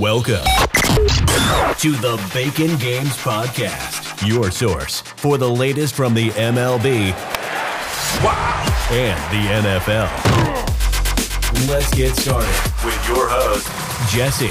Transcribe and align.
Welcome 0.00 0.44
to 1.78 1.92
the 1.92 2.30
Bacon 2.34 2.76
Games 2.78 3.16
Podcast, 3.16 4.28
your 4.28 4.50
source 4.50 5.00
for 5.00 5.38
the 5.38 5.48
latest 5.48 5.94
from 5.94 6.12
the 6.12 6.28
MLB 6.30 7.12
wow. 8.22 8.88
and 8.90 9.16
the 9.32 9.68
NFL. 9.70 10.10
Let's 11.70 11.94
get 11.94 12.14
started 12.16 12.46
with 12.84 13.08
your 13.08 13.28
host, 13.28 14.12
Jesse. 14.12 14.50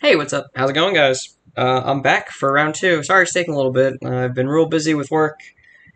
Hey, 0.00 0.14
what's 0.16 0.32
up? 0.32 0.46
How's 0.54 0.70
it 0.70 0.74
going, 0.74 0.94
guys? 0.94 1.39
Uh, 1.56 1.82
I'm 1.84 2.02
back 2.02 2.30
for 2.30 2.52
round 2.52 2.74
two. 2.74 3.02
Sorry 3.02 3.22
it's 3.24 3.32
taking 3.32 3.54
a 3.54 3.56
little 3.56 3.72
bit. 3.72 3.94
Uh, 4.04 4.24
I've 4.24 4.34
been 4.34 4.48
real 4.48 4.68
busy 4.68 4.94
with 4.94 5.10
work. 5.10 5.40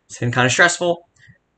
It's 0.06 0.18
been 0.18 0.32
kind 0.32 0.46
of 0.46 0.52
stressful. 0.52 1.08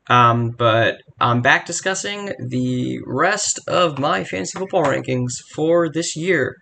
Um, 0.09 0.51
but 0.51 1.01
I'm 1.19 1.41
back 1.41 1.65
discussing 1.65 2.31
the 2.39 2.99
rest 3.05 3.59
of 3.67 3.99
my 3.99 4.23
fantasy 4.23 4.57
football 4.57 4.85
rankings 4.85 5.41
for 5.53 5.89
this 5.89 6.15
year. 6.15 6.55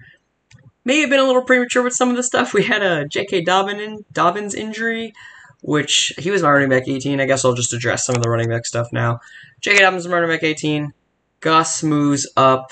May 0.83 1.01
have 1.01 1.09
been 1.09 1.19
a 1.19 1.25
little 1.25 1.43
premature 1.43 1.83
with 1.83 1.93
some 1.93 2.09
of 2.09 2.15
the 2.15 2.23
stuff. 2.23 2.53
We 2.53 2.63
had 2.63 2.83
a 2.83 3.07
J.K. 3.07 3.41
Dobbins, 3.41 4.03
Dobbins 4.11 4.55
injury, 4.55 5.13
which 5.61 6.13
he 6.17 6.31
was 6.31 6.43
my 6.43 6.51
running 6.51 6.69
back 6.69 6.87
18. 6.87 7.19
I 7.19 7.25
guess 7.25 7.43
I'll 7.43 7.53
just 7.53 7.73
address 7.73 8.05
some 8.05 8.15
of 8.15 8.23
the 8.23 8.29
running 8.29 8.49
back 8.49 8.65
stuff 8.65 8.87
now. 8.91 9.19
J.K. 9.61 9.79
Dobbins, 9.79 10.07
running 10.07 10.29
back 10.29 10.43
18. 10.43 10.93
Gus 11.45 11.83
moves 11.83 12.27
up 12.35 12.71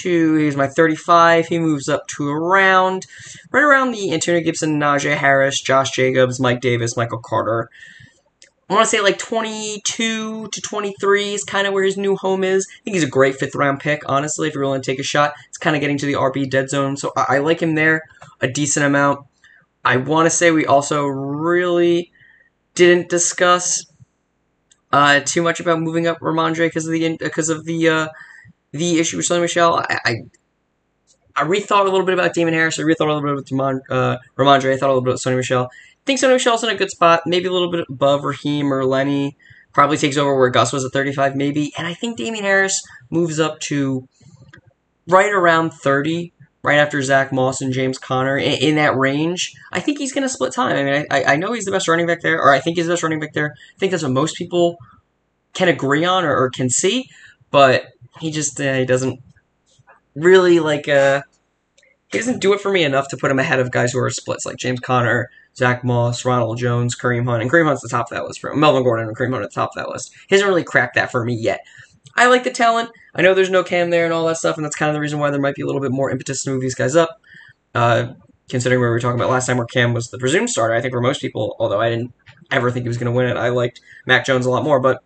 to, 0.00 0.34
he's 0.36 0.56
my 0.56 0.66
35. 0.66 1.46
He 1.46 1.58
moves 1.58 1.90
up 1.90 2.06
to 2.16 2.26
around, 2.26 3.04
right 3.52 3.62
around 3.62 3.92
the 3.92 4.14
Antonio 4.14 4.40
Gibson, 4.40 4.80
Najee 4.80 5.14
Harris, 5.14 5.60
Josh 5.60 5.90
Jacobs, 5.90 6.40
Mike 6.40 6.62
Davis, 6.62 6.96
Michael 6.96 7.18
Carter. 7.18 7.68
I 8.70 8.72
want 8.72 8.86
to 8.86 8.90
say 8.90 9.02
like 9.02 9.18
22 9.18 10.48
to 10.48 10.60
23 10.62 11.34
is 11.34 11.44
kind 11.44 11.66
of 11.66 11.74
where 11.74 11.84
his 11.84 11.98
new 11.98 12.16
home 12.16 12.44
is. 12.44 12.66
I 12.66 12.84
think 12.84 12.94
he's 12.94 13.04
a 13.04 13.08
great 13.08 13.36
fifth 13.36 13.54
round 13.54 13.80
pick, 13.80 14.00
honestly, 14.06 14.48
if 14.48 14.54
you're 14.54 14.64
willing 14.64 14.80
to 14.80 14.90
take 14.90 14.98
a 14.98 15.02
shot. 15.02 15.34
It's 15.50 15.58
kind 15.58 15.76
of 15.76 15.80
getting 15.80 15.98
to 15.98 16.06
the 16.06 16.14
RB 16.14 16.48
dead 16.48 16.70
zone, 16.70 16.96
so 16.96 17.12
I, 17.14 17.36
I 17.36 17.38
like 17.40 17.60
him 17.60 17.74
there 17.74 18.04
a 18.40 18.48
decent 18.48 18.86
amount. 18.86 19.26
I 19.84 19.98
want 19.98 20.24
to 20.24 20.30
say 20.30 20.50
we 20.50 20.64
also 20.64 21.04
really 21.04 22.10
didn't 22.74 23.10
discuss 23.10 23.84
uh, 24.94 25.20
too 25.20 25.42
much 25.42 25.58
about 25.58 25.80
moving 25.80 26.06
up 26.06 26.20
Rhamondre 26.20 26.68
because 26.68 26.86
of 26.86 26.92
the 26.92 27.16
because 27.16 27.48
of 27.48 27.64
the 27.64 27.88
uh, 27.88 28.08
the 28.70 29.00
issue 29.00 29.16
with 29.16 29.28
Sony 29.28 29.40
Michel. 29.40 29.84
I, 29.88 29.98
I, 30.04 30.14
I 31.34 31.42
rethought 31.42 31.80
a 31.80 31.90
little 31.90 32.06
bit 32.06 32.14
about 32.14 32.32
Damien 32.32 32.54
Harris. 32.54 32.78
I 32.78 32.82
rethought 32.82 33.10
a 33.10 33.12
little 33.12 33.34
bit 33.34 33.50
about 33.50 33.80
uh, 33.90 34.18
Rhamondre. 34.38 34.72
I 34.72 34.76
thought 34.76 34.90
a 34.90 34.94
little 34.94 35.02
bit 35.02 35.14
about 35.14 35.18
Sony 35.18 35.36
Michel. 35.36 35.64
I 35.64 36.04
think 36.06 36.20
Sony 36.20 36.34
Michel's 36.34 36.62
in 36.62 36.70
a 36.70 36.76
good 36.76 36.90
spot. 36.90 37.22
Maybe 37.26 37.46
a 37.46 37.52
little 37.52 37.72
bit 37.72 37.84
above 37.90 38.22
Raheem 38.22 38.72
or 38.72 38.84
Lenny. 38.84 39.36
Probably 39.72 39.96
takes 39.96 40.16
over 40.16 40.38
where 40.38 40.50
Gus 40.50 40.72
was 40.72 40.84
at 40.84 40.92
35, 40.92 41.34
maybe. 41.34 41.72
And 41.76 41.88
I 41.88 41.94
think 41.94 42.16
Damien 42.16 42.44
Harris 42.44 42.80
moves 43.10 43.40
up 43.40 43.58
to 43.60 44.06
right 45.08 45.32
around 45.32 45.72
30 45.72 46.32
right 46.64 46.78
after 46.78 47.00
Zach 47.02 47.30
Moss 47.30 47.60
and 47.60 47.72
James 47.72 47.98
Conner 47.98 48.38
in, 48.38 48.54
in 48.54 48.74
that 48.76 48.96
range. 48.96 49.54
I 49.70 49.80
think 49.80 49.98
he's 49.98 50.12
going 50.12 50.22
to 50.22 50.28
split 50.28 50.52
time. 50.52 50.74
I 50.74 50.82
mean, 50.82 51.06
I, 51.10 51.24
I 51.24 51.36
know 51.36 51.52
he's 51.52 51.66
the 51.66 51.70
best 51.70 51.86
running 51.86 52.06
back 52.06 52.22
there, 52.22 52.40
or 52.40 52.52
I 52.52 52.58
think 52.58 52.76
he's 52.76 52.86
the 52.86 52.92
best 52.94 53.02
running 53.02 53.20
back 53.20 53.34
there. 53.34 53.54
I 53.54 53.78
think 53.78 53.92
that's 53.92 54.02
what 54.02 54.12
most 54.12 54.34
people 54.34 54.78
can 55.52 55.68
agree 55.68 56.04
on 56.04 56.24
or, 56.24 56.34
or 56.34 56.50
can 56.50 56.70
see, 56.70 57.10
but 57.50 57.92
he 58.18 58.30
just 58.30 58.60
uh, 58.60 58.74
he 58.74 58.86
doesn't 58.86 59.20
really 60.14 60.58
like 60.58 60.88
uh 60.88 61.20
he 62.10 62.18
doesn't 62.18 62.40
do 62.40 62.52
it 62.52 62.60
for 62.60 62.72
me 62.72 62.84
enough 62.84 63.08
to 63.08 63.16
put 63.16 63.30
him 63.30 63.38
ahead 63.38 63.58
of 63.58 63.70
guys 63.70 63.92
who 63.92 63.98
are 63.98 64.08
splits 64.08 64.46
like 64.46 64.56
James 64.56 64.80
Conner, 64.80 65.30
Zach 65.56 65.84
Moss, 65.84 66.24
Ronald 66.24 66.58
Jones, 66.58 66.96
Kareem 66.96 67.24
Hunt, 67.26 67.42
and 67.42 67.50
Kareem 67.50 67.66
Hunt's 67.66 67.82
the 67.82 67.88
top 67.88 68.10
of 68.10 68.16
that 68.16 68.24
list 68.24 68.40
for. 68.40 68.54
Melvin 68.54 68.84
Gordon 68.84 69.08
and 69.08 69.16
Kareem 69.16 69.32
Hunt 69.32 69.44
at 69.44 69.50
the 69.50 69.54
top 69.54 69.70
of 69.70 69.82
that 69.82 69.90
list. 69.90 70.12
He 70.28 70.34
hasn't 70.34 70.48
really 70.48 70.64
cracked 70.64 70.94
that 70.94 71.10
for 71.10 71.24
me 71.24 71.34
yet. 71.34 71.60
I 72.16 72.26
like 72.28 72.44
the 72.44 72.50
talent. 72.50 72.90
I 73.14 73.22
know 73.22 73.34
there's 73.34 73.50
no 73.50 73.64
Cam 73.64 73.90
there 73.90 74.04
and 74.04 74.12
all 74.12 74.26
that 74.26 74.36
stuff, 74.36 74.56
and 74.56 74.64
that's 74.64 74.76
kind 74.76 74.88
of 74.88 74.94
the 74.94 75.00
reason 75.00 75.18
why 75.18 75.30
there 75.30 75.40
might 75.40 75.54
be 75.54 75.62
a 75.62 75.66
little 75.66 75.80
bit 75.80 75.90
more 75.90 76.10
impetus 76.10 76.44
to 76.44 76.50
move 76.50 76.60
these 76.60 76.74
guys 76.74 76.96
up. 76.96 77.20
Uh, 77.74 78.14
considering 78.48 78.80
where 78.80 78.90
we 78.90 78.94
were 78.94 79.00
talking 79.00 79.18
about 79.18 79.30
last 79.30 79.46
time, 79.46 79.56
where 79.56 79.66
Cam 79.66 79.94
was 79.94 80.10
the 80.10 80.18
presumed 80.18 80.50
starter, 80.50 80.74
I 80.74 80.80
think 80.80 80.92
for 80.92 81.00
most 81.00 81.20
people, 81.20 81.56
although 81.58 81.80
I 81.80 81.90
didn't 81.90 82.12
ever 82.50 82.70
think 82.70 82.84
he 82.84 82.88
was 82.88 82.98
going 82.98 83.12
to 83.12 83.16
win 83.16 83.26
it, 83.26 83.36
I 83.36 83.48
liked 83.48 83.80
Mac 84.06 84.26
Jones 84.26 84.46
a 84.46 84.50
lot 84.50 84.64
more. 84.64 84.80
But 84.80 85.02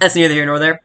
that's 0.00 0.14
neither 0.14 0.34
here 0.34 0.46
nor 0.46 0.58
there. 0.58 0.82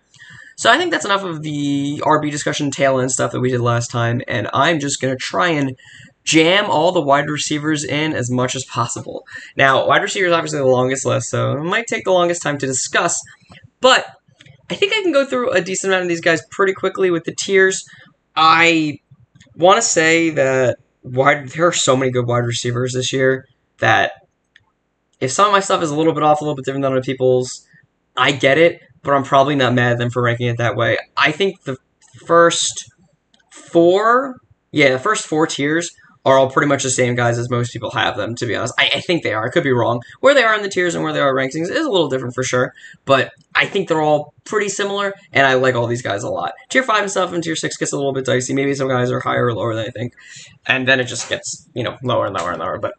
So 0.56 0.72
I 0.72 0.78
think 0.78 0.92
that's 0.92 1.06
enough 1.06 1.24
of 1.24 1.44
the 1.44 2.02
RB 2.04 2.32
discussion 2.32 2.72
tail 2.72 3.00
end 3.00 3.12
stuff 3.12 3.32
that 3.32 3.40
we 3.40 3.52
did 3.52 3.62
last 3.62 3.92
time, 3.92 4.22
and 4.28 4.50
I'm 4.54 4.80
just 4.80 5.00
going 5.00 5.16
to 5.16 5.20
try 5.20 5.50
and 5.50 5.78
jam 6.24 6.66
all 6.66 6.92
the 6.92 7.02
wide 7.02 7.30
receivers 7.30 7.84
in 7.84 8.14
as 8.14 8.30
much 8.32 8.56
as 8.56 8.66
possible. 8.66 9.24
Now, 9.56 9.88
wide 9.88 10.02
receivers 10.02 10.32
obviously 10.32 10.60
the 10.60 10.66
longest 10.66 11.06
list, 11.06 11.30
so 11.30 11.54
it 11.54 11.64
might 11.64 11.88
take 11.88 12.06
the 12.06 12.12
longest 12.12 12.42
time 12.42 12.58
to 12.58 12.66
discuss, 12.66 13.22
but 13.82 14.17
I 14.70 14.76
think 14.76 14.94
I 14.96 15.02
can 15.02 15.12
go 15.12 15.26
through 15.26 15.52
a 15.52 15.62
decent 15.62 15.92
amount 15.92 16.04
of 16.04 16.10
these 16.10 16.22
guys 16.22 16.42
pretty 16.52 16.74
quickly 16.74 17.10
with 17.10 17.24
the 17.24 17.34
tiers. 17.34 17.86
I 18.36 19.00
want 19.56 19.78
to 19.78 19.82
say 19.82 20.30
that 20.32 20.78
wide 21.04 21.50
there 21.50 21.68
are 21.68 21.74
so 21.74 21.96
many 21.96 22.12
good 22.12 22.28
wide 22.28 22.46
receivers 22.46 22.94
this 22.94 23.14
year 23.14 23.46
that 23.80 24.12
if 25.20 25.32
some 25.32 25.48
of 25.48 25.52
my 25.52 25.60
stuff 25.60 25.82
is 25.82 25.90
a 25.90 25.96
little 25.96 26.14
bit 26.14 26.24
off, 26.24 26.42
a 26.42 26.44
little 26.44 26.56
bit 26.56 26.66
different 26.66 26.84
than 26.84 26.92
other 26.92 27.02
people's, 27.02 27.66
I 28.16 28.32
get 28.32 28.58
it, 28.58 28.82
but 29.04 29.14
I'm 29.14 29.24
probably 29.24 29.56
not 29.56 29.74
mad 29.74 29.94
at 29.94 29.98
them 29.98 30.10
for 30.10 30.22
ranking 30.22 30.48
it 30.48 30.58
that 30.58 30.76
way. 30.76 30.98
I 31.16 31.32
think 31.32 31.64
the 31.64 31.78
first 32.26 32.92
four, 33.52 34.36
yeah, 34.72 34.92
the 34.92 35.00
first 35.00 35.26
four 35.26 35.48
tiers 35.48 35.90
are 36.28 36.38
all 36.38 36.50
pretty 36.50 36.68
much 36.68 36.84
the 36.84 36.90
same 36.90 37.16
guys 37.16 37.38
as 37.38 37.50
most 37.50 37.72
people 37.72 37.90
have 37.92 38.18
them, 38.18 38.36
to 38.36 38.46
be 38.46 38.54
honest. 38.54 38.74
I, 38.78 38.90
I, 38.96 39.00
think 39.00 39.24
they 39.24 39.34
are. 39.34 39.46
I 39.46 39.50
could 39.50 39.64
be 39.64 39.72
wrong. 39.72 40.02
Where 40.20 40.34
they 40.34 40.44
are 40.44 40.54
in 40.54 40.62
the 40.62 40.68
tiers 40.68 40.94
and 40.94 41.02
where 41.02 41.14
they 41.14 41.22
are 41.22 41.34
rankings 41.34 41.70
is 41.70 41.86
a 41.86 41.90
little 41.90 42.10
different 42.10 42.36
for 42.36 42.44
sure, 42.44 42.74
but 43.06 43.32
I 43.56 43.66
think 43.66 43.88
they're 43.88 44.02
all 44.02 44.34
pretty 44.44 44.68
similar, 44.68 45.14
and 45.32 45.48
I 45.48 45.54
like 45.54 45.76
all 45.76 45.88
these 45.88 46.02
guys 46.02 46.24
a 46.24 46.30
lot. 46.30 46.52
Tier 46.68 46.84
5 46.84 47.04
and 47.04 47.10
stuff 47.10 47.32
and 47.32 47.42
Tier 47.42 47.56
6 47.56 47.78
gets 47.78 47.94
a 47.94 47.96
little 47.96 48.12
bit 48.12 48.26
dicey. 48.26 48.54
Maybe 48.54 48.76
some 48.76 48.90
guys 48.90 49.10
are 49.10 49.22
higher 49.22 49.46
or 49.46 49.54
lower 49.54 49.74
than 49.74 49.86
I 49.86 49.90
think, 49.90 50.16
and 50.66 50.86
then 50.86 51.00
it 51.00 51.06
just 51.06 51.30
gets, 51.30 51.70
you 51.74 51.84
know, 51.84 51.98
lower 52.04 52.26
and 52.26 52.36
lower 52.36 52.52
and 52.52 52.60
lower. 52.60 52.78
But 52.78 52.96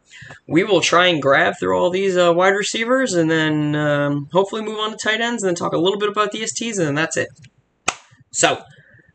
we 0.47 0.65
will 0.65 0.81
try 0.81 1.09
and 1.09 1.21
grab 1.21 1.59
through 1.61 1.79
all 1.79 1.91
these 1.91 2.17
uh, 2.17 2.33
wide 2.33 2.55
receivers 2.55 3.13
and 3.13 3.31
then 3.31 3.77
um, 3.77 4.31
hopefully 4.33 4.63
move 4.63 4.79
on 4.79 4.93
to 4.93 4.97
tight 4.97 5.21
ends 5.21 5.43
and 5.43 5.49
then 5.49 5.55
talk 5.55 5.75
a 5.75 5.79
little 5.79 5.99
bit 5.99 6.09
about 6.09 6.33
DSTs, 6.33 6.79
and 6.79 6.87
then 6.87 6.95
that's 6.95 7.19
it. 7.19 7.29
So, 8.31 8.63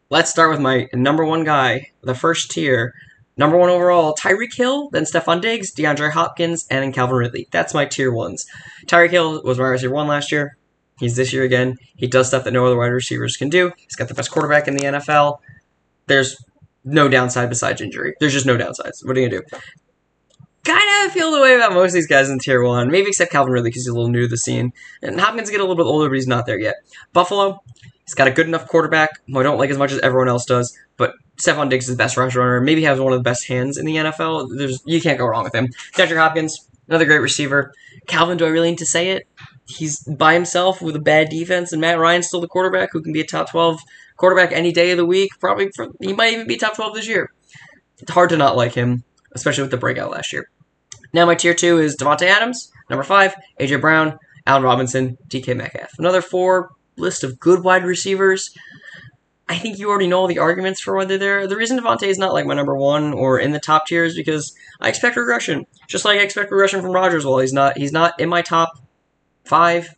let's 0.09 0.30
start 0.30 0.51
with 0.51 0.59
my 0.59 0.88
number 0.94 1.25
one 1.25 1.44
guy, 1.44 1.91
the 2.03 2.13
first 2.13 2.51
tier. 2.51 2.94
Number 3.35 3.57
one 3.57 3.69
overall, 3.69 4.16
Tyreek 4.16 4.53
Hill, 4.53 4.89
then 4.91 5.03
Stefon 5.03 5.41
Diggs, 5.41 5.73
DeAndre 5.73 6.11
Hopkins, 6.11 6.67
and 6.69 6.83
then 6.83 6.94
Calvin 6.94 7.16
Ridley. 7.16 7.47
That's 7.51 7.73
my 7.73 7.85
tier 7.85 8.11
ones. 8.11 8.45
Tyreek 8.85 9.09
Hill 9.09 9.41
was 9.44 9.57
my 9.57 9.66
receiver 9.66 9.94
one 9.94 10.07
last 10.07 10.31
year. 10.31 10.57
He's 10.99 11.16
this 11.16 11.33
year 11.33 11.44
again. 11.44 11.77
He 11.95 12.07
does 12.07 12.27
stuff 12.27 12.44
that 12.44 12.53
no 12.53 12.66
other 12.66 12.77
wide 12.77 12.88
receivers 12.88 13.35
can 13.35 13.49
do. 13.49 13.71
He's 13.77 13.95
got 13.95 14.07
the 14.07 14.13
best 14.13 14.31
quarterback 14.31 14.67
in 14.67 14.75
the 14.75 14.83
NFL. 14.83 15.39
There's 16.05 16.38
no 16.83 17.07
downside 17.07 17.49
besides 17.49 17.81
injury. 17.81 18.13
There's 18.19 18.33
just 18.33 18.45
no 18.45 18.57
downsides. 18.57 19.03
What 19.05 19.17
are 19.17 19.21
you 19.21 19.29
gonna 19.29 19.41
do? 19.41 19.57
Kind 20.63 20.88
of 21.05 21.11
feel 21.11 21.31
the 21.31 21.41
way 21.41 21.55
about 21.55 21.73
most 21.73 21.89
of 21.89 21.95
these 21.95 22.07
guys 22.07 22.29
in 22.29 22.39
tier 22.39 22.63
one, 22.63 22.89
maybe 22.89 23.07
except 23.07 23.31
Calvin 23.31 23.51
Ridley 23.51 23.69
because 23.69 23.83
he's 23.83 23.91
a 23.91 23.94
little 23.94 24.09
new 24.09 24.21
to 24.21 24.27
the 24.27 24.38
scene. 24.38 24.71
And 25.01 25.19
Hopkins 25.19 25.50
get 25.50 25.59
a 25.59 25.63
little 25.63 25.75
bit 25.75 25.89
older, 25.89 26.07
but 26.07 26.15
he's 26.15 26.27
not 26.27 26.45
there 26.45 26.59
yet. 26.59 26.75
Buffalo, 27.11 27.61
he's 28.05 28.13
got 28.13 28.27
a 28.27 28.31
good 28.31 28.47
enough 28.47 28.67
quarterback 28.67 29.21
who 29.27 29.39
I 29.39 29.43
don't 29.43 29.57
like 29.57 29.69
as 29.69 29.77
much 29.77 29.91
as 29.91 29.99
everyone 29.99 30.29
else 30.29 30.45
does, 30.45 30.77
but 30.97 31.13
Stefon 31.37 31.69
Diggs 31.69 31.89
is 31.89 31.95
the 31.95 32.01
best 32.01 32.17
rush 32.17 32.35
runner. 32.35 32.61
Maybe 32.61 32.83
has 32.83 32.99
one 32.99 33.13
of 33.13 33.19
the 33.19 33.23
best 33.23 33.47
hands 33.47 33.77
in 33.77 33.85
the 33.85 33.95
NFL. 33.95 34.57
There's 34.57 34.81
you 34.85 35.01
can't 35.01 35.17
go 35.17 35.25
wrong 35.25 35.43
with 35.43 35.55
him. 35.55 35.67
DeAndre 35.95 36.17
Hopkins, 36.17 36.69
another 36.87 37.05
great 37.05 37.21
receiver. 37.21 37.73
Calvin, 38.07 38.37
do 38.37 38.45
I 38.45 38.49
really 38.49 38.69
need 38.69 38.79
to 38.79 38.85
say 38.85 39.11
it? 39.11 39.27
He's 39.65 40.03
by 40.03 40.33
himself 40.33 40.81
with 40.81 40.95
a 40.95 40.99
bad 40.99 41.29
defense, 41.29 41.71
and 41.71 41.81
Matt 41.81 41.99
Ryan's 41.99 42.27
still 42.27 42.41
the 42.41 42.47
quarterback 42.47 42.89
who 42.91 43.01
can 43.01 43.13
be 43.13 43.21
a 43.21 43.25
top 43.25 43.49
twelve 43.49 43.79
quarterback 44.17 44.51
any 44.51 44.71
day 44.71 44.91
of 44.91 44.97
the 44.97 45.05
week. 45.05 45.31
Probably 45.39 45.69
for, 45.75 45.87
he 46.01 46.13
might 46.13 46.33
even 46.33 46.47
be 46.47 46.57
top 46.57 46.75
twelve 46.75 46.93
this 46.93 47.07
year. 47.07 47.31
It's 47.99 48.11
hard 48.11 48.29
to 48.29 48.37
not 48.37 48.57
like 48.57 48.73
him, 48.73 49.03
especially 49.33 49.63
with 49.63 49.71
the 49.71 49.77
breakout 49.77 50.11
last 50.11 50.33
year. 50.33 50.49
Now 51.13 51.25
my 51.25 51.35
tier 51.35 51.53
two 51.53 51.79
is 51.79 51.95
Davante 51.95 52.23
Adams, 52.23 52.71
number 52.89 53.03
five, 53.03 53.35
AJ 53.59 53.81
Brown, 53.81 54.19
Allen 54.45 54.63
Robinson, 54.63 55.17
DK 55.29 55.56
Metcalf. 55.56 55.91
Another 55.97 56.21
four 56.21 56.71
list 56.98 57.24
of 57.24 57.40
good 57.40 57.63
wide 57.63 57.86
receivers. 57.86 58.56
I 59.48 59.57
think 59.57 59.78
you 59.78 59.90
already 59.90 60.07
know 60.07 60.19
all 60.19 60.28
the 60.28 60.40
arguments 60.40 60.80
for 60.80 60.95
whether 60.95 61.18
they're 61.18 61.48
the 61.48 61.57
reason 61.57 61.78
Davante 61.78 62.04
is 62.04 62.18
not 62.18 62.34
like 62.34 62.45
my 62.45 62.54
number 62.54 62.75
one 62.75 63.13
or 63.13 63.40
in 63.40 63.51
the 63.51 63.60
top 63.60 63.86
tier 63.86 64.06
is 64.06 64.16
because 64.16 64.56
I 64.80 64.90
expect 64.90 65.18
regression. 65.18 65.66
Just 65.88 66.06
like 66.06 66.19
I 66.19 66.24
expect 66.24 66.51
regression 66.51 66.81
from 66.81 66.92
Rodgers. 66.92 67.25
Well, 67.25 67.40
he's 67.40 67.54
not 67.54 67.78
he's 67.78 67.92
not 67.92 68.19
in 68.19 68.30
my 68.30 68.42
top 68.42 68.80
five. 69.44 69.95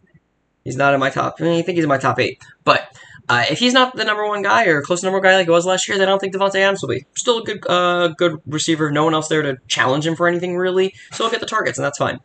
He's 0.63 0.75
not 0.75 0.95
in 0.95 0.99
my 0.99 1.11
top. 1.11 1.35
I, 1.39 1.43
mean, 1.43 1.59
I 1.59 1.61
think 1.61 1.75
he's 1.75 1.83
in 1.83 1.89
my 1.89 1.99
top 1.99 2.19
eight. 2.19 2.43
But 2.63 2.89
uh, 3.29 3.45
if 3.49 3.59
he's 3.59 3.73
not 3.73 3.95
the 3.95 4.03
number 4.03 4.27
one 4.27 4.41
guy 4.41 4.65
or 4.65 4.81
close 4.81 5.03
number 5.03 5.19
guy 5.19 5.35
like 5.35 5.45
he 5.45 5.51
was 5.51 5.65
last 5.65 5.87
year, 5.87 5.97
then 5.97 6.07
I 6.07 6.11
don't 6.11 6.19
think 6.19 6.33
Davante 6.33 6.55
Adams 6.55 6.81
will 6.81 6.89
be. 6.89 7.05
Still 7.15 7.39
a 7.39 7.43
good 7.43 7.65
uh, 7.69 8.07
good 8.09 8.41
receiver. 8.47 8.91
No 8.91 9.03
one 9.03 9.13
else 9.13 9.27
there 9.27 9.43
to 9.43 9.57
challenge 9.67 10.07
him 10.07 10.15
for 10.15 10.27
anything 10.27 10.57
really. 10.57 10.95
So 11.11 11.23
he'll 11.23 11.31
get 11.31 11.39
the 11.39 11.45
targets, 11.45 11.77
and 11.77 11.85
that's 11.85 11.99
fine. 11.99 12.19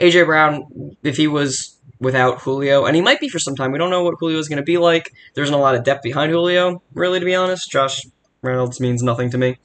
AJ 0.00 0.26
Brown, 0.26 0.96
if 1.02 1.16
he 1.16 1.26
was 1.26 1.76
without 2.00 2.40
Julio, 2.40 2.86
and 2.86 2.96
he 2.96 3.02
might 3.02 3.20
be 3.20 3.28
for 3.28 3.38
some 3.38 3.54
time. 3.54 3.72
We 3.72 3.78
don't 3.78 3.90
know 3.90 4.02
what 4.02 4.14
Julio 4.18 4.38
is 4.38 4.48
going 4.48 4.56
to 4.56 4.62
be 4.62 4.78
like. 4.78 5.12
There 5.34 5.44
isn't 5.44 5.54
a 5.54 5.58
lot 5.58 5.74
of 5.74 5.84
depth 5.84 6.02
behind 6.02 6.32
Julio, 6.32 6.82
really, 6.94 7.20
to 7.20 7.24
be 7.24 7.34
honest. 7.34 7.70
Josh 7.70 8.02
Reynolds 8.42 8.80
means 8.80 9.02
nothing 9.02 9.30
to 9.30 9.38
me. 9.38 9.58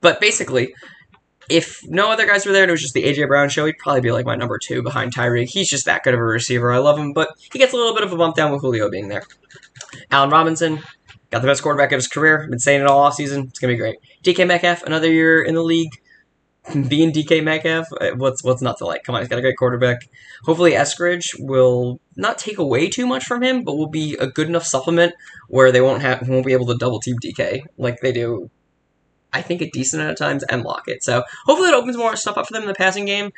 But 0.00 0.20
basically, 0.20 0.74
if 1.48 1.80
no 1.86 2.10
other 2.10 2.26
guys 2.26 2.46
were 2.46 2.52
there 2.52 2.62
and 2.62 2.70
it 2.70 2.72
was 2.72 2.82
just 2.82 2.94
the 2.94 3.04
AJ 3.04 3.28
Brown 3.28 3.48
show, 3.48 3.66
he'd 3.66 3.78
probably 3.78 4.00
be 4.00 4.12
like 4.12 4.26
my 4.26 4.34
number 4.34 4.58
two 4.58 4.82
behind 4.82 5.14
Tyreek. 5.14 5.48
He's 5.48 5.68
just 5.68 5.84
that 5.86 6.02
good 6.02 6.14
of 6.14 6.20
a 6.20 6.24
receiver. 6.24 6.72
I 6.72 6.78
love 6.78 6.98
him, 6.98 7.12
but 7.12 7.28
he 7.52 7.58
gets 7.58 7.72
a 7.72 7.76
little 7.76 7.94
bit 7.94 8.04
of 8.04 8.12
a 8.12 8.16
bump 8.16 8.34
down 8.34 8.52
with 8.52 8.62
Julio 8.62 8.90
being 8.90 9.08
there. 9.08 9.22
Allen 10.10 10.30
Robinson 10.30 10.80
got 11.30 11.42
the 11.42 11.48
best 11.48 11.62
quarterback 11.62 11.92
of 11.92 11.96
his 11.96 12.08
career. 12.08 12.42
I've 12.42 12.50
been 12.50 12.58
saying 12.58 12.80
it 12.80 12.86
all 12.86 13.10
offseason. 13.10 13.48
It's 13.48 13.58
gonna 13.58 13.74
be 13.74 13.78
great. 13.78 13.98
DK 14.22 14.46
Metcalf, 14.46 14.82
another 14.84 15.10
year 15.10 15.42
in 15.42 15.54
the 15.54 15.62
league. 15.62 15.90
Being 16.88 17.12
DK 17.12 17.44
Metcalf, 17.44 17.88
uh, 18.00 18.12
what's 18.16 18.42
what's 18.42 18.62
not 18.62 18.78
to 18.78 18.86
like? 18.86 19.04
Come 19.04 19.14
on, 19.14 19.20
he's 19.20 19.28
got 19.28 19.38
a 19.38 19.42
great 19.42 19.58
quarterback. 19.58 20.08
Hopefully, 20.44 20.72
Eskridge 20.72 21.38
will 21.38 22.00
not 22.16 22.38
take 22.38 22.58
away 22.58 22.88
too 22.88 23.06
much 23.06 23.24
from 23.24 23.42
him, 23.42 23.64
but 23.64 23.76
will 23.76 23.90
be 23.90 24.16
a 24.18 24.26
good 24.26 24.48
enough 24.48 24.64
supplement 24.64 25.12
where 25.48 25.70
they 25.70 25.82
won't 25.82 26.00
have 26.00 26.26
won't 26.26 26.46
be 26.46 26.54
able 26.54 26.66
to 26.66 26.76
double 26.76 27.00
team 27.00 27.16
DK 27.22 27.64
like 27.76 28.00
they 28.00 28.12
do 28.12 28.50
I 29.34 29.42
think 29.42 29.60
a 29.60 29.70
decent 29.70 30.00
amount 30.00 30.12
of 30.12 30.18
times 30.18 30.44
and 30.44 30.62
lock 30.62 30.84
it. 30.86 31.02
So 31.02 31.24
hopefully 31.44 31.68
it 31.68 31.74
opens 31.74 31.96
more 31.96 32.16
stuff 32.16 32.38
up 32.38 32.46
for 32.46 32.52
them 32.54 32.62
in 32.62 32.68
the 32.68 32.74
passing 32.74 33.04
game. 33.04 33.32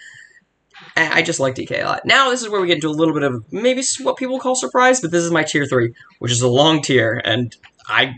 I 0.94 1.22
just 1.22 1.40
like 1.40 1.54
DK 1.54 1.82
a 1.82 1.84
lot. 1.86 2.04
Now 2.04 2.28
this 2.28 2.42
is 2.42 2.50
where 2.50 2.60
we 2.60 2.66
get 2.66 2.74
into 2.74 2.88
a 2.88 2.90
little 2.90 3.14
bit 3.14 3.22
of 3.22 3.50
maybe 3.50 3.82
what 4.02 4.18
people 4.18 4.38
call 4.38 4.54
surprise, 4.54 5.00
but 5.00 5.10
this 5.10 5.24
is 5.24 5.30
my 5.30 5.42
tier 5.42 5.64
three, 5.64 5.94
which 6.18 6.30
is 6.30 6.42
a 6.42 6.48
long 6.48 6.82
tier, 6.82 7.20
and 7.24 7.56
I 7.88 8.16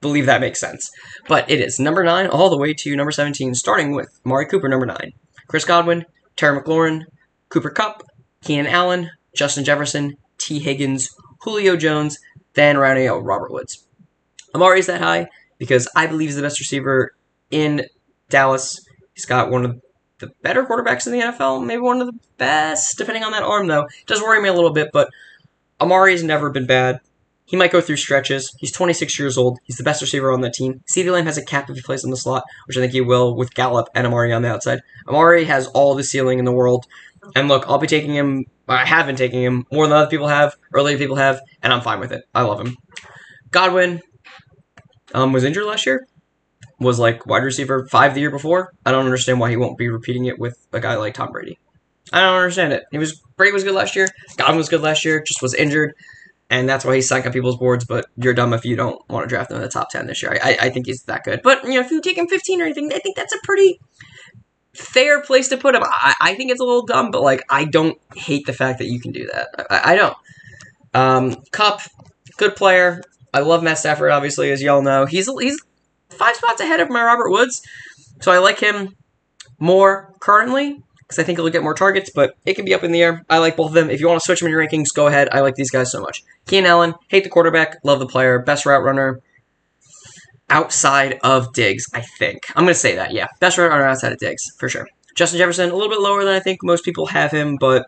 believe 0.00 0.26
that 0.26 0.40
makes 0.40 0.60
sense. 0.60 0.90
But 1.28 1.50
it 1.50 1.60
is 1.60 1.78
number 1.78 2.04
nine 2.04 2.26
all 2.26 2.50
the 2.50 2.58
way 2.58 2.74
to 2.74 2.96
number 2.96 3.12
seventeen, 3.12 3.54
starting 3.54 3.94
with 3.94 4.08
Amari 4.24 4.46
Cooper, 4.46 4.68
number 4.68 4.86
nine, 4.86 5.12
Chris 5.48 5.64
Godwin, 5.64 6.04
Terry 6.36 6.60
McLaurin, 6.60 7.04
Cooper 7.48 7.70
Kupp, 7.70 8.02
Keenan 8.42 8.66
Allen, 8.66 9.10
Justin 9.34 9.64
Jefferson, 9.64 10.16
Tee 10.38 10.58
Higgins, 10.58 11.10
Julio 11.40 11.76
Jones, 11.76 12.18
then 12.54 12.78
rounding 12.78 13.06
out 13.08 13.24
Robert 13.24 13.52
Woods. 13.52 13.86
Amari 14.54 14.80
is 14.80 14.86
that 14.86 15.00
high 15.00 15.28
because 15.58 15.88
I 15.96 16.06
believe 16.06 16.28
he's 16.28 16.36
the 16.36 16.42
best 16.42 16.60
receiver 16.60 17.14
in 17.50 17.86
Dallas. 18.28 18.80
He's 19.14 19.26
got 19.26 19.50
one 19.50 19.64
of 19.64 19.80
the 20.18 20.32
better 20.42 20.64
quarterbacks 20.64 21.06
in 21.06 21.12
the 21.12 21.20
NFL, 21.20 21.64
maybe 21.66 21.80
one 21.80 22.00
of 22.00 22.06
the 22.06 22.18
best, 22.38 22.96
depending 22.96 23.22
on 23.22 23.32
that 23.32 23.42
arm, 23.42 23.66
though. 23.66 23.84
It 23.84 24.06
does 24.06 24.22
worry 24.22 24.40
me 24.40 24.48
a 24.48 24.54
little 24.54 24.72
bit, 24.72 24.90
but 24.92 25.10
Amari's 25.80 26.22
never 26.22 26.50
been 26.50 26.66
bad. 26.66 27.00
He 27.46 27.56
might 27.56 27.72
go 27.72 27.80
through 27.80 27.96
stretches. 27.96 28.54
He's 28.58 28.72
26 28.72 29.18
years 29.18 29.38
old. 29.38 29.58
He's 29.64 29.76
the 29.76 29.84
best 29.84 30.02
receiver 30.02 30.32
on 30.32 30.40
that 30.42 30.54
team. 30.54 30.82
CeeDee 30.92 31.12
Lamb 31.12 31.26
has 31.26 31.38
a 31.38 31.44
cap 31.44 31.70
if 31.70 31.76
he 31.76 31.82
plays 31.82 32.04
in 32.04 32.10
the 32.10 32.16
slot, 32.16 32.44
which 32.66 32.76
I 32.76 32.80
think 32.80 32.92
he 32.92 33.00
will 33.00 33.36
with 33.36 33.54
Gallup 33.54 33.88
and 33.94 34.06
Amari 34.06 34.32
on 34.32 34.42
the 34.42 34.50
outside. 34.50 34.80
Amari 35.08 35.44
has 35.44 35.68
all 35.68 35.94
the 35.94 36.04
ceiling 36.04 36.38
in 36.38 36.44
the 36.44 36.52
world. 36.52 36.86
And 37.34 37.48
look, 37.48 37.64
I'll 37.68 37.78
be 37.78 37.86
taking 37.86 38.14
him, 38.14 38.44
I 38.68 38.84
have 38.84 39.06
been 39.06 39.16
taking 39.16 39.42
him 39.42 39.64
more 39.72 39.86
than 39.86 39.96
other 39.96 40.10
people 40.10 40.28
have, 40.28 40.54
earlier 40.72 40.98
people 40.98 41.16
have, 41.16 41.40
and 41.62 41.72
I'm 41.72 41.80
fine 41.80 42.00
with 42.00 42.12
it. 42.12 42.24
I 42.34 42.42
love 42.42 42.60
him. 42.60 42.76
Godwin 43.50 44.02
um, 45.14 45.32
was 45.32 45.44
injured 45.44 45.64
last 45.64 45.86
year 45.86 46.06
was 46.78 46.98
like 46.98 47.26
wide 47.26 47.42
receiver 47.42 47.86
five 47.86 48.14
the 48.14 48.20
year 48.20 48.30
before. 48.30 48.72
I 48.84 48.92
don't 48.92 49.04
understand 49.04 49.40
why 49.40 49.50
he 49.50 49.56
won't 49.56 49.78
be 49.78 49.88
repeating 49.88 50.26
it 50.26 50.38
with 50.38 50.66
a 50.72 50.80
guy 50.80 50.96
like 50.96 51.14
Tom 51.14 51.32
Brady. 51.32 51.58
I 52.12 52.20
don't 52.20 52.36
understand 52.36 52.72
it. 52.72 52.84
He 52.90 52.98
was 52.98 53.20
Brady 53.36 53.52
was 53.52 53.64
good 53.64 53.74
last 53.74 53.96
year. 53.96 54.08
Godwin 54.36 54.58
was 54.58 54.68
good 54.68 54.82
last 54.82 55.04
year. 55.04 55.22
Just 55.26 55.42
was 55.42 55.54
injured, 55.54 55.94
and 56.50 56.68
that's 56.68 56.84
why 56.84 56.94
he's 56.94 57.06
stuck 57.06 57.26
on 57.26 57.32
people's 57.32 57.56
boards. 57.56 57.84
But 57.84 58.06
you're 58.16 58.34
dumb 58.34 58.52
if 58.52 58.64
you 58.64 58.76
don't 58.76 59.00
want 59.08 59.24
to 59.24 59.28
draft 59.28 59.50
him 59.50 59.56
in 59.56 59.62
the 59.62 59.68
top 59.68 59.90
ten 59.90 60.06
this 60.06 60.22
year. 60.22 60.38
I, 60.42 60.56
I 60.62 60.70
think 60.70 60.86
he's 60.86 61.02
that 61.04 61.24
good. 61.24 61.42
But 61.42 61.64
you 61.64 61.74
know, 61.74 61.80
if 61.80 61.90
you 61.90 62.00
take 62.00 62.18
him 62.18 62.28
15 62.28 62.60
or 62.60 62.64
anything, 62.64 62.92
I 62.92 62.98
think 62.98 63.16
that's 63.16 63.34
a 63.34 63.38
pretty 63.44 63.80
fair 64.74 65.20
place 65.22 65.48
to 65.48 65.56
put 65.56 65.74
him. 65.74 65.82
I, 65.84 66.14
I 66.20 66.34
think 66.34 66.50
it's 66.50 66.60
a 66.60 66.64
little 66.64 66.86
dumb, 66.86 67.10
but 67.10 67.22
like 67.22 67.42
I 67.50 67.64
don't 67.64 67.98
hate 68.14 68.46
the 68.46 68.52
fact 68.52 68.78
that 68.78 68.86
you 68.86 69.00
can 69.00 69.12
do 69.12 69.28
that. 69.32 69.66
I, 69.70 69.92
I 69.92 69.96
don't. 69.96 70.16
Um, 70.94 71.36
Kupp, 71.52 71.80
good 72.36 72.56
player. 72.56 73.02
I 73.34 73.40
love 73.40 73.62
Matt 73.62 73.78
Stafford, 73.78 74.10
obviously, 74.10 74.50
as 74.50 74.62
y'all 74.62 74.82
know. 74.82 75.04
He's 75.04 75.28
he's 75.40 75.60
five 76.10 76.36
spots 76.36 76.60
ahead 76.60 76.80
of 76.80 76.88
my 76.88 77.02
Robert 77.02 77.30
Woods. 77.30 77.62
So 78.20 78.32
I 78.32 78.38
like 78.38 78.60
him 78.60 78.96
more 79.58 80.14
currently 80.20 80.82
because 81.06 81.20
I 81.20 81.22
think 81.22 81.38
he'll 81.38 81.48
get 81.48 81.62
more 81.62 81.74
targets, 81.74 82.10
but 82.10 82.36
it 82.44 82.54
can 82.54 82.64
be 82.64 82.74
up 82.74 82.82
in 82.82 82.90
the 82.90 83.02
air. 83.02 83.24
I 83.30 83.38
like 83.38 83.56
both 83.56 83.68
of 83.68 83.74
them. 83.74 83.90
If 83.90 84.00
you 84.00 84.08
want 84.08 84.20
to 84.20 84.24
switch 84.24 84.40
them 84.40 84.48
in 84.48 84.52
your 84.52 84.60
rankings, 84.60 84.92
go 84.94 85.06
ahead. 85.06 85.28
I 85.30 85.40
like 85.40 85.54
these 85.54 85.70
guys 85.70 85.92
so 85.92 86.00
much. 86.00 86.24
Keenan 86.46 86.66
Allen, 86.66 86.94
hate 87.08 87.22
the 87.22 87.30
quarterback, 87.30 87.76
love 87.84 88.00
the 88.00 88.06
player, 88.06 88.40
best 88.40 88.66
route 88.66 88.82
runner 88.82 89.20
outside 90.50 91.18
of 91.22 91.52
Diggs, 91.52 91.86
I 91.94 92.00
think. 92.00 92.42
I'm 92.56 92.64
going 92.64 92.74
to 92.74 92.78
say 92.78 92.96
that, 92.96 93.12
yeah. 93.12 93.28
Best 93.38 93.56
route 93.56 93.70
runner 93.70 93.86
outside 93.86 94.12
of 94.12 94.18
Diggs, 94.18 94.50
for 94.58 94.68
sure. 94.68 94.88
Justin 95.14 95.38
Jefferson, 95.38 95.70
a 95.70 95.74
little 95.74 95.88
bit 95.88 96.00
lower 96.00 96.24
than 96.24 96.34
I 96.34 96.40
think 96.40 96.62
most 96.62 96.84
people 96.84 97.06
have 97.06 97.30
him, 97.30 97.56
but 97.56 97.86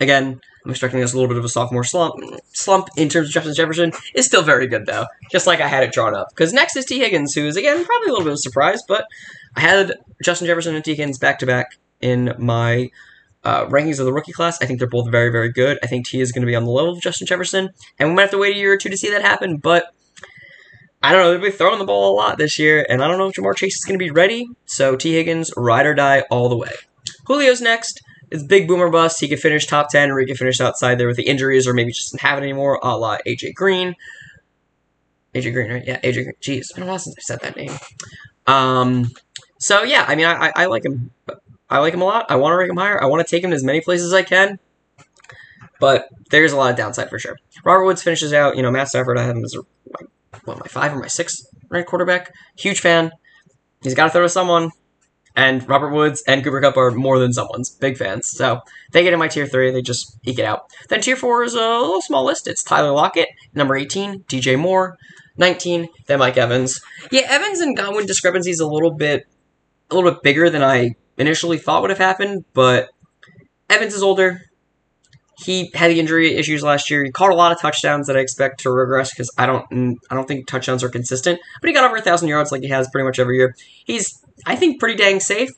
again, 0.00 0.40
I'm 0.64 0.70
expecting 0.70 1.00
this 1.00 1.12
a 1.12 1.16
little 1.16 1.28
bit 1.28 1.38
of 1.38 1.44
a 1.44 1.48
sophomore 1.48 1.84
slump. 1.84 2.14
Slump 2.52 2.88
in 2.96 3.08
terms 3.08 3.28
of 3.28 3.34
Justin 3.34 3.54
Jefferson 3.54 3.92
is 4.14 4.26
still 4.26 4.42
very 4.42 4.66
good 4.66 4.86
though, 4.86 5.06
just 5.30 5.46
like 5.46 5.60
I 5.60 5.66
had 5.66 5.82
it 5.82 5.92
drawn 5.92 6.14
up. 6.14 6.28
Because 6.30 6.52
next 6.52 6.76
is 6.76 6.84
Tee 6.84 7.00
Higgins, 7.00 7.34
who 7.34 7.46
is 7.46 7.56
again 7.56 7.84
probably 7.84 8.08
a 8.08 8.10
little 8.10 8.24
bit 8.24 8.32
of 8.32 8.34
a 8.34 8.38
surprise, 8.38 8.80
but 8.86 9.06
I 9.56 9.60
had 9.60 9.94
Justin 10.22 10.46
Jefferson 10.46 10.76
and 10.76 10.84
Tee 10.84 10.94
Higgins 10.94 11.18
back 11.18 11.40
to 11.40 11.46
back 11.46 11.76
in 12.02 12.34
my 12.38 12.90
uh, 13.44 13.66
rankings 13.66 13.98
of 13.98 14.06
the 14.06 14.12
rookie 14.12 14.32
class. 14.32 14.60
I 14.60 14.66
think 14.66 14.78
they're 14.78 14.88
both 14.88 15.10
very 15.10 15.30
very 15.30 15.50
good. 15.50 15.78
I 15.82 15.86
think 15.86 16.06
T 16.06 16.20
is 16.20 16.32
going 16.32 16.42
to 16.42 16.46
be 16.46 16.54
on 16.54 16.64
the 16.64 16.70
level 16.70 16.92
of 16.92 17.00
Justin 17.00 17.26
Jefferson, 17.26 17.70
and 17.98 18.08
we 18.08 18.14
might 18.14 18.22
have 18.22 18.30
to 18.32 18.38
wait 18.38 18.56
a 18.56 18.58
year 18.58 18.72
or 18.72 18.76
two 18.76 18.90
to 18.90 18.96
see 18.96 19.10
that 19.10 19.22
happen. 19.22 19.56
But 19.56 19.94
I 21.02 21.12
don't 21.12 21.22
know. 21.22 21.32
They'll 21.32 21.50
be 21.50 21.56
throwing 21.56 21.78
the 21.78 21.84
ball 21.84 22.12
a 22.12 22.16
lot 22.16 22.38
this 22.38 22.58
year, 22.58 22.86
and 22.88 23.02
I 23.02 23.08
don't 23.08 23.18
know 23.18 23.28
if 23.28 23.34
Ja'Marr 23.34 23.56
Chase 23.56 23.78
is 23.78 23.84
going 23.84 23.98
to 23.98 24.04
be 24.04 24.10
ready. 24.10 24.48
So 24.66 24.96
Tee 24.96 25.14
Higgins, 25.14 25.52
ride 25.56 25.86
or 25.86 25.94
die 25.94 26.20
all 26.30 26.48
the 26.48 26.56
way. 26.56 26.72
Julio's 27.26 27.60
next 27.60 28.00
it's 28.32 28.42
big 28.42 28.66
boomer 28.66 28.88
bust. 28.88 29.20
He 29.20 29.28
could 29.28 29.40
finish 29.40 29.66
top 29.66 29.90
10 29.90 30.10
or 30.10 30.18
he 30.18 30.24
could 30.24 30.38
finish 30.38 30.58
outside 30.58 30.96
there 30.96 31.06
with 31.06 31.16
the 31.16 31.26
injuries 31.26 31.66
or 31.66 31.74
maybe 31.74 31.92
just 31.92 32.08
doesn't 32.08 32.26
have 32.26 32.38
it 32.38 32.42
anymore, 32.42 32.80
a 32.82 32.96
la 32.96 33.18
AJ 33.26 33.52
Green. 33.54 33.94
AJ 35.34 35.52
Green, 35.52 35.70
right? 35.70 35.84
Yeah, 35.86 36.00
AJ 36.00 36.14
Green. 36.14 36.34
Jeez, 36.40 36.58
it's 36.58 36.72
been 36.72 36.84
a 36.84 36.86
while 36.86 36.98
since 36.98 37.14
I 37.18 37.20
said 37.20 37.40
that 37.40 37.56
name. 37.56 37.72
Um, 38.46 39.10
so 39.58 39.82
yeah, 39.82 40.06
I 40.08 40.14
mean, 40.14 40.24
I, 40.24 40.46
I, 40.46 40.52
I 40.56 40.66
like 40.66 40.86
him. 40.86 41.10
I 41.72 41.78
like 41.78 41.94
him 41.94 42.02
a 42.02 42.04
lot. 42.04 42.26
I 42.28 42.36
want 42.36 42.52
to 42.52 42.56
rank 42.56 42.70
him 42.70 42.76
higher. 42.76 43.02
I 43.02 43.06
want 43.06 43.26
to 43.26 43.30
take 43.30 43.42
him 43.42 43.50
to 43.50 43.56
as 43.56 43.64
many 43.64 43.80
places 43.80 44.08
as 44.08 44.14
I 44.14 44.22
can. 44.22 44.58
But 45.80 46.08
there's 46.30 46.52
a 46.52 46.56
lot 46.56 46.70
of 46.70 46.76
downside 46.76 47.10
for 47.10 47.18
sure. 47.18 47.36
Robert 47.64 47.84
Woods 47.84 48.02
finishes 48.02 48.32
out. 48.32 48.56
You 48.56 48.62
know, 48.62 48.70
Matt 48.70 48.88
Stafford. 48.88 49.18
I 49.18 49.24
have 49.24 49.36
him 49.36 49.44
as 49.44 49.56
my, 49.56 50.06
what 50.44 50.58
my 50.60 50.66
five 50.66 50.92
or 50.92 51.00
my 51.00 51.08
sixth 51.08 51.46
ranked 51.68 51.88
quarterback. 51.88 52.32
Huge 52.56 52.80
fan. 52.80 53.10
He's 53.82 53.94
got 53.94 54.04
to 54.04 54.10
throw 54.10 54.22
to 54.22 54.28
someone 54.28 54.70
and 55.34 55.66
Robert 55.68 55.90
Woods 55.90 56.22
and 56.26 56.44
Cooper 56.44 56.60
Kupp 56.60 56.76
are 56.76 56.90
more 56.90 57.18
than 57.18 57.32
someone's 57.32 57.70
big 57.70 57.96
fans. 57.96 58.28
So 58.30 58.60
they 58.92 59.02
get 59.02 59.12
in 59.12 59.18
my 59.18 59.28
tier 59.28 59.46
three. 59.46 59.70
They 59.70 59.82
just 59.82 60.18
eke 60.24 60.38
it 60.38 60.44
out. 60.44 60.66
Then 60.88 61.00
tier 61.00 61.16
four 61.16 61.42
is 61.42 61.54
a 61.54 61.58
little 61.58 62.02
small 62.02 62.24
list. 62.24 62.46
It's 62.46 62.62
Tyler 62.62 62.92
Lockett, 62.92 63.28
number 63.54 63.76
18, 63.76 64.24
DJ 64.24 64.58
Moore, 64.58 64.98
19, 65.38 65.88
then 66.06 66.18
Mike 66.18 66.36
Evans. 66.36 66.80
Yeah, 67.10 67.22
Evans 67.28 67.60
and 67.60 67.76
Godwin 67.76 68.06
discrepancy 68.06 68.50
is 68.50 68.60
a 68.60 68.66
little 68.66 68.92
bit, 68.92 69.26
a 69.90 69.94
little 69.94 70.10
bit 70.10 70.22
bigger 70.22 70.50
than 70.50 70.62
I 70.62 70.94
initially 71.18 71.58
thought 71.58 71.82
would 71.82 71.90
have 71.90 71.98
happened, 71.98 72.44
but 72.54 72.90
Evans 73.68 73.94
is 73.94 74.02
older. 74.02 74.42
He 75.38 75.72
had 75.74 75.90
the 75.90 75.98
injury 75.98 76.34
issues 76.34 76.62
last 76.62 76.88
year. 76.90 77.02
He 77.04 77.10
caught 77.10 77.30
a 77.30 77.34
lot 77.34 77.50
of 77.50 77.60
touchdowns 77.60 78.06
that 78.06 78.16
I 78.16 78.20
expect 78.20 78.60
to 78.60 78.70
regress 78.70 79.10
because 79.10 79.30
I 79.36 79.46
don't, 79.46 79.98
I 80.08 80.14
don't 80.14 80.28
think 80.28 80.46
touchdowns 80.46 80.84
are 80.84 80.88
consistent. 80.88 81.40
But 81.60 81.68
he 81.68 81.74
got 81.74 81.84
over 81.84 81.96
a 81.96 82.02
thousand 82.02 82.28
yards 82.28 82.52
like 82.52 82.62
he 82.62 82.68
has 82.68 82.88
pretty 82.90 83.04
much 83.04 83.18
every 83.18 83.38
year. 83.38 83.56
He's 83.84 84.22
I 84.46 84.56
think, 84.56 84.80
pretty 84.80 84.96
dang 84.96 85.20
safe. 85.20 85.50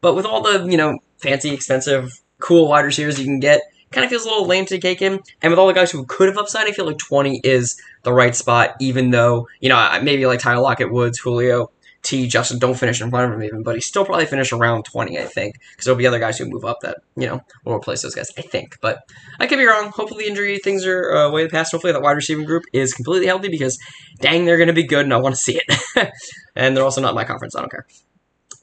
But 0.00 0.14
with 0.14 0.26
all 0.26 0.42
the, 0.42 0.66
you 0.70 0.76
know, 0.76 0.98
fancy, 1.18 1.52
expensive, 1.52 2.20
cool 2.40 2.68
wide 2.68 2.84
receivers 2.84 3.18
you 3.18 3.24
can 3.24 3.40
get, 3.40 3.62
kind 3.90 4.04
of 4.04 4.10
feels 4.10 4.24
a 4.24 4.28
little 4.28 4.46
lame 4.46 4.66
to 4.66 4.78
take 4.78 5.00
him. 5.00 5.20
And 5.42 5.50
with 5.50 5.58
all 5.58 5.66
the 5.66 5.72
guys 5.72 5.90
who 5.90 6.04
could 6.04 6.28
have 6.28 6.38
upside, 6.38 6.66
I 6.66 6.72
feel 6.72 6.86
like 6.86 6.98
20 6.98 7.40
is 7.42 7.80
the 8.02 8.12
right 8.12 8.34
spot, 8.34 8.76
even 8.80 9.10
though, 9.10 9.48
you 9.60 9.68
know, 9.68 10.00
maybe 10.02 10.26
like 10.26 10.40
Tyler 10.40 10.62
Lockett, 10.62 10.92
Woods, 10.92 11.18
Julio, 11.18 11.70
T, 12.02 12.26
Justin 12.28 12.58
don't 12.58 12.78
finish 12.78 13.00
in 13.00 13.10
front 13.10 13.32
of 13.32 13.38
him 13.38 13.44
even, 13.44 13.62
but 13.62 13.74
he 13.74 13.80
still 13.80 14.04
probably 14.04 14.26
finish 14.26 14.52
around 14.52 14.84
20, 14.84 15.18
I 15.18 15.24
think, 15.24 15.56
because 15.72 15.84
there'll 15.84 15.98
be 15.98 16.06
other 16.06 16.18
guys 16.18 16.38
who 16.38 16.46
move 16.46 16.64
up 16.64 16.80
that, 16.80 16.98
you 17.16 17.26
know, 17.26 17.42
will 17.64 17.74
replace 17.74 18.02
those 18.02 18.14
guys, 18.14 18.30
I 18.38 18.42
think. 18.42 18.78
But 18.80 19.00
I 19.40 19.46
could 19.46 19.58
be 19.58 19.64
wrong. 19.66 19.90
Hopefully 19.90 20.24
the 20.24 20.30
injury 20.30 20.58
things 20.58 20.86
are 20.86 21.12
uh, 21.12 21.30
way 21.30 21.48
past. 21.48 21.72
Hopefully 21.72 21.92
that 21.92 22.02
wide 22.02 22.12
receiving 22.12 22.44
group 22.44 22.64
is 22.72 22.94
completely 22.94 23.26
healthy 23.26 23.48
because, 23.48 23.78
dang, 24.20 24.44
they're 24.44 24.56
going 24.56 24.68
to 24.68 24.72
be 24.72 24.84
good 24.84 25.04
and 25.04 25.12
I 25.12 25.18
want 25.18 25.34
to 25.34 25.40
see 25.40 25.60
it. 25.62 26.12
and 26.56 26.76
they're 26.76 26.84
also 26.84 27.00
not 27.00 27.14
my 27.14 27.24
conference. 27.24 27.56
I 27.56 27.60
don't 27.60 27.70
care. 27.70 27.86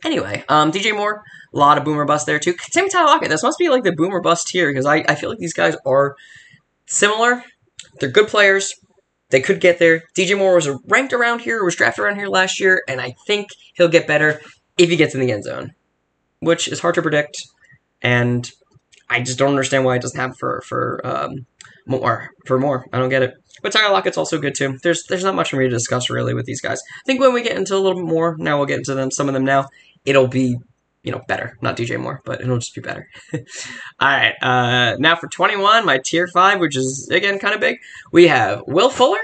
Anyway, 0.05 0.43
um, 0.49 0.71
DJ 0.71 0.95
Moore, 0.95 1.23
a 1.53 1.57
lot 1.57 1.77
of 1.77 1.83
boomer 1.83 2.05
bust 2.05 2.25
there 2.25 2.39
too. 2.39 2.53
Same 2.69 2.89
Tyler 2.89 3.07
Lockett. 3.07 3.29
This 3.29 3.43
must 3.43 3.57
be 3.57 3.69
like 3.69 3.83
the 3.83 3.91
boomer 3.91 4.21
bust 4.21 4.49
here 4.49 4.69
because 4.69 4.85
I, 4.85 5.03
I 5.07 5.15
feel 5.15 5.29
like 5.29 5.39
these 5.39 5.53
guys 5.53 5.75
are 5.85 6.15
similar. 6.85 7.43
They're 7.99 8.09
good 8.09 8.27
players. 8.27 8.75
They 9.29 9.41
could 9.41 9.59
get 9.59 9.79
there. 9.79 10.03
DJ 10.15 10.37
Moore 10.37 10.55
was 10.55 10.69
ranked 10.87 11.13
around 11.13 11.41
here, 11.41 11.63
was 11.63 11.75
drafted 11.75 12.03
around 12.03 12.15
here 12.15 12.27
last 12.27 12.59
year, 12.59 12.83
and 12.87 13.01
I 13.01 13.15
think 13.25 13.49
he'll 13.73 13.87
get 13.87 14.07
better 14.07 14.39
if 14.77 14.89
he 14.89 14.95
gets 14.95 15.15
in 15.15 15.21
the 15.21 15.31
end 15.31 15.43
zone, 15.43 15.73
which 16.39 16.67
is 16.67 16.79
hard 16.79 16.95
to 16.95 17.01
predict. 17.01 17.37
And 18.01 18.49
I 19.09 19.21
just 19.21 19.39
don't 19.39 19.49
understand 19.49 19.85
why 19.85 19.95
it 19.95 20.01
doesn't 20.01 20.19
happen 20.19 20.35
for 20.35 20.61
for 20.65 21.01
um, 21.03 21.45
more 21.87 22.29
for 22.45 22.59
more. 22.59 22.85
I 22.93 22.99
don't 22.99 23.09
get 23.09 23.23
it. 23.23 23.33
But 23.63 23.71
Tyler 23.71 23.93
Lockett's 23.93 24.17
also 24.17 24.39
good 24.39 24.53
too. 24.53 24.77
There's 24.83 25.03
there's 25.09 25.23
not 25.23 25.35
much 25.35 25.49
for 25.49 25.57
me 25.57 25.65
to 25.65 25.69
discuss 25.69 26.09
really 26.09 26.33
with 26.33 26.45
these 26.45 26.61
guys. 26.61 26.79
I 26.79 27.01
think 27.05 27.19
when 27.19 27.33
we 27.33 27.41
get 27.41 27.57
into 27.57 27.75
a 27.75 27.79
little 27.79 27.99
bit 27.99 28.07
more, 28.07 28.35
now 28.37 28.57
we'll 28.57 28.67
get 28.67 28.77
into 28.77 28.93
them 28.93 29.09
some 29.11 29.27
of 29.27 29.33
them 29.33 29.45
now 29.45 29.67
it'll 30.05 30.27
be 30.27 30.57
you 31.05 31.11
know 31.11 31.21
better. 31.27 31.57
Not 31.61 31.77
DJ 31.77 31.99
Moore, 31.99 32.21
but 32.25 32.41
it'll 32.41 32.57
just 32.57 32.75
be 32.75 32.81
better. 32.81 33.07
All 33.33 33.41
right, 34.01 34.33
uh, 34.41 34.97
now 34.99 35.15
for 35.15 35.27
21, 35.27 35.85
my 35.85 35.99
tier 35.99 36.27
five, 36.27 36.59
which 36.59 36.75
is 36.75 37.07
again 37.11 37.39
kind 37.39 37.53
of 37.53 37.61
big. 37.61 37.77
We 38.11 38.27
have 38.27 38.63
Will 38.67 38.89
Fuller. 38.89 39.19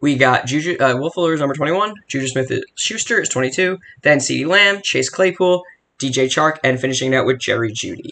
We 0.00 0.16
got 0.16 0.46
Juju. 0.46 0.76
Uh, 0.78 0.96
Will 0.98 1.10
Fuller 1.10 1.32
is 1.32 1.40
number 1.40 1.54
21. 1.54 1.94
Juju 2.08 2.26
Smith 2.26 2.50
is 2.50 2.64
Schuster 2.76 3.20
is 3.20 3.28
22. 3.28 3.78
Then 4.02 4.18
CeeDee 4.18 4.46
Lamb, 4.46 4.80
Chase 4.82 5.08
Claypool, 5.08 5.62
DJ 6.00 6.26
Chark, 6.26 6.58
and 6.62 6.80
finishing 6.80 7.14
out 7.14 7.26
with 7.26 7.38
Jerry 7.38 7.72
Jeudy. 7.72 8.10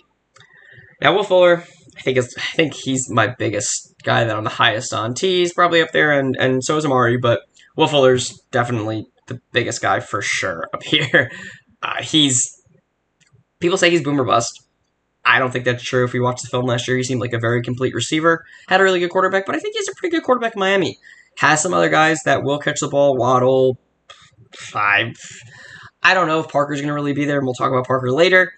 Now, 1.01 1.15
Will 1.15 1.25
Fuller, 1.25 1.63
I 1.97 2.01
think 2.01 2.17
is, 2.19 2.35
I 2.39 2.57
think 2.57 2.75
he's 2.75 3.11
my 3.11 3.27
biggest 3.27 3.95
guy 4.03 4.25
that 4.25 4.35
I'm 4.35 4.45
the 4.45 4.51
highest 4.51 4.93
on. 4.93 5.15
T's 5.15 5.53
probably 5.53 5.83
up 5.83 5.93
there, 5.93 6.19
and 6.19 6.37
and 6.37 6.65
so 6.65 6.77
is 6.77 6.85
Amari, 6.85 7.19
but 7.19 7.41
Will 7.77 7.89
Fuller's 7.89 8.41
definitely 8.51 9.07
the 9.27 9.41
biggest 9.53 9.83
guy 9.83 10.01
for 10.01 10.23
sure 10.23 10.69
up 10.73 10.83
here. 10.85 11.31
Uh, 11.83 12.03
he's 12.03 12.56
people 13.61 13.79
say 13.79 13.91
he's 13.91 14.03
boomer 14.03 14.25
bust. 14.25 14.63
I 15.25 15.39
don't 15.41 15.51
think 15.51 15.65
that's 15.65 15.83
true. 15.83 16.05
If 16.05 16.15
you 16.15 16.23
watched 16.23 16.43
the 16.43 16.49
film 16.49 16.67
last 16.67 16.87
year, 16.87 16.97
he 16.97 17.03
seemed 17.03 17.21
like 17.21 17.33
a 17.33 17.39
very 17.39 17.61
complete 17.61 17.95
receiver. 17.95 18.45
Had 18.69 18.81
a 18.81 18.85
really 18.85 19.01
good 19.01 19.11
quarterback, 19.11 19.45
but 19.45 19.57
I 19.57 19.59
think 19.59 19.75
he's 19.75 19.89
a 19.89 19.95
pretty 19.97 20.17
good 20.17 20.23
quarterback 20.23 20.55
in 20.55 20.61
Miami. 20.61 20.99
Has 21.39 21.63
some 21.63 21.75
other 21.75 21.89
guys 21.89 22.21
that 22.25 22.45
will 22.45 22.59
catch 22.59 22.81
the 22.81 22.89
ball. 22.89 23.17
Waddle, 23.17 23.79
five. 24.57 25.17
I 26.03 26.15
don't 26.15 26.29
know 26.29 26.41
if 26.41 26.49
Parker's 26.49 26.81
going 26.81 26.89
to 26.89 26.95
really 26.95 27.13
be 27.13 27.25
there, 27.25 27.39
and 27.39 27.45
we'll 27.45 27.55
talk 27.55 27.73
about 27.73 27.87
Parker 27.87 28.13
later. 28.13 28.53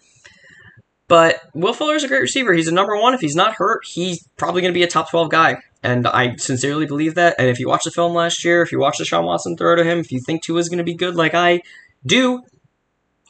But 1.09 1.41
Will 1.55 1.73
Fuller's 1.73 2.05
a 2.05 2.09
great 2.09 2.21
receiver. 2.21 2.53
He's 2.53 2.69
a 2.69 2.75
number 2.75 3.01
one. 3.01 3.15
If 3.15 3.21
he's 3.21 3.35
not 3.35 3.55
hurt, 3.55 3.81
he's 3.87 4.29
probably 4.37 4.61
going 4.61 4.75
to 4.75 4.79
be 4.79 4.83
a 4.83 4.89
top 4.89 5.11
12 5.11 5.31
guy. 5.31 5.57
And 5.83 6.07
I 6.07 6.37
sincerely 6.37 6.85
believe 6.85 7.15
that. 7.15 7.37
And 7.39 7.49
if 7.49 7.59
you 7.59 7.67
watch 7.67 7.85
the 7.85 7.91
film 7.91 8.13
last 8.13 8.45
year, 8.45 8.61
if 8.61 8.71
you 8.71 8.79
watch 8.79 8.99
Deshaun 8.99 9.25
Watson 9.25 9.57
throw 9.57 9.75
to 9.75 9.85
him, 9.85 9.99
if 9.99 10.13
you 10.13 10.21
think 10.21 10.43
Tua 10.43 10.59
is 10.59 10.69
going 10.69 10.79
to 10.79 10.85
be 10.85 10.95
good 10.95 11.17
like 11.17 11.35
I 11.35 11.63
do, 12.05 12.43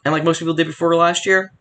and 0.05 0.13
like 0.13 0.25
most 0.25 0.41
people 0.41 0.55
did 0.55 0.67
before 0.67 0.97
last 0.97 1.25
year, 1.25 1.53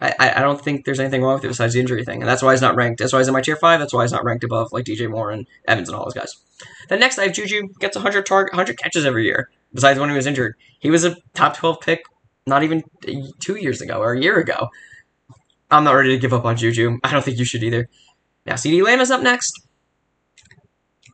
I, 0.00 0.34
I 0.36 0.40
don't 0.40 0.60
think 0.60 0.84
there's 0.84 1.00
anything 1.00 1.22
wrong 1.22 1.34
with 1.34 1.44
it 1.44 1.48
besides 1.48 1.74
the 1.74 1.80
injury 1.80 2.04
thing. 2.04 2.20
And 2.20 2.28
that's 2.28 2.42
why 2.42 2.52
he's 2.52 2.60
not 2.60 2.76
ranked. 2.76 2.98
That's 2.98 3.12
why 3.12 3.20
he's 3.20 3.28
in 3.28 3.34
my 3.34 3.40
tier 3.40 3.56
5. 3.56 3.80
That's 3.80 3.92
why 3.92 4.02
he's 4.02 4.12
not 4.12 4.24
ranked 4.24 4.44
above 4.44 4.72
like 4.72 4.84
DJ 4.84 5.08
Moore 5.08 5.30
and 5.30 5.46
Evans 5.66 5.88
and 5.88 5.96
all 5.96 6.04
those 6.04 6.14
guys. 6.14 6.36
Then 6.88 7.00
next, 7.00 7.18
I 7.18 7.24
have 7.24 7.32
Juju. 7.32 7.68
Gets 7.80 7.96
100 7.96 8.26
target, 8.26 8.52
100 8.52 8.76
catches 8.78 9.04
every 9.04 9.24
year, 9.24 9.50
besides 9.72 9.98
when 9.98 10.10
he 10.10 10.16
was 10.16 10.26
injured. 10.26 10.56
He 10.78 10.90
was 10.90 11.04
a 11.04 11.16
top 11.34 11.56
12 11.56 11.80
pick 11.80 12.04
not 12.46 12.62
even 12.62 12.82
two 13.40 13.56
years 13.56 13.80
ago 13.80 14.00
or 14.00 14.12
a 14.12 14.20
year 14.20 14.38
ago. 14.38 14.68
I'm 15.70 15.84
not 15.84 15.92
ready 15.92 16.10
to 16.10 16.18
give 16.18 16.32
up 16.32 16.44
on 16.44 16.56
Juju. 16.56 16.98
I 17.02 17.10
don't 17.10 17.24
think 17.24 17.38
you 17.38 17.44
should 17.44 17.62
either. 17.62 17.88
Now, 18.46 18.54
CeeDee 18.54 18.84
Lamb 18.84 19.00
is 19.00 19.10
up 19.10 19.22
next. 19.22 19.52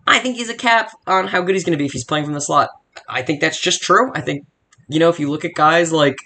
I 0.06 0.18
think 0.18 0.36
he's 0.36 0.48
a 0.48 0.54
cap 0.54 0.90
on 1.06 1.28
how 1.28 1.40
good 1.42 1.54
he's 1.54 1.64
going 1.64 1.72
to 1.72 1.78
be 1.78 1.86
if 1.86 1.92
he's 1.92 2.04
playing 2.04 2.24
from 2.24 2.34
the 2.34 2.40
slot. 2.40 2.70
I 3.08 3.22
think 3.22 3.40
that's 3.40 3.60
just 3.60 3.80
true. 3.80 4.10
I 4.14 4.20
think, 4.20 4.44
you 4.88 4.98
know, 4.98 5.08
if 5.08 5.20
you 5.20 5.30
look 5.30 5.44
at 5.44 5.54
guys 5.54 5.92
like 5.92 6.16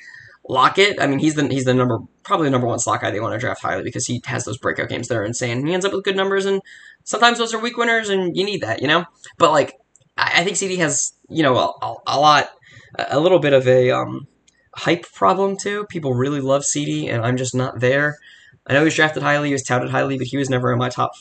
Lockett, 0.49 1.01
I 1.01 1.07
mean, 1.07 1.19
he's 1.19 1.35
the 1.35 1.49
he's 1.49 1.65
the 1.65 1.73
number 1.73 2.01
probably 2.23 2.47
the 2.47 2.51
number 2.51 2.67
one 2.67 2.79
slot 2.79 3.01
guy 3.01 3.11
they 3.11 3.21
want 3.21 3.33
to 3.33 3.39
draft 3.39 3.63
highly 3.63 3.83
because 3.83 4.07
he 4.07 4.21
has 4.27 4.45
those 4.45 4.59
breakout 4.59 4.89
games 4.89 5.09
that 5.09 5.17
are 5.17 5.25
insane. 5.25 5.67
He 5.67 5.73
ends 5.73 5.87
up 5.87 5.93
with 5.93 6.05
good 6.05 6.17
numbers, 6.17 6.45
and 6.45 6.61
sometimes 7.05 7.39
those 7.39 7.55
are 7.55 7.59
week 7.59 7.77
winners, 7.77 8.11
and 8.11 8.37
you 8.37 8.45
need 8.45 8.61
that, 8.61 8.83
you 8.83 8.89
know. 8.89 9.05
But 9.39 9.53
like, 9.53 9.79
I, 10.19 10.41
I 10.41 10.45
think 10.45 10.57
CeeDee 10.57 10.79
has 10.79 11.13
you 11.29 11.43
know 11.43 11.57
a, 11.57 11.95
a, 12.07 12.21
lot, 12.21 12.51
a 12.99 13.19
little 13.19 13.39
bit 13.39 13.55
of 13.55 13.67
a 13.67 13.91
um, 13.91 14.27
hype 14.75 15.11
problem 15.13 15.57
too. 15.57 15.87
People 15.89 16.15
really 16.15 16.41
love 16.41 16.63
CeeDee, 16.63 17.09
and 17.09 17.25
I'm 17.25 17.39
just 17.39 17.55
not 17.55 17.81
there. 17.81 18.19
I 18.67 18.75
know 18.75 18.81
he 18.81 18.87
was 18.87 18.95
drafted 18.95 19.23
highly, 19.23 19.49
he 19.49 19.55
was 19.55 19.63
touted 19.63 19.91
highly, 19.91 20.19
but 20.19 20.27
he 20.27 20.37
was 20.37 20.51
never 20.51 20.73
in 20.73 20.79
my 20.79 20.91
top 20.91 21.13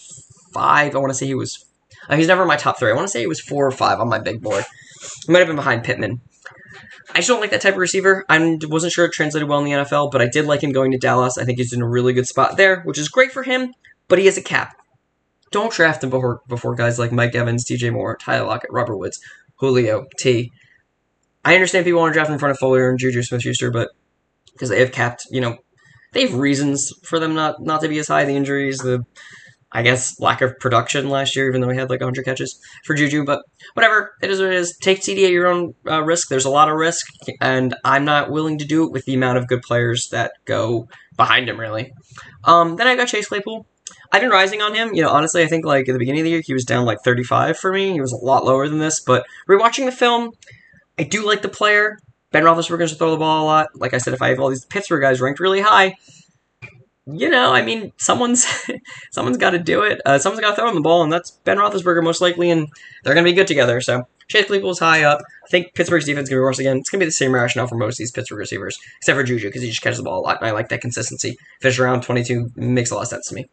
five. 0.53 0.95
I 0.95 0.99
want 0.99 1.11
to 1.11 1.15
say 1.15 1.27
he 1.27 1.35
was 1.35 1.65
uh, 2.09 2.17
he's 2.17 2.27
never 2.27 2.41
in 2.41 2.47
my 2.47 2.57
top 2.57 2.77
three. 2.77 2.91
I 2.91 2.93
want 2.93 3.07
to 3.07 3.11
say 3.11 3.21
he 3.21 3.27
was 3.27 3.39
four 3.39 3.65
or 3.65 3.71
five 3.71 3.99
on 3.99 4.09
my 4.09 4.19
big 4.19 4.41
board. 4.41 4.65
He 5.25 5.31
might 5.31 5.39
have 5.39 5.47
been 5.47 5.55
behind 5.55 5.83
Pittman. 5.83 6.21
I 7.13 7.17
just 7.17 7.27
don't 7.27 7.41
like 7.41 7.51
that 7.51 7.61
type 7.61 7.73
of 7.73 7.79
receiver. 7.79 8.25
I 8.27 8.57
wasn't 8.63 8.91
sure 8.91 9.05
it 9.05 9.11
translated 9.11 9.47
well 9.47 9.59
in 9.59 9.65
the 9.65 9.71
NFL, 9.71 10.11
but 10.11 10.21
I 10.21 10.27
did 10.27 10.45
like 10.45 10.63
him 10.63 10.71
going 10.71 10.91
to 10.91 10.97
Dallas. 10.97 11.37
I 11.37 11.45
think 11.45 11.59
he's 11.59 11.71
in 11.71 11.81
a 11.81 11.87
really 11.87 12.11
good 12.13 12.27
spot 12.27 12.57
there, 12.57 12.81
which 12.81 12.97
is 12.97 13.07
great 13.07 13.31
for 13.31 13.43
him, 13.43 13.73
but 14.07 14.17
he 14.17 14.25
has 14.25 14.37
a 14.37 14.41
cap. 14.41 14.75
Don't 15.51 15.71
draft 15.71 16.03
him 16.03 16.09
before 16.09 16.41
before 16.47 16.73
guys 16.73 16.97
like 16.97 17.11
Mike 17.11 17.35
Evans, 17.35 17.69
DJ 17.69 17.93
Moore, 17.93 18.17
Tyler 18.17 18.47
Lockett, 18.47 18.71
Robert 18.71 18.97
Woods, 18.97 19.19
Julio, 19.57 20.07
T. 20.17 20.51
I 21.45 21.53
understand 21.53 21.85
people 21.85 21.99
want 21.99 22.13
to 22.13 22.17
draft 22.17 22.31
in 22.31 22.39
front 22.39 22.51
of 22.51 22.57
Fuller 22.57 22.89
and 22.89 22.97
Juju 22.97 23.21
Smith 23.21 23.43
Schuster, 23.43 23.69
but 23.69 23.89
because 24.53 24.69
they 24.69 24.79
have 24.79 24.91
capped, 24.91 25.27
you 25.29 25.41
know, 25.41 25.57
they 26.13 26.21
have 26.21 26.35
reasons 26.35 26.91
for 27.03 27.19
them 27.19 27.35
not 27.35 27.61
not 27.61 27.81
to 27.81 27.87
be 27.87 27.99
as 27.99 28.07
high. 28.07 28.25
The 28.25 28.35
injuries, 28.35 28.79
the 28.79 29.05
I 29.73 29.81
guess 29.81 30.19
lack 30.19 30.41
of 30.41 30.57
production 30.59 31.09
last 31.09 31.35
year, 31.35 31.49
even 31.49 31.61
though 31.61 31.69
he 31.69 31.77
had 31.77 31.89
like 31.89 31.99
100 31.99 32.23
catches 32.23 32.59
for 32.85 32.93
Juju. 32.93 33.25
But 33.25 33.41
whatever, 33.73 34.11
it 34.21 34.29
is 34.29 34.39
what 34.39 34.49
it 34.49 34.53
is. 34.53 34.77
Take 34.81 35.01
CeeDee 35.01 35.25
at 35.25 35.31
your 35.31 35.47
own 35.47 35.73
uh, 35.89 36.03
risk. 36.03 36.29
There's 36.29 36.45
a 36.45 36.49
lot 36.49 36.69
of 36.69 36.75
risk, 36.75 37.07
and 37.41 37.75
I'm 37.83 38.05
not 38.05 38.29
willing 38.29 38.59
to 38.59 38.65
do 38.65 38.83
it 38.85 38.91
with 38.91 39.05
the 39.05 39.15
amount 39.15 39.39
of 39.39 39.47
good 39.47 39.63
players 39.63 40.09
that 40.11 40.33
go 40.45 40.87
behind 41.17 41.49
him, 41.49 41.59
really. 41.59 41.91
Um, 42.43 42.75
then 42.75 42.87
I 42.87 42.95
got 42.95 43.07
Chase 43.07 43.27
Claypool. 43.27 43.65
I've 44.11 44.21
been 44.21 44.29
rising 44.29 44.61
on 44.61 44.75
him. 44.75 44.93
You 44.93 45.01
know, 45.01 45.09
honestly, 45.09 45.41
I 45.41 45.47
think 45.47 45.65
like 45.65 45.89
at 45.89 45.93
the 45.93 45.99
beginning 45.99 46.21
of 46.21 46.25
the 46.25 46.31
year, 46.31 46.43
he 46.45 46.53
was 46.53 46.65
down 46.65 46.85
like 46.85 46.99
35 47.03 47.57
for 47.57 47.73
me. 47.73 47.93
He 47.93 48.01
was 48.01 48.13
a 48.13 48.23
lot 48.23 48.45
lower 48.45 48.69
than 48.69 48.77
this. 48.77 49.01
But 49.01 49.25
rewatching 49.49 49.85
the 49.85 49.91
film, 49.91 50.31
I 50.99 51.03
do 51.03 51.25
like 51.25 51.41
the 51.41 51.49
player. 51.49 51.97
Ben 52.31 52.43
Roethlisberger's 52.43 52.91
to 52.91 52.97
throw 52.97 53.11
the 53.11 53.17
ball 53.17 53.43
a 53.43 53.45
lot. 53.45 53.69
Like 53.75 53.93
I 53.93 53.97
said, 53.97 54.13
if 54.13 54.21
I 54.21 54.29
have 54.29 54.39
all 54.39 54.49
these 54.49 54.65
Pittsburgh 54.65 55.01
guys 55.01 55.19
ranked 55.19 55.39
really 55.39 55.61
high, 55.61 55.95
you 57.05 57.29
know, 57.29 57.51
I 57.51 57.61
mean, 57.61 57.91
someone's 57.97 58.45
someone's 59.11 59.37
got 59.37 59.51
to 59.51 59.59
do 59.59 59.83
it. 59.83 59.99
Uh, 60.05 60.17
someone's 60.17 60.41
got 60.41 60.51
to 60.51 60.55
throw 60.55 60.69
him 60.69 60.75
the 60.75 60.81
ball, 60.81 61.03
and 61.03 61.11
that's 61.11 61.31
Ben 61.31 61.57
Roethlisberger 61.57 62.03
most 62.03 62.21
likely, 62.21 62.49
and 62.49 62.67
they're 63.03 63.13
going 63.13 63.25
to 63.25 63.29
be 63.29 63.35
good 63.35 63.47
together. 63.47 63.81
So 63.81 64.07
Chase 64.29 64.45
Claypool's 64.45 64.79
high 64.79 65.03
up. 65.03 65.21
I 65.43 65.47
think 65.49 65.73
Pittsburgh's 65.73 66.05
defense 66.05 66.25
is 66.25 66.29
going 66.29 66.37
to 66.37 66.41
be 66.41 66.45
worse 66.45 66.59
again. 66.59 66.77
It's 66.77 66.89
going 66.89 66.99
to 66.99 67.05
be 67.05 67.07
the 67.07 67.11
same 67.11 67.33
rationale 67.33 67.67
for 67.67 67.75
most 67.75 67.95
of 67.95 67.97
these 67.99 68.11
Pittsburgh 68.11 68.39
receivers, 68.39 68.77
except 68.97 69.17
for 69.17 69.23
Juju 69.23 69.47
because 69.47 69.61
he 69.61 69.69
just 69.69 69.81
catches 69.81 69.97
the 69.97 70.03
ball 70.03 70.19
a 70.19 70.23
lot, 70.23 70.37
and 70.39 70.47
I 70.47 70.51
like 70.51 70.69
that 70.69 70.81
consistency. 70.81 71.35
Fish 71.61 71.77
around 71.77 72.03
22 72.03 72.51
makes 72.55 72.91
a 72.91 72.95
lot 72.95 73.01
of 73.01 73.07
sense 73.09 73.27
to 73.27 73.35
me. 73.35 73.49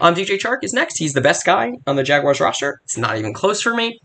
Um, 0.00 0.14
DJ 0.14 0.38
Chark 0.38 0.58
is 0.62 0.72
next. 0.72 0.96
He's 0.98 1.12
the 1.12 1.20
best 1.20 1.44
guy 1.44 1.72
on 1.86 1.96
the 1.96 2.02
Jaguars 2.02 2.40
roster. 2.40 2.80
It's 2.84 2.96
not 2.96 3.18
even 3.18 3.34
close 3.34 3.60
for 3.60 3.74
me. 3.74 3.98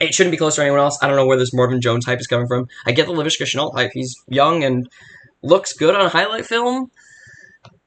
It 0.00 0.14
shouldn't 0.14 0.32
be 0.32 0.36
close 0.36 0.56
to 0.56 0.62
anyone 0.62 0.80
else. 0.80 0.98
I 1.02 1.06
don't 1.06 1.16
know 1.16 1.26
where 1.26 1.38
this 1.38 1.52
Marvin 1.52 1.80
Jones 1.80 2.04
hype 2.04 2.20
is 2.20 2.26
coming 2.26 2.46
from. 2.46 2.68
I 2.86 2.92
get 2.92 3.06
the 3.06 3.12
Laviska 3.12 3.46
Shenault 3.46 3.74
hype. 3.74 3.90
He's 3.94 4.14
young 4.28 4.62
and 4.62 4.88
looks 5.42 5.72
good 5.72 5.94
on 5.94 6.10
highlight 6.10 6.46
film 6.46 6.90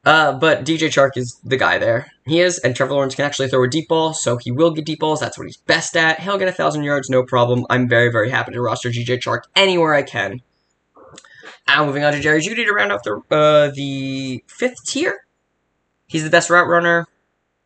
uh, 0.06 0.34
but 0.34 0.66
DJ 0.66 0.88
Chark 0.90 1.12
is 1.16 1.40
the 1.44 1.58
guy 1.58 1.78
there. 1.78 2.12
He 2.26 2.42
is, 2.42 2.60
and 2.60 2.76
Trevor 2.76 2.94
Lawrence 2.94 3.16
can 3.16 3.26
actually 3.26 3.48
throw 3.48 3.64
a 3.64 3.70
deep 3.70 3.88
ball, 3.88 4.14
so 4.14 4.38
he 4.38 4.52
will 4.52 4.72
get 4.72 4.86
deep 4.86 5.00
balls. 5.00 5.20
That's 5.20 5.38
what 5.38 5.48
he's 5.48 5.58
best 5.58 5.96
at. 5.96 6.20
He'll 6.20 6.38
get 6.38 6.48
a 6.48 6.54
thousand 6.54 6.84
yards, 6.84 7.10
no 7.10 7.24
problem. 7.24 7.66
I'm 7.70 7.88
very, 7.88 8.12
very 8.12 8.30
happy 8.30 8.52
to 8.52 8.62
roster 8.62 8.90
DJ 8.90 9.18
Chark 9.18 9.44
anywhere 9.56 9.94
I 9.94 10.04
can. 10.04 10.42
Now 11.68 11.86
moving 11.86 12.04
on 12.04 12.14
to 12.14 12.20
Jerry 12.20 12.42
Jeudy 12.42 12.66
to 12.66 12.74
round 12.74 12.92
off 12.92 13.04
the 13.04 13.22
uh, 13.32 13.72
the 13.74 14.44
fifth 14.48 14.86
tier. 14.86 15.26
He's 16.08 16.24
the 16.24 16.30
best 16.30 16.50
route 16.50 16.68
runner 16.68 17.08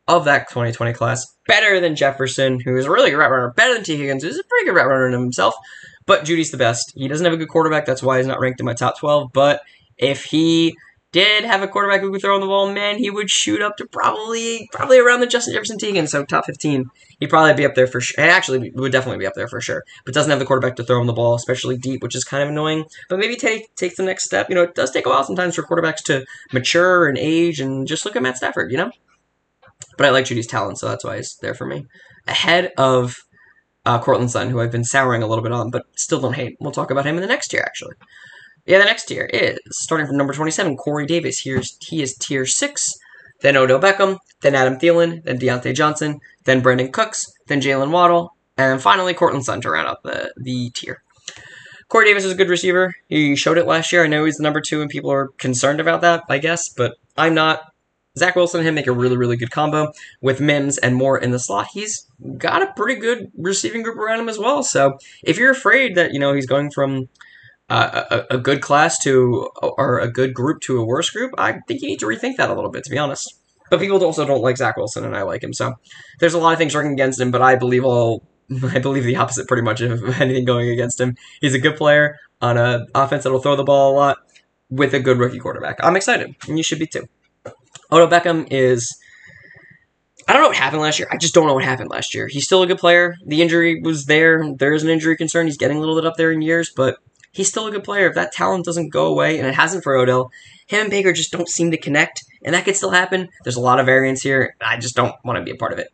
of 0.08 0.26
that 0.26 0.50
2020 0.50 0.94
class. 0.94 1.26
Better 1.48 1.80
than 1.80 1.96
Jefferson, 1.96 2.60
who 2.60 2.78
is 2.78 2.86
a 2.86 2.92
really 2.92 3.10
good 3.10 3.18
route 3.18 3.32
runner. 3.32 3.52
Better 3.52 3.74
than 3.74 3.84
Tee 3.84 3.98
Higgins, 3.98 4.24
who's 4.24 4.38
a 4.38 4.44
pretty 4.44 4.66
good 4.66 4.76
route 4.76 4.88
runner 4.88 5.10
himself. 5.10 5.56
But 6.06 6.24
Jeudy's 6.24 6.52
the 6.52 6.58
best. 6.58 6.94
He 6.96 7.08
doesn't 7.08 7.26
have 7.26 7.34
a 7.34 7.38
good 7.38 7.50
quarterback. 7.50 7.86
That's 7.86 8.04
why 8.04 8.18
he's 8.18 8.28
not 8.28 8.40
ranked 8.40 8.60
in 8.60 8.66
my 8.66 8.74
top 8.74 8.98
12. 9.00 9.34
But 9.34 9.62
if 9.98 10.24
he 10.26 10.76
did 11.18 11.46
have 11.46 11.64
a 11.64 11.68
quarterback 11.68 12.02
who 12.02 12.12
could 12.12 12.22
throw 12.22 12.36
on 12.36 12.42
the 12.42 12.46
ball, 12.46 12.72
man, 12.72 13.00
he 13.00 13.10
would 13.10 13.28
shoot 13.28 13.60
up 13.60 13.76
to 13.78 13.88
probably 13.88 14.70
probably 14.72 15.00
around 15.00 15.20
the 15.20 15.26
Justin 15.26 15.56
Jefferson 15.56 15.80
Teagan, 15.80 16.08
so 16.08 16.24
top 16.24 16.46
15. 16.46 16.86
He'd 17.20 17.30
probably 17.32 17.56
be 17.56 17.66
up 17.66 17.74
there 17.74 17.88
for 17.88 18.00
sure. 18.00 18.24
Actually, 18.24 18.70
would 18.76 18.92
definitely 18.92 19.18
be 19.18 19.26
up 19.26 19.34
there 19.34 19.48
for 19.48 19.60
sure. 19.60 19.84
But 20.06 20.14
doesn't 20.14 20.30
have 20.30 20.38
the 20.38 20.46
quarterback 20.46 20.76
to 20.76 20.84
throw 20.84 21.02
him 21.02 21.08
the 21.08 21.14
ball, 21.14 21.34
especially 21.34 21.76
deep, 21.76 22.04
which 22.04 22.16
is 22.16 22.24
kind 22.24 22.44
of 22.44 22.50
annoying. 22.50 22.86
But 23.10 23.18
maybe 23.18 23.36
take 23.36 23.76
take 23.76 23.96
the 23.96 24.04
next 24.04 24.26
step. 24.26 24.48
You 24.48 24.56
know, 24.56 24.62
it 24.62 24.76
does 24.76 24.92
take 24.92 25.08
a 25.08 25.10
while 25.10 25.24
sometimes 25.24 25.56
for 25.56 25.64
quarterbacks 25.64 26.04
to 26.06 26.24
mature 26.54 27.08
and 27.08 27.18
age, 27.18 27.60
and 27.60 27.88
just 27.88 28.06
look 28.06 28.16
at 28.16 28.22
Matt 28.22 28.38
Stafford, 28.38 28.72
you 28.72 28.78
know? 28.78 28.92
But 29.98 30.06
I 30.06 30.10
like 30.12 30.26
Jeudy's 30.26 30.46
talent, 30.46 30.78
so 30.78 30.88
that's 30.88 31.04
why 31.04 31.18
he's 31.18 31.36
there 31.42 31.56
for 31.56 31.66
me. 31.66 31.86
Ahead 32.28 32.74
of 32.78 33.16
uh, 33.86 34.00
Courtland 34.00 34.30
Sutton, 34.30 34.52
who 34.52 34.62
I've 34.62 34.72
been 34.72 34.84
souring 34.84 35.24
a 35.24 35.28
little 35.28 35.44
bit 35.44 35.52
on, 35.52 35.72
but 35.72 35.84
still 35.96 36.20
don't 36.20 36.36
hate. 36.36 36.58
We'll 36.60 36.72
talk 36.72 36.92
about 36.92 37.06
him 37.08 37.16
in 37.16 37.22
the 37.22 37.28
next 37.28 37.54
year, 37.54 37.64
actually. 37.66 37.96
Yeah, 38.68 38.80
the 38.80 38.86
next 38.86 39.06
tier 39.06 39.24
is 39.26 39.58
starting 39.72 40.08
from 40.08 40.18
number 40.18 40.34
27, 40.34 40.76
Corey 40.76 41.06
Davis. 41.06 41.40
Here's 41.40 41.78
he 41.80 42.02
is 42.02 42.16
tier 42.16 42.46
six. 42.46 42.86
Then 43.40 43.56
Odell 43.56 43.80
Beckham, 43.80 44.18
then 44.42 44.56
Adam 44.56 44.78
Thielen, 44.78 45.24
then 45.24 45.40
Diontae 45.40 45.74
Johnson, 45.74 46.20
then 46.44 46.62
Brandin 46.62 46.92
Cooks, 46.92 47.32
then 47.48 47.62
Jaylen 47.62 47.92
Waddle, 47.92 48.36
and 48.58 48.82
finally 48.82 49.14
Courtland 49.14 49.46
Sutton 49.46 49.62
to 49.62 49.70
round 49.70 49.88
out 49.88 50.04
the, 50.04 50.34
the 50.38 50.72
tier. 50.72 51.02
Corey 51.88 52.06
Davis 52.06 52.26
is 52.26 52.34
a 52.34 52.36
good 52.36 52.50
receiver. 52.50 52.94
He 53.08 53.36
showed 53.36 53.58
it 53.58 53.68
last 53.68 53.94
year. 53.94 54.04
I 54.04 54.08
know 54.08 54.26
he's 54.26 54.38
the 54.38 54.44
number 54.44 54.60
two, 54.60 54.82
and 54.82 54.90
people 54.90 55.12
are 55.12 55.30
concerned 55.38 55.80
about 55.80 56.02
that, 56.02 56.24
I 56.28 56.40
guess, 56.40 56.68
but 56.70 56.96
I'm 57.16 57.34
not. 57.34 57.62
Zach 58.18 58.36
Wilson 58.36 58.62
and 58.62 58.68
him 58.68 58.76
make 58.76 58.88
a 58.88 58.92
really, 58.92 59.16
really 59.16 59.38
good 59.38 59.52
combo 59.52 59.94
with 60.22 60.42
Mims 60.42 60.80
and 60.80 60.96
Moore 60.96 61.20
in 61.20 61.30
the 61.30 61.38
slot. 61.38 61.68
He's 61.72 62.08
got 62.38 62.64
a 62.64 62.74
pretty 62.74 63.00
good 63.00 63.32
receiving 63.38 63.84
group 63.84 63.98
around 63.98 64.20
him 64.20 64.28
as 64.28 64.40
well. 64.40 64.64
So 64.64 64.98
if 65.24 65.38
you're 65.38 65.52
afraid 65.52 65.94
that, 65.96 66.14
you 66.14 66.20
know, 66.20 66.34
he's 66.34 66.48
going 66.48 66.72
from 66.72 67.10
uh, 67.70 68.04
a, 68.10 68.36
a, 68.36 68.38
good 68.38 68.62
class 68.62 68.98
to 69.00 69.50
or 69.62 70.00
a 70.00 70.10
good 70.10 70.34
group 70.34 70.62
to 70.62 70.80
a 70.80 70.86
worse 70.86 71.10
group, 71.10 71.34
I 71.38 71.60
think 71.68 71.82
you 71.82 71.90
need 71.90 72.00
to 72.00 72.06
rethink 72.06 72.38
that 72.38 72.50
a 72.50 72.54
little 72.54 72.72
bit, 72.72 72.86
to 72.86 72.90
be 72.90 72.98
honest. 72.98 73.34
But 73.70 73.82
people 73.82 74.02
also 74.04 74.26
don't 74.26 74.42
like 74.42 74.58
Zach 74.58 74.78
Wilson, 74.78 75.04
and 75.04 75.16
I 75.16 75.24
like 75.24 75.44
him, 75.44 75.54
so 75.54 75.74
there's 76.20 76.34
a 76.34 76.40
lot 76.40 76.54
of 76.54 76.58
things 76.58 76.74
working 76.74 76.94
against 76.94 77.20
him. 77.20 77.32
But 77.32 77.42
I 77.42 77.56
believe 77.56 77.84
all 77.84 78.24
I 78.64 78.80
believe 78.80 79.04
the 79.04 79.18
opposite 79.18 79.48
pretty 79.48 79.64
much 79.64 79.82
of 79.82 80.04
anything 80.22 80.46
going 80.46 80.70
against 80.70 81.00
him. 81.00 81.16
He's 81.42 81.54
a 81.54 81.60
good 81.60 81.76
player 81.76 82.18
on 82.42 82.58
an 82.58 82.88
offense 82.96 83.24
that'll 83.24 83.40
throw 83.40 83.56
the 83.56 83.64
ball 83.64 83.94
a 83.94 83.96
lot 83.96 84.18
with 84.70 84.94
a 84.94 85.00
good 85.00 85.18
rookie 85.18 85.40
quarterback. 85.40 85.78
I'm 85.82 85.96
excited, 85.96 86.36
and 86.48 86.58
you 86.58 86.64
should 86.64 86.80
be 86.80 86.88
too. 86.88 87.08
Odell 87.92 88.08
Beckham 88.08 88.48
is. 88.52 88.98
I 90.30 90.34
don't 90.34 90.42
know 90.42 90.50
what 90.50 90.58
happened 90.58 90.82
last 90.82 91.00
year. 91.00 91.08
I 91.10 91.16
just 91.16 91.34
don't 91.34 91.48
know 91.48 91.54
what 91.54 91.64
happened 91.64 91.90
last 91.90 92.14
year. 92.14 92.28
He's 92.28 92.44
still 92.44 92.62
a 92.62 92.68
good 92.68 92.80
player. 92.80 93.16
The 93.26 93.42
injury 93.42 93.80
was 93.82 94.08
there. 94.08 94.54
There 94.56 94.74
is 94.74 94.84
an 94.84 94.90
injury 94.90 95.16
concern. 95.16 95.48
He's 95.48 95.56
getting 95.56 95.78
a 95.78 95.80
little 95.80 95.96
bit 95.96 96.06
up 96.06 96.18
there 96.18 96.34
in 96.34 96.42
years, 96.42 96.70
but 96.76 96.98
he's 97.38 97.48
still 97.48 97.68
a 97.68 97.72
good 97.72 97.84
player. 97.84 98.08
If 98.08 98.16
that 98.16 98.34
talent 98.34 98.66
doesn't 98.66 98.90
go 98.90 99.06
away, 99.06 99.38
and 99.38 99.48
it 99.48 99.54
hasn't 99.54 99.84
for 99.84 99.96
Odell, 99.96 100.32
him 100.66 100.82
and 100.82 100.90
Baker 100.90 101.14
just 101.14 101.32
don't 101.32 101.48
seem 101.48 101.72
to 101.72 101.78
connect, 101.78 102.24
and 102.44 102.54
that 102.54 102.66
could 102.66 102.76
still 102.76 102.90
happen. 102.90 103.30
There's 103.44 103.56
a 103.56 103.62
lot 103.62 103.80
of 103.80 103.86
variance 103.86 104.22
here. 104.22 104.56
I 104.60 104.78
just 104.78 104.96
don't 104.96 105.16
want 105.24 105.38
to 105.38 105.44
be 105.44 105.52
a 105.52 105.56
part 105.56 105.72
of 105.72 105.80
it. 105.80 105.88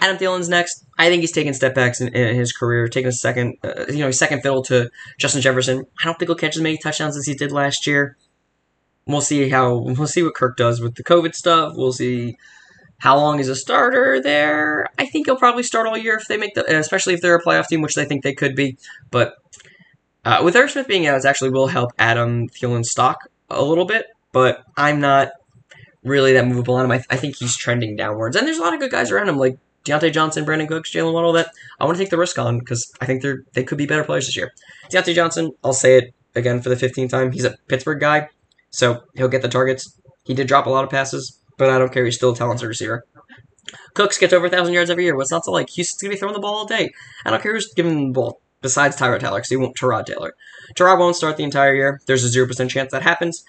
Adam 0.00 0.16
Thielen's 0.16 0.48
next. 0.48 0.84
I 0.98 1.08
think 1.08 1.20
he's 1.20 1.32
taking 1.32 1.52
step 1.52 1.74
backs 1.74 2.00
in, 2.00 2.08
in 2.14 2.34
his 2.34 2.52
career, 2.52 2.88
taking 2.88 3.08
a 3.08 3.12
second, 3.12 3.56
uh, 3.62 3.84
you 3.88 3.98
know, 3.98 4.10
second 4.10 4.42
fiddle 4.42 4.62
to 4.64 4.90
Justin 5.18 5.42
Jefferson. 5.42 5.84
I 6.00 6.04
don't 6.04 6.18
think 6.18 6.28
he'll 6.28 6.36
catch 6.36 6.56
as 6.56 6.62
many 6.62 6.78
touchdowns 6.78 7.16
as 7.16 7.26
he 7.26 7.34
did 7.34 7.52
last 7.52 7.86
year. 7.86 8.16
We'll 9.06 9.20
see 9.20 9.50
how 9.50 9.76
we'll 9.76 10.06
see 10.06 10.22
what 10.22 10.34
Kirk 10.34 10.56
does 10.56 10.80
with 10.80 10.94
the 10.96 11.04
COVID 11.04 11.34
stuff. 11.34 11.74
We'll 11.76 11.92
see 11.92 12.36
how 12.98 13.16
long 13.16 13.38
is 13.38 13.48
a 13.48 13.54
starter 13.54 14.20
there. 14.20 14.88
I 14.98 15.06
think 15.06 15.26
he'll 15.26 15.36
probably 15.36 15.62
start 15.62 15.86
all 15.86 15.96
year 15.96 16.16
if 16.16 16.26
they 16.28 16.36
make 16.36 16.54
the, 16.54 16.64
especially 16.78 17.14
if 17.14 17.20
they're 17.20 17.36
a 17.36 17.42
playoff 17.42 17.68
team, 17.68 17.80
which 17.80 17.94
they 17.94 18.04
think 18.04 18.22
they 18.22 18.34
could 18.34 18.56
be. 18.56 18.76
But 19.10 19.34
uh, 20.24 20.40
with 20.44 20.56
Irv 20.56 20.70
Smith 20.70 20.88
being 20.88 21.06
out, 21.06 21.18
it 21.18 21.24
actually 21.24 21.50
will 21.50 21.68
help 21.68 21.92
Adam 21.98 22.48
Thielen's 22.48 22.90
stock 22.90 23.28
a 23.50 23.62
little 23.62 23.84
bit. 23.84 24.06
But 24.32 24.64
I'm 24.76 25.00
not 25.00 25.30
really 26.02 26.32
that 26.34 26.46
movable 26.46 26.74
on 26.74 26.84
him. 26.84 26.92
I, 26.92 27.02
I 27.10 27.16
think 27.16 27.36
he's 27.36 27.56
trending 27.56 27.96
downwards, 27.96 28.36
and 28.36 28.46
there's 28.46 28.58
a 28.58 28.62
lot 28.62 28.74
of 28.74 28.80
good 28.80 28.90
guys 28.90 29.10
around 29.10 29.28
him, 29.28 29.38
like 29.38 29.58
Diontae 29.84 30.12
Johnson, 30.12 30.44
Brandin 30.44 30.68
Cooks, 30.68 30.92
Jaylen 30.92 31.12
Waddle. 31.12 31.32
That 31.32 31.50
I 31.80 31.84
want 31.84 31.96
to 31.96 32.02
take 32.02 32.10
the 32.10 32.18
risk 32.18 32.38
on 32.38 32.58
because 32.58 32.92
I 33.00 33.06
think 33.06 33.22
they're 33.22 33.44
they 33.54 33.64
could 33.64 33.78
be 33.78 33.86
better 33.86 34.04
players 34.04 34.26
this 34.26 34.36
year. 34.36 34.52
Diontae 34.90 35.14
Johnson, 35.14 35.52
I'll 35.64 35.72
say 35.72 35.98
it 35.98 36.14
again 36.34 36.60
for 36.60 36.68
the 36.68 36.76
15th 36.76 37.10
time. 37.10 37.32
He's 37.32 37.44
a 37.44 37.56
Pittsburgh 37.68 38.00
guy. 38.00 38.28
So 38.70 39.02
he'll 39.16 39.28
get 39.28 39.42
the 39.42 39.48
targets. 39.48 39.98
He 40.24 40.34
did 40.34 40.46
drop 40.46 40.66
a 40.66 40.70
lot 40.70 40.84
of 40.84 40.90
passes, 40.90 41.40
but 41.56 41.70
I 41.70 41.78
don't 41.78 41.92
care. 41.92 42.04
He's 42.04 42.16
still 42.16 42.32
a 42.32 42.36
talented 42.36 42.68
receiver. 42.68 43.04
Cooks 43.94 44.18
gets 44.18 44.32
over 44.32 44.46
a 44.46 44.50
thousand 44.50 44.74
yards 44.74 44.90
every 44.90 45.04
year. 45.04 45.16
What's 45.16 45.30
not 45.30 45.44
to 45.44 45.50
like? 45.50 45.68
He's 45.70 45.92
going 45.96 46.10
to 46.10 46.14
be 46.16 46.18
throwing 46.18 46.34
the 46.34 46.40
ball 46.40 46.58
all 46.58 46.66
day. 46.66 46.90
I 47.24 47.30
don't 47.30 47.42
care 47.42 47.54
who's 47.54 47.72
giving 47.74 47.92
him 47.92 48.08
the 48.08 48.12
ball 48.12 48.40
besides 48.60 48.96
Tyrod 48.96 49.20
Taylor 49.20 49.38
because 49.38 49.50
he 49.50 49.56
won't 49.56 49.76
Tyrod 49.76 50.06
Taylor. 50.06 50.34
Tyrod 50.76 50.98
won't 50.98 51.16
start 51.16 51.36
the 51.36 51.44
entire 51.44 51.74
year. 51.74 52.00
There's 52.06 52.24
a 52.24 52.28
zero 52.28 52.46
percent 52.46 52.70
chance 52.70 52.92
that 52.92 53.02
happens. 53.02 53.44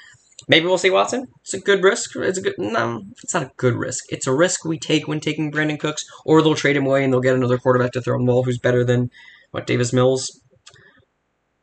Maybe 0.47 0.65
we'll 0.65 0.77
see 0.77 0.89
Watson. 0.89 1.27
It's 1.41 1.53
a 1.53 1.59
good 1.59 1.83
risk. 1.83 2.15
It's 2.15 2.37
a 2.37 2.41
good 2.41 2.55
no. 2.57 3.03
It's 3.23 3.33
not 3.33 3.43
a 3.43 3.51
good 3.57 3.75
risk. 3.75 4.05
It's 4.09 4.27
a 4.27 4.33
risk 4.33 4.65
we 4.65 4.79
take 4.79 5.07
when 5.07 5.19
taking 5.19 5.51
Brandin 5.51 5.79
Cooks, 5.79 6.05
or 6.25 6.41
they'll 6.41 6.55
trade 6.55 6.77
him 6.77 6.85
away 6.85 7.03
and 7.03 7.11
they'll 7.11 7.21
get 7.21 7.35
another 7.35 7.57
quarterback 7.57 7.91
to 7.91 8.01
throw 8.01 8.15
him 8.15 8.25
the 8.25 8.31
ball 8.31 8.43
who's 8.43 8.57
better 8.57 8.83
than 8.83 9.11
what 9.51 9.67
Davis 9.67 9.91
Mills 9.91 10.41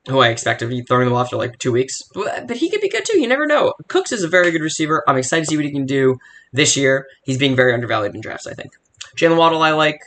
who 0.08 0.20
I 0.20 0.28
expect 0.28 0.60
to 0.60 0.68
be 0.68 0.82
throwing 0.82 1.08
them 1.08 1.16
after 1.16 1.36
like 1.36 1.58
two 1.58 1.72
weeks. 1.72 2.00
But, 2.14 2.46
But 2.46 2.56
he 2.58 2.70
could 2.70 2.80
be 2.80 2.88
good 2.88 3.04
too. 3.04 3.18
You 3.20 3.26
never 3.26 3.46
know. 3.46 3.74
Cooks 3.88 4.12
is 4.12 4.22
a 4.22 4.28
very 4.28 4.50
good 4.50 4.62
receiver. 4.62 5.02
I'm 5.08 5.16
excited 5.16 5.44
to 5.44 5.50
see 5.50 5.56
what 5.56 5.64
he 5.64 5.72
can 5.72 5.86
do 5.86 6.16
this 6.52 6.76
year. 6.76 7.06
He's 7.24 7.38
being 7.38 7.56
very 7.56 7.74
undervalued 7.74 8.14
in 8.14 8.20
drafts, 8.20 8.46
I 8.46 8.54
think. 8.54 8.70
Jaylen 9.16 9.36
Waddle, 9.36 9.62
I 9.62 9.72
like. 9.72 9.98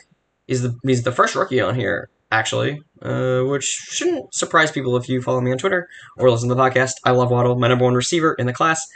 He's 0.46 0.62
the 0.62 0.74
he's 0.84 1.02
the 1.02 1.12
first 1.12 1.34
rookie 1.34 1.60
on 1.60 1.74
here, 1.74 2.08
actually, 2.30 2.80
uh, 3.02 3.40
which 3.42 3.64
shouldn't 3.64 4.34
surprise 4.34 4.70
people 4.70 4.96
if 4.96 5.08
you 5.08 5.20
follow 5.20 5.40
me 5.40 5.52
on 5.52 5.58
Twitter 5.58 5.88
or 6.16 6.30
listen 6.30 6.48
to 6.48 6.54
the 6.54 6.60
podcast. 6.60 6.92
I 7.04 7.10
love 7.10 7.30
Waddle, 7.30 7.58
my 7.58 7.68
number 7.68 7.84
one 7.84 7.94
receiver 7.94 8.34
in 8.34 8.46
the 8.46 8.52
class. 8.52 8.86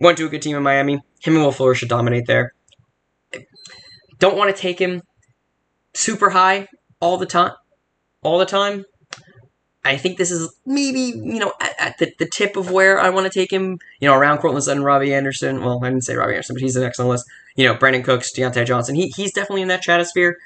Went 0.00 0.18
to 0.18 0.26
a 0.26 0.28
good 0.28 0.42
team 0.42 0.56
in 0.56 0.62
Miami. 0.62 1.00
Him 1.22 1.34
and 1.34 1.44
Will 1.44 1.52
Fuller 1.52 1.74
should 1.74 1.88
dominate 1.88 2.26
there. 2.26 2.52
Don't 4.18 4.36
want 4.36 4.54
to 4.54 4.60
take 4.60 4.78
him 4.78 5.02
super 5.94 6.30
high 6.30 6.68
all 7.00 7.16
the 7.16 7.26
time. 7.26 7.52
All 8.22 8.38
the 8.38 8.46
time 8.46 8.84
I 9.84 9.98
think 9.98 10.16
this 10.16 10.30
is 10.30 10.54
maybe, 10.64 11.12
you 11.14 11.38
know, 11.38 11.52
at, 11.60 11.74
at 11.78 11.98
the, 11.98 12.12
the 12.18 12.26
tip 12.26 12.56
of 12.56 12.70
where 12.70 12.98
I 12.98 13.10
want 13.10 13.30
to 13.30 13.38
take 13.38 13.52
him, 13.52 13.78
you 14.00 14.08
know, 14.08 14.14
around 14.14 14.38
Courtland 14.38 14.64
Sutton, 14.64 14.82
Robbie 14.82 15.12
Anderson. 15.12 15.62
Well, 15.62 15.78
I 15.84 15.90
didn't 15.90 16.04
say 16.04 16.14
Robbie 16.14 16.32
Anderson, 16.32 16.54
but 16.54 16.62
he's 16.62 16.74
the 16.74 16.80
next 16.80 16.98
on 16.98 17.06
the 17.06 17.10
list. 17.10 17.26
You 17.54 17.66
know, 17.66 17.74
Brandin 17.74 18.02
Cooks, 18.02 18.32
Diontae 18.32 18.64
Johnson. 18.64 18.94
He, 18.94 19.08
he's 19.08 19.32
definitely 19.32 19.62
in 19.62 19.68
that 19.68 19.82
stratosphere. 19.82 20.38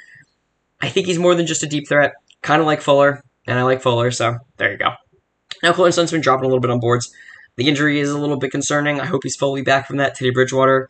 I 0.81 0.89
think 0.89 1.07
he's 1.07 1.21
more 1.21 1.37
than 1.37 1.47
just 1.47 1.63
a 1.63 1.67
deep 1.67 1.89
threat, 1.89 2.15
kind 2.43 2.61
of 2.61 2.67
like 2.67 2.81
Fuller, 2.81 3.23
and 3.47 3.59
I 3.59 3.63
like 3.63 3.83
Fuller, 3.83 4.11
so 4.11 4.39
there 4.57 4.73
you 4.73 4.79
go. 4.79 4.91
Now, 5.63 5.71
Courtland 5.71 5.95
Sutton's 5.95 6.13
been 6.13 6.21
dropping 6.21 6.45
a 6.45 6.49
little 6.49 6.61
bit 6.61 6.71
on 6.71 6.81
boards. 6.81 7.11
The 7.57 7.67
injury 7.67 7.99
is 7.99 8.11
a 8.11 8.19
little 8.19 8.37
bit 8.37 8.53
concerning. 8.53 9.01
I 9.01 9.07
hope 9.07 9.25
he's 9.25 9.37
fully 9.37 9.63
back 9.63 9.87
from 9.87 9.97
that. 9.97 10.15
Teddy 10.15 10.31
Bridgewater 10.31 10.89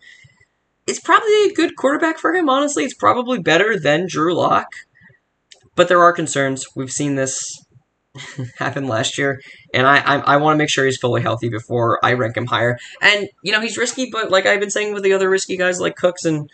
is 0.86 1.00
probably 1.00 1.44
a 1.44 1.54
good 1.54 1.76
quarterback 1.76 2.18
for 2.18 2.34
him, 2.34 2.48
honestly. 2.48 2.84
It's 2.84 2.94
probably 2.94 3.38
better 3.38 3.78
than 3.78 4.06
Drew 4.08 4.34
Lock. 4.34 4.68
But 5.74 5.88
there 5.88 6.02
are 6.02 6.12
concerns. 6.12 6.66
We've 6.74 6.90
seen 6.90 7.14
this 7.14 7.40
happen 8.58 8.86
last 8.88 9.16
year, 9.16 9.40
and 9.72 9.86
I 9.86 9.98
I, 9.98 10.16
I 10.16 10.36
want 10.38 10.54
to 10.54 10.58
make 10.58 10.70
sure 10.70 10.84
he's 10.84 10.98
fully 10.98 11.22
healthy 11.22 11.48
before 11.48 12.04
I 12.04 12.14
rank 12.14 12.36
him 12.36 12.46
higher. 12.46 12.76
And 13.00 13.28
you 13.42 13.52
know 13.52 13.60
he's 13.60 13.78
risky, 13.78 14.08
but 14.10 14.30
like 14.30 14.44
I've 14.44 14.60
been 14.60 14.70
saying 14.70 14.92
with 14.92 15.04
the 15.04 15.12
other 15.12 15.30
risky 15.30 15.56
guys 15.56 15.80
like 15.80 15.96
Cooks 15.96 16.24
and 16.24 16.50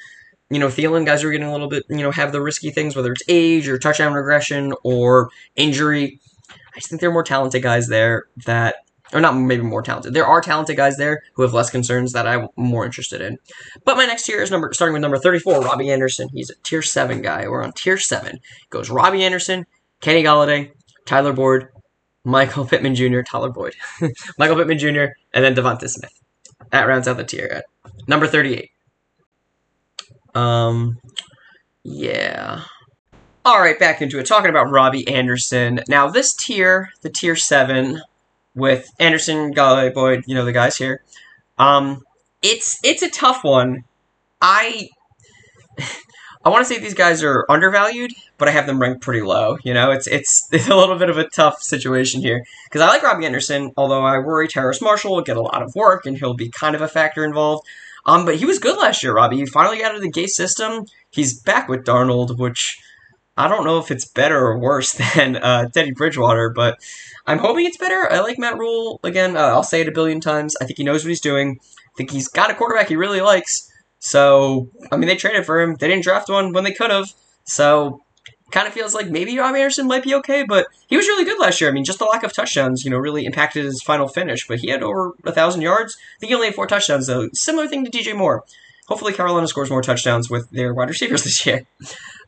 you 0.51 0.59
know 0.59 0.69
Thielen, 0.69 1.07
guys 1.07 1.25
are 1.25 1.31
getting 1.31 1.47
a 1.47 1.53
little 1.53 1.69
bit 1.69 1.85
you 1.89 1.99
know 1.99 2.11
have 2.11 2.33
the 2.33 2.43
risky 2.43 2.71
things, 2.71 2.97
whether 2.97 3.13
it's 3.13 3.23
age 3.29 3.69
or 3.69 3.79
touchdown 3.79 4.13
regression 4.13 4.73
or 4.83 5.31
injury. 5.57 6.21
I 6.51 6.79
just 6.79 6.89
think 6.89 7.01
there 7.01 7.11
are 7.11 7.13
more 7.13 7.23
talented 7.23 7.63
guys 7.63 7.89
there 7.89 8.27
that 8.47 8.77
or 9.13 9.21
not 9.21 9.37
maybe 9.37 9.63
more 9.63 9.83
talented. 9.83 10.13
There 10.13 10.27
are 10.27 10.41
talented 10.41 10.77
guys 10.77 10.97
there 10.97 11.23
who 11.35 11.43
have 11.43 11.55
less 11.55 11.71
concerns 11.71 12.13
that 12.13 12.27
I'm 12.27 12.49
more 12.57 12.85
interested 12.85 13.21
in. 13.21 13.39
But 13.85 13.97
my 13.97 14.07
next 14.07 14.25
tier 14.25 14.43
is 14.43 14.51
number 14.51 14.73
starting 14.73 14.93
with 14.93 15.03
number 15.03 15.19
34, 15.19 15.61
Robbie 15.61 15.91
Anderson. 15.91 16.29
He's 16.33 16.51
a 16.51 16.55
tier 16.65 16.83
7 16.83 17.23
guy. 17.23 17.47
We're 17.47 17.63
on 17.63 17.73
tier 17.73 17.97
7. 17.97 18.41
Goes 18.71 18.91
Robbie 18.91 19.23
Anderson, 19.23 19.67
Kenny 20.01 20.25
Golladay, 20.25 20.73
Tyler 21.07 21.33
Boyd, 21.33 21.69
Michael 22.25 22.65
Pittman 22.67 22.95
Jr., 22.95 23.21
Tyler 23.21 23.51
Boyd, 23.51 23.75
Michael 24.39 24.57
Pittman 24.57 24.79
Jr., 24.79 25.13
and 25.33 25.45
then 25.45 25.55
DeVonta 25.55 25.89
Smith. 25.89 26.21
That 26.71 26.89
rounds 26.89 27.07
out 27.07 27.17
the 27.17 27.25
tier 27.25 27.47
at 27.47 27.65
number 28.09 28.27
38. 28.27 28.71
Um, 30.35 30.99
yeah. 31.83 32.63
All 33.45 33.61
right, 33.61 33.79
back 33.79 34.01
into 34.01 34.19
it. 34.19 34.27
Talking 34.27 34.51
about 34.51 34.71
Robbie 34.71 35.07
Anderson. 35.07 35.81
Now, 35.89 36.09
this 36.09 36.35
tier, 36.35 36.91
the 37.03 37.11
tier 37.11 37.37
7, 37.37 38.01
with 38.55 38.91
Anderson, 38.99 39.53
Golladay, 39.53 39.93
Boyd, 39.93 40.25
you 40.27 40.35
know, 40.35 40.45
the 40.45 40.53
guys 40.53 40.77
here, 40.77 41.03
um, 41.59 42.03
it's 42.43 42.79
it's 42.83 43.03
a 43.03 43.11
tough 43.11 43.43
one. 43.43 43.85
I 44.41 44.89
I 46.45 46.51
want 46.51 46.67
to 46.67 46.73
say 46.73 46.79
these 46.79 46.95
guys 46.95 47.23
are 47.23 47.47
undervalued, 47.49 48.13
but 48.37 48.49
I 48.49 48.51
have 48.51 48.67
them 48.67 48.79
ranked 48.79 49.01
pretty 49.01 49.23
low. 49.23 49.57
You 49.65 49.75
know, 49.75 49.91
it's 49.91 50.07
it's, 50.07 50.49
it's 50.53 50.69
a 50.69 50.77
little 50.77 50.97
bit 50.97 51.11
of 51.11 51.19
a 51.19 51.29
tough 51.29 51.63
situation 51.63 52.21
here 52.21 52.45
because 52.65 52.81
I 52.81 52.89
like 52.89 53.03
Robbie 53.03 53.27
Anderson, 53.27 53.73
although 53.77 54.03
I 54.03 54.19
worry 54.19 54.49
Terrace 54.49 54.81
Marshall 54.81 55.15
will 55.15 55.23
get 55.23 55.37
a 55.37 55.43
lot 55.43 55.63
of 55.63 55.75
work 55.75 56.07
and 56.07 56.19
he'll 56.19 56.35
be 56.35 56.51
kind 56.51 56.75
of 56.75 56.83
a 56.83 56.89
factor 56.89 57.25
involved. 57.25 57.67
Um, 58.07 58.25
but 58.25 58.37
he 58.37 58.45
was 58.45 58.59
good 58.59 58.79
last 58.79 59.03
year, 59.03 59.15
Robbie. 59.15 59.37
He 59.37 59.47
finally 59.47 59.79
got 59.79 59.91
out 59.91 59.97
of 59.97 60.03
the 60.03 60.13
Gase 60.13 60.31
system. 60.31 60.87
He's 61.11 61.41
back 61.41 61.69
with 61.69 61.85
Darnold, 61.85 62.39
which 62.39 62.79
I 63.37 63.49
don't 63.49 63.65
know 63.65 63.79
if 63.79 63.91
it's 63.91 64.07
better 64.07 64.39
or 64.39 64.59
worse 64.59 64.93
than 65.15 65.37
uh, 65.37 65.69
Teddy 65.69 65.93
Bridgewater, 65.93 66.51
but 66.51 66.79
I'm 67.27 67.39
hoping 67.39 67.67
it's 67.67 67.79
better. 67.79 68.11
I 68.11 68.21
like 68.21 68.39
Matt 68.39 68.59
Rhule. 68.59 69.01
Again, 69.03 69.37
uh, 69.37 69.41
I'll 69.41 69.63
say 69.63 69.81
it 69.81 69.89
a 69.89 69.93
billion 69.93 70.21
times. 70.21 70.55
I 70.61 70.65
think 70.65 70.79
he 70.79 70.85
knows 70.85 71.05
what 71.05 71.09
he's 71.09 71.21
doing. 71.21 71.59
I 71.63 71.93
think 71.97 72.11
he's 72.11 72.29
got 72.29 72.51
a 72.51 72.55
quarterback 72.55 72.89
he 72.89 72.97
really 72.97 73.21
likes. 73.21 73.71
So, 73.99 74.69
I 74.93 74.97
mean, 74.97 75.09
they 75.09 75.17
traded 75.17 75.47
for 75.47 75.61
him. 75.61 75.77
They 75.77 75.89
didn't 75.89 76.05
draft 76.05 76.29
one 76.29 76.53
when 76.53 76.65
they 76.65 76.73
could 76.73 76.91
have. 76.91 77.15
So, 77.45 78.04
kind 78.55 78.69
of 78.69 78.73
feels 78.73 78.95
like 78.95 79.11
maybe 79.11 79.37
Rob 79.37 79.57
Anderson 79.57 79.89
might 79.89 80.05
be 80.05 80.15
okay, 80.15 80.45
but 80.45 80.69
he 80.87 80.97
was 80.97 81.07
really 81.07 81.25
good 81.25 81.41
last 81.41 81.61
year. 81.61 81.69
I 81.69 81.73
mean, 81.73 81.85
just 81.85 81.99
the 81.99 82.05
lack 82.05 82.23
of 82.23 82.33
touchdowns, 82.33 82.85
you 82.85 82.91
know, 82.91 82.97
really 82.97 83.27
impacted 83.27 83.65
his 83.65 83.83
final 83.83 84.07
finish. 84.07 84.47
But 84.47 84.61
he 84.61 84.71
had 84.71 84.83
over 84.83 85.13
a 85.25 85.33
thousand 85.33 85.63
yards. 85.63 85.99
I 85.99 86.21
think 86.21 86.29
he 86.29 86.35
only 86.35 86.47
had 86.47 86.55
four 86.55 86.69
touchdowns, 86.69 87.09
though. 87.09 87.29
Similar 87.35 87.67
thing 87.67 87.85
to 87.85 87.91
DJ 87.91 88.17
Moore. 88.17 88.45
Hopefully, 88.87 89.13
Carolina 89.13 89.49
scores 89.49 89.71
more 89.71 89.83
touchdowns 89.83 90.31
with 90.31 90.49
their 90.51 90.73
wide 90.73 90.89
receivers 90.89 91.25
this 91.25 91.45
year. 91.45 91.67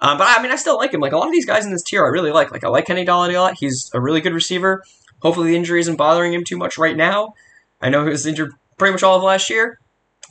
Um, 0.00 0.18
but 0.18 0.26
I 0.26 0.42
mean, 0.42 0.50
I 0.50 0.56
still 0.56 0.76
like 0.76 0.92
him. 0.92 1.00
Like 1.00 1.12
a 1.12 1.16
lot 1.16 1.28
of 1.28 1.32
these 1.32 1.46
guys 1.46 1.64
in 1.64 1.70
this 1.70 1.82
tier, 1.82 2.04
I 2.04 2.08
really 2.08 2.32
like. 2.32 2.50
Like 2.50 2.64
I 2.64 2.68
like 2.68 2.86
Kenny 2.86 3.06
Golladay 3.06 3.36
a 3.36 3.40
lot. 3.40 3.56
He's 3.58 3.90
a 3.94 4.00
really 4.00 4.20
good 4.20 4.34
receiver. 4.34 4.82
Hopefully, 5.22 5.50
the 5.50 5.56
injury 5.56 5.80
isn't 5.80 5.96
bothering 5.96 6.34
him 6.34 6.44
too 6.44 6.58
much 6.58 6.76
right 6.76 6.96
now. 6.96 7.34
I 7.80 7.88
know 7.88 8.02
he 8.04 8.10
was 8.10 8.26
injured 8.26 8.52
pretty 8.78 8.92
much 8.92 9.04
all 9.04 9.16
of 9.16 9.22
last 9.22 9.48
year. 9.48 9.78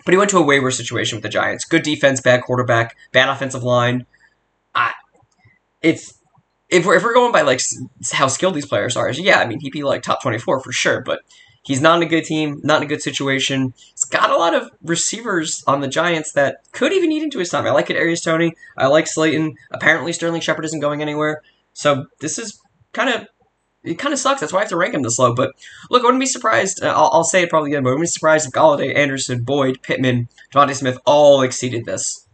But 0.04 0.12
he 0.14 0.18
went 0.18 0.30
to 0.32 0.38
a 0.38 0.44
waiver 0.44 0.70
situation 0.70 1.16
with 1.16 1.24
the 1.24 1.30
Giants. 1.30 1.66
Good 1.66 1.82
defense, 1.82 2.22
bad 2.22 2.44
quarterback, 2.44 2.96
bad 3.12 3.30
offensive 3.30 3.64
line. 3.64 4.06
If 6.70 6.86
we're 6.86 6.96
if 6.96 7.04
we're 7.04 7.14
going 7.14 7.32
by 7.32 7.42
like 7.42 7.62
how 8.12 8.28
skilled 8.28 8.56
these 8.56 8.66
players 8.66 8.98
are, 8.98 9.10
yeah, 9.12 9.40
I 9.40 9.46
mean 9.46 9.60
he'd 9.60 9.72
be 9.72 9.84
like 9.84 10.02
top 10.02 10.22
twenty 10.22 10.40
four 10.40 10.60
for 10.60 10.72
sure. 10.72 11.02
But 11.02 11.22
he's 11.64 11.82
not 11.82 11.98
in 11.98 12.04
a 12.04 12.10
good 12.10 12.24
team, 12.24 12.60
not 12.64 12.78
in 12.78 12.84
a 12.84 12.90
good 12.90 13.02
situation. 13.02 13.74
He's 13.92 14.06
got 14.06 14.32
a 14.32 14.38
lot 14.38 14.56
of 14.56 14.70
receivers 14.82 15.64
on 15.68 15.82
the 15.82 15.88
Giants 15.88 16.32
that 16.34 16.62
could 16.72 16.94
even 16.94 17.12
eat 17.12 17.24
into 17.24 17.40
his 17.40 17.50
time. 17.50 17.66
I 17.66 17.72
like 17.72 17.88
Kadarius 17.88 18.24
Toney. 18.24 18.56
I 18.78 18.88
like 18.88 19.08
Slayton. 19.08 19.56
Apparently 19.72 20.14
Sterling 20.14 20.42
Shepard 20.42 20.66
isn't 20.66 20.80
going 20.80 21.02
anywhere. 21.02 21.42
So 21.74 22.08
this 22.20 22.40
is 22.40 22.60
kind 22.94 23.10
of 23.10 23.28
it 23.84 24.00
kind 24.00 24.14
of 24.14 24.20
sucks. 24.20 24.42
That's 24.42 24.52
why 24.52 24.60
I 24.60 24.64
have 24.64 24.70
to 24.70 24.78
rank 24.78 24.94
him 24.94 25.04
this 25.04 25.20
low. 25.20 25.36
But 25.36 25.52
look, 25.90 26.02
I 26.02 26.06
wouldn't 26.06 26.20
be 26.20 26.26
surprised. 26.26 26.84
Uh, 26.84 26.88
I'll, 26.88 27.10
I'll, 27.14 27.24
say 27.24 27.44
it 27.44 27.50
probably 27.50 27.72
again, 27.72 27.84
but 27.84 27.90
I 27.90 27.92
wouldn't 27.92 28.06
be 28.06 28.08
surprised 28.08 28.48
if 28.48 28.54
Golladay, 28.54 28.96
Anderson, 28.96 29.44
Boyd, 29.44 29.82
Pittman, 29.84 30.28
DeVonta 30.54 30.76
Smith 30.76 30.98
all 31.06 31.42
exceeded 31.42 31.86
this. 31.86 32.25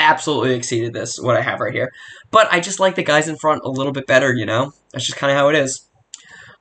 Absolutely 0.00 0.54
exceeded 0.54 0.92
this, 0.92 1.18
what 1.20 1.36
I 1.36 1.42
have 1.42 1.60
right 1.60 1.72
here. 1.72 1.92
But 2.30 2.52
I 2.52 2.60
just 2.60 2.80
like 2.80 2.94
the 2.94 3.02
guys 3.02 3.28
in 3.28 3.36
front 3.36 3.62
a 3.64 3.70
little 3.70 3.92
bit 3.92 4.06
better, 4.06 4.32
you 4.32 4.46
know? 4.46 4.72
That's 4.92 5.06
just 5.06 5.18
kind 5.18 5.30
of 5.30 5.36
how 5.36 5.48
it 5.48 5.56
is. 5.56 5.86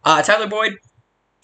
Uh, 0.04 0.22
Tyler 0.22 0.48
Boyd, 0.48 0.78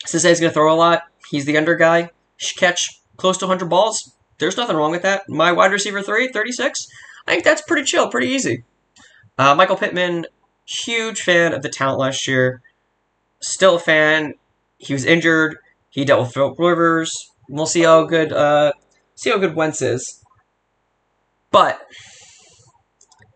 since 0.05 0.23
he's 0.23 0.39
going 0.39 0.49
to 0.49 0.53
throw 0.53 0.73
a 0.73 0.75
lot, 0.75 1.03
he's 1.29 1.45
the 1.45 1.58
under 1.58 1.75
guy. 1.75 2.10
Should 2.38 2.60
catch 2.60 3.01
close 3.17 3.38
to 3.38 3.45
100 3.45 3.69
balls. 3.69 4.13
There's 4.39 4.58
nothing 4.58 4.75
wrong 4.75 4.91
with 4.91 5.03
that. 5.03 5.23
My 5.29 5.51
wide 5.51 5.71
receiver 5.71 6.01
3, 6.01 6.27
36. 6.27 6.88
I 7.27 7.31
think 7.31 7.43
that's 7.43 7.62
pretty 7.62 7.84
chill, 7.84 8.10
pretty 8.10 8.27
easy. 8.27 8.65
Uh, 9.38 9.55
Michael 9.55 9.77
Pittman, 9.77 10.25
huge 10.65 11.21
fan 11.21 11.53
of 11.53 11.62
the 11.62 11.69
talent 11.69 11.99
last 11.99 12.27
year 12.27 12.62
still 13.45 13.75
a 13.75 13.79
fan. 13.79 14.34
he 14.77 14.93
was 14.93 15.05
injured. 15.05 15.58
He 15.89 16.03
dealt 16.03 16.21
with 16.21 16.34
Philip 16.34 16.60
Rivers. 16.60 17.12
We'll 17.47 17.65
see 17.65 17.84
how 17.84 18.03
good 18.03 18.34
uh, 18.34 18.73
see 19.15 19.29
how 19.29 19.38
good 19.38 19.55
Wentz 19.55 19.81
is. 19.81 20.23
But 21.56 21.80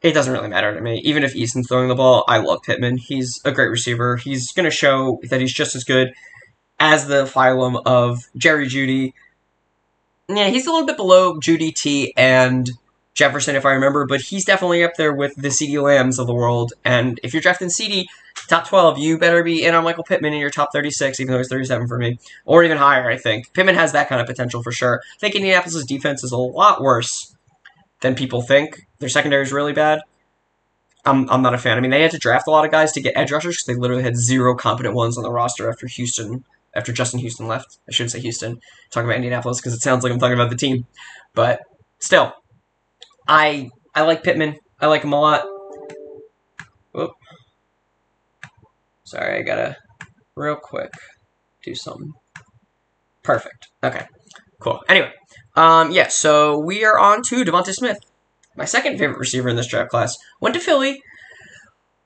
it 0.01 0.11
doesn't 0.11 0.33
really 0.33 0.49
matter 0.49 0.75
to 0.75 0.81
me. 0.81 0.99
Even 1.05 1.23
if 1.23 1.35
Eason's 1.37 1.69
throwing 1.69 1.87
the 1.87 1.95
ball, 1.95 2.25
I 2.27 2.39
love 2.39 2.63
Pittman. 2.63 2.97
He's 2.97 3.39
a 3.45 3.51
great 3.53 3.69
receiver. 3.69 4.17
He's 4.17 4.51
going 4.51 4.65
to 4.65 4.75
show 4.75 5.19
that 5.29 5.39
he's 5.39 5.53
just 5.53 5.73
as 5.73 5.85
good 5.85 6.13
as 6.81 7.07
the 7.07 7.23
phylum 7.23 7.81
of 7.85 8.25
Jerry 8.35 8.67
Jeudy. 8.67 9.13
Yeah, 10.27 10.49
he's 10.49 10.67
a 10.67 10.71
little 10.71 10.85
bit 10.85 10.97
below 10.97 11.39
Jeudy 11.39 11.73
T 11.73 12.13
and 12.17 12.69
Jefferson, 13.13 13.55
if 13.55 13.65
I 13.65 13.71
remember, 13.71 14.05
but 14.05 14.19
he's 14.19 14.43
definitely 14.43 14.83
up 14.83 14.95
there 14.97 15.13
with 15.13 15.35
the 15.35 15.47
CeeDee 15.47 15.81
Lambs 15.81 16.19
of 16.19 16.27
the 16.27 16.33
world. 16.33 16.73
And 16.83 17.21
if 17.23 17.33
you're 17.33 17.41
drafting 17.41 17.69
CeeDee 17.69 18.05
top 18.49 18.67
12, 18.67 18.97
you 18.97 19.17
better 19.17 19.43
be 19.43 19.63
in 19.63 19.75
on 19.75 19.85
Michael 19.85 20.03
Pittman 20.03 20.33
in 20.33 20.39
your 20.39 20.49
top 20.49 20.73
36, 20.73 21.21
even 21.21 21.31
though 21.31 21.37
he's 21.37 21.49
37 21.49 21.87
for 21.87 21.97
me, 21.97 22.19
or 22.45 22.63
even 22.63 22.77
higher, 22.77 23.09
I 23.09 23.17
think. 23.17 23.53
Pittman 23.53 23.75
has 23.75 23.93
that 23.93 24.09
kind 24.09 24.19
of 24.19 24.27
potential 24.27 24.61
for 24.61 24.73
sure. 24.73 25.01
I 25.03 25.19
think 25.19 25.35
Indianapolis' 25.35 25.85
defense 25.85 26.23
is 26.23 26.33
a 26.33 26.37
lot 26.37 26.81
worse 26.81 27.35
than 28.01 28.15
people 28.15 28.41
think. 28.41 28.87
Their 28.99 29.09
secondary 29.09 29.43
is 29.43 29.51
really 29.51 29.73
bad. 29.73 30.01
I'm, 31.05 31.29
I'm 31.29 31.41
not 31.41 31.53
a 31.53 31.57
fan. 31.57 31.77
I 31.77 31.81
mean, 31.81 31.91
they 31.91 32.01
had 32.01 32.11
to 32.11 32.17
draft 32.17 32.47
a 32.47 32.51
lot 32.51 32.65
of 32.65 32.71
guys 32.71 32.91
to 32.93 33.01
get 33.01 33.13
edge 33.15 33.31
rushers 33.31 33.55
because 33.55 33.65
they 33.65 33.75
literally 33.75 34.03
had 34.03 34.17
zero 34.17 34.55
competent 34.55 34.95
ones 34.95 35.17
on 35.17 35.23
the 35.23 35.31
roster 35.31 35.69
after 35.69 35.87
Houston, 35.87 36.43
after 36.75 36.91
Justin 36.91 37.19
Houston 37.19 37.47
left. 37.47 37.79
I 37.87 37.91
shouldn't 37.91 38.11
say 38.11 38.19
Houston. 38.19 38.59
talking 38.91 39.07
about 39.07 39.15
Indianapolis 39.15 39.59
because 39.59 39.73
it 39.73 39.81
sounds 39.81 40.03
like 40.03 40.11
I'm 40.11 40.19
talking 40.19 40.35
about 40.35 40.49
the 40.49 40.57
team. 40.57 40.85
But 41.33 41.61
still, 41.99 42.33
I 43.27 43.69
I 43.95 44.01
like 44.01 44.23
Pittman. 44.23 44.57
I 44.81 44.87
like 44.87 45.03
him 45.03 45.13
a 45.13 45.19
lot. 45.19 45.45
Whoop. 46.91 47.11
Sorry, 49.03 49.39
I 49.39 49.41
gotta 49.41 49.77
real 50.35 50.55
quick 50.55 50.91
do 51.63 51.75
something. 51.75 52.13
Perfect. 53.23 53.67
Okay. 53.83 54.05
Cool. 54.59 54.81
Anyway, 54.89 55.11
um, 55.59 55.91
yeah, 55.91 56.07
so 56.07 56.57
we 56.57 56.85
are 56.85 56.97
on 56.97 57.21
to 57.23 57.43
Devonta 57.43 57.73
Smith. 57.73 57.99
My 58.55 58.63
second 58.63 58.97
favorite 58.97 59.19
receiver 59.19 59.49
in 59.49 59.57
this 59.57 59.67
draft 59.67 59.89
class 59.89 60.17
went 60.39 60.55
to 60.55 60.61
Philly, 60.61 61.03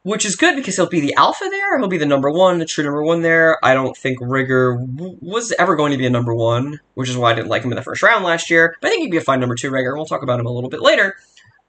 which 0.02 0.26
is 0.26 0.36
good 0.36 0.56
because 0.56 0.76
he'll 0.76 0.90
be 0.90 1.00
the 1.00 1.14
alpha 1.14 1.46
there. 1.52 1.78
He'll 1.78 1.88
be 1.88 2.00
the 2.00 2.08
number 2.08 2.32
one, 2.32 2.58
the 2.58 2.66
true 2.66 2.84
number 2.84 3.04
one 3.04 3.22
there. 3.22 3.64
I 3.64 3.76
don't 3.76 3.96
think 3.96 4.20
Reagor 4.20 4.80
w- 4.98 5.18
was 5.22 5.52
ever 5.60 5.76
going 5.76 5.92
to 5.92 6.00
be 6.00 6.08
a 6.08 6.10
number 6.10 6.34
one, 6.34 6.80
which 6.96 7.10
is 7.10 7.16
why 7.16 7.32
I 7.32 7.36
didn't 7.36 7.50
like 7.50 7.64
him 7.64 7.72
in 7.72 7.76
the 7.76 7.84
first 7.84 8.02
round 8.02 8.26
last 8.26 8.50
year. 8.50 8.76
But 8.82 8.88
I 8.88 8.90
think 8.90 9.04
he'd 9.04 9.12
be 9.12 9.18
a 9.18 9.22
fine 9.22 9.40
number 9.40 9.54
two 9.54 9.70
Reagor. 9.70 9.96
We'll 9.96 10.08
talk 10.08 10.24
about 10.24 10.40
him 10.40 10.48
a 10.48 10.52
little 10.52 10.72
bit 10.72 10.82
later. 10.82 11.16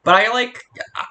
But 0.05 0.14
I 0.14 0.31
like 0.33 0.62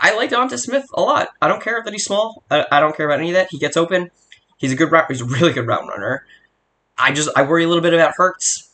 I 0.02 0.16
like 0.16 0.32
Devonta 0.32 0.58
Smith 0.58 0.86
a 0.96 1.02
lot. 1.02 1.30
I 1.40 1.48
don't 1.48 1.62
care 1.62 1.84
that 1.84 1.94
he's 1.94 2.06
small. 2.06 2.44
I, 2.50 2.66
I 2.72 2.80
don't 2.80 2.98
care 2.98 3.06
about 3.06 3.20
any 3.20 3.30
of 3.30 3.36
that. 3.36 3.50
He 3.52 3.60
gets 3.60 3.78
open. 3.78 4.10
He's 4.58 4.72
a 4.72 4.76
good 4.76 4.92
route. 4.92 5.06
He's 5.08 5.22
a 5.22 5.26
really 5.26 5.54
good 5.54 5.68
route 5.68 5.88
runner. 5.88 6.26
I 6.98 7.12
just 7.12 7.30
I 7.36 7.44
worry 7.44 7.64
a 7.64 7.68
little 7.68 7.82
bit 7.84 7.94
about 7.94 8.14
Hurts. 8.18 8.70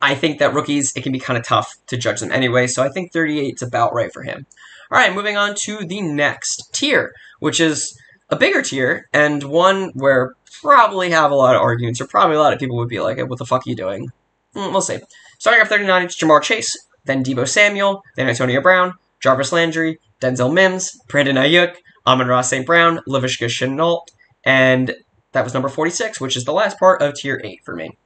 I 0.00 0.14
think 0.14 0.38
that 0.38 0.54
rookies 0.54 0.92
it 0.96 1.02
can 1.02 1.12
be 1.12 1.18
kind 1.18 1.38
of 1.38 1.44
tough 1.44 1.74
to 1.88 1.96
judge 1.96 2.20
them 2.20 2.32
anyway. 2.32 2.66
So 2.66 2.82
I 2.82 2.88
think 2.88 3.12
38 3.12 3.54
is 3.54 3.62
about 3.62 3.94
right 3.94 4.12
for 4.12 4.22
him. 4.22 4.46
All 4.90 4.98
right, 4.98 5.14
moving 5.14 5.36
on 5.36 5.54
to 5.62 5.84
the 5.84 6.00
next 6.00 6.70
tier, 6.72 7.12
which 7.38 7.60
is 7.60 7.96
a 8.28 8.36
bigger 8.36 8.62
tier 8.62 9.08
and 9.12 9.42
one 9.44 9.90
where 9.94 10.34
probably 10.62 11.10
have 11.10 11.30
a 11.30 11.34
lot 11.34 11.54
of 11.54 11.62
arguments, 11.62 12.00
or 12.00 12.06
probably 12.06 12.36
a 12.36 12.40
lot 12.40 12.52
of 12.52 12.58
people 12.58 12.76
would 12.76 12.88
be 12.88 13.00
like, 13.00 13.18
"What 13.18 13.38
the 13.38 13.46
fuck 13.46 13.66
are 13.66 13.70
you 13.70 13.76
doing?" 13.76 14.10
Mm, 14.54 14.72
we'll 14.72 14.80
see. 14.80 14.98
Starting 15.38 15.62
off 15.62 15.68
39, 15.68 16.04
it's 16.04 16.20
Ja'Marr 16.20 16.42
Chase, 16.42 16.76
then 17.04 17.22
Deebo 17.22 17.48
Samuel, 17.48 18.02
then 18.16 18.28
Antonio 18.28 18.60
Brown, 18.60 18.94
Jarvis 19.20 19.52
Landry, 19.52 20.00
Denzel 20.20 20.52
Mims, 20.52 20.98
Brandon 21.08 21.36
Aiyuk, 21.36 21.76
Amon-Ra 22.06 22.40
St. 22.40 22.66
Brown, 22.66 23.00
Laviska 23.08 23.46
Shenault, 23.46 24.06
and 24.44 24.94
that 25.32 25.44
was 25.44 25.54
number 25.54 25.68
46, 25.68 26.20
which 26.20 26.36
is 26.36 26.44
the 26.44 26.52
last 26.52 26.78
part 26.78 27.00
of 27.00 27.14
tier 27.14 27.40
8 27.42 27.60
for 27.64 27.76
me. 27.76 27.96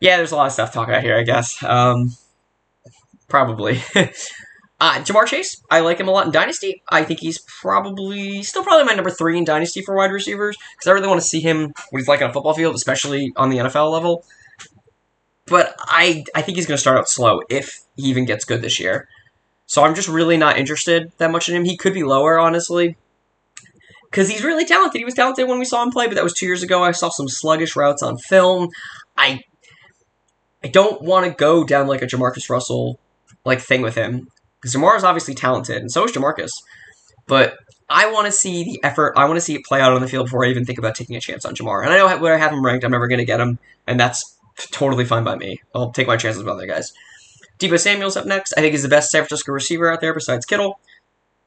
Yeah, 0.00 0.16
there's 0.16 0.32
a 0.32 0.36
lot 0.36 0.46
of 0.46 0.52
stuff 0.52 0.70
to 0.70 0.74
talk 0.74 0.88
about 0.88 1.02
here, 1.02 1.16
I 1.16 1.22
guess. 1.22 1.62
Um, 1.62 2.12
probably. 3.28 3.78
uh, 3.94 5.00
Ja'Marr 5.00 5.26
Chase, 5.26 5.60
I 5.70 5.80
like 5.80 5.98
him 5.98 6.08
a 6.08 6.12
lot 6.12 6.26
in 6.26 6.32
Dynasty. 6.32 6.82
I 6.88 7.02
think 7.02 7.20
he's 7.20 7.38
probably, 7.60 8.42
still 8.42 8.62
probably 8.62 8.84
my 8.84 8.94
number 8.94 9.10
3 9.10 9.38
in 9.38 9.44
Dynasty 9.44 9.82
for 9.82 9.96
wide 9.96 10.12
receivers, 10.12 10.56
because 10.56 10.86
I 10.86 10.92
really 10.92 11.08
want 11.08 11.20
to 11.20 11.26
see 11.26 11.40
him, 11.40 11.72
what 11.90 11.98
he's 11.98 12.08
like 12.08 12.22
on 12.22 12.30
a 12.30 12.32
football 12.32 12.54
field, 12.54 12.76
especially 12.76 13.32
on 13.36 13.50
the 13.50 13.58
NFL 13.58 13.90
level. 13.90 14.24
But 15.46 15.74
I, 15.78 16.24
I 16.34 16.42
think 16.42 16.56
he's 16.56 16.66
going 16.66 16.76
to 16.76 16.80
start 16.80 16.98
out 16.98 17.08
slow, 17.08 17.42
if 17.48 17.80
he 17.96 18.04
even 18.04 18.24
gets 18.24 18.44
good 18.44 18.62
this 18.62 18.78
year. 18.78 19.08
So 19.66 19.82
I'm 19.82 19.94
just 19.94 20.08
really 20.08 20.36
not 20.36 20.58
interested 20.58 21.10
that 21.18 21.30
much 21.30 21.48
in 21.48 21.56
him. 21.56 21.64
He 21.64 21.76
could 21.76 21.92
be 21.92 22.04
lower, 22.04 22.38
honestly. 22.38 22.96
Because 24.10 24.28
he's 24.28 24.44
really 24.44 24.64
talented. 24.64 24.98
He 24.98 25.04
was 25.04 25.14
talented 25.14 25.48
when 25.48 25.58
we 25.58 25.66
saw 25.66 25.82
him 25.82 25.90
play, 25.90 26.06
but 26.06 26.14
that 26.14 26.24
was 26.24 26.32
two 26.32 26.46
years 26.46 26.62
ago. 26.62 26.82
I 26.82 26.92
saw 26.92 27.10
some 27.10 27.28
sluggish 27.28 27.76
routes 27.76 28.02
on 28.02 28.16
film. 28.16 28.70
I 29.16 29.42
I 30.62 30.68
don't 30.68 31.02
want 31.02 31.26
to 31.26 31.32
go 31.32 31.64
down 31.64 31.86
like 31.86 32.02
a 32.02 32.06
JaMarcus 32.06 32.50
Russell 32.50 32.98
like 33.44 33.60
thing 33.60 33.82
with 33.82 33.94
him. 33.94 34.28
Because 34.60 34.74
Ja'Marr 34.74 34.96
is 34.96 35.04
obviously 35.04 35.34
talented, 35.34 35.76
and 35.76 35.90
so 35.90 36.04
is 36.04 36.12
JaMarcus. 36.12 36.50
But 37.28 37.56
I 37.88 38.10
want 38.10 38.26
to 38.26 38.32
see 38.32 38.64
the 38.64 38.80
effort. 38.82 39.14
I 39.16 39.24
want 39.26 39.36
to 39.36 39.40
see 39.40 39.54
it 39.54 39.64
play 39.64 39.80
out 39.80 39.92
on 39.92 40.00
the 40.00 40.08
field 40.08 40.26
before 40.26 40.44
I 40.44 40.48
even 40.48 40.64
think 40.64 40.78
about 40.78 40.96
taking 40.96 41.14
a 41.14 41.20
chance 41.20 41.44
on 41.44 41.54
Ja'Marr. 41.54 41.84
And 41.84 41.92
I 41.92 41.96
know 41.96 42.18
where 42.18 42.34
I 42.34 42.38
have 42.38 42.52
him 42.52 42.64
ranked, 42.64 42.84
I'm 42.84 42.90
never 42.90 43.06
going 43.06 43.18
to 43.20 43.24
get 43.24 43.40
him, 43.40 43.58
and 43.86 44.00
that's 44.00 44.36
totally 44.72 45.04
fine 45.04 45.24
by 45.24 45.36
me. 45.36 45.60
I'll 45.74 45.92
take 45.92 46.08
my 46.08 46.16
chances 46.16 46.42
with 46.42 46.52
other 46.52 46.66
guys. 46.66 46.92
Deebo 47.58 47.78
Samuel's 47.78 48.16
up 48.16 48.26
next. 48.26 48.52
I 48.56 48.60
think 48.60 48.72
he's 48.72 48.82
the 48.82 48.88
best 48.88 49.10
San 49.10 49.22
Francisco 49.22 49.52
receiver 49.52 49.92
out 49.92 50.00
there 50.00 50.14
besides 50.14 50.44
Kittle. 50.44 50.80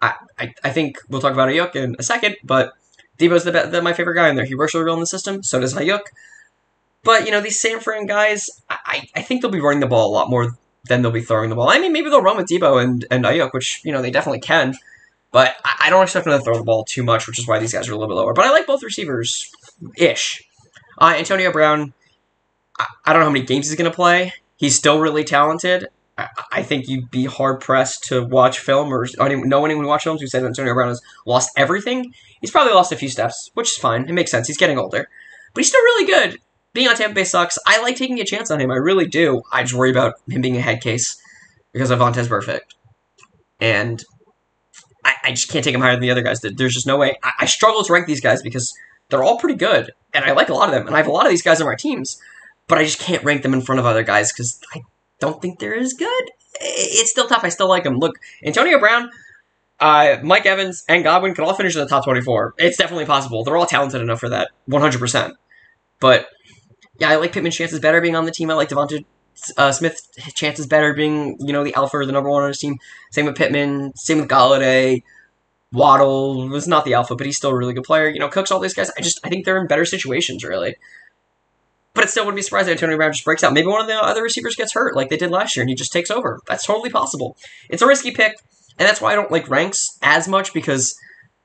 I, 0.01 0.13
I, 0.39 0.53
I 0.63 0.69
think 0.71 0.97
we'll 1.09 1.21
talk 1.21 1.33
about 1.33 1.49
Aiyuk 1.49 1.75
in 1.75 1.95
a 1.99 2.03
second, 2.03 2.37
but 2.43 2.73
Deebo's 3.17 3.43
the, 3.43 3.51
the 3.51 3.81
my 3.81 3.93
favorite 3.93 4.15
guy 4.15 4.29
in 4.29 4.35
there. 4.35 4.45
He 4.45 4.55
works 4.55 4.73
really 4.73 4.85
well 4.85 4.95
in 4.95 4.99
the 5.01 5.05
system. 5.07 5.43
So 5.43 5.59
does 5.59 5.73
Aiyuk. 5.73 6.01
But 7.03 7.25
you 7.25 7.31
know 7.31 7.41
these 7.41 7.59
San 7.59 7.79
Fran 7.79 8.05
guys, 8.05 8.49
I, 8.69 9.07
I 9.15 9.21
think 9.21 9.41
they'll 9.41 9.51
be 9.51 9.59
running 9.59 9.79
the 9.79 9.87
ball 9.87 10.11
a 10.11 10.13
lot 10.13 10.29
more 10.29 10.55
than 10.87 11.01
they'll 11.01 11.11
be 11.11 11.21
throwing 11.21 11.49
the 11.49 11.55
ball. 11.55 11.69
I 11.69 11.79
mean, 11.79 11.93
maybe 11.93 12.09
they'll 12.09 12.21
run 12.21 12.37
with 12.37 12.47
Deebo 12.47 12.81
and 12.83 13.05
and 13.09 13.25
Aiyuk, 13.25 13.53
which 13.53 13.81
you 13.83 13.91
know 13.91 14.01
they 14.01 14.11
definitely 14.11 14.41
can. 14.41 14.75
But 15.31 15.55
I, 15.63 15.85
I 15.85 15.89
don't 15.89 16.03
expect 16.03 16.25
them 16.25 16.37
to 16.37 16.43
throw 16.43 16.57
the 16.57 16.63
ball 16.63 16.83
too 16.83 17.03
much, 17.03 17.27
which 17.27 17.39
is 17.39 17.47
why 17.47 17.59
these 17.59 17.73
guys 17.73 17.87
are 17.87 17.93
a 17.93 17.95
little 17.95 18.13
bit 18.13 18.19
lower. 18.19 18.33
But 18.33 18.45
I 18.45 18.51
like 18.51 18.67
both 18.67 18.83
receivers, 18.83 19.51
ish. 19.97 20.43
Uh, 20.99 21.15
Antonio 21.17 21.51
Brown, 21.51 21.93
I, 22.77 22.85
I 23.05 23.13
don't 23.13 23.21
know 23.21 23.27
how 23.27 23.31
many 23.31 23.45
games 23.45 23.67
he's 23.67 23.77
going 23.77 23.89
to 23.89 23.95
play. 23.95 24.33
He's 24.57 24.75
still 24.75 24.99
really 24.99 25.23
talented. 25.23 25.87
I 26.51 26.61
think 26.61 26.87
you'd 26.87 27.09
be 27.09 27.25
hard 27.25 27.61
pressed 27.61 28.03
to 28.05 28.23
watch 28.23 28.59
film 28.59 28.93
or 28.93 29.07
know 29.17 29.65
anyone 29.65 29.83
who 29.83 29.89
watch 29.89 30.03
films 30.03 30.21
who 30.21 30.27
said 30.27 30.43
Antonio 30.43 30.73
Brown 30.73 30.89
has 30.89 31.01
lost 31.25 31.49
everything. 31.57 32.13
He's 32.41 32.51
probably 32.51 32.73
lost 32.73 32.91
a 32.91 32.95
few 32.95 33.09
steps, 33.09 33.49
which 33.55 33.71
is 33.71 33.77
fine. 33.77 34.07
It 34.07 34.13
makes 34.13 34.29
sense. 34.29 34.47
He's 34.47 34.57
getting 34.57 34.77
older, 34.77 35.09
but 35.53 35.59
he's 35.59 35.69
still 35.69 35.81
really 35.81 36.05
good. 36.05 36.39
Being 36.73 36.87
on 36.87 36.95
Tampa 36.95 37.15
Bay 37.15 37.23
sucks. 37.23 37.57
I 37.65 37.81
like 37.81 37.97
taking 37.97 38.19
a 38.19 38.25
chance 38.25 38.49
on 38.49 38.59
him. 38.59 38.71
I 38.71 38.75
really 38.75 39.05
do. 39.05 39.43
I 39.51 39.63
just 39.63 39.73
worry 39.73 39.91
about 39.91 40.15
him 40.29 40.41
being 40.41 40.55
a 40.57 40.61
head 40.61 40.81
case 40.81 41.21
because 41.73 41.89
Vontaze 41.89 42.27
Burfict, 42.27 42.75
and 43.59 44.03
I, 45.03 45.15
I, 45.23 45.29
just 45.31 45.49
can't 45.49 45.63
take 45.63 45.73
him 45.73 45.81
higher 45.81 45.93
than 45.93 46.01
the 46.01 46.11
other 46.11 46.21
guys. 46.21 46.41
There's 46.41 46.73
just 46.73 46.87
no 46.87 46.97
way. 46.97 47.17
I, 47.23 47.31
I 47.39 47.45
struggle 47.45 47.83
to 47.83 47.93
rank 47.93 48.07
these 48.07 48.21
guys 48.21 48.41
because 48.41 48.73
they're 49.09 49.23
all 49.23 49.37
pretty 49.37 49.55
good, 49.55 49.91
and 50.13 50.25
I 50.25 50.31
like 50.31 50.49
a 50.49 50.53
lot 50.53 50.69
of 50.69 50.75
them, 50.75 50.87
and 50.87 50.95
I 50.95 50.99
have 50.99 51.07
a 51.07 51.11
lot 51.11 51.25
of 51.25 51.29
these 51.29 51.41
guys 51.41 51.61
on 51.61 51.67
my 51.67 51.75
teams, 51.75 52.19
but 52.67 52.77
I 52.77 52.83
just 52.83 52.99
can't 52.99 53.23
rank 53.23 53.43
them 53.43 53.53
in 53.53 53.61
front 53.61 53.79
of 53.79 53.85
other 53.85 54.03
guys 54.03 54.31
because 54.31 54.59
I 54.73 54.81
don't 55.19 55.41
think 55.41 55.59
they're 55.59 55.75
as 55.77 55.93
good. 55.93 56.23
It's 56.59 57.11
still 57.11 57.27
tough. 57.27 57.43
I 57.43 57.49
still 57.49 57.69
like 57.69 57.83
them. 57.83 57.97
Look, 57.97 58.19
Antonio 58.43 58.79
Brown, 58.79 59.09
uh, 59.79 60.17
Mike 60.23 60.45
Evans, 60.45 60.83
and 60.87 61.03
Godwin 61.03 61.33
could 61.33 61.43
all 61.43 61.55
finish 61.55 61.75
in 61.75 61.81
the 61.81 61.87
top 61.87 62.03
24. 62.03 62.55
It's 62.57 62.77
definitely 62.77 63.05
possible. 63.05 63.43
They're 63.43 63.57
all 63.57 63.65
talented 63.65 64.01
enough 64.01 64.19
for 64.19 64.29
that, 64.29 64.51
100%. 64.69 65.33
But, 65.99 66.27
yeah, 67.01 67.09
I 67.09 67.15
like 67.15 67.33
Pittman's 67.33 67.55
chances 67.55 67.79
better 67.79 67.99
being 67.99 68.15
on 68.15 68.25
the 68.25 68.31
team. 68.31 68.51
I 68.51 68.53
like 68.53 68.69
Devonta 68.69 69.03
uh, 69.57 69.71
Smith's 69.71 70.07
chances 70.35 70.67
better 70.67 70.93
being, 70.93 71.35
you 71.39 71.51
know, 71.51 71.63
the 71.63 71.73
alpha 71.73 71.97
or 71.97 72.05
the 72.05 72.11
number 72.11 72.29
one 72.29 72.43
on 72.43 72.49
his 72.49 72.59
team. 72.59 72.77
Same 73.09 73.25
with 73.25 73.35
Pittman. 73.35 73.95
Same 73.95 74.19
with 74.19 74.29
Golladay. 74.29 75.01
Waddle 75.71 76.47
was 76.47 76.67
not 76.67 76.85
the 76.85 76.93
alpha, 76.93 77.15
but 77.15 77.25
he's 77.25 77.37
still 77.37 77.49
a 77.49 77.57
really 77.57 77.73
good 77.73 77.85
player. 77.85 78.07
You 78.07 78.19
know, 78.19 78.29
Cooks, 78.29 78.51
all 78.51 78.59
these 78.59 78.75
guys. 78.75 78.91
I 78.95 79.01
just 79.01 79.19
I 79.23 79.29
think 79.29 79.45
they're 79.45 79.59
in 79.59 79.65
better 79.65 79.83
situations, 79.83 80.43
really. 80.43 80.75
But 81.95 82.03
it 82.03 82.11
still 82.11 82.23
wouldn't 82.23 82.37
be 82.37 82.43
surprised 82.43 82.67
if 82.67 82.73
Antonio 82.73 82.97
Brown 82.97 83.13
just 83.13 83.25
breaks 83.25 83.43
out. 83.43 83.51
Maybe 83.51 83.67
one 83.67 83.81
of 83.81 83.87
the 83.87 83.95
other 83.95 84.21
receivers 84.21 84.55
gets 84.55 84.73
hurt 84.73 84.95
like 84.95 85.09
they 85.09 85.17
did 85.17 85.31
last 85.31 85.55
year 85.55 85.63
and 85.63 85.69
he 85.71 85.75
just 85.75 85.91
takes 85.91 86.11
over. 86.11 86.39
That's 86.47 86.67
totally 86.67 86.91
possible. 86.91 87.35
It's 87.67 87.81
a 87.81 87.87
risky 87.87 88.11
pick, 88.11 88.37
and 88.77 88.87
that's 88.87 89.01
why 89.01 89.11
I 89.11 89.15
don't 89.15 89.31
like 89.31 89.49
ranks 89.49 89.97
as 90.03 90.27
much 90.27 90.53
because, 90.53 90.95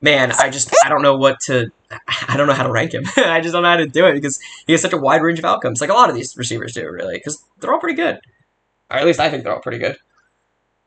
man, 0.00 0.32
I 0.32 0.50
just 0.50 0.74
I 0.84 0.88
don't 0.88 1.02
know 1.02 1.16
what 1.16 1.40
to 1.46 1.70
I 2.28 2.36
don't 2.36 2.46
know 2.46 2.54
how 2.54 2.64
to 2.64 2.72
rank 2.72 2.94
him. 2.94 3.04
I 3.16 3.40
just 3.40 3.52
don't 3.52 3.62
know 3.62 3.70
how 3.70 3.76
to 3.76 3.86
do 3.86 4.06
it 4.06 4.14
because 4.14 4.40
he 4.66 4.72
has 4.72 4.82
such 4.82 4.92
a 4.92 4.98
wide 4.98 5.22
range 5.22 5.38
of 5.38 5.44
outcomes, 5.44 5.80
like 5.80 5.90
a 5.90 5.94
lot 5.94 6.08
of 6.08 6.16
these 6.16 6.36
receivers 6.36 6.74
do, 6.74 6.88
really, 6.88 7.16
because 7.16 7.44
they're 7.58 7.72
all 7.72 7.80
pretty 7.80 7.96
good. 7.96 8.20
Or 8.90 8.98
at 8.98 9.06
least 9.06 9.20
I 9.20 9.30
think 9.30 9.44
they're 9.44 9.54
all 9.54 9.60
pretty 9.60 9.78
good. 9.78 9.96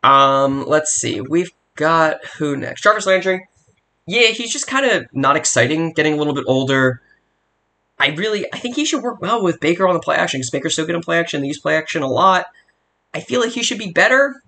Um, 0.03 0.65
let's 0.67 0.91
see. 0.91 1.21
We've 1.21 1.51
got 1.75 2.25
who 2.37 2.55
next? 2.55 2.81
Jarvis 2.81 3.05
Landry. 3.05 3.47
Yeah, 4.05 4.27
he's 4.27 4.51
just 4.51 4.67
kind 4.67 4.85
of 4.85 5.07
not 5.13 5.35
exciting, 5.35 5.93
getting 5.93 6.13
a 6.13 6.15
little 6.15 6.33
bit 6.33 6.45
older. 6.47 7.01
I 7.99 8.09
really, 8.09 8.45
I 8.53 8.57
think 8.57 8.75
he 8.75 8.85
should 8.85 9.03
work 9.03 9.21
well 9.21 9.43
with 9.43 9.59
Baker 9.59 9.87
on 9.87 9.93
the 9.93 9.99
play 9.99 10.15
action 10.15 10.39
because 10.39 10.49
Baker's 10.49 10.75
so 10.75 10.85
good 10.85 10.95
in 10.95 11.01
play 11.01 11.19
action. 11.19 11.41
They 11.41 11.47
use 11.47 11.59
play 11.59 11.75
action 11.75 12.01
a 12.01 12.07
lot. 12.07 12.45
I 13.13 13.19
feel 13.19 13.41
like 13.41 13.51
he 13.51 13.61
should 13.61 13.77
be 13.77 13.91
better, 13.91 14.41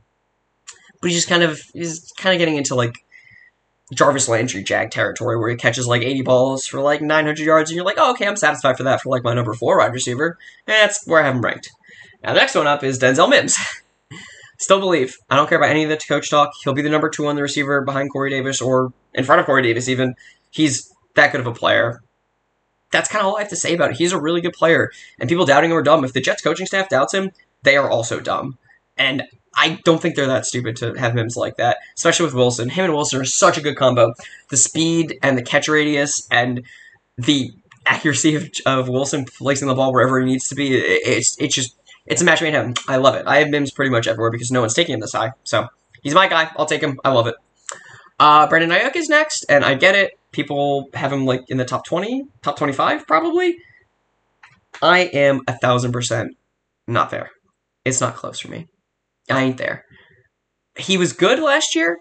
but 1.02 1.10
he's 1.10 1.18
just 1.18 1.30
kind 1.30 1.44
of 1.44 1.62
he's 1.74 2.12
kind 2.18 2.34
of 2.34 2.40
getting 2.40 2.56
into 2.56 2.76
like 2.76 3.04
Jarvis 3.94 4.30
Landry 4.30 4.64
jag 4.64 4.92
territory 4.92 5.38
where 5.38 5.50
he 5.50 5.56
catches 5.56 5.88
like 5.88 6.02
80 6.02 6.22
balls 6.22 6.66
for 6.66 6.82
like 6.82 7.02
900 7.02 7.40
yards, 7.40 7.70
and 7.70 7.76
you're 7.76 7.86
like, 7.86 7.98
oh, 7.98 8.12
okay, 8.12 8.28
I'm 8.28 8.38
satisfied 8.38 8.78
for 8.78 8.84
that 8.84 9.02
for 9.02 9.10
like 9.10 9.24
my 9.24 9.34
number 9.34 9.54
four 9.54 9.80
wide 9.80 9.94
receiver. 9.94 10.38
And 10.68 10.76
that's 10.76 11.06
where 11.06 11.22
I 11.22 11.26
have 11.26 11.36
him 11.36 11.42
ranked. 11.42 11.70
Now, 12.24 12.34
the 12.34 12.40
next 12.40 12.56
one 12.56 12.68
up 12.68 12.84
is 12.84 13.00
Denzel 13.00 13.30
Mims. 13.30 13.58
Still 14.60 14.80
believe. 14.80 15.16
I 15.30 15.36
don't 15.36 15.50
care 15.50 15.58
about 15.58 15.72
any 15.72 15.84
of 15.84 15.90
the 15.90 15.98
coach 15.98 16.30
talk. 16.30 16.52
He'll 16.64 16.74
be 16.74 16.84
the 16.84 16.90
number 16.90 17.10
two 17.10 17.26
on 17.28 17.36
the 17.36 17.42
receiver 17.42 17.82
behind 17.82 18.12
Corey 18.12 18.30
Davis 18.30 18.62
or 18.62 18.94
in 19.14 19.24
front 19.24 19.40
of 19.40 19.46
Corey 19.46 19.64
Davis, 19.64 19.90
even. 19.90 20.16
He's 20.52 20.90
that 21.16 21.32
good 21.32 21.42
of 21.42 21.48
a 21.48 21.54
player. 21.54 22.02
That's 22.92 23.10
kind 23.10 23.22
of 23.22 23.28
all 23.28 23.38
I 23.38 23.42
have 23.42 23.50
to 23.50 23.56
say 23.56 23.74
about 23.74 23.92
it. 23.92 23.98
He's 23.98 24.12
a 24.12 24.20
really 24.20 24.42
good 24.42 24.54
player, 24.54 24.92
and 25.20 25.28
people 25.28 25.46
doubting 25.46 25.72
him 25.72 25.78
are 25.78 25.82
dumb. 25.82 26.04
If 26.04 26.14
the 26.14 26.22
Jets 26.22 26.42
coaching 26.42 26.66
staff 26.66 26.90
doubts 26.90 27.14
him, 27.14 27.32
they 27.64 27.78
are 27.78 27.90
also 27.90 28.20
dumb. 28.20 28.58
And 28.98 29.24
I 29.56 29.80
don't 29.84 30.02
think 30.02 30.16
they're 30.16 30.28
that 30.28 30.46
stupid 30.46 30.78
to 30.78 30.94
have 30.94 31.14
Mims 31.14 31.36
like 31.36 31.58
that, 31.58 31.78
especially 31.96 32.26
with 32.26 32.34
Wilson. 32.34 32.70
Him 32.70 32.86
and 32.86 32.94
Wilson 32.94 33.20
are 33.20 33.26
such 33.26 33.58
a 33.58 33.62
good 33.62 33.76
combo. 33.76 34.14
The 34.50 34.58
speed 34.58 35.20
and 35.22 35.38
the 35.38 35.44
catch 35.44 35.68
radius 35.68 36.28
and 36.32 36.64
the 37.18 37.52
accuracy 37.86 38.36
of, 38.36 38.50
of 38.66 38.88
Wilson 38.88 39.26
placing 39.26 39.68
the 39.68 39.76
ball 39.76 39.92
wherever 39.92 40.20
he 40.20 40.26
needs 40.26 40.48
to 40.50 40.56
be. 40.56 40.76
It's 40.76 41.36
it's 41.40 41.54
just 41.54 41.76
it's 42.06 42.22
a 42.22 42.26
match 42.26 42.42
made 42.42 42.50
in 42.50 42.54
heaven. 42.54 42.74
I 42.88 42.98
love 42.98 43.16
it. 43.16 43.28
I 43.28 43.38
have 43.38 43.50
Mims 43.50 43.72
pretty 43.72 43.92
much 43.92 44.08
everywhere 44.08 44.32
because 44.32 44.52
no 44.52 44.62
one's 44.62 44.74
taking 44.74 44.94
him 44.94 45.02
this 45.02 45.14
high. 45.14 45.34
So 45.44 45.68
he's 46.02 46.16
my 46.16 46.28
guy. 46.28 46.50
I'll 46.58 46.66
take 46.66 46.82
him. 46.82 47.00
I 47.04 47.12
love 47.12 47.28
it. 47.28 47.36
Uh, 48.20 48.48
Brandon 48.48 48.70
Aiyuk 48.70 48.96
is 48.96 49.10
next, 49.10 49.46
and 49.50 49.66
I 49.66 49.74
get 49.74 49.96
it. 49.96 50.18
People 50.32 50.90
have 50.94 51.12
him 51.12 51.26
like 51.26 51.44
in 51.50 51.58
the 51.58 51.66
top 51.66 51.86
twenty, 51.86 52.24
top 52.42 52.58
twenty-five, 52.58 53.06
probably. 53.06 53.58
I 54.82 55.00
am 55.00 55.42
a 55.48 55.58
thousand 55.58 55.92
percent 55.92 56.38
not 56.88 57.10
there. 57.10 57.32
It's 57.84 58.00
not 58.00 58.16
close 58.16 58.40
for 58.40 58.48
me. 58.48 58.68
I 59.30 59.44
ain't 59.44 59.58
there. 59.58 59.86
He 60.78 60.98
was 60.98 61.14
good 61.14 61.40
last 61.40 61.76
year 61.76 62.00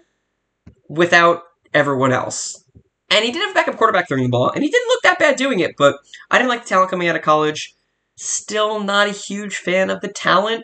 without 0.89 1.43
everyone 1.73 2.11
else. 2.11 2.63
And 3.09 3.25
he 3.25 3.31
did 3.31 3.41
have 3.41 3.51
a 3.51 3.53
backup 3.53 3.77
quarterback 3.77 4.07
throwing 4.07 4.23
the 4.23 4.29
ball, 4.29 4.49
and 4.49 4.63
he 4.63 4.69
didn't 4.69 4.87
look 4.87 5.01
that 5.03 5.19
bad 5.19 5.35
doing 5.35 5.59
it, 5.59 5.75
but 5.77 5.97
I 6.29 6.37
didn't 6.37 6.49
like 6.49 6.63
the 6.63 6.69
talent 6.69 6.89
coming 6.89 7.09
out 7.09 7.15
of 7.17 7.21
college. 7.21 7.73
Still 8.15 8.81
not 8.81 9.07
a 9.07 9.11
huge 9.11 9.57
fan 9.57 9.89
of 9.89 9.99
the 9.99 10.07
talent. 10.07 10.63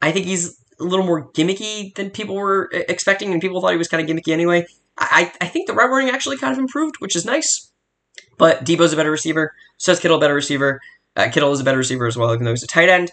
I 0.00 0.12
think 0.12 0.26
he's 0.26 0.56
a 0.80 0.84
little 0.84 1.04
more 1.04 1.30
gimmicky 1.32 1.94
than 1.94 2.10
people 2.10 2.36
were 2.36 2.70
expecting, 2.72 3.32
and 3.32 3.40
people 3.40 3.60
thought 3.60 3.72
he 3.72 3.78
was 3.78 3.88
kind 3.88 4.02
of 4.02 4.08
gimmicky 4.08 4.32
anyway. 4.32 4.66
I, 4.96 5.32
I 5.40 5.46
think 5.46 5.66
the 5.66 5.74
route 5.74 5.90
running 5.90 6.10
actually 6.12 6.38
kind 6.38 6.52
of 6.52 6.58
improved, 6.58 6.96
which 7.00 7.14
is 7.14 7.24
nice. 7.24 7.70
But 8.36 8.64
Deebo's 8.64 8.92
a 8.92 8.96
better 8.96 9.10
receiver. 9.10 9.52
So 9.76 9.92
is 9.92 10.00
Kittle 10.00 10.16
a 10.16 10.20
better 10.20 10.34
receiver. 10.34 10.80
Uh, 11.16 11.28
Kittle 11.30 11.52
is 11.52 11.60
a 11.60 11.64
better 11.64 11.78
receiver 11.78 12.06
as 12.06 12.16
well, 12.16 12.32
even 12.32 12.44
though 12.44 12.52
he's 12.52 12.62
a 12.62 12.68
tight 12.68 12.88
end. 12.88 13.10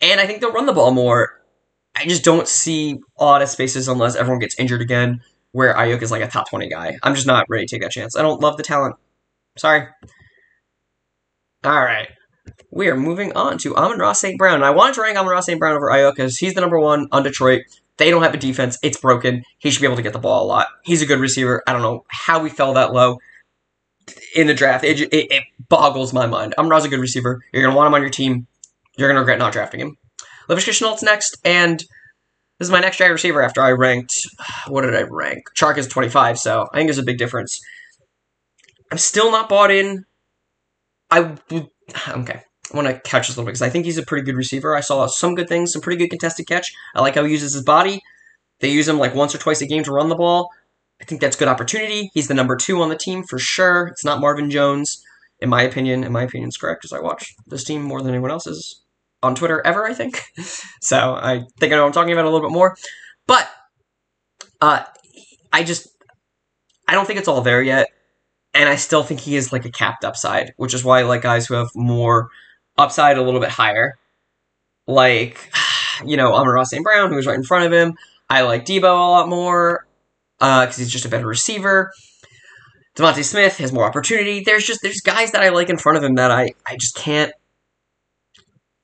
And 0.00 0.20
I 0.20 0.26
think 0.26 0.40
they'll 0.40 0.52
run 0.52 0.66
the 0.66 0.72
ball 0.72 0.92
more. 0.92 1.41
I 1.94 2.06
just 2.06 2.24
don't 2.24 2.48
see 2.48 2.98
a 3.18 3.24
lot 3.24 3.42
of 3.42 3.48
spaces 3.48 3.88
unless 3.88 4.16
everyone 4.16 4.38
gets 4.38 4.58
injured 4.58 4.80
again, 4.80 5.20
where 5.52 5.74
Aiyuk 5.74 6.02
is 6.02 6.10
like 6.10 6.22
a 6.22 6.28
top 6.28 6.48
20 6.48 6.68
guy. 6.68 6.98
I'm 7.02 7.14
just 7.14 7.26
not 7.26 7.46
ready 7.48 7.66
to 7.66 7.74
take 7.74 7.82
that 7.82 7.90
chance. 7.90 8.16
I 8.16 8.22
don't 8.22 8.40
love 8.40 8.56
the 8.56 8.62
talent. 8.62 8.96
Sorry. 9.56 9.86
All 11.64 11.80
right. 11.80 12.08
We 12.70 12.88
are 12.88 12.96
moving 12.96 13.32
on 13.34 13.58
to 13.58 13.76
Amon-Ra 13.76 14.14
St. 14.14 14.38
Brown. 14.38 14.62
I 14.62 14.70
wanted 14.70 14.94
to 14.94 15.02
rank 15.02 15.16
Amon-Ra 15.16 15.40
St. 15.40 15.58
Brown 15.58 15.76
over 15.76 15.90
Aiyuk 15.90 16.14
because 16.16 16.38
he's 16.38 16.54
the 16.54 16.60
number 16.60 16.80
one 16.80 17.06
on 17.12 17.22
Detroit. 17.22 17.62
They 17.98 18.10
don't 18.10 18.22
have 18.22 18.34
a 18.34 18.38
defense. 18.38 18.78
It's 18.82 18.98
broken. 18.98 19.44
He 19.58 19.70
should 19.70 19.80
be 19.80 19.86
able 19.86 19.96
to 19.96 20.02
get 20.02 20.14
the 20.14 20.18
ball 20.18 20.44
a 20.44 20.46
lot. 20.46 20.68
He's 20.82 21.02
a 21.02 21.06
good 21.06 21.20
receiver. 21.20 21.62
I 21.66 21.72
don't 21.72 21.82
know 21.82 22.04
how 22.08 22.42
we 22.42 22.48
fell 22.48 22.74
that 22.74 22.92
low 22.92 23.18
in 24.34 24.46
the 24.46 24.54
draft. 24.54 24.84
It, 24.84 25.00
it, 25.00 25.30
it 25.30 25.44
boggles 25.68 26.12
my 26.12 26.26
mind. 26.26 26.54
Amon-Ra's 26.56 26.86
a 26.86 26.88
good 26.88 27.00
receiver. 27.00 27.42
You're 27.52 27.62
going 27.62 27.72
to 27.72 27.76
want 27.76 27.88
him 27.88 27.94
on 27.94 28.00
your 28.00 28.10
team. 28.10 28.46
You're 28.96 29.08
going 29.08 29.16
to 29.16 29.20
regret 29.20 29.38
not 29.38 29.52
drafting 29.52 29.80
him. 29.80 29.96
Laviska 30.48 30.70
Shenault's 30.70 31.02
next, 31.02 31.36
and 31.44 31.78
this 31.78 32.68
is 32.68 32.70
my 32.70 32.80
next 32.80 32.98
drafted 32.98 33.12
receiver 33.12 33.42
after 33.42 33.60
I 33.60 33.72
ranked. 33.72 34.14
What 34.68 34.82
did 34.82 34.94
I 34.94 35.02
rank? 35.02 35.44
Chark 35.56 35.78
is 35.78 35.88
25, 35.88 36.38
so 36.38 36.68
I 36.72 36.76
think 36.76 36.88
there's 36.88 36.98
a 36.98 37.02
big 37.02 37.18
difference. 37.18 37.60
I'm 38.90 38.98
still 38.98 39.30
not 39.30 39.48
bought 39.48 39.70
in. 39.70 40.04
I 41.10 41.36
okay. 42.08 42.42
I 42.72 42.76
want 42.76 42.88
to 42.88 43.00
catch 43.00 43.26
this 43.26 43.36
a 43.36 43.40
little 43.40 43.46
bit 43.46 43.52
because 43.52 43.62
I 43.62 43.68
think 43.68 43.84
he's 43.84 43.98
a 43.98 44.02
pretty 44.02 44.24
good 44.24 44.36
receiver. 44.36 44.76
I 44.76 44.80
saw 44.80 45.06
some 45.06 45.34
good 45.34 45.48
things, 45.48 45.72
some 45.72 45.82
pretty 45.82 45.98
good 45.98 46.10
contested 46.10 46.46
catch. 46.46 46.72
I 46.94 47.00
like 47.00 47.16
how 47.16 47.24
he 47.24 47.32
uses 47.32 47.52
his 47.52 47.64
body. 47.64 48.00
They 48.60 48.70
use 48.70 48.88
him 48.88 48.98
like 48.98 49.14
once 49.14 49.34
or 49.34 49.38
twice 49.38 49.60
a 49.60 49.66
game 49.66 49.82
to 49.84 49.92
run 49.92 50.08
the 50.08 50.14
ball. 50.14 50.50
I 51.00 51.04
think 51.04 51.20
that's 51.20 51.36
good 51.36 51.48
opportunity. 51.48 52.10
He's 52.14 52.28
the 52.28 52.34
number 52.34 52.56
two 52.56 52.80
on 52.80 52.88
the 52.88 52.96
team 52.96 53.24
for 53.24 53.38
sure. 53.38 53.88
It's 53.88 54.04
not 54.04 54.20
Marvin 54.20 54.50
Jones, 54.50 55.04
in 55.40 55.48
my 55.48 55.62
opinion. 55.62 56.04
In 56.04 56.12
my 56.12 56.22
opinion, 56.22 56.48
is 56.48 56.56
correct 56.56 56.82
because 56.82 56.96
I 56.96 57.00
watch 57.00 57.34
this 57.46 57.64
team 57.64 57.82
more 57.82 58.00
than 58.00 58.10
anyone 58.10 58.30
else's 58.30 58.81
on 59.22 59.34
Twitter 59.34 59.62
ever. 59.64 59.86
I 59.86 59.94
think 59.94 60.22
so. 60.80 61.14
I 61.14 61.42
think 61.58 61.72
I 61.72 61.76
know 61.76 61.86
I'm 61.86 61.92
talking 61.92 62.12
about 62.12 62.24
a 62.24 62.30
little 62.30 62.46
bit 62.46 62.52
more, 62.52 62.76
but 63.26 63.48
uh, 64.60 64.84
I 65.52 65.64
just 65.64 65.88
I 66.88 66.94
don't 66.94 67.06
think 67.06 67.18
it's 67.18 67.28
all 67.28 67.40
there 67.40 67.62
yet, 67.62 67.88
and 68.54 68.68
I 68.68 68.76
still 68.76 69.02
think 69.02 69.20
he 69.20 69.36
is 69.36 69.52
like 69.52 69.64
a 69.64 69.70
capped 69.70 70.04
upside, 70.04 70.52
which 70.56 70.74
is 70.74 70.84
why 70.84 71.00
I 71.00 71.02
like 71.02 71.22
guys 71.22 71.46
who 71.46 71.54
have 71.54 71.68
more 71.74 72.28
upside 72.78 73.18
a 73.18 73.22
little 73.22 73.40
bit 73.40 73.50
higher. 73.50 73.98
Like, 74.86 75.52
you 76.04 76.16
know, 76.16 76.34
Amon-Ra 76.34 76.64
St. 76.64 76.84
Brown, 76.84 77.10
who 77.10 77.16
was 77.16 77.26
right 77.26 77.36
in 77.36 77.44
front 77.44 77.66
of 77.66 77.72
him. 77.72 77.94
I 78.28 78.42
like 78.42 78.64
Deebo 78.64 78.84
a 78.84 79.10
lot 79.10 79.28
more 79.28 79.86
because 80.38 80.78
uh, 80.78 80.78
he's 80.78 80.90
just 80.90 81.04
a 81.04 81.08
better 81.08 81.26
receiver. 81.26 81.92
DeVonta 82.96 83.24
Smith 83.24 83.58
has 83.58 83.72
more 83.72 83.84
opportunity. 83.84 84.40
There's 84.40 84.66
just 84.66 84.82
there's 84.82 85.00
guys 85.00 85.32
that 85.32 85.42
I 85.42 85.48
like 85.48 85.70
in 85.70 85.78
front 85.78 85.98
of 85.98 86.04
him 86.04 86.16
that 86.16 86.30
I, 86.30 86.52
I 86.66 86.76
just 86.76 86.96
can't 86.96 87.32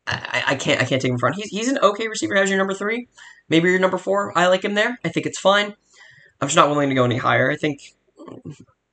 I, 0.08 0.42
I 0.48 0.54
can't 0.54 0.80
I 0.80 0.84
can't 0.84 1.02
take 1.02 1.10
him 1.10 1.18
front. 1.18 1.36
He's 1.36 1.48
he's 1.48 1.68
an 1.68 1.78
okay 1.78 2.08
receiver. 2.08 2.34
Has 2.34 2.48
your 2.48 2.58
number 2.58 2.74
three, 2.74 3.08
maybe 3.48 3.68
your 3.68 3.78
number 3.78 3.98
four. 3.98 4.36
I 4.36 4.46
like 4.46 4.64
him 4.64 4.74
there. 4.74 4.98
I 5.04 5.08
think 5.08 5.26
it's 5.26 5.38
fine. 5.38 5.74
I'm 6.40 6.48
just 6.48 6.56
not 6.56 6.70
willing 6.70 6.88
to 6.88 6.94
go 6.94 7.04
any 7.04 7.18
higher. 7.18 7.50
I 7.50 7.56
think 7.56 7.94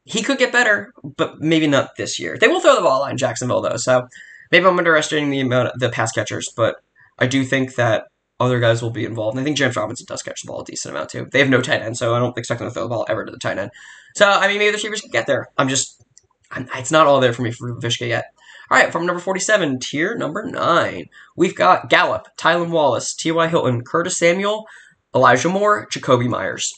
he 0.03 0.21
could 0.21 0.37
get 0.37 0.51
better, 0.51 0.93
but 1.03 1.39
maybe 1.39 1.67
not 1.67 1.95
this 1.97 2.19
year. 2.19 2.37
They 2.37 2.47
will 2.47 2.59
throw 2.59 2.75
the 2.75 2.81
ball 2.81 3.05
in 3.05 3.17
Jacksonville 3.17 3.61
though, 3.61 3.77
so 3.77 4.07
maybe 4.51 4.65
I'm 4.65 4.77
underestimating 4.77 5.29
the 5.29 5.41
amount 5.41 5.69
of 5.69 5.79
the 5.79 5.89
pass 5.89 6.11
catchers, 6.11 6.51
but 6.55 6.77
I 7.17 7.27
do 7.27 7.43
think 7.43 7.75
that 7.75 8.07
other 8.39 8.59
guys 8.59 8.81
will 8.81 8.91
be 8.91 9.05
involved. 9.05 9.35
And 9.35 9.41
I 9.41 9.45
think 9.45 9.57
James 9.57 9.75
Robinson 9.75 10.05
does 10.07 10.21
catch 10.21 10.41
the 10.41 10.47
ball 10.47 10.61
a 10.61 10.65
decent 10.65 10.93
amount 10.93 11.09
too. 11.09 11.27
They 11.31 11.39
have 11.39 11.49
no 11.49 11.61
tight 11.61 11.81
end, 11.81 11.97
so 11.97 12.13
I 12.13 12.19
don't 12.19 12.37
expect 12.37 12.59
them 12.59 12.67
to 12.67 12.73
throw 12.73 12.83
the 12.83 12.89
ball 12.89 13.05
ever 13.07 13.25
to 13.25 13.31
the 13.31 13.39
tight 13.39 13.57
end. 13.57 13.71
So 14.15 14.29
I 14.29 14.47
mean, 14.47 14.57
maybe 14.57 14.71
the 14.71 14.77
receivers 14.77 15.01
can 15.01 15.11
get 15.11 15.27
there. 15.27 15.47
I'm 15.57 15.69
just, 15.69 16.03
I'm, 16.51 16.67
it's 16.75 16.91
not 16.91 17.07
all 17.07 17.19
there 17.19 17.33
for 17.33 17.43
me 17.43 17.51
for 17.51 17.79
Vishka 17.79 18.05
yet. 18.05 18.25
All 18.69 18.77
right, 18.77 18.91
from 18.91 19.05
number 19.05 19.19
47, 19.19 19.79
tier 19.79 20.15
number 20.15 20.43
9, 20.43 21.05
we've 21.35 21.55
got 21.55 21.89
Gallup, 21.89 22.27
Tylan 22.37 22.71
Wallace, 22.71 23.13
T.Y. 23.13 23.47
Hilton, 23.47 23.83
Curtis 23.83 24.17
Samuel, 24.17 24.65
Elijah 25.13 25.49
Moore, 25.49 25.87
Jakobi 25.87 26.27
Meyers. 26.27 26.73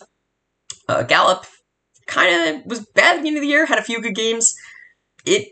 Uh, 0.90 1.04
Gallup 1.04 1.46
kind 2.08 2.58
of 2.58 2.66
was 2.66 2.86
bad 2.94 3.18
at 3.18 3.22
the 3.22 3.28
end 3.28 3.38
of 3.38 3.42
the 3.42 3.48
year, 3.48 3.66
had 3.66 3.80
a 3.80 3.84
few 3.84 4.02
good 4.02 4.16
games. 4.16 4.54
It 5.26 5.50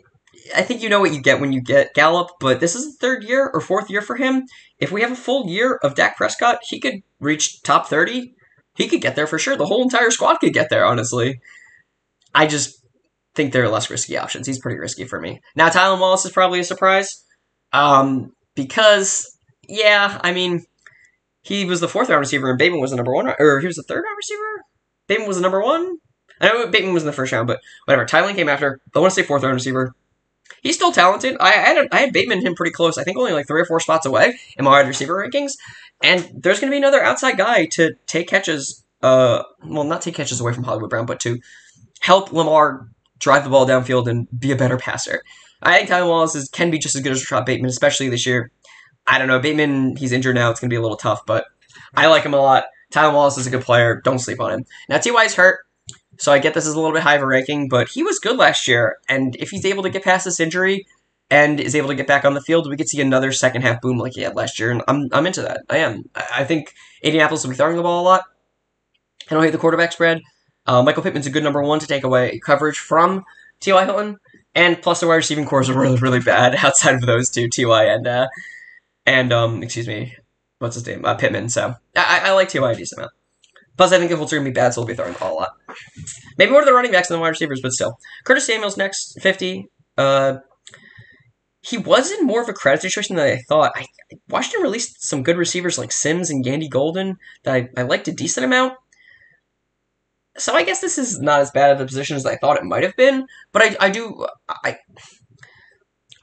I 0.56 0.62
think 0.62 0.84
you 0.84 0.90
know 0.90 1.00
what 1.00 1.14
you 1.14 1.22
get 1.22 1.40
when 1.40 1.52
you 1.52 1.62
get 1.62 1.94
Gallup, 1.94 2.30
but 2.40 2.60
this 2.60 2.76
is 2.76 2.86
the 2.86 2.98
third 3.00 3.24
year 3.24 3.50
or 3.54 3.62
fourth 3.62 3.90
year 3.90 4.02
for 4.02 4.16
him. 4.16 4.46
If 4.78 4.92
we 4.92 5.02
have 5.02 5.12
a 5.12 5.16
full 5.16 5.48
year 5.48 5.80
of 5.82 5.96
Dak 5.96 6.18
Prescott, 6.18 6.60
he 6.68 6.80
could 6.80 7.02
reach 7.20 7.64
top 7.64 7.88
30. 7.88 8.34
He 8.76 8.88
could 8.88 9.02
get 9.02 9.16
there 9.16 9.26
for 9.26 9.40
sure. 9.40 9.56
The 9.56 9.66
whole 9.66 9.82
entire 9.82 10.12
squad 10.12 10.36
could 10.36 10.54
get 10.54 10.70
there, 10.70 10.86
honestly. 10.86 11.40
I 12.34 12.46
just 12.46 12.85
think 13.36 13.54
they're 13.54 13.70
less 13.70 13.90
risky 13.90 14.18
options. 14.18 14.48
He's 14.48 14.60
pretty 14.60 14.80
risky 14.80 15.06
for 15.06 15.20
me. 15.20 15.42
Now, 15.56 15.70
Tylan 15.70 16.00
Wallace 16.00 16.26
is 16.26 16.32
probably 16.32 16.60
a 16.60 16.64
surprise. 16.64 17.24
Um, 17.74 18.32
because, 18.56 19.38
yeah, 19.68 20.20
I 20.24 20.34
mean, 20.34 20.66
he 21.42 21.66
was 21.66 21.82
the 21.82 21.88
fourth 21.88 22.10
round 22.10 22.22
receiver 22.22 22.50
and 22.50 22.58
Bateman 22.58 22.82
was 22.82 22.92
the 22.92 22.98
number 22.98 23.14
one, 23.14 23.28
or 23.38 23.60
he 23.60 23.68
was 23.68 23.76
the 23.76 23.84
third 23.84 24.04
round 24.04 24.18
receiver? 24.18 24.64
Bateman 25.08 25.28
was 25.28 25.38
the 25.38 25.44
number 25.44 25.62
one? 25.62 25.98
I 26.42 26.48
know 26.48 26.68
Bateman 26.68 26.94
was 26.94 27.04
in 27.04 27.08
the 27.08 27.14
first 27.14 27.32
round, 27.32 27.48
but 27.48 27.62
whatever. 27.86 28.06
Tylan 28.06 28.36
came 28.36 28.50
after. 28.50 28.82
I 28.96 29.00
want 29.00 29.14
to 29.14 29.16
say 29.16 29.26
fourth 29.26 29.44
round 29.44 29.56
receiver. 29.56 29.94
He's 30.62 30.76
still 30.76 30.92
talented. 30.92 31.38
I, 31.40 31.50
I 31.50 31.52
had 31.52 31.88
I 31.92 32.00
had 32.00 32.14
Bateman 32.14 32.42
him 32.42 32.56
pretty 32.56 32.72
close. 32.72 32.98
I 32.98 33.04
think 33.04 33.18
only 33.18 33.34
like 33.34 33.48
three 33.48 33.62
or 33.62 33.66
four 33.66 33.80
spots 33.80 34.06
away 34.06 34.38
in 34.58 34.66
my 34.66 34.72
wide 34.72 34.88
receiver 34.88 35.16
rankings. 35.16 35.54
And 36.04 36.30
there's 36.36 36.60
going 36.60 36.70
to 36.70 36.74
be 36.74 36.78
another 36.78 37.02
outside 37.02 37.38
guy 37.38 37.66
to 37.68 37.96
take 38.08 38.28
catches. 38.28 38.84
Uh, 39.02 39.44
well, 39.64 39.84
not 39.84 40.02
take 40.02 40.16
catches 40.16 40.42
away 40.42 40.54
from 40.54 40.64
Hollywood 40.64 40.90
Brown, 40.90 41.06
but 41.06 41.20
to 41.22 41.40
help 42.00 42.34
Lamar 42.34 42.90
drive 43.20 43.44
the 43.44 43.50
ball 43.50 43.66
downfield 43.66 44.08
and 44.08 44.28
be 44.38 44.52
a 44.52 44.56
better 44.56 44.78
passer. 44.78 45.24
I 45.62 45.78
think 45.78 45.90
Tylan 45.90 46.08
Wallace 46.08 46.36
is, 46.36 46.50
can 46.50 46.70
be 46.70 46.78
just 46.78 46.96
as 46.96 47.02
good 47.02 47.12
as 47.12 47.22
Rashod 47.22 47.46
Bateman, 47.46 47.70
especially 47.70 48.10
this 48.10 48.26
year. 48.26 48.52
I 49.08 49.18
don't 49.18 49.28
know. 49.28 49.40
Bateman, 49.40 49.96
he's 49.96 50.12
injured 50.12 50.36
now. 50.36 50.52
It's 50.52 50.60
going 50.60 50.70
to 50.70 50.74
be 50.74 50.78
a 50.78 50.82
little 50.82 50.98
tough, 50.98 51.26
but 51.26 51.46
I 51.96 52.08
like 52.08 52.24
him 52.24 52.34
a 52.34 52.38
lot. 52.38 52.66
Tylan 52.94 53.14
Wallace 53.14 53.38
is 53.38 53.48
a 53.48 53.50
good 53.50 53.64
player. 53.64 54.02
Don't 54.04 54.20
sleep 54.20 54.40
on 54.40 54.52
him. 54.52 54.66
Now, 54.90 54.98
T.Y. 54.98 55.24
is 55.24 55.36
hurt, 55.36 55.60
so 56.18 56.32
I 56.32 56.40
get 56.40 56.54
this 56.54 56.66
is 56.66 56.74
a 56.74 56.78
little 56.78 56.94
bit 56.94 57.04
high 57.04 57.16
of 57.16 57.22
a 57.22 57.28
ranking, 57.28 57.68
but 57.68 57.90
he 57.90 58.04
was 58.04 58.20
good 58.20 58.38
last 58.38 58.68
year. 58.68 58.98
And 59.10 59.36
if 59.38 59.50
he's 59.50 59.66
able 59.66 59.84
to 59.84 59.90
get 59.90 60.04
past 60.04 60.26
this 60.26 60.40
injury 60.40 60.86
and 61.30 61.60
is 61.60 61.76
able 61.76 61.90
to 61.90 61.96
get 61.96 62.08
back 62.08 62.26
on 62.26 62.34
the 62.34 62.42
field, 62.42 62.70
we 62.70 62.78
could 62.78 62.90
see 62.90 63.02
another 63.02 63.32
second 63.32 63.64
half 63.64 63.82
boom 63.82 63.98
like 63.98 64.14
he 64.14 64.22
had 64.22 64.36
last 64.36 64.60
year. 64.60 64.72
And 64.72 64.82
I'm, 64.88 65.10
I'm 65.12 65.26
into 65.26 65.42
that. 65.42 65.62
I 65.70 65.78
am. 65.78 66.04
I 66.16 66.44
think 66.44 66.74
Indianapolis 67.02 67.44
will 67.44 67.52
be 67.52 67.58
throwing 67.58 67.76
the 67.76 67.84
ball 67.84 68.02
a 68.02 68.06
lot. 68.06 68.24
I 69.30 69.34
don't 69.34 69.44
hate 69.44 69.52
the 69.52 69.58
quarterback 69.58 69.92
spread. 69.92 70.22
Uh, 70.68 70.82
Michael 70.84 71.04
Pittman's 71.04 71.28
a 71.28 71.32
good 71.32 71.44
number 71.44 71.62
one 71.62 71.80
to 71.80 71.88
take 71.88 72.04
away 72.04 72.40
coverage 72.40 72.78
from 72.78 73.24
T.Y. 73.60 73.86
Hilton. 73.86 74.18
And 74.54 74.82
plus 74.82 75.02
the 75.02 75.08
wide 75.08 75.16
receiving 75.16 75.46
cores 75.46 75.70
are 75.70 75.80
really, 75.80 75.98
really 75.98 76.20
bad 76.20 76.56
outside 76.64 76.96
of 76.96 77.02
those 77.02 77.30
two, 77.30 77.50
T.Y. 77.50 77.84
and, 77.86 78.08
uh, 78.08 78.28
and, 79.06 79.34
um, 79.34 79.62
excuse 79.62 79.88
me, 79.88 80.16
what's 80.60 80.76
his 80.76 80.88
name? 80.88 81.06
Uh, 81.06 81.16
Pittman. 81.16 81.50
So 81.50 81.76
I, 81.96 82.22
I 82.26 82.32
like 82.32 82.50
T.Y. 82.50 82.72
a 82.72 82.76
decent 82.76 83.00
amount. 83.00 83.12
Plus, 83.78 83.92
I 83.92 83.98
think 83.98 84.10
the 84.10 84.16
Colts 84.16 84.32
are 84.32 84.38
going 84.38 84.46
to 84.46 84.52
be 84.52 84.56
bad, 84.56 84.74
so 84.74 84.82
we'll 84.82 84.88
be 84.88 84.96
throwing 84.96 85.14
the 85.14 85.20
ball 85.20 85.34
a 85.34 85.36
lot. 85.36 85.52
maybe 86.38 86.52
more 86.52 86.62
of 86.62 86.66
the 86.66 86.74
running 86.74 86.92
backs 86.92 87.10
than 87.10 87.18
the 87.18 87.22
wide 87.22 87.30
receivers, 87.30 87.60
but 87.62 87.74
still. 87.74 88.00
Curtis 88.24 88.48
Samuel's 88.48 88.78
next, 88.78 89.20
50. 89.22 89.68
Uh, 89.98 90.38
he 91.62 91.78
was 91.78 92.12
in 92.12 92.26
more 92.26 92.42
of 92.42 92.48
a 92.48 92.54
credit 92.54 92.82
situation 92.82 93.16
than 93.16 93.28
I 93.28 93.42
thought. 93.50 93.72
I 93.76 93.88
Washington 94.30 94.62
released 94.62 95.04
some 95.04 95.24
good 95.24 95.36
receivers 95.36 95.78
like 95.78 95.92
Sims 95.92 96.30
and 96.30 96.44
Gandy 96.44 96.70
Golden 96.70 97.18
that 97.44 97.56
I, 97.56 97.70
I 97.76 97.84
liked 97.84 98.08
a 98.08 98.12
decent 98.12 98.46
amount. 98.46 98.74
So 100.38 100.54
I 100.54 100.64
guess 100.64 100.82
this 100.82 100.98
is 100.98 101.20
not 101.20 101.42
as 101.42 101.52
bad 101.52 101.72
of 101.72 101.80
a 101.80 101.86
position 101.86 102.18
as 102.18 102.26
I 102.26 102.36
thought 102.36 102.58
it 102.58 102.64
might 102.64 102.84
have 102.84 102.96
been, 102.96 103.26
but 103.52 103.62
I, 103.62 103.78
I 103.80 103.90
do 103.90 104.26
I 104.50 104.78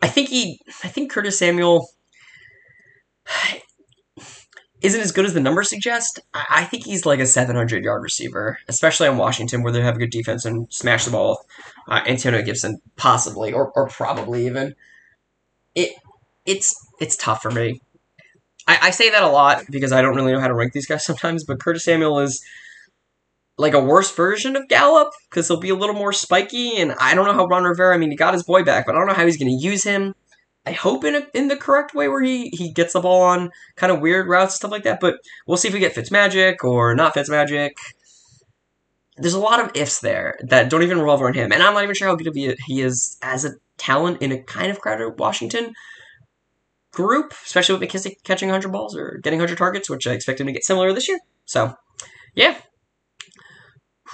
I 0.03 0.09
think 0.09 0.29
he 0.29 0.61
I 0.85 0.89
think 0.89 1.11
Curtis 1.11 1.39
Samuel 1.39 1.89
isn't 4.83 5.01
as 5.01 5.13
good 5.13 5.25
as 5.25 5.33
the 5.33 5.41
numbers 5.41 5.71
suggest. 5.71 6.21
I 6.35 6.65
think 6.65 6.85
he's 6.85 7.07
like 7.07 7.21
a 7.21 7.27
700 7.27 7.85
yard 7.85 8.03
receiver, 8.03 8.59
especially 8.69 9.09
on 9.09 9.17
Washington 9.17 9.63
where 9.63 9.73
they 9.73 9.81
have 9.81 9.97
a 9.97 9.99
good 9.99 10.11
defense 10.11 10.45
and 10.45 10.67
smash 10.73 11.05
the 11.05 11.13
ball. 11.13 11.47
Uh, 11.89 12.01
Antonio 12.07 12.43
Gibson, 12.43 12.81
possibly, 12.97 13.53
or, 13.53 13.71
or 13.73 13.89
probably 13.89 14.47
even. 14.47 14.75
It 15.75 15.95
it's 16.45 16.75
it's 17.01 17.17
tough 17.17 17.43
for 17.43 17.51
me. 17.51 17.81
I, 18.67 18.79
I 18.83 18.91
say 18.91 19.11
that 19.11 19.23
a 19.23 19.29
lot 19.29 19.65
because 19.71 19.93
I 19.93 20.03
don't 20.03 20.17
really 20.17 20.33
know 20.33 20.41
how 20.41 20.49
to 20.49 20.55
rank 20.55 20.73
these 20.73 20.87
guys 20.87 21.05
sometimes, 21.07 21.45
but 21.45 21.61
Curtis 21.61 21.85
Samuel 21.85 22.19
is 22.19 22.45
like 23.63 23.75
a 23.75 23.81
worse 23.81 24.15
version 24.15 24.57
of 24.57 24.69
Gallup 24.69 25.11
because 25.31 25.49
he'll 25.49 25.61
be 25.61 25.71
a 25.71 25.75
little 25.75 25.95
more 25.95 26.13
spiky, 26.13 26.77
and 26.77 26.93
I 27.01 27.15
don't 27.15 27.25
know 27.25 27.33
how 27.33 27.47
Ron 27.47 27.65
Rivera. 27.65 27.95
I 27.95 27.99
mean, 27.99 28.11
he 28.11 28.17
got 28.17 28.35
his 28.35 28.43
boy 28.43 28.65
back, 28.65 28.87
but 28.87 28.95
I 28.95 28.99
don't 28.99 29.09
know 29.09 29.15
how 29.15 29.25
he's 29.25 29.39
going 29.39 29.59
to 29.59 29.65
use 29.65 29.85
him. 29.85 30.15
I 30.67 30.73
hope 30.73 31.05
in 31.05 31.15
a, 31.15 31.27
in 31.35 31.49
the 31.49 31.57
correct 31.57 31.95
way 31.95 32.09
where 32.09 32.23
he, 32.23 32.49
he 32.51 32.71
gets 32.71 32.93
the 32.93 33.01
ball 33.01 33.23
on 33.23 33.51
kind 33.77 33.91
of 33.91 34.01
weird 34.01 34.29
routes 34.29 34.53
and 34.55 34.59
stuff 34.59 34.71
like 34.71 34.85
that. 34.85 35.01
But 35.01 35.17
we'll 35.47 35.57
see 35.57 35.69
if 35.69 35.75
we 35.75 35.81
get 35.81 35.95
Fitzmagic 35.95 36.63
or 36.63 36.95
not 36.95 37.15
Fitzmagic. 37.15 37.71
There's 39.17 39.35
a 39.35 39.41
lot 39.41 39.61
of 39.61 39.71
ifs 39.75 40.01
there 40.01 40.39
that 40.45 40.71
don't 40.71 40.83
even 40.83 41.01
revolve 41.01 41.23
around 41.23 41.35
him, 41.35 41.53
and 41.53 41.63
I'm 41.63 41.75
not 41.75 41.83
even 41.83 41.95
sure 41.95 42.09
how 42.09 42.17
good 42.17 42.57
he 42.67 42.81
is 42.81 43.19
as 43.23 43.45
a 43.45 43.53
talent 43.79 44.23
in 44.23 44.33
a 44.33 44.43
kind 44.43 44.71
of 44.71 44.81
crowded 44.81 45.19
Washington 45.19 45.75
group, 46.93 47.33
especially 47.45 47.79
with 47.79 47.89
McKissic 47.89 48.23
catching 48.25 48.49
100 48.49 48.71
balls 48.71 48.97
or 48.97 49.19
getting 49.23 49.39
100 49.39 49.57
targets, 49.57 49.91
which 49.91 50.07
I 50.07 50.13
expect 50.13 50.41
him 50.41 50.47
to 50.47 50.53
get 50.53 50.65
similar 50.65 50.93
this 50.93 51.09
year. 51.09 51.19
So, 51.45 51.75
yeah. 52.35 52.59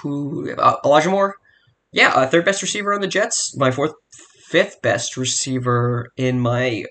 Who 0.01 0.51
uh, 0.51 0.77
Elijah 0.83 1.09
Moore? 1.09 1.35
Yeah, 1.91 2.09
uh, 2.09 2.27
third 2.27 2.45
best 2.45 2.61
receiver 2.61 2.93
on 2.93 3.01
the 3.01 3.07
Jets. 3.07 3.55
My 3.57 3.71
fourth 3.71 3.93
fifth 4.49 4.81
best 4.81 5.17
receiver 5.17 6.11
in 6.17 6.39
my 6.39 6.85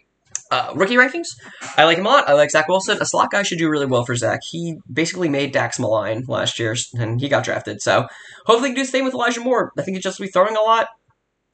uh, 0.50 0.72
rookie 0.74 0.96
rankings. 0.96 1.28
I 1.76 1.84
like 1.84 1.98
him 1.98 2.06
a 2.06 2.08
lot. 2.08 2.28
I 2.28 2.32
like 2.32 2.50
Zach 2.50 2.68
Wilson. 2.68 2.98
A 3.00 3.06
slot 3.06 3.30
guy 3.30 3.42
should 3.42 3.58
do 3.58 3.68
really 3.68 3.86
well 3.86 4.04
for 4.04 4.16
Zach. 4.16 4.40
He 4.50 4.78
basically 4.90 5.28
made 5.28 5.52
Dax 5.52 5.78
Milne 5.78 6.24
last 6.26 6.58
year, 6.58 6.74
and 6.94 7.20
he 7.20 7.28
got 7.28 7.44
drafted. 7.44 7.82
So 7.82 8.06
hopefully 8.46 8.70
he 8.70 8.74
can 8.74 8.82
do 8.82 8.86
the 8.86 8.92
same 8.92 9.04
with 9.04 9.14
Elijah 9.14 9.40
Moore. 9.40 9.72
I 9.78 9.82
think 9.82 9.96
he's 9.96 10.04
just 10.04 10.20
be 10.20 10.28
throwing 10.28 10.56
a 10.56 10.62
lot, 10.62 10.88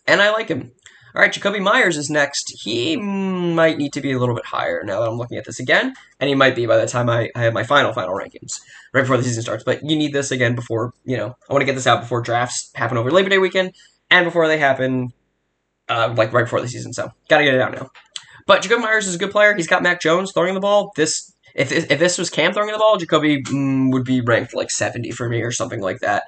and 0.07 0.23
I 0.23 0.31
like 0.31 0.49
him. 0.49 0.73
All 1.15 1.23
right, 1.23 1.33
Jakobi 1.33 1.63
Meyers 1.63 1.97
is 1.97 2.11
next. 2.11 2.53
He 2.61 2.97
might 2.97 3.79
need 3.79 3.93
to 3.93 4.01
be 4.01 4.11
a 4.11 4.19
little 4.19 4.35
bit 4.35 4.47
higher 4.47 4.83
now 4.83 4.99
that 4.99 5.09
I'm 5.09 5.17
looking 5.17 5.39
at 5.39 5.45
this 5.45 5.61
again, 5.61 5.95
and 6.19 6.29
he 6.29 6.35
might 6.35 6.57
be 6.57 6.67
by 6.67 6.77
the 6.77 6.89
time 6.89 7.09
I, 7.09 7.31
I 7.37 7.43
have 7.43 7.53
my 7.53 7.63
final 7.63 7.93
final 7.93 8.15
rankings 8.15 8.61
right 8.93 9.03
before 9.03 9.17
the 9.17 9.23
season 9.23 9.45
starts. 9.45 9.63
But 9.63 9.89
you 9.89 9.97
need 9.97 10.13
this 10.13 10.33
again 10.33 10.57
before 10.57 10.93
you 11.05 11.17
know. 11.17 11.37
I 11.49 11.53
want 11.53 11.63
to 11.63 11.67
get 11.67 11.77
this 11.77 11.87
out 11.87 12.01
before 12.01 12.21
drafts 12.21 12.73
happen 12.75 12.99
over 12.99 13.13
Labor 13.13 13.29
Day 13.29 13.39
weekend 13.39 13.75
and 14.11 14.25
before 14.25 14.49
they 14.49 14.59
happen 14.59 15.13
uh, 15.89 16.13
like 16.17 16.33
right 16.33 16.47
before 16.47 16.61
the 16.61 16.69
season. 16.69 16.93
So 16.93 17.13
gotta 17.29 17.45
get 17.45 17.55
it 17.55 17.61
out 17.61 17.73
now. 17.73 17.91
But 18.49 18.63
Jakobi 18.63 18.83
Meyers 18.83 19.07
is 19.07 19.15
a 19.15 19.19
good 19.19 19.31
player. 19.31 19.55
He's 19.55 19.69
got 19.69 19.85
Mac 19.85 20.01
Jones 20.01 20.33
throwing 20.33 20.55
the 20.55 20.61
ball. 20.61 20.93
This 20.97 21.33
if 21.55 21.71
if 21.71 22.01
this 22.01 22.19
was 22.19 22.29
Cam 22.29 22.53
throwing 22.53 22.73
the 22.73 22.79
ball, 22.79 22.99
Jakobi 22.99 23.41
mm, 23.45 23.93
would 23.93 24.05
be 24.05 24.21
ranked 24.21 24.53
like 24.53 24.73
70 24.73 25.13
for 25.13 25.29
me 25.29 25.43
or 25.43 25.53
something 25.53 25.81
like 25.81 26.01
that. 26.01 26.25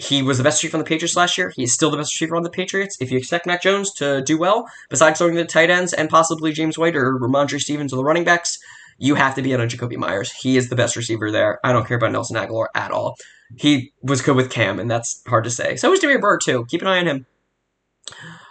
He 0.00 0.22
was 0.22 0.38
the 0.38 0.44
best 0.44 0.62
receiver 0.62 0.78
on 0.78 0.82
the 0.82 0.88
Patriots 0.88 1.14
last 1.14 1.36
year. 1.36 1.52
He 1.54 1.62
is 1.62 1.74
still 1.74 1.90
the 1.90 1.98
best 1.98 2.14
receiver 2.14 2.34
on 2.34 2.42
the 2.42 2.50
Patriots. 2.50 2.96
If 3.00 3.10
you 3.10 3.18
expect 3.18 3.46
Mac 3.46 3.60
Jones 3.60 3.92
to 3.94 4.22
do 4.22 4.38
well, 4.38 4.66
besides 4.88 5.18
throwing 5.18 5.34
the 5.34 5.44
tight 5.44 5.68
ends 5.68 5.92
and 5.92 6.08
possibly 6.08 6.52
James 6.52 6.78
White 6.78 6.96
or 6.96 7.18
Rhamondre 7.18 7.60
Stevens 7.60 7.92
or 7.92 7.96
the 7.96 8.04
running 8.04 8.24
backs, 8.24 8.58
you 8.96 9.14
have 9.14 9.34
to 9.34 9.42
be 9.42 9.54
on 9.54 9.60
Jakobi 9.60 9.96
Meyers. 9.96 10.32
He 10.32 10.56
is 10.56 10.70
the 10.70 10.76
best 10.76 10.96
receiver 10.96 11.30
there. 11.30 11.60
I 11.62 11.72
don't 11.72 11.86
care 11.86 11.98
about 11.98 12.12
Nelson 12.12 12.36
Agholor 12.36 12.68
at 12.74 12.90
all. 12.90 13.16
He 13.56 13.92
was 14.02 14.22
good 14.22 14.36
with 14.36 14.50
Cam, 14.50 14.78
and 14.78 14.90
that's 14.90 15.22
hard 15.26 15.44
to 15.44 15.50
say. 15.50 15.76
So 15.76 15.90
was 15.90 16.00
Damiere 16.00 16.18
Byrd, 16.18 16.40
too. 16.42 16.64
Keep 16.68 16.82
an 16.82 16.88
eye 16.88 16.98
on 16.98 17.06
him. 17.06 17.26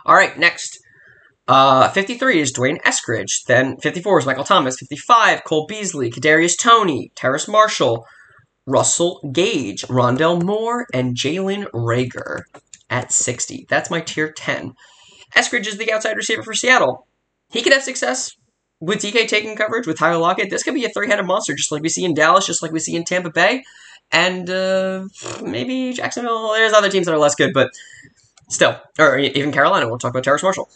All 0.05 0.15
right, 0.15 0.37
next. 0.37 0.79
Uh, 1.47 1.89
53 1.89 2.41
is 2.41 2.51
D'Wayne 2.51 2.79
Eskridge. 2.81 3.45
Then 3.47 3.77
54 3.77 4.19
is 4.19 4.25
Michael 4.27 4.43
Thomas. 4.43 4.77
55, 4.77 5.43
Cole 5.45 5.65
Beasley, 5.67 6.11
Kadarius 6.11 6.55
Toney, 6.55 7.11
Terrace 7.15 7.47
Marshall, 7.47 8.05
Russell 8.69 9.19
Gage, 9.31 9.83
Rondale 9.83 10.41
Moore, 10.41 10.87
and 10.93 11.15
Jalen 11.15 11.69
Reagor 11.71 12.41
at 12.89 13.11
60. 13.11 13.65
That's 13.69 13.89
my 13.89 14.01
tier 14.01 14.31
10. 14.31 14.73
Eskridge 15.35 15.67
is 15.67 15.77
the 15.77 15.91
outside 15.91 16.17
receiver 16.17 16.43
for 16.43 16.53
Seattle. 16.53 17.07
He 17.51 17.61
could 17.61 17.73
have 17.73 17.83
success 17.83 18.35
with 18.79 18.99
DK 18.99 19.27
taking 19.27 19.55
coverage 19.55 19.87
with 19.87 19.97
Tyler 19.97 20.17
Lockett. 20.17 20.49
This 20.49 20.63
could 20.63 20.73
be 20.73 20.85
a 20.85 20.89
three-headed 20.89 21.25
monster, 21.25 21.53
just 21.53 21.71
like 21.71 21.83
we 21.83 21.89
see 21.89 22.05
in 22.05 22.13
Dallas, 22.13 22.45
just 22.45 22.61
like 22.61 22.71
we 22.71 22.79
see 22.79 22.95
in 22.95 23.03
Tampa 23.03 23.29
Bay, 23.29 23.63
and 24.11 24.49
uh, 24.49 25.05
maybe 25.43 25.93
Jacksonville. 25.93 26.53
There's 26.53 26.73
other 26.73 26.89
teams 26.89 27.05
that 27.05 27.13
are 27.13 27.19
less 27.19 27.35
good, 27.35 27.53
but 27.53 27.69
Still, 28.49 28.81
or 28.97 29.19
even 29.19 29.51
Carolina. 29.51 29.87
We'll 29.87 29.99
talk 29.99 30.09
about 30.09 30.23
Terrace 30.23 30.41
Marshall. 30.41 30.69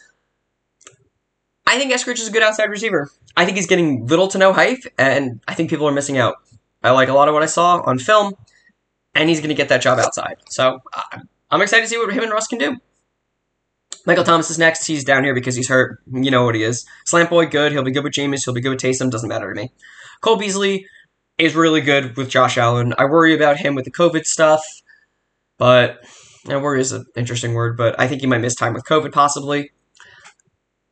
I 1.66 1.80
think 1.80 1.92
Eskridge 1.92 2.20
is 2.20 2.28
a 2.28 2.32
good 2.32 2.44
outside 2.44 2.70
receiver. 2.70 3.10
I 3.36 3.46
think 3.46 3.58
he's 3.58 3.68
getting 3.68 4.06
little 4.06 4.28
to 4.28 4.38
no 4.38 4.54
hype, 4.54 4.84
and 4.98 5.42
I 5.48 5.56
think 5.56 5.72
people 5.72 5.88
are 5.88 5.92
missing 5.92 6.18
out. 6.20 6.36
I 6.84 6.92
like 6.92 7.10
a 7.10 7.14
lot 7.14 7.28
of 7.28 7.34
what 7.34 7.44
I 7.44 7.48
saw 7.48 7.82
on 7.82 8.00
film, 8.00 8.34
and 9.16 9.30
he's 9.30 9.40
going 9.40 9.50
to 9.50 9.56
get 9.56 9.70
that 9.70 9.82
job 9.82 10.00
outside. 10.00 10.38
So 10.50 10.82
I'm 11.50 11.62
excited 11.62 11.84
to 11.84 11.88
see 11.88 11.98
what 11.98 12.14
him 12.14 12.24
and 12.24 12.32
Russ 12.32 12.48
can 12.48 12.60
do. 12.60 12.78
Michael 14.06 14.26
Thomas 14.26 14.52
is 14.52 14.60
next. 14.60 14.86
He's 14.86 15.06
down 15.06 15.24
here 15.24 15.34
because 15.34 15.56
he's 15.56 15.70
hurt. 15.70 16.00
You 16.12 16.30
know 16.30 16.44
what 16.44 16.56
he 16.56 16.64
is. 16.64 16.86
Slant 17.06 17.30
boy, 17.30 17.46
good. 17.46 17.72
He'll 17.72 17.84
be 17.84 17.92
good 17.92 18.04
with 18.04 18.14
Jameis. 18.14 18.44
He'll 18.44 18.54
be 18.54 18.60
good 18.60 18.72
with 18.72 18.82
Taysom. 18.82 19.10
Doesn't 19.10 19.30
matter 19.30 19.54
to 19.54 19.62
me. 19.62 19.72
Cole 20.20 20.36
Beasley 20.36 20.86
is 21.38 21.56
really 21.56 21.82
good 21.82 22.18
with 22.18 22.30
Josh 22.30 22.58
Allen. 22.58 22.94
I 22.98 23.06
worry 23.06 23.34
about 23.34 23.58
him 23.58 23.76
with 23.76 23.86
the 23.86 23.92
COVID 23.92 24.26
stuff, 24.26 24.62
but 25.58 26.04
and 26.50 26.62
worry 26.62 26.82
is 26.82 26.92
an 26.92 27.06
interesting 27.16 27.54
word, 27.54 27.78
but 27.78 27.98
I 28.00 28.08
think 28.08 28.22
he 28.22 28.28
might 28.28 28.42
miss 28.42 28.56
time 28.56 28.74
with 28.74 28.84
COVID 28.84 29.14
possibly. 29.14 29.72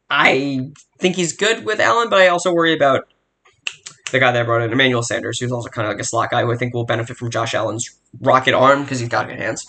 I 0.10 0.72
think 1.00 1.16
he's 1.16 1.34
good 1.34 1.66
with 1.66 1.80
Allen, 1.80 2.10
but 2.10 2.22
I 2.22 2.28
also 2.28 2.54
worry 2.54 2.74
about 2.74 3.08
the 4.12 4.20
guy 4.20 4.32
that 4.32 4.46
brought 4.46 4.62
in, 4.62 4.72
Emmanuel 4.72 5.04
Sanders, 5.04 5.40
who's 5.40 5.52
also 5.52 5.70
kind 5.70 5.88
of 5.88 5.94
like 5.94 6.02
a 6.02 6.06
slot 6.06 6.32
guy 6.32 6.42
who 6.42 6.52
I 6.52 6.58
think 6.58 6.74
will 6.74 6.86
benefit 6.86 7.18
from 7.18 7.32
Josh 7.32 7.54
Allen's 7.54 7.90
rocket 8.20 8.54
arm 8.54 8.84
because 8.84 9.00
he's 9.00 9.10
got 9.10 9.28
good 9.28 9.40
hands. 9.40 9.66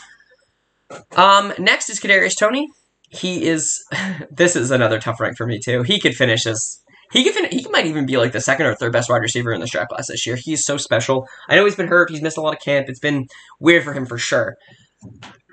Um, 1.16 1.52
next 1.58 1.88
is 1.88 2.00
Kadarius 2.00 2.38
Toney. 2.38 2.68
He 3.08 3.44
is. 3.44 3.82
this 4.30 4.56
is 4.56 4.70
another 4.70 4.98
tough 4.98 5.20
rank 5.20 5.36
for 5.36 5.46
me 5.46 5.58
too. 5.58 5.82
He 5.82 5.98
could 6.00 6.14
finish 6.14 6.46
as 6.46 6.80
he 7.12 7.24
could 7.24 7.34
fin- 7.34 7.50
he 7.50 7.66
might 7.70 7.86
even 7.86 8.06
be 8.06 8.16
like 8.16 8.32
the 8.32 8.40
second 8.40 8.66
or 8.66 8.74
third 8.74 8.92
best 8.92 9.10
wide 9.10 9.22
receiver 9.22 9.52
in 9.52 9.60
the 9.60 9.66
draft 9.66 9.90
class 9.90 10.08
this 10.08 10.26
year. 10.26 10.36
He's 10.36 10.64
so 10.64 10.76
special. 10.76 11.26
I 11.48 11.56
know 11.56 11.64
he's 11.64 11.76
been 11.76 11.88
hurt. 11.88 12.10
He's 12.10 12.22
missed 12.22 12.38
a 12.38 12.42
lot 12.42 12.54
of 12.54 12.60
camp. 12.60 12.88
It's 12.88 13.00
been 13.00 13.26
weird 13.60 13.84
for 13.84 13.92
him 13.92 14.06
for 14.06 14.18
sure 14.18 14.56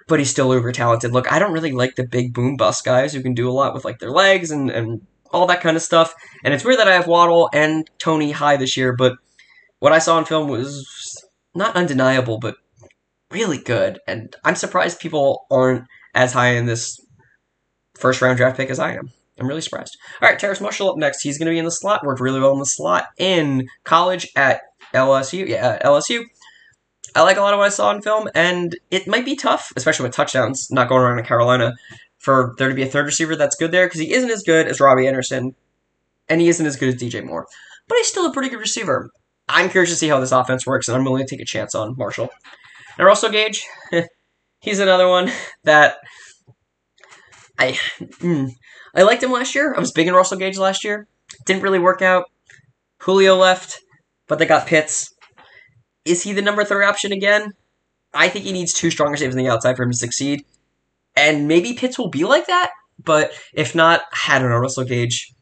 but 0.10 0.20
he's 0.20 0.30
still 0.30 0.54
uber 0.54 0.72
talented. 0.74 1.14
Look, 1.14 1.32
I 1.32 1.40
don't 1.40 1.54
really 1.54 1.72
like 1.72 1.96
the 1.96 2.06
big 2.06 2.34
boom 2.34 2.58
bust 2.58 2.84
guys 2.84 3.14
who 3.14 3.22
can 3.22 3.34
do 3.34 3.50
a 3.50 3.54
lot 3.54 3.74
with 3.74 3.86
like 3.86 4.00
their 4.00 4.12
legs 4.12 4.52
and, 4.52 4.70
and 4.70 5.06
all 5.32 5.48
that 5.48 5.62
kind 5.62 5.78
of 5.78 5.84
stuff. 5.84 6.14
And 6.44 6.54
it's 6.54 6.64
weird 6.64 6.80
that 6.80 6.88
I 6.88 6.94
have 6.94 7.08
Waddle 7.08 7.50
and 7.54 7.90
Toney 8.00 8.32
high 8.32 8.58
this 8.58 8.78
year, 8.78 8.96
but 8.96 9.18
what 9.80 9.94
I 9.94 10.00
saw 10.00 10.18
in 10.18 10.26
film 10.26 10.48
was 10.48 10.86
not 11.56 11.76
undeniable, 11.76 12.38
but 12.40 12.56
really 13.32 13.58
good. 13.58 14.00
And 14.08 14.36
I'm 14.44 14.56
surprised 14.56 15.00
people 15.00 15.46
aren't 15.52 15.86
as 16.14 16.34
high 16.34 16.54
in 16.54 16.66
this 16.66 17.00
first 17.96 18.22
round 18.22 18.38
draft 18.38 18.58
pick 18.58 18.70
as 18.70 18.80
I 18.80 18.94
am. 18.94 19.12
I'm 19.40 19.48
really 19.48 19.62
surprised. 19.62 19.98
All 20.22 20.30
right, 20.30 20.38
Terrace 20.38 20.60
Marshall 20.60 20.92
up 20.92 20.98
next. 20.98 21.22
He's 21.22 21.38
going 21.38 21.46
to 21.46 21.52
be 21.52 21.60
in 21.60 21.66
the 21.66 21.72
slot. 21.72 22.04
Worked 22.04 22.20
really 22.20 22.42
well 22.42 22.54
in 22.54 22.60
the 22.60 22.66
slot 22.66 23.06
in 23.18 23.68
college 23.86 24.28
at 24.36 24.62
LSU. 24.94 25.48
Yeah, 25.48 25.80
uh, 25.82 25.88
LSU. 25.88 26.24
I 27.16 27.24
like 27.24 27.38
a 27.38 27.42
lot 27.42 27.54
of 27.54 27.58
what 27.58 27.66
I 27.66 27.70
saw 27.70 27.92
in 27.92 28.02
film, 28.02 28.30
and 28.36 28.78
it 28.92 29.08
might 29.08 29.26
be 29.26 29.36
tough, 29.36 29.72
especially 29.76 30.04
with 30.04 30.16
touchdowns 30.16 30.68
not 30.70 30.90
going 30.90 31.02
around 31.02 31.20
in 31.20 31.26
Carolina, 31.26 31.74
for 32.20 32.54
there 32.58 32.70
to 32.70 32.76
be 32.76 32.84
a 32.84 32.88
third 32.88 33.06
receiver 33.06 33.36
that's 33.36 33.56
good 33.56 33.72
there 33.72 33.88
because 33.88 34.02
he 34.02 34.14
isn't 34.14 34.30
as 34.30 34.44
good 34.44 34.68
as 34.68 34.80
Robbie 34.80 35.08
Anderson, 35.08 35.56
and 36.28 36.42
he 36.42 36.50
isn't 36.50 36.66
as 36.66 36.76
good 36.76 36.90
as 36.90 36.96
DJ 36.96 37.26
Moore, 37.26 37.48
but 37.88 37.98
he's 37.98 38.08
still 38.08 38.26
a 38.26 38.34
pretty 38.34 38.50
good 38.50 38.60
receiver. 38.60 39.10
I'm 39.48 39.70
curious 39.70 39.90
to 39.90 39.96
see 39.96 40.10
how 40.10 40.20
this 40.20 40.32
offense 40.32 40.68
works, 40.68 40.88
and 40.88 40.96
I'm 40.96 41.04
willing 41.04 41.26
to 41.26 41.30
take 41.30 41.42
a 41.42 41.46
chance 41.46 41.74
on 41.74 41.96
Marshall. 41.98 42.30
And 42.98 43.08
Russell 43.08 43.32
Gage, 43.32 43.66
he's 44.60 44.80
another 44.80 45.08
one 45.08 45.32
that 45.64 45.98
I 47.58 47.72
mm, 48.00 48.52
I 48.94 49.02
liked 49.04 49.24
him 49.24 49.32
last 49.32 49.56
year. 49.56 49.74
I 49.76 49.80
was 49.80 49.92
big 49.92 50.08
in 50.08 50.14
Russell 50.14 50.38
Gage 50.38 50.58
last 50.58 50.84
year. 50.84 51.08
Didn't 51.46 51.64
really 51.64 51.80
work 51.80 52.02
out. 52.02 52.26
Julio 53.00 53.36
left, 53.36 53.80
but 54.28 54.40
they 54.40 54.46
got 54.46 54.68
Pitts. 54.68 55.14
Is 56.06 56.24
he 56.24 56.34
the 56.34 56.42
number 56.42 56.64
three 56.64 56.86
option 56.86 57.12
again? 57.12 57.54
I 58.14 58.30
think 58.30 58.46
he 58.46 58.52
needs 58.52 58.74
two 58.74 58.92
stronger 58.92 59.18
saves 59.18 59.36
on 59.36 59.44
the 59.44 59.50
outside 59.50 59.78
for 59.78 59.84
him 59.84 59.92
to 59.92 59.98
succeed. 59.98 60.44
And 61.20 61.50
maybe 61.50 61.74
Pitts 61.74 62.00
will 62.00 62.10
be 62.10 62.24
like 62.24 62.48
that, 62.48 62.72
but 63.04 63.32
if 63.54 63.76
not, 63.76 64.04
I 64.28 64.40
don't 64.40 64.50
know, 64.50 64.58
Russell 64.58 64.86
Gage, 64.86 65.34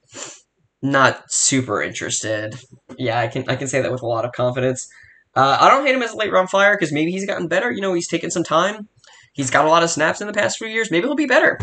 not 0.82 1.32
super 1.32 1.84
interested. 1.84 2.56
Yeah, 2.98 3.20
I 3.20 3.28
can 3.28 3.48
I 3.48 3.56
can 3.56 3.68
say 3.68 3.82
that 3.82 3.92
with 3.92 4.02
a 4.02 4.08
lot 4.08 4.26
of 4.26 4.32
confidence. 4.32 4.88
Uh, 5.36 5.56
I 5.60 5.70
don't 5.70 5.86
hate 5.86 5.94
him 5.94 6.02
as 6.02 6.14
a 6.14 6.18
late 6.18 6.32
round 6.32 6.50
flyer 6.50 6.76
because 6.76 6.92
maybe 6.92 7.12
he's 7.12 7.28
gotten 7.28 7.48
better. 7.48 7.72
You 7.72 7.82
know, 7.82 7.94
he's 7.94 8.08
taken 8.08 8.32
some 8.32 8.44
time. 8.44 8.88
He's 9.34 9.52
got 9.52 9.66
a 9.66 9.70
lot 9.70 9.84
of 9.84 9.92
snaps 9.92 10.20
in 10.20 10.26
the 10.26 10.34
past 10.34 10.58
few 10.58 10.68
years. 10.68 10.90
Maybe 10.90 11.06
he'll 11.06 11.16
be 11.16 11.28
better. 11.28 11.60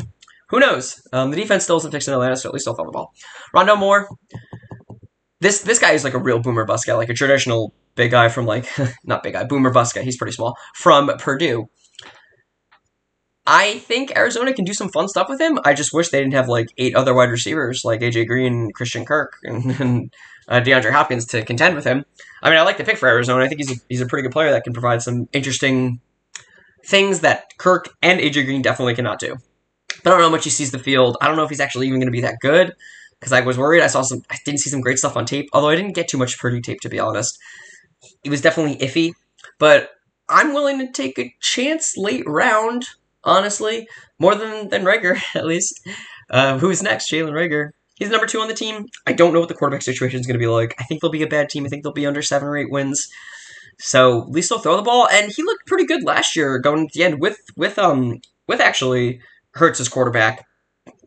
Who 0.51 0.61
knows? 0.61 1.03
Um, 1.13 1.33
the 1.33 1.37
defense 1.37 1.65
still 1.65 1.79
isn't 1.79 1.91
fixed 1.91 2.07
in 2.07 2.15
Atlanta, 2.15 2.37
so 2.37 2.49
at 2.49 2.55
least 2.55 2.67
they'll 2.67 2.75
throw 2.75 2.85
the 2.85 2.93
ball. 2.93 3.13
Rondale 3.55 3.79
Moore. 3.79 4.09
This 5.41 5.63
this 5.63 5.81
guy 5.81 5.91
is 5.93 6.05
like 6.05 6.15
a 6.15 6.19
real 6.19 6.39
boomer 6.39 6.65
bust 6.65 6.87
guy, 6.87 6.95
like 6.95 7.09
a 7.09 7.15
traditional 7.15 7.75
big 7.97 8.13
guy 8.13 8.29
from 8.29 8.47
like 8.47 8.69
not 9.05 9.25
big 9.25 9.33
guy, 9.33 9.43
boomer 9.43 9.71
bust 9.71 9.95
guy. 9.95 10.03
He's 10.03 10.17
pretty 10.17 10.35
small 10.35 10.57
from 10.77 11.09
Purdue. 11.19 11.67
I 13.47 13.79
think 13.81 14.17
Arizona 14.17 14.55
can 14.55 14.65
do 14.65 14.73
some 14.73 14.89
fun 14.89 15.09
stuff 15.09 15.29
with 15.29 15.41
him. 15.41 15.59
I 15.65 15.75
just 15.75 15.93
wish 15.93 16.09
they 16.09 16.21
didn't 16.21 16.35
have 16.35 16.49
like 16.49 16.69
eight 16.79 16.97
other 16.97 17.15
wide 17.15 17.31
receivers 17.31 17.85
like 17.85 18.01
AJ 18.01 18.27
Green, 18.27 18.71
Christian 18.73 19.05
Kirk, 19.05 19.37
and, 19.43 19.81
and 19.81 20.15
uh, 20.49 20.61
DeAndre 20.61 20.93
Hopkins 20.93 21.27
to 21.27 21.45
contend 21.45 21.75
with 21.75 21.85
him. 21.85 22.05
I 22.43 22.51
mean, 22.51 22.59
I 22.59 22.63
like 22.63 22.79
the 22.79 22.85
pick 22.85 22.99
for 22.99 23.09
Arizona. 23.09 23.45
I 23.45 23.49
think 23.49 23.61
he's 23.61 23.73
a, 23.73 23.81
he's 23.89 24.01
a 24.01 24.07
pretty 24.07 24.23
good 24.23 24.33
player 24.33 24.51
that 24.51 24.65
can 24.65 24.73
provide 24.73 25.03
some 25.03 25.29
interesting 25.33 26.01
things 26.85 27.21
that 27.21 27.57
Kirk 27.59 27.95
and 28.03 28.21
AJ 28.21 28.47
Green 28.47 28.63
definitely 28.63 28.95
cannot 28.95 29.19
do. 29.19 29.37
But 30.03 30.11
I 30.11 30.13
don't 30.13 30.19
know 30.21 30.27
how 30.27 30.33
much 30.33 30.45
he 30.45 30.51
sees 30.51 30.71
the 30.71 30.79
field. 30.79 31.17
I 31.21 31.29
don't 31.29 31.37
know 31.37 31.45
if 31.45 31.51
he's 31.51 31.61
actually 31.61 31.87
even 31.87 31.99
going 31.99 32.09
to 32.09 32.13
be 32.13 32.21
that 32.23 32.41
good 32.41 32.75
because 33.19 33.33
I 33.33 33.41
was 33.41 33.57
worried. 33.57 33.83
I 33.83 33.87
saw 33.87 34.03
some, 34.03 34.23
I 34.31 34.37
didn't 34.45 34.61
see 34.61 34.71
some 34.71 34.81
great 34.81 34.99
stuff 34.99 35.17
on 35.17 35.25
tape, 35.25 35.49
although 35.53 35.71
I 35.71 35.77
didn't 35.77 35.95
get 35.95 36.09
too 36.09 36.19
much 36.19 36.39
Purdue 36.39 36.61
tape 36.61 36.81
to 36.81 36.89
be 36.89 36.99
honest. 36.99 37.39
It 38.23 38.29
was 38.29 38.43
definitely 38.43 38.77
iffy, 38.87 39.13
but 39.59 39.91
I'm 40.29 40.53
willing 40.53 40.79
to 40.79 40.93
take 40.93 41.19
a 41.19 41.35
chance 41.41 41.97
late 41.97 42.25
round, 42.27 42.85
honestly, 43.25 43.89
more 44.19 44.35
than 44.35 44.69
than 44.69 44.85
Reagor 44.85 45.21
at 45.35 45.47
least. 45.47 45.81
Uh, 46.31 46.59
who's 46.59 46.83
next? 46.83 47.11
Jalen 47.11 47.33
Reagor. 47.33 47.71
He's 47.97 48.11
number 48.11 48.27
two 48.27 48.41
on 48.41 48.49
the 48.49 48.55
team. 48.55 48.87
I 49.07 49.13
don't 49.13 49.33
know 49.33 49.41
what 49.41 49.49
the 49.49 49.55
quarterback 49.55 49.83
situation 49.83 50.19
is 50.19 50.27
going 50.27 50.35
to 50.35 50.45
be 50.45 50.49
like. 50.49 50.75
I 50.79 50.85
think 50.85 51.01
they'll 51.01 51.11
be 51.11 51.23
a 51.23 51.29
bad 51.29 51.49
team. 51.49 51.65
I 51.65 51.69
think 51.69 51.85
they'll 51.85 51.93
be 51.93 52.07
under 52.07 52.23
seven 52.23 52.49
or 52.49 52.57
eight 52.57 52.71
wins. 52.71 53.09
So 53.79 54.23
at 54.23 54.31
least 54.31 54.49
they'll 54.49 54.59
throw 54.59 54.77
the 54.77 54.83
ball, 54.83 55.09
and 55.11 55.33
he 55.33 55.43
looked 55.43 55.67
pretty 55.67 55.85
good 55.85 56.05
last 56.05 56.37
year 56.37 56.59
going 56.59 56.89
to 56.89 56.99
the 56.99 57.05
end 57.05 57.21
with 57.21 57.39
with 57.57 57.79
um 57.79 58.21
with 58.49 58.61
actually 58.61 59.21
Hurts 59.55 59.81
as 59.81 59.89
quarterback. 59.89 60.45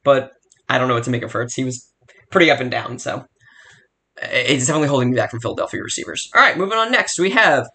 But 0.03 0.31
I 0.69 0.77
don't 0.77 0.87
know 0.87 0.93
what 0.93 1.03
to 1.05 1.09
make 1.09 1.23
of 1.23 1.31
Hurts. 1.31 1.55
He 1.55 1.63
was 1.63 1.91
pretty 2.31 2.51
up 2.51 2.59
and 2.59 2.71
down, 2.71 2.99
so 2.99 3.25
it's 4.21 4.67
definitely 4.67 4.89
holding 4.89 5.11
me 5.11 5.15
back 5.15 5.31
from 5.31 5.39
Philadelphia 5.39 5.81
receivers. 5.81 6.29
All 6.35 6.41
right, 6.41 6.57
moving 6.57 6.77
on 6.77 6.91
next, 6.91 7.19
we 7.19 7.31
have 7.31 7.67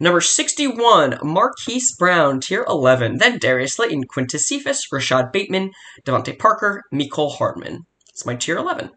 number 0.00 0.20
61, 0.20 1.18
Marquise 1.22 1.94
Brown, 1.96 2.40
tier 2.40 2.64
11. 2.68 3.18
Then 3.18 3.38
Darius 3.38 3.74
Slayton, 3.74 4.04
Quintez 4.04 4.40
Cephus, 4.40 4.86
Rashod 4.92 5.32
Bateman, 5.32 5.72
DeVante 6.04 6.38
Parker, 6.38 6.82
Mecole 6.92 7.36
Hardman. 7.36 7.86
It's 8.10 8.26
my 8.26 8.34
tier 8.34 8.56
11. 8.56 8.90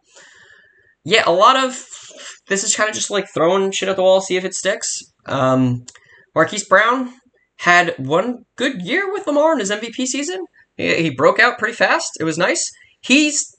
Yeah, 1.04 1.24
a 1.26 1.32
lot 1.32 1.56
of 1.56 1.86
this 2.48 2.64
is 2.64 2.76
kind 2.76 2.90
of 2.90 2.96
just 2.96 3.10
like 3.10 3.28
throwing 3.34 3.72
shit 3.72 3.90
at 3.90 3.96
the 3.96 4.04
wall, 4.04 4.22
see 4.22 4.38
if 4.38 4.46
it 4.46 4.54
sticks. 4.54 5.02
Um, 5.26 5.86
Marquise 6.36 6.66
Brown 6.66 7.14
had 7.60 7.96
one 7.98 8.46
good 8.56 8.82
year 8.82 9.12
with 9.12 9.28
Lamar 9.28 9.54
in 9.54 9.60
his 9.60 9.72
MVP 9.72 10.06
season. 10.06 10.46
He, 10.78 11.04
he 11.04 11.10
broke 11.16 11.40
out 11.40 11.58
pretty 11.58 11.76
fast. 11.76 12.12
It 12.20 12.24
was 12.24 12.38
nice. 12.38 12.70
He's 13.02 13.56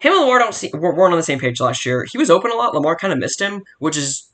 him 0.00 0.12
and 0.12 0.22
Lamar 0.22 0.38
don't 0.38 0.54
see, 0.54 0.70
weren't 0.72 1.12
on 1.12 1.18
the 1.18 1.22
same 1.22 1.40
page 1.40 1.60
last 1.60 1.84
year. 1.84 2.04
He 2.10 2.18
was 2.18 2.30
open 2.30 2.50
a 2.50 2.54
lot. 2.54 2.74
Lamar 2.74 2.96
kind 2.96 3.12
of 3.12 3.18
missed 3.18 3.40
him, 3.40 3.62
which 3.78 3.96
is 3.96 4.27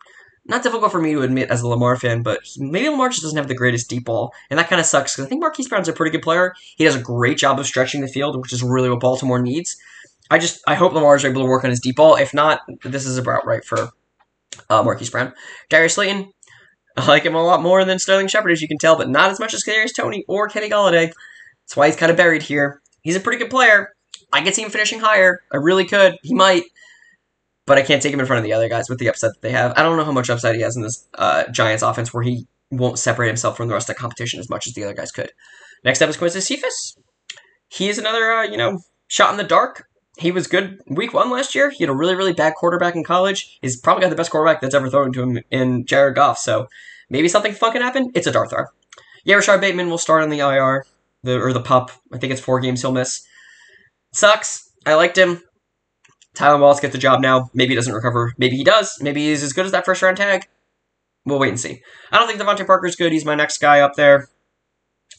not 0.46 0.62
difficult 0.62 0.92
for 0.92 1.00
me 1.00 1.12
to 1.12 1.22
admit 1.22 1.50
as 1.50 1.62
a 1.62 1.68
Lamar 1.68 1.96
fan, 1.96 2.22
but 2.22 2.40
maybe 2.58 2.88
Lamar 2.88 3.08
just 3.08 3.22
doesn't 3.22 3.36
have 3.36 3.48
the 3.48 3.54
greatest 3.54 3.88
deep 3.88 4.04
ball, 4.04 4.32
and 4.50 4.58
that 4.58 4.68
kind 4.68 4.80
of 4.80 4.86
sucks 4.86 5.14
because 5.14 5.26
I 5.26 5.28
think 5.28 5.40
Marquise 5.40 5.68
Brown's 5.68 5.88
a 5.88 5.92
pretty 5.92 6.10
good 6.10 6.22
player. 6.22 6.54
He 6.76 6.84
does 6.84 6.96
a 6.96 7.00
great 7.00 7.38
job 7.38 7.58
of 7.58 7.66
stretching 7.66 8.00
the 8.00 8.08
field, 8.08 8.38
which 8.40 8.52
is 8.52 8.62
really 8.62 8.90
what 8.90 9.00
Baltimore 9.00 9.40
needs. 9.40 9.76
I 10.30 10.38
just 10.38 10.62
I 10.66 10.74
hope 10.74 10.92
Lamar 10.92 11.16
is 11.16 11.24
able 11.24 11.42
to 11.42 11.48
work 11.48 11.64
on 11.64 11.70
his 11.70 11.80
deep 11.80 11.96
ball. 11.96 12.16
If 12.16 12.34
not, 12.34 12.60
this 12.82 13.06
is 13.06 13.18
about 13.18 13.46
right 13.46 13.64
for 13.64 13.90
uh, 14.70 14.82
Marquise 14.82 15.10
Brown. 15.10 15.32
Darius 15.68 15.94
Slayton, 15.94 16.32
I 16.96 17.06
like 17.06 17.24
him 17.24 17.34
a 17.34 17.42
lot 17.42 17.62
more 17.62 17.84
than 17.84 17.98
Sterling 17.98 18.28
Shepard, 18.28 18.52
as 18.52 18.62
you 18.62 18.68
can 18.68 18.78
tell, 18.78 18.96
but 18.96 19.08
not 19.08 19.30
as 19.30 19.40
much 19.40 19.54
as 19.54 19.64
Kadarius 19.64 19.94
Toney 19.94 20.24
or 20.28 20.48
Kenny 20.48 20.68
Golladay. 20.68 21.12
That's 21.62 21.76
why 21.76 21.86
he's 21.86 21.96
kind 21.96 22.10
of 22.10 22.16
buried 22.16 22.42
here. 22.42 22.80
He's 23.02 23.16
a 23.16 23.20
pretty 23.20 23.38
good 23.38 23.50
player. 23.50 23.94
I 24.32 24.42
could 24.42 24.54
see 24.54 24.62
him 24.62 24.70
finishing 24.70 25.00
higher. 25.00 25.40
I 25.52 25.56
really 25.56 25.84
could. 25.84 26.16
He 26.22 26.34
might. 26.34 26.64
But 27.66 27.78
I 27.78 27.82
can't 27.82 28.02
take 28.02 28.12
him 28.12 28.20
in 28.20 28.26
front 28.26 28.38
of 28.38 28.44
the 28.44 28.52
other 28.52 28.68
guys 28.68 28.90
with 28.90 28.98
the 28.98 29.08
upset 29.08 29.32
that 29.34 29.40
they 29.40 29.52
have. 29.52 29.72
I 29.76 29.82
don't 29.82 29.96
know 29.96 30.04
how 30.04 30.12
much 30.12 30.28
upside 30.28 30.54
he 30.54 30.60
has 30.60 30.76
in 30.76 30.82
this 30.82 31.06
uh, 31.14 31.44
Giants 31.50 31.82
offense 31.82 32.12
where 32.12 32.22
he 32.22 32.46
won't 32.70 32.98
separate 32.98 33.28
himself 33.28 33.56
from 33.56 33.68
the 33.68 33.74
rest 33.74 33.88
of 33.88 33.96
the 33.96 34.00
competition 34.00 34.38
as 34.40 34.50
much 34.50 34.66
as 34.66 34.74
the 34.74 34.84
other 34.84 34.94
guys 34.94 35.10
could. 35.10 35.32
Next 35.84 36.02
up 36.02 36.10
is 36.10 36.16
Quintez 36.16 36.42
Cephus. 36.42 36.96
He 37.68 37.88
is 37.88 37.98
another, 37.98 38.32
uh, 38.32 38.42
you 38.44 38.56
know, 38.56 38.80
shot 39.08 39.30
in 39.30 39.36
the 39.36 39.44
dark. 39.44 39.88
He 40.18 40.30
was 40.30 40.46
good 40.46 40.80
week 40.86 41.12
one 41.12 41.30
last 41.30 41.54
year. 41.54 41.70
He 41.70 41.82
had 41.82 41.90
a 41.90 41.94
really, 41.94 42.14
really 42.14 42.32
bad 42.32 42.54
quarterback 42.54 42.94
in 42.94 43.02
college. 43.02 43.58
He's 43.60 43.80
probably 43.80 44.02
got 44.02 44.10
the 44.10 44.16
best 44.16 44.30
quarterback 44.30 44.60
that's 44.60 44.74
ever 44.74 44.88
thrown 44.88 45.12
to 45.12 45.22
him 45.22 45.40
in 45.50 45.84
Jared 45.86 46.14
Goff. 46.14 46.38
So 46.38 46.68
maybe 47.10 47.28
something 47.28 47.52
fun 47.52 47.72
can 47.72 47.82
happen. 47.82 48.12
It's 48.14 48.26
a 48.26 48.32
dart. 48.32 48.52
Yeah, 49.24 49.36
Rashod 49.36 49.60
Bateman 49.60 49.90
will 49.90 49.98
start 49.98 50.22
on 50.22 50.28
the 50.28 50.38
IR, 50.38 50.84
the 51.22 51.40
or 51.40 51.52
the 51.52 51.60
pup. 51.60 51.90
I 52.12 52.18
think 52.18 52.32
it's 52.32 52.40
four 52.40 52.60
games 52.60 52.82
he'll 52.82 52.92
miss. 52.92 53.26
Sucks. 54.12 54.70
I 54.86 54.94
liked 54.94 55.18
him. 55.18 55.42
Tylan 56.34 56.60
Wallace 56.60 56.80
get 56.80 56.92
the 56.92 56.98
job 56.98 57.20
now. 57.20 57.50
Maybe 57.54 57.70
he 57.70 57.74
doesn't 57.76 57.92
recover. 57.92 58.34
Maybe 58.38 58.56
he 58.56 58.64
does. 58.64 58.98
Maybe 59.00 59.28
he's 59.28 59.42
as 59.42 59.52
good 59.52 59.66
as 59.66 59.72
that 59.72 59.84
first 59.84 60.02
round 60.02 60.16
tag. 60.16 60.46
We'll 61.24 61.38
wait 61.38 61.50
and 61.50 61.60
see. 61.60 61.82
I 62.12 62.18
don't 62.18 62.26
think 62.26 62.40
DeVante 62.40 62.66
Parker's 62.66 62.96
good. 62.96 63.12
He's 63.12 63.24
my 63.24 63.34
next 63.34 63.58
guy 63.58 63.80
up 63.80 63.94
there. 63.94 64.28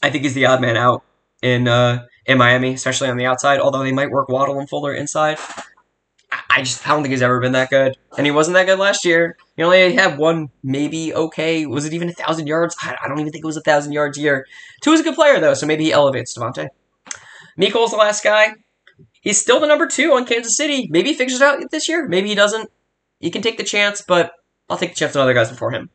I 0.02 0.10
think 0.10 0.24
he's 0.24 0.34
the 0.34 0.46
odd 0.46 0.60
man 0.60 0.76
out 0.76 1.02
in 1.42 1.66
uh, 1.66 2.06
in 2.26 2.38
Miami, 2.38 2.74
especially 2.74 3.08
on 3.08 3.16
the 3.16 3.26
outside. 3.26 3.60
Although 3.60 3.82
they 3.82 3.92
might 3.92 4.10
work 4.10 4.28
Waddle 4.28 4.58
and 4.58 4.68
Fuller 4.68 4.94
inside. 4.94 5.38
I 6.50 6.62
just 6.62 6.86
I 6.86 6.92
don't 6.92 7.02
think 7.02 7.12
he's 7.12 7.22
ever 7.22 7.40
been 7.40 7.52
that 7.52 7.70
good, 7.70 7.96
and 8.16 8.26
he 8.26 8.30
wasn't 8.30 8.54
that 8.54 8.66
good 8.66 8.78
last 8.78 9.04
year. 9.04 9.36
He 9.56 9.62
only 9.62 9.94
had 9.94 10.18
one, 10.18 10.50
maybe 10.62 11.14
okay. 11.14 11.66
Was 11.66 11.84
it 11.84 11.92
even 11.92 12.08
a 12.08 12.12
thousand 12.12 12.46
yards? 12.46 12.74
I, 12.82 12.96
I 13.02 13.08
don't 13.08 13.20
even 13.20 13.32
think 13.32 13.44
it 13.44 13.46
was 13.46 13.56
a 13.56 13.62
thousand 13.62 13.92
yards 13.92 14.18
a 14.18 14.20
year. 14.20 14.46
Tua 14.82 14.94
is 14.94 15.00
a 15.00 15.02
good 15.02 15.14
player 15.14 15.38
though, 15.40 15.54
so 15.54 15.66
maybe 15.66 15.84
he 15.84 15.92
elevates 15.92 16.36
DeVante. 16.36 16.68
Mecole's 17.58 17.90
the 17.90 17.96
last 17.96 18.24
guy. 18.24 18.54
He's 19.26 19.40
still 19.40 19.58
the 19.58 19.66
number 19.66 19.88
two 19.88 20.12
on 20.12 20.24
Kansas 20.24 20.56
City. 20.56 20.86
Maybe 20.88 21.08
he 21.08 21.14
figures 21.16 21.40
it 21.40 21.44
out 21.44 21.60
this 21.72 21.88
year. 21.88 22.06
Maybe 22.06 22.28
he 22.28 22.36
doesn't. 22.36 22.70
He 23.18 23.28
can 23.28 23.42
take 23.42 23.58
the 23.58 23.64
chance, 23.64 24.00
but 24.00 24.30
I'll 24.70 24.78
take 24.78 24.90
the 24.90 24.94
chance 24.94 25.16
on 25.16 25.22
other 25.22 25.34
guys 25.34 25.50
before 25.50 25.72
him. 25.72 25.90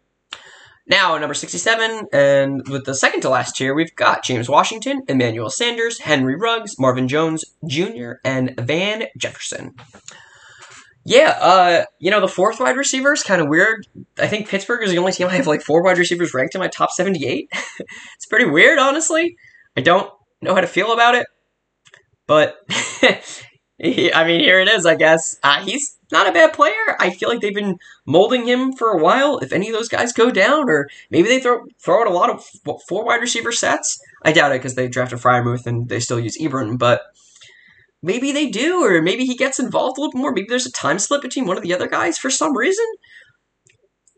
Now, 0.85 1.17
number 1.17 1.33
67, 1.33 2.07
and 2.11 2.67
with 2.67 2.83
the 2.83 2.93
second 2.93 3.21
to 3.21 3.29
last 3.29 3.55
tier, 3.55 3.73
we've 3.73 3.95
got 3.95 4.25
James 4.25 4.49
Washington, 4.49 5.03
Emmanuel 5.07 5.49
Sanders, 5.49 6.01
Henry 6.01 6.35
Ruggs, 6.35 6.77
Marvin 6.77 7.07
Jones 7.07 7.45
Jr., 7.65 8.15
and 8.25 8.53
Van 8.59 9.05
Jefferson. 9.17 9.75
Yeah, 11.05 11.37
uh, 11.39 11.85
you 11.99 12.11
know, 12.11 12.19
the 12.19 12.27
fourth 12.27 12.59
wide 12.59 12.75
receiver 12.75 13.13
is 13.13 13.23
kind 13.23 13.41
of 13.41 13.47
weird. 13.47 13.87
I 14.17 14.27
think 14.27 14.49
Pittsburgh 14.49 14.83
is 14.83 14.91
the 14.91 14.97
only 14.97 15.13
team 15.13 15.27
I 15.27 15.37
have 15.37 15.47
like 15.47 15.61
four 15.61 15.81
wide 15.83 15.97
receivers 15.97 16.33
ranked 16.33 16.53
in 16.53 16.59
my 16.59 16.67
top 16.67 16.91
78. 16.91 17.47
it's 17.79 18.25
pretty 18.25 18.45
weird, 18.45 18.77
honestly. 18.77 19.37
I 19.77 19.81
don't 19.81 20.11
know 20.41 20.53
how 20.53 20.59
to 20.59 20.67
feel 20.67 20.91
about 20.91 21.15
it. 21.15 21.27
But 22.31 22.55
I 23.83 24.23
mean, 24.25 24.39
here 24.39 24.61
it 24.61 24.69
is. 24.69 24.85
I 24.85 24.95
guess 24.95 25.37
uh, 25.43 25.61
he's 25.65 25.97
not 26.13 26.29
a 26.29 26.31
bad 26.31 26.53
player. 26.53 26.95
I 26.97 27.09
feel 27.09 27.27
like 27.27 27.41
they've 27.41 27.53
been 27.53 27.75
molding 28.05 28.47
him 28.47 28.71
for 28.71 28.91
a 28.91 29.03
while. 29.03 29.39
If 29.39 29.51
any 29.51 29.67
of 29.67 29.73
those 29.73 29.89
guys 29.89 30.13
go 30.13 30.31
down, 30.31 30.69
or 30.69 30.87
maybe 31.09 31.27
they 31.27 31.41
throw 31.41 31.65
throw 31.83 31.99
out 31.99 32.07
a 32.07 32.13
lot 32.13 32.29
of 32.29 32.41
four 32.87 33.03
wide 33.03 33.19
receiver 33.19 33.51
sets, 33.51 33.99
I 34.23 34.31
doubt 34.31 34.53
it 34.53 34.59
because 34.59 34.75
they 34.75 34.87
drafted 34.87 35.19
Freiermuth 35.19 35.65
and 35.65 35.89
they 35.89 35.99
still 35.99 36.21
use 36.21 36.37
Ebron. 36.41 36.79
But 36.79 37.01
maybe 38.01 38.31
they 38.31 38.47
do, 38.47 38.81
or 38.81 39.01
maybe 39.01 39.25
he 39.25 39.35
gets 39.35 39.59
involved 39.59 39.97
a 39.97 40.01
little 40.01 40.17
more. 40.17 40.31
Maybe 40.31 40.47
there's 40.47 40.65
a 40.65 40.71
time 40.71 40.99
slip 40.99 41.21
between 41.21 41.47
one 41.47 41.57
of 41.57 41.63
the 41.63 41.73
other 41.73 41.89
guys 41.89 42.17
for 42.17 42.29
some 42.29 42.55
reason. 42.55 42.85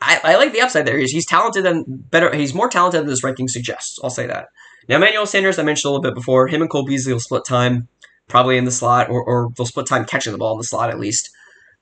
I, 0.04 0.20
I 0.24 0.36
like 0.36 0.54
the 0.54 0.62
upside 0.62 0.86
there. 0.86 1.00
He's, 1.00 1.14
he's 1.14 1.26
talented 1.26 1.66
and 1.66 1.84
better. 2.12 2.32
He's 2.36 2.54
more 2.54 2.70
talented 2.70 3.02
than 3.02 3.08
this 3.08 3.24
ranking 3.24 3.48
suggests. 3.48 3.98
I'll 4.04 4.12
say 4.12 4.28
that. 4.28 4.50
Now, 4.88 4.98
Emmanuel 4.98 5.26
Sanders, 5.26 5.58
I 5.58 5.64
mentioned 5.64 5.90
a 5.90 5.94
little 5.94 6.04
bit 6.04 6.14
before. 6.14 6.48
Him 6.48 6.62
and 6.62 6.70
Cole 6.70 6.86
Beasley 6.86 7.14
will 7.14 7.20
split 7.20 7.46
time 7.46 7.88
probably 8.28 8.58
in 8.58 8.66
the 8.66 8.72
slot, 8.72 9.10
or, 9.10 9.24
or 9.24 9.50
they'll 9.56 9.66
split 9.66 9.88
time 9.88 10.06
catching 10.06 10.32
the 10.32 10.38
ball 10.38 10.54
in 10.54 10.58
the 10.58 10.64
slot 10.64 10.90
at 10.90 11.00
least. 11.00 11.30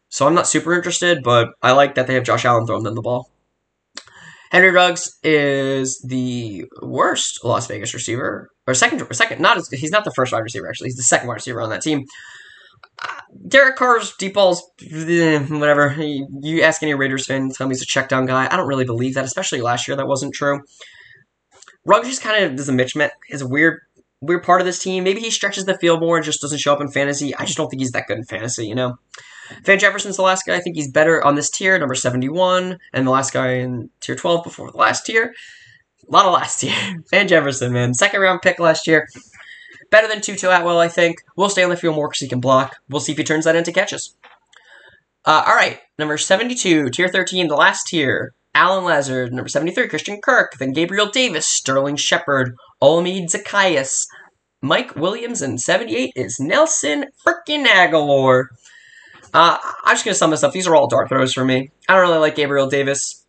So 0.10 0.28
I'm 0.28 0.34
not 0.34 0.48
super 0.48 0.74
interested, 0.74 1.24
but 1.24 1.50
I 1.62 1.72
like 1.72 1.96
that 1.96 2.08
they 2.08 2.16
have 2.16 2.24
Josh 2.24 2.46
Allen 2.46 2.66
throwing 2.66 2.84
them 2.84 2.96
the 2.96 3.02
ball. 3.02 3.30
Henry 4.52 4.72
Ruggs 4.72 5.18
is 5.24 6.04
the 6.06 6.66
worst 6.82 7.40
Las 7.46 7.68
Vegas 7.68 7.94
receiver, 7.94 8.50
or 8.68 8.74
second, 8.74 9.02
or 9.02 9.14
second. 9.14 9.42
Not 9.42 9.58
as, 9.58 9.70
he's 9.70 9.92
not 9.92 10.04
the 10.04 10.12
first 10.12 10.34
wide 10.34 10.40
receiver 10.40 10.68
actually. 10.68 10.88
He's 10.88 10.98
the 10.98 11.04
second 11.04 11.30
wide 11.30 11.36
receiver 11.36 11.62
on 11.62 11.70
that 11.70 11.82
team. 11.82 12.04
Uh, 13.02 13.22
Derek 13.48 13.78
Carr's 13.78 14.14
deep 14.18 14.34
balls, 14.34 14.62
eh, 14.92 15.40
whatever. 15.40 15.96
You 15.98 16.62
ask 16.64 16.84
any 16.84 16.94
Raiders 16.94 17.26
fan, 17.26 17.50
tell 17.50 17.68
me 17.68 17.74
he's 17.74 17.82
a 17.82 17.86
check 17.86 18.10
down 18.10 18.26
guy. 18.26 18.48
I 18.52 18.58
don't 18.58 18.68
really 18.68 18.84
believe 18.84 19.14
that, 19.14 19.24
especially 19.24 19.62
last 19.62 19.88
year. 19.88 19.96
That 19.96 20.08
wasn't 20.08 20.34
true. 20.34 20.60
Ruggs 21.86 22.10
just 22.10 22.22
kind 22.22 22.44
of 22.44 22.60
is 22.60 22.68
a 22.68 22.74
mismatch, 22.74 23.12
is 23.30 23.42
a 23.42 23.48
weird 23.48 23.80
weird 24.22 24.44
part 24.44 24.62
of 24.62 24.66
this 24.66 24.80
team. 24.80 25.04
Maybe 25.04 25.20
he 25.20 25.32
stretches 25.32 25.66
the 25.66 25.78
field 25.78 26.00
more 26.00 26.16
and 26.16 26.26
just 26.26 26.42
doesn't 26.42 26.60
show 26.60 26.74
up 26.74 26.82
in 26.82 26.90
fantasy. 26.90 27.36
I 27.36 27.46
just 27.46 27.58
don't 27.58 27.70
think 27.70 27.82
he's 27.82 27.92
that 27.92 28.08
good 28.08 28.18
in 28.18 28.24
fantasy, 28.24 28.68
you 28.68 28.76
know? 28.76 28.98
Van 29.64 29.80
Jefferson's 29.80 30.16
the 30.16 30.22
last 30.22 30.46
guy. 30.46 30.56
I 30.56 30.62
think 30.62 30.76
he's 30.76 30.92
better 30.92 31.24
on 31.24 31.36
this 31.36 31.50
tier, 31.50 31.78
number 31.78 31.96
71, 31.96 32.80
and 32.94 33.08
the 33.08 33.12
last 33.12 33.34
guy 33.34 33.56
in 33.56 33.90
tier 34.00 34.16
12 34.16 34.44
before 34.44 34.72
the 34.72 34.78
last 34.78 35.06
tier. 35.06 35.34
A 36.08 36.12
lot 36.12 36.26
of 36.26 36.34
last 36.34 36.60
tier. 36.62 37.04
Van 37.10 37.28
Jefferson, 37.28 37.74
man. 37.74 37.94
Second 37.94 38.22
round 38.22 38.42
pick 38.42 38.60
last 38.60 38.88
year. 38.88 39.08
Better 39.90 40.08
than 40.08 40.22
Tutu 40.22 40.48
Atwell, 40.48 40.80
I 40.80 40.88
think. 40.88 41.18
We'll 41.36 41.50
stay 41.50 41.64
on 41.64 41.70
the 41.70 41.76
field 41.76 41.96
more 41.96 42.08
because 42.08 42.22
he 42.22 42.30
can 42.30 42.40
block. 42.40 42.78
We'll 42.90 43.02
see 43.02 43.12
if 43.12 43.18
he 43.18 43.26
turns 43.26 43.44
that 43.44 43.58
into 43.58 43.74
catches. 43.74 44.16
Uh, 45.26 45.44
all 45.46 45.56
right, 45.56 45.80
number 46.00 46.18
72, 46.18 46.90
tier 46.90 47.08
13, 47.08 47.48
the 47.48 47.56
last 47.56 47.88
tier. 47.88 48.34
Allen 48.54 48.84
Lazard, 48.84 49.34
number 49.34 49.48
73, 49.48 49.88
Christian 49.88 50.20
Kirk, 50.20 50.58
then 50.58 50.74
Gabriel 50.74 51.08
Davis, 51.10 51.46
Sterling 51.46 51.96
Shepard, 51.96 52.56
Olamide 52.82 53.30
Zaccheaus. 53.30 54.06
Mike 54.62 54.96
Williams, 54.96 55.42
and 55.42 55.60
78 55.60 56.14
is 56.16 56.40
Nelson 56.40 57.06
freaking 57.26 57.66
Agholor. 57.66 58.46
Uh, 59.34 59.58
I'm 59.84 59.96
just 59.96 60.06
going 60.06 60.14
to 60.14 60.18
sum 60.18 60.32
this 60.32 60.44
up. 60.44 60.52
These 60.52 60.68
are 60.68 60.76
all 60.76 60.88
dart 60.88 61.10
throws 61.10 61.34
for 61.34 61.44
me. 61.44 61.72
I 61.90 61.96
don't 61.96 62.04
really 62.08 62.20
like 62.20 62.36
Gabriel 62.36 62.70
Davis. 62.70 63.26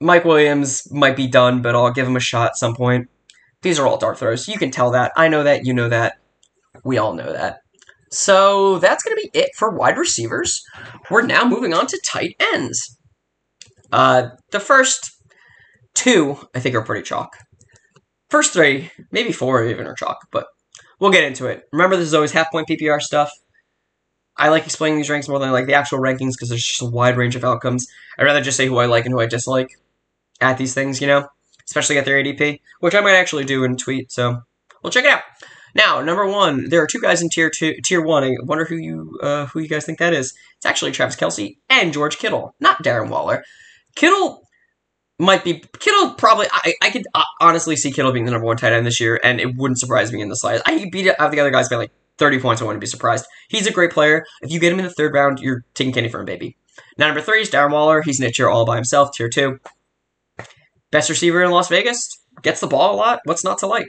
Mike 0.00 0.24
Williams 0.24 0.90
might 0.92 1.16
be 1.16 1.26
done, 1.26 1.62
but 1.62 1.74
I'll 1.74 1.92
give 1.92 2.06
him 2.06 2.16
a 2.16 2.20
shot 2.20 2.50
at 2.50 2.56
some 2.56 2.74
point. 2.74 3.08
These 3.62 3.78
are 3.78 3.86
all 3.86 3.98
dart 3.98 4.18
throws. 4.18 4.48
You 4.48 4.58
can 4.58 4.70
tell 4.70 4.92
that. 4.92 5.12
I 5.16 5.28
know 5.28 5.42
that. 5.42 5.66
You 5.66 5.74
know 5.74 5.88
that. 5.88 6.18
We 6.84 6.96
all 6.96 7.12
know 7.14 7.32
that. 7.32 7.60
So 8.10 8.78
that's 8.78 9.02
going 9.02 9.16
to 9.16 9.30
be 9.32 9.38
it 9.38 9.50
for 9.56 9.70
wide 9.70 9.98
receivers. 9.98 10.62
We're 11.10 11.26
now 11.26 11.44
moving 11.44 11.74
on 11.74 11.86
to 11.88 12.00
tight 12.04 12.36
ends. 12.54 12.96
Uh, 13.92 14.30
the 14.52 14.60
first 14.60 15.10
two, 15.94 16.38
I 16.54 16.60
think, 16.60 16.74
are 16.74 16.82
pretty 16.82 17.02
chalk. 17.02 17.36
First 18.30 18.52
three, 18.52 18.90
maybe 19.10 19.32
four 19.32 19.64
even 19.64 19.86
are 19.86 19.94
chalk, 19.94 20.28
but 20.30 20.46
we'll 21.00 21.10
get 21.10 21.24
into 21.24 21.46
it. 21.46 21.68
Remember, 21.72 21.96
this 21.96 22.06
is 22.06 22.14
always 22.14 22.32
half 22.32 22.50
point 22.50 22.68
PPR 22.68 23.00
stuff. 23.00 23.30
I 24.36 24.48
like 24.48 24.64
explaining 24.64 24.98
these 24.98 25.10
ranks 25.10 25.28
more 25.28 25.38
than 25.38 25.48
I 25.48 25.52
like 25.52 25.66
the 25.66 25.74
actual 25.74 25.98
rankings 25.98 26.32
because 26.32 26.48
there's 26.48 26.64
just 26.64 26.80
a 26.80 26.86
wide 26.86 27.16
range 27.16 27.36
of 27.36 27.44
outcomes. 27.44 27.88
I'd 28.18 28.24
rather 28.24 28.40
just 28.40 28.56
say 28.56 28.66
who 28.66 28.78
I 28.78 28.86
like 28.86 29.04
and 29.04 29.12
who 29.12 29.20
I 29.20 29.26
dislike 29.26 29.68
at 30.40 30.56
these 30.56 30.72
things, 30.72 31.00
you 31.00 31.06
know, 31.06 31.28
especially 31.66 31.98
at 31.98 32.04
their 32.04 32.22
ADP, 32.22 32.60
which 32.78 32.94
I 32.94 33.00
might 33.00 33.16
actually 33.16 33.44
do 33.44 33.64
in 33.64 33.76
tweet. 33.76 34.12
So 34.12 34.40
we'll 34.82 34.92
check 34.92 35.04
it 35.04 35.10
out. 35.10 35.22
Now, 35.74 36.00
number 36.00 36.26
one, 36.26 36.68
there 36.68 36.82
are 36.82 36.86
two 36.86 37.00
guys 37.00 37.22
in 37.22 37.28
tier 37.28 37.50
two, 37.50 37.74
tier 37.84 38.00
one. 38.00 38.24
I 38.24 38.34
wonder 38.42 38.64
who 38.64 38.76
you 38.76 39.18
uh, 39.22 39.46
who 39.46 39.60
you 39.60 39.68
guys 39.68 39.84
think 39.84 39.98
that 39.98 40.12
is. 40.12 40.34
It's 40.56 40.66
actually 40.66 40.92
Travis 40.92 41.16
Kelce 41.16 41.58
and 41.68 41.92
George 41.92 42.18
Kittle, 42.18 42.54
not 42.60 42.82
Darren 42.82 43.08
Waller. 43.08 43.44
Kittle 43.94 44.42
might 45.20 45.44
be 45.44 45.62
Kittle. 45.78 46.14
Probably, 46.14 46.46
I, 46.50 46.74
I 46.82 46.90
could 46.90 47.04
uh, 47.14 47.22
honestly 47.40 47.76
see 47.76 47.92
Kittle 47.92 48.12
being 48.12 48.24
the 48.24 48.30
number 48.30 48.46
one 48.46 48.56
tight 48.56 48.72
end 48.72 48.86
this 48.86 49.00
year, 49.00 49.20
and 49.22 49.40
it 49.40 49.56
wouldn't 49.56 49.78
surprise 49.78 50.12
me 50.12 50.20
in 50.20 50.28
the 50.28 50.36
slightest. 50.36 50.64
I 50.66 50.88
beat 50.90 51.08
out 51.08 51.30
the 51.30 51.40
other 51.40 51.50
guys 51.50 51.68
by 51.68 51.76
like 51.76 51.92
thirty 52.18 52.38
points. 52.38 52.62
I 52.62 52.64
wouldn't 52.64 52.80
be 52.80 52.86
surprised. 52.86 53.26
He's 53.48 53.66
a 53.66 53.72
great 53.72 53.92
player. 53.92 54.24
If 54.42 54.50
you 54.50 54.60
get 54.60 54.72
him 54.72 54.78
in 54.78 54.84
the 54.84 54.92
third 54.92 55.14
round, 55.14 55.38
you're 55.40 55.64
taking 55.74 55.92
candy 55.92 56.08
from 56.08 56.20
him, 56.20 56.26
baby. 56.26 56.56
Now, 56.96 57.06
number 57.06 57.20
three 57.20 57.42
is 57.42 57.50
Darren 57.50 57.72
Waller. 57.72 58.02
He's 58.02 58.20
in 58.20 58.26
a 58.26 58.32
tier 58.32 58.48
all 58.48 58.64
by 58.64 58.76
himself, 58.76 59.12
tier 59.12 59.28
two. 59.28 59.60
Best 60.90 61.10
receiver 61.10 61.42
in 61.42 61.50
Las 61.50 61.68
Vegas. 61.68 62.08
Gets 62.42 62.60
the 62.60 62.66
ball 62.66 62.94
a 62.94 62.96
lot. 62.96 63.20
What's 63.24 63.44
not 63.44 63.58
to 63.58 63.66
like? 63.66 63.88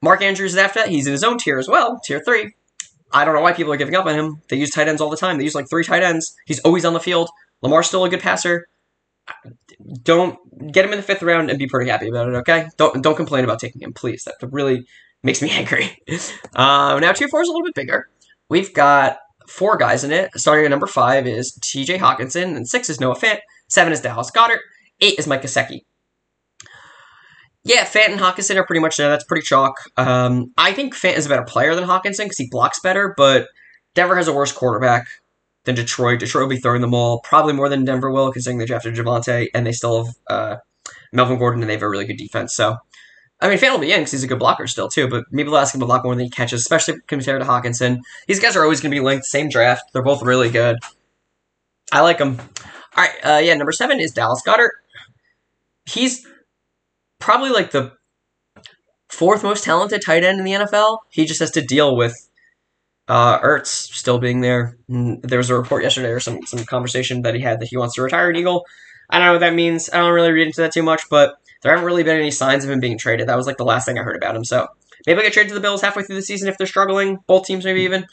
Mark 0.00 0.22
Andrews 0.22 0.52
is 0.52 0.58
after 0.58 0.80
that. 0.80 0.88
He's 0.88 1.06
in 1.06 1.12
his 1.12 1.24
own 1.24 1.38
tier 1.38 1.58
as 1.58 1.68
well, 1.68 2.00
tier 2.04 2.22
three. 2.24 2.54
I 3.12 3.24
don't 3.24 3.34
know 3.34 3.40
why 3.40 3.52
people 3.52 3.72
are 3.72 3.76
giving 3.76 3.94
up 3.94 4.06
on 4.06 4.14
him. 4.14 4.42
They 4.48 4.56
use 4.56 4.70
tight 4.70 4.88
ends 4.88 5.00
all 5.00 5.10
the 5.10 5.16
time. 5.16 5.38
They 5.38 5.44
use 5.44 5.54
like 5.54 5.68
three 5.68 5.84
tight 5.84 6.02
ends. 6.02 6.34
He's 6.46 6.60
always 6.60 6.84
on 6.84 6.94
the 6.94 7.00
field. 7.00 7.28
Lamar's 7.60 7.86
still 7.86 8.04
a 8.04 8.08
good 8.08 8.20
passer. 8.20 8.66
Don't 10.02 10.38
get 10.72 10.84
him 10.84 10.92
in 10.92 10.98
the 10.98 11.02
fifth 11.02 11.22
round 11.22 11.50
and 11.50 11.58
be 11.58 11.66
pretty 11.66 11.90
happy 11.90 12.08
about 12.08 12.28
it. 12.28 12.34
Okay, 12.36 12.66
don't 12.76 13.02
don't 13.02 13.16
complain 13.16 13.44
about 13.44 13.60
taking 13.60 13.82
him, 13.82 13.92
please. 13.92 14.24
That 14.24 14.36
really 14.50 14.86
makes 15.22 15.42
me 15.42 15.50
angry. 15.52 15.96
Uh, 16.54 16.98
now 17.00 17.12
tier 17.12 17.28
four 17.28 17.42
is 17.42 17.48
a 17.48 17.52
little 17.52 17.64
bit 17.64 17.74
bigger. 17.74 18.08
We've 18.48 18.72
got 18.72 19.18
four 19.48 19.76
guys 19.76 20.04
in 20.04 20.12
it. 20.12 20.30
Starting 20.36 20.64
at 20.64 20.70
number 20.70 20.86
five 20.86 21.26
is 21.26 21.58
T.J. 21.62 21.98
Hockenson, 21.98 22.56
and 22.56 22.68
six 22.68 22.90
is 22.90 23.00
Noah 23.00 23.16
Fant. 23.16 23.38
Seven 23.68 23.92
is 23.92 24.00
Dallas 24.00 24.30
Goedert, 24.30 24.58
Eight 25.00 25.18
is 25.18 25.26
Mike 25.26 25.42
Gesicki. 25.42 25.80
Yeah, 27.64 27.84
Fant 27.84 28.10
and 28.10 28.20
Hockenson 28.20 28.56
are 28.56 28.66
pretty 28.66 28.80
much 28.80 28.96
there. 28.96 29.08
That's 29.08 29.24
pretty 29.24 29.46
chalk. 29.46 29.74
Um, 29.96 30.52
I 30.58 30.72
think 30.72 30.96
Fant 30.96 31.16
is 31.16 31.26
a 31.26 31.28
better 31.28 31.44
player 31.44 31.74
than 31.74 31.84
Hockenson 31.84 32.24
because 32.24 32.38
he 32.38 32.48
blocks 32.50 32.80
better, 32.80 33.14
but 33.16 33.46
Denver 33.94 34.16
has 34.16 34.28
a 34.28 34.32
worse 34.32 34.52
quarterback 34.52 35.06
than 35.64 35.74
Detroit. 35.74 36.20
Detroit 36.20 36.42
will 36.42 36.50
be 36.50 36.60
throwing 36.60 36.80
the 36.80 36.88
ball 36.88 37.20
probably 37.20 37.52
more 37.52 37.68
than 37.68 37.84
Denver 37.84 38.10
will, 38.10 38.32
considering 38.32 38.58
they 38.58 38.66
drafted 38.66 38.94
Javonte 38.94 39.48
and 39.54 39.66
they 39.66 39.72
still 39.72 40.04
have 40.04 40.14
uh, 40.28 40.56
Melvin 41.12 41.38
Gordon 41.38 41.62
and 41.62 41.68
they 41.68 41.74
have 41.74 41.82
a 41.82 41.88
really 41.88 42.04
good 42.04 42.16
defense. 42.16 42.54
So, 42.54 42.76
I 43.40 43.48
mean, 43.48 43.58
Fan 43.58 43.72
will 43.72 43.78
be 43.78 43.92
in 43.92 44.00
because 44.00 44.12
he's 44.12 44.24
a 44.24 44.28
good 44.28 44.38
blocker 44.38 44.66
still 44.66 44.88
too, 44.88 45.08
but 45.08 45.24
maybe 45.30 45.48
they'll 45.48 45.58
ask 45.58 45.74
him 45.74 45.80
to 45.80 45.86
block 45.86 46.04
more 46.04 46.14
than 46.14 46.24
he 46.24 46.30
catches, 46.30 46.60
especially 46.60 46.94
compared 47.06 47.40
to 47.40 47.48
Hockenson. 47.48 48.00
These 48.26 48.40
guys 48.40 48.56
are 48.56 48.62
always 48.62 48.80
going 48.80 48.90
to 48.90 48.96
be 48.96 49.04
linked. 49.04 49.26
Same 49.26 49.48
draft. 49.48 49.84
They're 49.92 50.02
both 50.02 50.22
really 50.22 50.50
good. 50.50 50.76
I 51.92 52.00
like 52.00 52.18
them. 52.18 52.40
All 52.96 53.04
right, 53.04 53.14
uh, 53.24 53.38
yeah. 53.38 53.54
Number 53.54 53.72
seven 53.72 54.00
is 54.00 54.12
Dallas 54.12 54.42
Goedert. 54.46 54.70
He's 55.84 56.26
probably 57.18 57.50
like 57.50 57.70
the 57.70 57.92
fourth 59.08 59.42
most 59.42 59.64
talented 59.64 60.02
tight 60.02 60.24
end 60.24 60.38
in 60.38 60.44
the 60.44 60.52
NFL. 60.52 60.98
He 61.10 61.24
just 61.24 61.40
has 61.40 61.50
to 61.52 61.60
deal 61.60 61.96
with 61.96 62.28
uh, 63.12 63.38
Ertz 63.40 63.66
still 63.66 64.18
being 64.18 64.40
there. 64.40 64.78
There 64.88 65.36
was 65.36 65.50
a 65.50 65.54
report 65.54 65.82
yesterday 65.82 66.08
or 66.08 66.18
some, 66.18 66.46
some 66.46 66.64
conversation 66.64 67.20
that 67.22 67.34
he 67.34 67.42
had 67.42 67.60
that 67.60 67.68
he 67.68 67.76
wants 67.76 67.96
to 67.96 68.02
retire 68.02 68.30
an 68.30 68.36
Eagle. 68.36 68.64
I 69.10 69.18
don't 69.18 69.26
know 69.26 69.32
what 69.32 69.40
that 69.40 69.52
means. 69.52 69.90
I 69.92 69.98
don't 69.98 70.14
really 70.14 70.32
read 70.32 70.46
into 70.46 70.62
that 70.62 70.72
too 70.72 70.82
much, 70.82 71.02
but 71.10 71.34
there 71.60 71.72
haven't 71.72 71.84
really 71.84 72.04
been 72.04 72.16
any 72.16 72.30
signs 72.30 72.64
of 72.64 72.70
him 72.70 72.80
being 72.80 72.96
traded. 72.96 73.28
That 73.28 73.36
was 73.36 73.46
like 73.46 73.58
the 73.58 73.66
last 73.66 73.84
thing 73.84 73.98
I 73.98 74.02
heard 74.02 74.16
about 74.16 74.34
him. 74.34 74.46
So 74.46 74.66
maybe 75.06 75.20
I 75.20 75.24
get 75.24 75.34
traded 75.34 75.50
to 75.50 75.54
the 75.54 75.60
Bills 75.60 75.82
halfway 75.82 76.04
through 76.04 76.16
the 76.16 76.22
season 76.22 76.48
if 76.48 76.56
they're 76.56 76.66
struggling. 76.66 77.18
Both 77.26 77.44
teams, 77.44 77.66
maybe 77.66 77.82
even. 77.82 78.06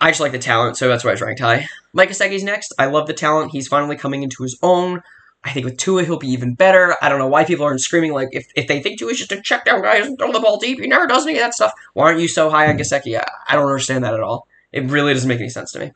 I 0.00 0.12
just 0.12 0.20
like 0.20 0.32
the 0.32 0.38
talent, 0.38 0.78
so 0.78 0.88
that's 0.88 1.04
why 1.04 1.10
he's 1.10 1.20
ranked 1.20 1.42
high. 1.42 1.68
Mike 1.92 2.08
Gesicki's 2.08 2.42
next. 2.42 2.72
I 2.78 2.86
love 2.86 3.06
the 3.06 3.12
talent. 3.12 3.52
He's 3.52 3.68
finally 3.68 3.96
coming 3.96 4.22
into 4.22 4.44
his 4.44 4.58
own. 4.62 5.02
I 5.46 5.52
think 5.52 5.64
with 5.64 5.76
Tua, 5.76 6.02
he'll 6.02 6.18
be 6.18 6.26
even 6.28 6.54
better. 6.54 6.96
I 7.00 7.08
don't 7.08 7.20
know 7.20 7.28
why 7.28 7.44
people 7.44 7.64
aren't 7.64 7.80
screaming 7.80 8.12
like 8.12 8.30
if, 8.32 8.48
if 8.56 8.66
they 8.66 8.82
think 8.82 8.98
Tua's 8.98 9.16
just 9.16 9.30
a 9.30 9.40
check 9.40 9.64
down 9.64 9.80
guy 9.80 9.98
and 9.98 10.18
throw 10.18 10.32
the 10.32 10.40
ball 10.40 10.58
deep, 10.58 10.80
he 10.80 10.88
never 10.88 11.06
does 11.06 11.24
any 11.24 11.36
of 11.36 11.42
that 11.42 11.54
stuff. 11.54 11.72
Why 11.94 12.06
aren't 12.06 12.20
you 12.20 12.26
so 12.26 12.50
high 12.50 12.66
on 12.68 12.76
Gesicki? 12.76 13.16
I, 13.16 13.24
I 13.48 13.54
don't 13.54 13.66
understand 13.66 14.02
that 14.02 14.12
at 14.12 14.20
all. 14.20 14.48
It 14.72 14.90
really 14.90 15.14
doesn't 15.14 15.28
make 15.28 15.38
any 15.38 15.48
sense 15.48 15.70
to 15.72 15.78
me. 15.78 15.92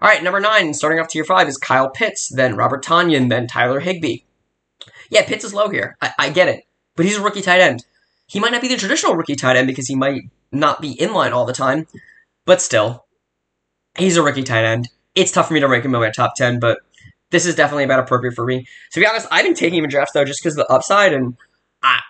All 0.00 0.08
right, 0.08 0.22
number 0.22 0.40
nine, 0.40 0.72
starting 0.72 0.98
off 0.98 1.08
tier 1.08 1.24
five 1.24 1.46
is 1.46 1.58
Kyle 1.58 1.90
Pitts, 1.90 2.30
then 2.34 2.56
Robert 2.56 2.82
Tonyan, 2.82 3.28
then 3.28 3.46
Tyler 3.46 3.80
Higbee. 3.80 4.20
Yeah, 5.10 5.26
Pitts 5.26 5.44
is 5.44 5.52
low 5.52 5.68
here. 5.68 5.98
I, 6.00 6.12
I 6.18 6.30
get 6.30 6.48
it, 6.48 6.64
but 6.96 7.04
he's 7.04 7.18
a 7.18 7.22
rookie 7.22 7.42
tight 7.42 7.60
end. 7.60 7.84
He 8.26 8.40
might 8.40 8.52
not 8.52 8.62
be 8.62 8.68
the 8.68 8.78
traditional 8.78 9.14
rookie 9.14 9.36
tight 9.36 9.56
end 9.56 9.66
because 9.66 9.88
he 9.88 9.94
might 9.94 10.22
not 10.50 10.80
be 10.80 10.92
in 10.92 11.12
line 11.12 11.34
all 11.34 11.44
the 11.44 11.52
time, 11.52 11.86
but 12.46 12.62
still, 12.62 13.04
he's 13.98 14.16
a 14.16 14.22
rookie 14.22 14.42
tight 14.42 14.64
end. 14.64 14.88
It's 15.14 15.32
tough 15.32 15.48
for 15.48 15.54
me 15.54 15.60
to 15.60 15.68
rank 15.68 15.84
him 15.84 15.94
in 15.94 16.00
my 16.00 16.10
top 16.10 16.34
ten, 16.34 16.58
but 16.58 16.80
this 17.34 17.46
is 17.46 17.56
definitely 17.56 17.82
about 17.82 17.98
appropriate 17.98 18.36
for 18.36 18.46
me. 18.46 18.64
To 18.92 19.00
be 19.00 19.06
honest, 19.06 19.26
I've 19.32 19.44
been 19.44 19.54
taking 19.54 19.78
him 19.78 19.84
in 19.84 19.90
drafts 19.90 20.12
though, 20.12 20.24
just 20.24 20.40
because 20.40 20.56
of 20.56 20.64
the 20.64 20.72
upside, 20.72 21.12
and 21.12 21.36
I 21.82 22.00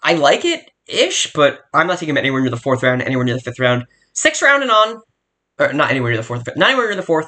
I 0.00 0.14
like 0.14 0.44
it 0.44 0.70
ish, 0.86 1.32
but 1.32 1.64
I'm 1.74 1.88
not 1.88 1.98
taking 1.98 2.10
him 2.10 2.18
anywhere 2.18 2.40
near 2.40 2.50
the 2.50 2.56
fourth 2.56 2.84
round, 2.84 3.02
anywhere 3.02 3.24
near 3.24 3.34
the 3.34 3.40
fifth 3.40 3.58
round, 3.58 3.84
sixth 4.12 4.42
round 4.42 4.62
and 4.62 4.70
on, 4.70 5.02
or 5.58 5.72
not 5.72 5.90
anywhere 5.90 6.12
near 6.12 6.18
the 6.18 6.22
fourth, 6.22 6.46
not 6.56 6.68
anywhere 6.68 6.86
near 6.86 6.94
the 6.94 7.02
fourth. 7.02 7.26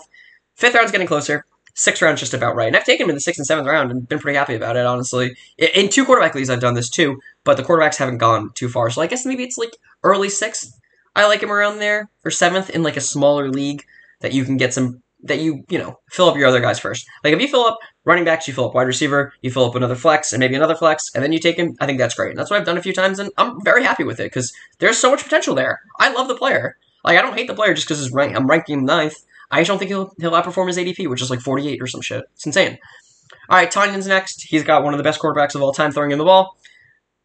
Fifth 0.55 0.75
round's 0.75 0.93
getting 0.93 1.09
closer. 1.09 1.45
Sixth 1.75 2.01
round's 2.01 2.21
just 2.21 2.33
about 2.33 2.55
right, 2.55 2.69
and 2.69 2.77
I've 2.77 2.85
taken 2.85 3.07
him 3.07 3.11
in 3.11 3.17
the 3.17 3.21
sixth 3.21 3.41
and 3.41 3.47
seventh 3.47 3.67
round 3.67 3.91
and 3.91 4.09
been 4.09 4.21
pretty 4.21 4.39
happy 4.39 4.55
about 4.55 4.77
it. 4.77 4.87
Honestly, 4.87 5.37
in 5.59 5.89
two 5.89 6.05
quarterback 6.05 6.37
leagues, 6.37 6.49
I've 6.49 6.61
done 6.61 6.75
this 6.75 6.89
too, 6.89 7.19
but 7.43 7.57
the 7.57 7.65
quarterbacks 7.65 7.97
haven't 7.97 8.19
gone 8.19 8.53
too 8.55 8.69
far. 8.69 8.89
So 8.89 9.03
I 9.03 9.09
guess 9.09 9.27
maybe 9.27 9.43
it's 9.43 9.59
like 9.59 9.77
early 10.05 10.29
sixth. 10.29 10.79
I 11.17 11.27
like 11.27 11.43
him 11.43 11.51
around 11.51 11.81
there, 11.81 12.09
or 12.25 12.31
seventh 12.31 12.71
in 12.71 12.85
like 12.85 12.97
a 12.97 13.01
smaller 13.01 13.51
league 13.51 13.85
that 14.21 14.33
you 14.33 14.45
can 14.45 14.57
get 14.57 14.73
some 14.73 15.03
that 15.29 15.41
you 15.41 15.65
you 15.69 15.79
know 15.79 15.99
fill 16.11 16.29
up 16.29 16.37
your 16.37 16.47
other 16.47 16.61
guys 16.61 16.79
first. 16.79 17.07
Like 17.23 17.33
if 17.33 17.41
you 17.41 17.49
fill 17.49 17.65
up 17.65 17.79
running 18.05 18.25
backs, 18.25 18.47
you 18.47 18.55
fill 18.55 18.69
up 18.69 18.75
wide 18.75 18.87
receiver, 18.87 19.33
you 19.43 19.51
fill 19.51 19.65
up 19.65 19.75
another 19.75 19.95
flex, 19.95 20.33
and 20.33 20.41
maybe 20.41 20.55
another 20.55 20.75
flex, 20.75 21.11
and 21.15 21.23
then 21.23 21.33
you 21.33 21.39
take 21.39 21.57
him. 21.57 21.77
I 21.81 21.87
think 21.87 21.99
that's 21.99 22.15
great. 22.15 22.31
And 22.31 22.39
that's 22.39 22.51
what 22.51 22.59
I've 22.59 22.67
done 22.67 22.79
a 22.79 22.83
few 22.83 22.93
times, 22.93 23.19
and 23.19 23.31
I'm 23.37 23.63
very 23.63 23.85
happy 23.85 24.05
with 24.05 24.21
it 24.21 24.25
because 24.25 24.53
there's 24.79 24.99
so 24.99 25.11
much 25.11 25.23
potential 25.23 25.55
there. 25.55 25.81
I 25.99 26.13
love 26.13 26.29
the 26.29 26.37
player. 26.37 26.77
Like 27.05 27.19
I 27.19 27.23
don't 27.23 27.37
hate 27.37 27.47
the 27.47 27.55
player 27.55 27.75
just 27.75 27.89
because 27.89 28.11
rank, 28.13 28.37
I'm 28.37 28.47
ranking 28.47 28.79
him 28.79 28.85
ninth. 28.85 29.17
I 29.51 29.61
just 29.61 29.69
don't 29.69 29.79
think 29.79 29.91
he'll 29.91 30.13
he'll 30.19 30.33
outperform 30.33 30.67
his 30.67 30.79
ADP, 30.79 31.09
which 31.09 31.23
is 31.23 31.31
like 31.31 31.41
48 31.41 31.81
or 31.81 31.87
some 31.87 32.01
shit. 32.01 32.25
It's 32.35 32.47
insane. 32.47 32.79
All 33.49 33.57
right, 33.57 33.71
Tonyan's 33.71 34.07
next. 34.09 34.47
He's 34.49 34.65
got 34.65 34.83
one 34.83 34.93
of 34.93 34.99
the 34.99 35.05
best 35.05 35.21
quarterbacks 35.21 35.55
of 35.55 35.63
all 35.63 35.73
time 35.73 35.93
throwing 35.93 36.11
in 36.11 36.19
the 36.19 36.25
ball, 36.25 36.57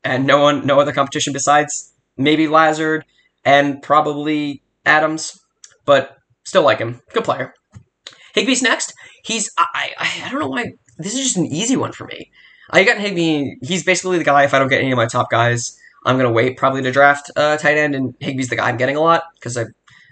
and 0.04 0.28
no 0.28 0.40
one, 0.42 0.66
no 0.66 0.80
other 0.80 0.94
competition 0.94 1.34
besides 1.34 1.94
maybe 2.18 2.48
Lazard 2.48 3.06
and 3.44 3.82
probably 3.82 4.62
Adams, 4.86 5.40
but 5.86 6.18
still 6.44 6.64
like 6.64 6.80
him. 6.80 7.02
Good 7.14 7.24
player. 7.24 7.54
Higbee's 8.36 8.62
next. 8.62 8.94
He's 9.24 9.50
I, 9.58 9.92
I 9.98 10.24
I 10.26 10.30
don't 10.30 10.40
know 10.40 10.48
why 10.48 10.74
this 10.98 11.14
is 11.14 11.22
just 11.22 11.38
an 11.38 11.46
easy 11.46 11.76
one 11.76 11.92
for 11.92 12.06
me. 12.06 12.32
I 12.70 12.84
got 12.84 12.98
Higbee. 12.98 13.56
He's 13.62 13.84
basically 13.84 14.18
the 14.18 14.24
guy. 14.24 14.44
If 14.44 14.54
I 14.54 14.60
don't 14.60 14.70
get 14.70 14.82
any 14.82 14.92
of 14.92 14.98
my 14.98 15.08
top 15.08 15.30
guys, 15.30 15.78
I'm 16.06 16.18
gonna 16.18 16.32
wait 16.32 16.58
probably 16.58 16.82
to 16.84 16.92
draft 16.92 17.32
uh, 17.36 17.58
tight 17.58 17.78
end, 17.78 17.96
and 17.96 18.18
Higbee's 18.20 18.50
the 18.50 18.56
guy 18.56 18.70
I'm 18.70 18.78
getting 18.78 18.96
a 18.96 19.02
lot 19.02 19.24
because 19.36 19.58
I. 19.58 19.66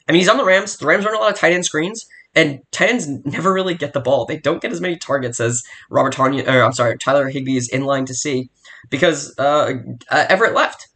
I 0.07 0.11
mean, 0.11 0.21
he's 0.21 0.29
on 0.29 0.37
the 0.37 0.45
Rams. 0.45 0.77
The 0.77 0.87
Rams 0.87 1.05
run 1.05 1.15
a 1.15 1.19
lot 1.19 1.31
of 1.31 1.37
tight 1.37 1.53
end 1.53 1.65
screens, 1.65 2.07
and 2.33 2.61
tight 2.71 2.89
ends 2.89 3.07
never 3.25 3.53
really 3.53 3.75
get 3.75 3.93
the 3.93 3.99
ball. 3.99 4.25
They 4.25 4.37
don't 4.37 4.61
get 4.61 4.71
as 4.71 4.81
many 4.81 4.97
targets 4.97 5.39
as 5.39 5.63
Robert 5.91 6.15
Tonyan, 6.15 6.47
or 6.47 6.63
I'm 6.63 6.73
sorry, 6.73 6.97
Tyler 6.97 7.29
Higbee 7.29 7.57
is 7.57 7.69
in 7.69 7.83
line 7.83 8.05
to 8.05 8.15
see 8.15 8.49
because 8.89 9.37
uh, 9.37 9.73
uh, 10.09 10.25
Everett 10.29 10.55
left. 10.55 10.87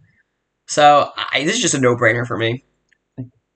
So 0.68 1.12
I, 1.16 1.44
this 1.44 1.56
is 1.56 1.62
just 1.62 1.76
a 1.76 1.80
no 1.80 1.96
brainer 1.96 2.26
for 2.26 2.38
me 2.38 2.64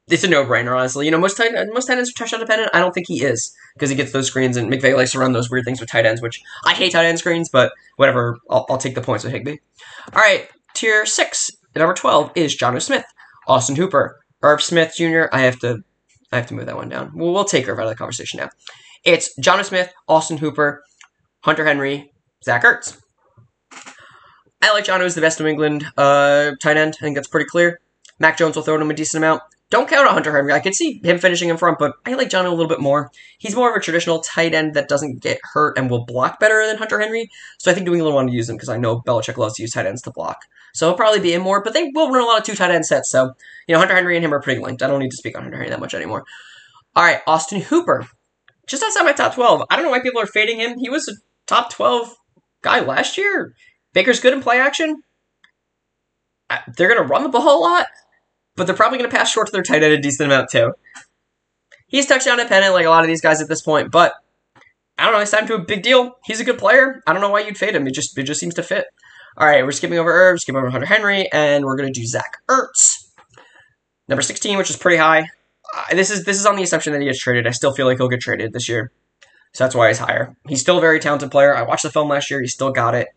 it's 0.10 0.24
a 0.24 0.28
no-brainer, 0.28 0.78
honestly. 0.78 1.06
You 1.06 1.12
know, 1.12 1.18
most 1.18 1.38
tight 1.38 1.52
most 1.74 1.88
tight 1.88 1.98
ends 1.98 2.10
are 2.10 2.14
touchdown 2.14 2.40
dependent. 2.40 2.72
I 2.74 2.80
don't 2.80 2.94
think 2.94 3.08
he 3.08 3.24
is 3.24 3.54
because 3.74 3.90
he 3.90 3.96
gets 3.96 4.12
those 4.12 4.28
screens, 4.28 4.58
and 4.58 4.72
McVay 4.72 4.96
likes 4.96 5.12
to 5.12 5.20
run 5.20 5.34
those 5.34 5.50
weird 5.50 5.66
things 5.66 5.80
with 5.80 5.90
tight 5.90 6.06
ends, 6.06 6.22
which 6.22 6.42
I 6.66 6.74
hate 6.74 6.94
tight 6.94 7.06
end 7.06 7.20
screens, 7.20 7.50
but 7.50 7.74
whatever. 7.98 8.38
I'll, 8.50 8.66
I'll 8.70 8.78
take 8.78 8.96
the 8.96 9.02
points 9.02 9.24
with 9.24 9.34
Higbee. 9.34 9.58
All 10.14 10.22
right, 10.22 10.50
tier 10.74 11.06
six, 11.06 11.52
number 11.76 11.94
twelve 11.94 12.32
is 12.36 12.58
Jonnu 12.58 12.82
Smith, 12.82 13.06
Austin 13.48 13.76
Hooper, 13.76 14.20
Irv 14.42 14.62
Smith 14.62 14.94
Jr. 14.98 15.26
I 15.32 15.42
have 15.42 15.60
to, 15.60 15.84
I 16.32 16.38
have 16.38 16.48
to 16.48 16.54
move 16.54 16.68
that 16.68 16.78
one 16.78 16.90
down. 16.90 17.12
Well, 17.14 17.34
we'll 17.34 17.46
take 17.46 17.68
Irv 17.68 17.80
out 17.80 17.86
of 17.86 17.90
the 17.90 17.96
conversation 17.96 18.40
now. 18.40 18.50
It's 19.04 19.38
Jonnu 19.40 19.66
Smith, 19.66 19.94
Austin 20.08 20.38
Hooper, 20.38 20.84
Hunter 21.42 21.66
Henry, 21.66 22.12
Zach 22.44 22.64
Ertz. 22.64 23.00
I 24.62 24.74
like 24.74 24.86
John 24.86 25.02
is 25.02 25.16
the 25.16 25.22
best 25.22 25.40
New 25.40 25.46
England 25.46 25.86
uh, 25.98 26.52
tight 26.62 26.78
end. 26.78 26.98
I 27.00 27.04
think 27.04 27.16
that's 27.16 27.28
pretty 27.28 27.48
clear. 27.48 27.80
Mac 28.20 28.38
Jones 28.38 28.56
will 28.56 28.64
throw 28.64 28.82
him 28.82 28.90
a 28.90 28.94
decent 28.94 29.24
amount. 29.24 29.44
Don't 29.70 29.90
count 29.90 30.08
on 30.08 30.14
Hunter 30.14 30.34
Henry. 30.34 30.54
I 30.54 30.62
could 30.62 30.76
see 30.76 31.02
him 31.04 31.20
finishing 31.20 31.50
in 31.50 31.58
front, 31.58 31.78
but 31.78 31.96
I 32.06 32.14
like 32.14 32.30
John 32.30 32.46
a 32.46 32.50
little 32.50 32.70
bit 32.70 32.80
more. 32.80 33.12
He's 33.38 33.56
more 33.56 33.70
of 33.70 33.76
a 33.76 33.84
traditional 33.84 34.22
tight 34.22 34.54
end 34.54 34.76
that 34.76 34.88
doesn't 34.88 35.22
get 35.22 35.40
hurt 35.44 35.78
and 35.78 35.90
will 35.90 36.06
block 36.06 36.40
better 36.40 36.66
than 36.66 36.78
Hunter 36.78 37.00
Henry. 37.00 37.30
So 37.60 37.70
I 37.70 37.74
think 37.74 37.86
New 37.86 37.94
England 37.94 38.16
want 38.16 38.30
to 38.30 38.36
use 38.36 38.50
him 38.50 38.56
because 38.56 38.70
I 38.70 38.78
know 38.78 39.02
Belichick 39.02 39.36
loves 39.36 39.56
to 39.56 39.64
use 39.64 39.72
tight 39.72 39.86
ends 39.86 40.02
to 40.04 40.12
block. 40.12 40.44
So 40.74 40.88
he'll 40.88 40.96
probably 40.96 41.20
be 41.20 41.34
in 41.34 41.42
more, 41.42 41.62
but 41.62 41.74
they 41.74 41.92
will 41.94 42.12
run 42.12 42.24
a 42.24 42.26
lot 42.26 42.40
of 42.40 42.46
two 42.46 42.56
tight 42.56 42.72
end 42.72 42.86
sets. 42.86 43.12
So, 43.12 43.34
you 43.68 43.74
know, 43.74 43.80
Hunter 43.80 43.96
Henry 43.96 44.16
and 44.16 44.24
him 44.24 44.34
are 44.34 44.42
pretty 44.42 44.62
linked. 44.62 44.82
I 44.82 44.88
don't 44.88 45.00
need 45.00 45.12
to 45.12 45.18
speak 45.18 45.36
on 45.36 45.44
Hunter 45.44 45.58
Henry 45.58 45.70
that 45.70 45.82
much 45.82 45.94
anymore. 45.94 46.24
All 46.96 47.04
right, 47.04 47.20
Austin 47.28 47.60
Hooper. 47.60 48.08
Just 48.68 48.84
outside 48.84 49.04
my 49.04 49.14
top 49.14 49.36
12. 49.36 49.64
I 49.70 49.76
don't 49.76 49.84
know 49.84 49.92
why 49.92 50.02
people 50.02 50.22
are 50.22 50.28
fading 50.28 50.60
him. 50.60 50.78
He 50.80 50.90
was 50.90 51.10
a 51.10 51.14
top 51.46 51.72
12 51.74 52.16
guy 52.62 52.80
last 52.80 53.18
year. 53.18 53.54
Baker's 53.94 54.22
good 54.22 54.34
in 54.34 54.42
play 54.42 54.60
action. 54.60 55.02
They're 56.78 56.88
going 56.88 57.02
to 57.02 57.08
run 57.08 57.24
the 57.24 57.30
ball 57.30 57.60
a 57.60 57.60
lot 57.60 57.88
but 58.58 58.68
they're 58.68 58.76
probably 58.76 58.98
going 58.98 59.10
to 59.10 59.16
pass 59.16 59.32
short 59.32 59.48
to 59.48 59.52
their 59.54 59.64
tight 59.64 59.84
end 59.84 59.94
a 59.94 60.00
decent 60.02 60.30
amount 60.30 60.50
too. 60.50 60.74
He's 61.88 62.06
touchdown 62.06 62.38
dependent 62.38 62.74
like 62.74 62.86
a 62.86 62.90
lot 62.90 63.04
of 63.04 63.08
these 63.08 63.22
guys 63.22 63.42
at 63.42 63.48
this 63.48 63.62
point, 63.62 63.92
but 63.92 64.14
I 64.98 65.06
don't 65.06 65.14
know. 65.14 65.20
He's 65.20 65.32
time 65.32 65.48
to 65.48 65.54
a 65.54 65.60
big 65.60 65.84
deal. 65.84 66.18
He's 66.26 66.42
a 66.42 66.44
good 66.44 66.58
player. 66.58 67.02
I 67.08 67.14
don't 67.14 67.22
know 67.22 67.30
why 67.30 67.42
you'd 67.42 67.58
fade 67.58 67.76
him. 67.76 67.88
It 67.88 67.94
just 67.94 68.18
it 68.18 68.24
just 68.24 68.42
seems 68.42 68.56
to 68.56 68.64
fit. 68.64 68.88
All 69.38 69.48
right, 69.48 69.64
we're 69.64 69.72
skipping 69.72 70.00
over 70.00 70.12
Herbs, 70.12 70.42
skipping 70.42 70.58
over 70.58 70.72
Hunter 70.72 70.88
Henry, 70.88 71.32
and 71.32 71.64
we're 71.64 71.78
going 71.78 71.94
to 71.94 71.98
do 71.98 72.06
Zach 72.06 72.38
Ertz, 72.50 73.06
number 74.10 74.24
sixteen, 74.24 74.58
which 74.58 74.72
is 74.72 74.76
pretty 74.76 74.98
high. 74.98 75.30
Uh, 75.76 75.84
this 75.96 76.10
is 76.10 76.26
this 76.26 76.40
is 76.40 76.46
on 76.46 76.56
the 76.56 76.64
assumption 76.64 76.92
that 76.94 77.00
he 77.00 77.08
gets 77.08 77.20
traded. 77.20 77.46
I 77.46 77.52
still 77.52 77.72
feel 77.72 77.86
like 77.86 77.98
he'll 77.98 78.10
get 78.10 78.20
traded 78.20 78.52
this 78.52 78.68
year, 78.68 78.92
so 79.54 79.64
that's 79.64 79.76
why 79.76 79.90
he's 79.90 80.00
higher. 80.00 80.36
He's 80.48 80.62
still 80.62 80.80
a 80.80 80.82
very 80.82 81.00
talented 81.00 81.30
player. 81.30 81.56
I 81.56 81.62
watched 81.62 81.84
the 81.84 81.92
film 81.92 82.10
last 82.10 82.32
year. 82.32 82.42
He 82.42 82.48
still 82.48 82.72
got 82.72 82.96
it. 82.96 83.10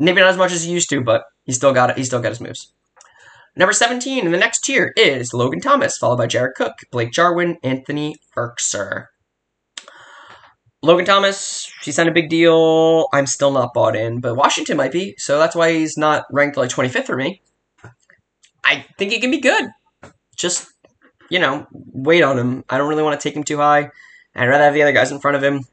Maybe 0.00 0.20
not 0.20 0.30
as 0.30 0.36
much 0.36 0.52
as 0.52 0.64
he 0.64 0.72
used 0.72 0.90
to, 0.90 1.00
but 1.00 1.24
he 1.44 1.52
still 1.52 1.72
got 1.72 1.90
it. 1.90 1.96
He 1.96 2.04
still 2.04 2.20
got 2.20 2.30
his 2.30 2.40
moves. 2.40 2.72
Number 3.56 3.72
17 3.72 4.24
in 4.24 4.32
the 4.32 4.38
next 4.38 4.60
tier 4.60 4.92
is 4.96 5.32
Logan 5.34 5.60
Thomas, 5.60 5.98
followed 5.98 6.18
by 6.18 6.26
Jared 6.26 6.54
Cook, 6.54 6.74
Blake 6.90 7.12
Jarwin, 7.12 7.58
Anthony 7.62 8.16
Firkser. 8.36 9.06
Logan 10.80 11.04
Thomas, 11.04 11.70
he 11.82 11.90
signed 11.90 12.08
a 12.08 12.12
big 12.12 12.28
deal. 12.28 13.08
I'm 13.12 13.26
still 13.26 13.50
not 13.50 13.74
bought 13.74 13.96
in, 13.96 14.20
but 14.20 14.36
Washington 14.36 14.76
might 14.76 14.92
be, 14.92 15.16
so 15.18 15.38
that's 15.38 15.56
why 15.56 15.72
he's 15.72 15.96
not 15.96 16.24
ranked 16.30 16.56
like 16.56 16.70
25th 16.70 17.06
for 17.06 17.16
me. 17.16 17.42
I 18.64 18.86
think 18.96 19.10
he 19.10 19.20
can 19.20 19.30
be 19.32 19.40
good. 19.40 19.70
Just, 20.36 20.68
you 21.30 21.40
know, 21.40 21.66
wait 21.72 22.22
on 22.22 22.38
him. 22.38 22.64
I 22.68 22.78
don't 22.78 22.88
really 22.88 23.02
want 23.02 23.20
to 23.20 23.28
take 23.28 23.36
him 23.36 23.42
too 23.42 23.56
high. 23.56 23.90
I'd 24.36 24.46
rather 24.46 24.64
have 24.64 24.74
the 24.74 24.82
other 24.82 24.92
guys 24.92 25.10
in 25.10 25.18
front 25.18 25.36
of 25.36 25.42
him. 25.42 25.64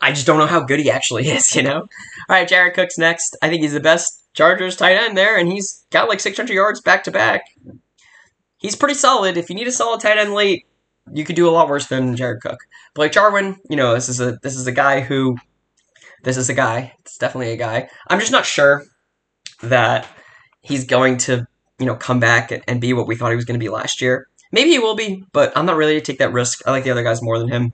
I 0.00 0.12
just 0.12 0.26
don't 0.26 0.38
know 0.38 0.46
how 0.46 0.62
good 0.62 0.80
he 0.80 0.90
actually 0.90 1.28
is, 1.28 1.54
you 1.54 1.62
know? 1.62 1.80
All 1.80 1.88
right, 2.30 2.48
Jared 2.48 2.74
Cook's 2.74 2.96
next. 2.96 3.36
I 3.42 3.48
think 3.48 3.62
he's 3.62 3.72
the 3.74 3.80
best 3.80 4.22
Chargers 4.38 4.76
tight 4.76 4.94
end 4.94 5.18
there, 5.18 5.36
and 5.36 5.50
he's 5.50 5.84
got 5.90 6.08
like 6.08 6.20
600 6.20 6.54
yards 6.54 6.80
back 6.80 7.02
to 7.02 7.10
back. 7.10 7.42
He's 8.58 8.76
pretty 8.76 8.94
solid. 8.94 9.36
If 9.36 9.50
you 9.50 9.56
need 9.56 9.66
a 9.66 9.72
solid 9.72 10.00
tight 10.00 10.16
end 10.16 10.32
late, 10.32 10.64
you 11.12 11.24
could 11.24 11.34
do 11.34 11.48
a 11.48 11.50
lot 11.50 11.68
worse 11.68 11.88
than 11.88 12.14
Jared 12.14 12.40
Cook. 12.40 12.60
Blake 12.94 13.10
Jarwin, 13.10 13.56
you 13.68 13.74
know, 13.74 13.94
this 13.94 14.08
is 14.08 14.20
a 14.20 14.38
this 14.44 14.54
is 14.54 14.68
a 14.68 14.72
guy 14.72 15.00
who 15.00 15.36
this 16.22 16.36
is 16.36 16.48
a 16.48 16.54
guy. 16.54 16.94
It's 17.00 17.18
definitely 17.18 17.50
a 17.50 17.56
guy. 17.56 17.88
I'm 18.06 18.20
just 18.20 18.30
not 18.30 18.46
sure 18.46 18.84
that 19.64 20.06
he's 20.60 20.84
going 20.84 21.16
to, 21.18 21.44
you 21.80 21.86
know, 21.86 21.96
come 21.96 22.20
back 22.20 22.52
and 22.68 22.80
be 22.80 22.92
what 22.92 23.08
we 23.08 23.16
thought 23.16 23.30
he 23.30 23.36
was 23.36 23.44
going 23.44 23.58
to 23.58 23.64
be 23.64 23.68
last 23.68 24.00
year. 24.00 24.28
Maybe 24.52 24.70
he 24.70 24.78
will 24.78 24.94
be, 24.94 25.24
but 25.32 25.52
I'm 25.56 25.66
not 25.66 25.76
ready 25.76 25.94
to 25.94 26.00
take 26.00 26.20
that 26.20 26.32
risk. 26.32 26.62
I 26.64 26.70
like 26.70 26.84
the 26.84 26.92
other 26.92 27.02
guys 27.02 27.20
more 27.22 27.40
than 27.40 27.48
him. 27.48 27.72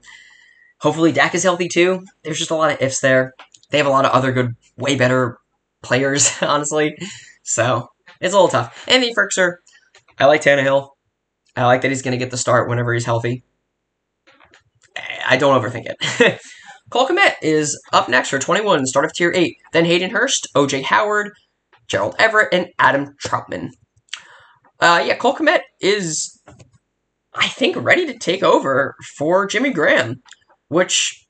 Hopefully 0.80 1.12
Dak 1.12 1.34
is 1.34 1.42
healthy 1.42 1.68
too. 1.68 2.06
There's 2.22 2.38
just 2.38 2.50
a 2.50 2.56
lot 2.56 2.72
of 2.72 2.80
ifs 2.80 3.00
there. 3.00 3.34
They 3.68 3.76
have 3.76 3.86
a 3.86 3.90
lot 3.90 4.06
of 4.06 4.12
other 4.12 4.32
good, 4.32 4.56
way 4.78 4.96
better 4.96 5.38
players, 5.84 6.30
honestly. 6.42 6.96
So 7.42 7.88
it's 8.20 8.34
a 8.34 8.36
little 8.36 8.48
tough. 8.48 8.84
Anthony 8.88 9.14
Firkser, 9.14 9.56
I 10.18 10.26
like 10.26 10.42
Tannehill. 10.42 10.90
I 11.56 11.66
like 11.66 11.82
that 11.82 11.90
he's 11.90 12.02
going 12.02 12.12
to 12.12 12.18
get 12.18 12.30
the 12.30 12.36
start 12.36 12.68
whenever 12.68 12.92
he's 12.92 13.04
healthy. 13.04 13.44
I 15.26 15.36
don't 15.36 15.60
overthink 15.60 15.86
it. 15.86 16.40
Cole 16.90 17.06
Kmet 17.06 17.34
is 17.42 17.80
up 17.92 18.08
next 18.08 18.28
for 18.28 18.38
21, 18.38 18.86
start 18.86 19.04
of 19.04 19.12
tier 19.14 19.32
8. 19.34 19.56
Then 19.72 19.84
Hayden 19.84 20.10
Hurst, 20.10 20.48
OJ 20.54 20.84
Howard, 20.84 21.32
Gerald 21.88 22.14
Everett, 22.18 22.52
and 22.52 22.68
Adam 22.78 23.14
Trautman. 23.24 23.70
Uh, 24.80 25.02
yeah, 25.06 25.16
Cole 25.16 25.34
Kmet 25.34 25.60
is, 25.80 26.40
I 27.34 27.48
think, 27.48 27.76
ready 27.76 28.06
to 28.06 28.18
take 28.18 28.42
over 28.42 28.96
for 29.16 29.46
Jimmy 29.46 29.72
Graham, 29.72 30.22
which 30.68 31.26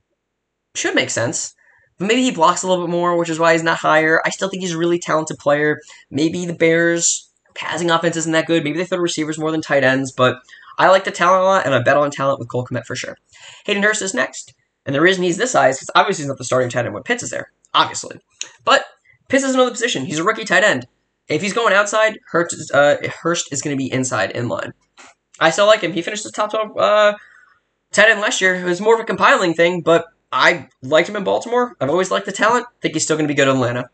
should 0.74 0.94
make 0.94 1.10
sense. 1.10 1.54
Maybe 1.98 2.22
he 2.22 2.30
blocks 2.30 2.62
a 2.62 2.68
little 2.68 2.86
bit 2.86 2.90
more, 2.90 3.16
which 3.16 3.28
is 3.28 3.38
why 3.38 3.52
he's 3.52 3.62
not 3.62 3.78
higher. 3.78 4.20
I 4.24 4.30
still 4.30 4.48
think 4.48 4.62
he's 4.62 4.74
a 4.74 4.78
really 4.78 4.98
talented 4.98 5.38
player. 5.38 5.80
Maybe 6.10 6.44
the 6.44 6.54
Bears' 6.54 7.30
passing 7.54 7.90
offense 7.90 8.16
isn't 8.16 8.32
that 8.32 8.46
good. 8.46 8.64
Maybe 8.64 8.78
they 8.78 8.84
throw 8.84 8.98
receivers 8.98 9.38
more 9.38 9.52
than 9.52 9.60
tight 9.60 9.84
ends, 9.84 10.12
but 10.12 10.38
I 10.76 10.88
like 10.88 11.04
the 11.04 11.12
talent 11.12 11.42
a 11.42 11.46
lot, 11.46 11.66
and 11.66 11.74
I 11.74 11.82
bet 11.82 11.96
on 11.96 12.10
talent 12.10 12.40
with 12.40 12.48
Cole 12.48 12.66
Kmet 12.66 12.84
for 12.84 12.96
sure. 12.96 13.16
Hayden 13.64 13.82
Hurst 13.82 14.02
is 14.02 14.14
next. 14.14 14.54
And 14.86 14.94
the 14.94 15.00
reason 15.00 15.22
he's 15.22 15.38
this 15.38 15.52
high 15.52 15.68
is 15.68 15.76
because 15.76 15.90
obviously 15.94 16.22
he's 16.22 16.28
not 16.28 16.38
the 16.38 16.44
starting 16.44 16.68
tight 16.68 16.84
end 16.84 16.94
when 16.94 17.02
Pitts 17.02 17.22
is 17.22 17.30
there. 17.30 17.52
Obviously. 17.72 18.18
But 18.64 18.84
Pitts 19.28 19.44
is 19.44 19.54
another 19.54 19.70
position. 19.70 20.04
He's 20.04 20.18
a 20.18 20.24
rookie 20.24 20.44
tight 20.44 20.64
end. 20.64 20.86
If 21.28 21.40
he's 21.40 21.54
going 21.54 21.72
outside, 21.72 22.18
Hurst, 22.26 22.70
uh, 22.74 22.96
Hurst 23.22 23.50
is 23.50 23.62
going 23.62 23.74
to 23.76 23.82
be 23.82 23.90
inside 23.90 24.32
in 24.32 24.48
line. 24.48 24.74
I 25.40 25.50
still 25.50 25.66
like 25.66 25.80
him. 25.80 25.92
He 25.92 26.02
finished 26.02 26.24
the 26.24 26.30
top 26.30 26.50
12 26.50 26.76
uh, 26.76 27.16
tight 27.92 28.10
end 28.10 28.20
last 28.20 28.40
year. 28.40 28.54
It 28.54 28.64
was 28.64 28.80
more 28.80 28.94
of 28.94 29.00
a 29.00 29.04
compiling 29.04 29.54
thing, 29.54 29.80
but 29.80 30.04
I 30.34 30.68
liked 30.82 31.08
him 31.08 31.14
in 31.14 31.22
Baltimore. 31.22 31.76
I've 31.80 31.90
always 31.90 32.10
liked 32.10 32.26
the 32.26 32.32
talent. 32.32 32.66
think 32.82 32.94
he's 32.94 33.04
still 33.04 33.16
going 33.16 33.28
to 33.28 33.32
be 33.32 33.36
good 33.36 33.46
in 33.46 33.54
Atlanta. 33.54 33.88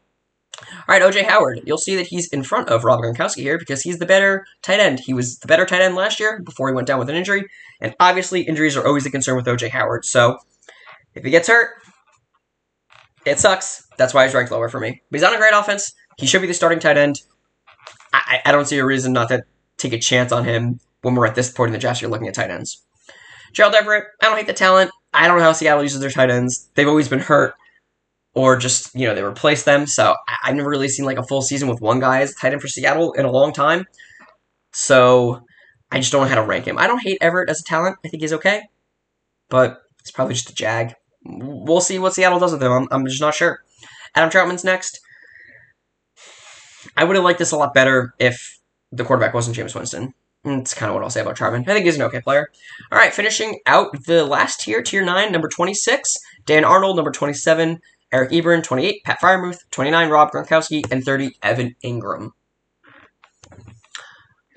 All 0.63 0.67
right, 0.89 1.03
OJ 1.03 1.25
Howard. 1.25 1.61
You'll 1.67 1.77
see 1.77 1.97
that 1.97 2.07
he's 2.07 2.29
in 2.29 2.43
front 2.43 2.71
of 2.71 2.83
Rob 2.83 3.01
Gronkowski 3.01 3.43
here 3.43 3.59
because 3.59 3.83
he's 3.83 3.99
the 3.99 4.07
better 4.07 4.47
tight 4.63 4.81
end. 4.81 5.01
He 5.01 5.13
was 5.13 5.39
the 5.39 5.47
better 5.47 5.67
tight 5.67 5.83
end 5.83 5.97
last 5.97 6.19
year 6.19 6.41
before 6.43 6.69
he 6.69 6.75
went 6.75 6.87
down 6.87 6.99
with 6.99 7.11
an 7.11 7.15
injury, 7.15 7.45
and 7.81 7.95
obviously 8.01 8.41
injuries 8.41 8.75
are 8.75 8.87
always 8.87 9.05
a 9.05 9.11
concern 9.11 9.37
with 9.37 9.45
OJ 9.45 9.69
Howard. 9.69 10.07
So 10.07 10.39
if 11.15 11.25
he 11.25 11.31
gets 11.31 11.47
hurt, 11.47 11.75
it 13.27 13.39
sucks. 13.39 13.87
That's 13.99 14.15
why 14.15 14.25
he's 14.25 14.35
ranked 14.35 14.51
lower 14.51 14.71
for 14.71 14.81
me. 14.81 15.03
But 15.11 15.21
he's 15.21 15.29
on 15.29 15.35
a 15.35 15.39
great 15.39 15.53
offense. 15.55 15.93
He 16.17 16.27
should 16.27 16.41
be 16.41 16.47
the 16.47 16.55
starting 16.55 16.79
tight 16.79 16.97
end. 16.97 17.21
I, 18.15 18.41
I 18.47 18.53
don't 18.53 18.67
see 18.67 18.79
a 18.79 18.85
reason 18.85 19.13
not 19.13 19.29
to 19.29 19.45
take 19.77 19.93
a 19.93 19.99
chance 19.99 20.33
on 20.33 20.45
him 20.45 20.81
when 21.03 21.15
we're 21.15 21.27
at 21.27 21.35
this 21.35 21.51
point 21.51 21.69
in 21.69 21.73
the 21.75 21.79
draft. 21.79 22.01
You're 22.01 22.11
looking 22.11 22.29
at 22.29 22.35
tight 22.35 22.51
ends. 22.51 22.83
Gerald 23.53 23.75
Everett. 23.75 24.05
I 24.23 24.27
don't 24.27 24.39
hate 24.39 24.47
the 24.47 24.53
talent. 24.53 24.91
I 25.13 25.27
don't 25.27 25.39
know 25.39 25.45
how 25.45 25.53
Seattle 25.53 25.83
uses 25.83 26.01
their 26.01 26.11
tight 26.11 26.31
ends. 26.31 26.69
They've 26.75 26.89
always 26.89 27.09
been 27.09 27.21
hurt 27.21 27.55
or 28.35 28.57
just, 28.57 28.95
you 28.95 29.07
know, 29.07 29.15
they 29.15 29.23
replace 29.23 29.65
them. 29.65 29.87
So 29.87 30.15
I've 30.45 30.55
never 30.55 30.71
really 30.71 30.89
seen 30.89 31.05
like 31.05 31.19
a 31.19 31.25
full 31.25 31.43
season 31.43 31.69
with 31.69 31.81
one 31.81 32.01
guy 32.01 32.21
as 32.21 32.35
tight 32.35 32.53
end 32.53 32.63
for 32.63 32.69
Seattle 32.69 33.13
in 33.13 33.25
a 33.25 33.31
long 33.31 33.53
time. 33.53 33.87
So 34.73 35.43
I 35.91 35.99
just 35.99 36.13
don't 36.13 36.23
know 36.23 36.29
how 36.29 36.37
to 36.37 36.47
rank 36.47 36.67
him. 36.67 36.79
I 36.79 36.87
don't 36.87 37.03
hate 37.03 37.19
Everett 37.21 37.51
as 37.51 37.61
a 37.61 37.65
talent. 37.65 37.97
I 38.05 38.09
think 38.09 38.23
he's 38.23 38.33
okay. 38.35 38.63
But 39.49 39.83
it's 39.99 40.13
probably 40.13 40.35
just 40.35 40.51
a 40.51 40.55
jag. 40.55 40.95
We'll 41.25 41.81
see 41.81 41.99
what 41.99 42.15
Seattle 42.15 42.39
does 42.39 42.53
with 42.53 42.63
him. 42.63 42.73
I'm, 42.73 42.89
I'm 42.91 43.07
just 43.07 43.21
not 43.21 43.35
sure. 43.35 43.63
Adam 44.15 44.31
Trautman's 44.31 44.65
next. 44.65 45.01
I 46.97 47.05
would 47.05 47.17
have 47.17 47.25
liked 47.25 47.39
this 47.39 47.53
a 47.53 47.57
lot 47.57 47.75
better 47.75 48.15
if 48.19 48.59
the 48.93 49.05
quarterback 49.05 49.35
wasn't 49.35 49.57
Jameis 49.57 49.75
Winston. 49.75 50.15
That's 50.45 50.73
kind 50.73 50.89
of 50.89 50.95
what 50.95 51.05
I'll 51.05 51.11
say 51.11 51.21
about 51.21 51.37
Trautman. 51.37 51.69
I 51.69 51.75
think 51.75 51.85
he's 51.85 51.97
an 51.97 52.03
okay 52.03 52.21
player. 52.21 52.49
All 52.91 52.99
right, 52.99 53.13
finishing 53.13 53.61
out 53.67 54.05
the 54.07 54.25
last 54.25 54.61
tier, 54.61 54.83
tier 54.83 55.05
9, 55.05 55.31
number 55.31 55.49
26, 55.49 56.17
Dan 56.47 56.65
Arnold, 56.65 56.97
number 56.97 57.11
27, 57.11 57.79
Eric 58.13 58.31
Ebron, 58.31 58.63
28, 58.63 59.05
Pat 59.05 59.21
Freiermuth, 59.21 59.59
29, 59.71 60.09
Rob 60.09 60.31
Gronkowski, 60.31 60.83
and 60.91 61.05
30, 61.05 61.33
Evan 61.43 61.77
Engram. 61.85 62.31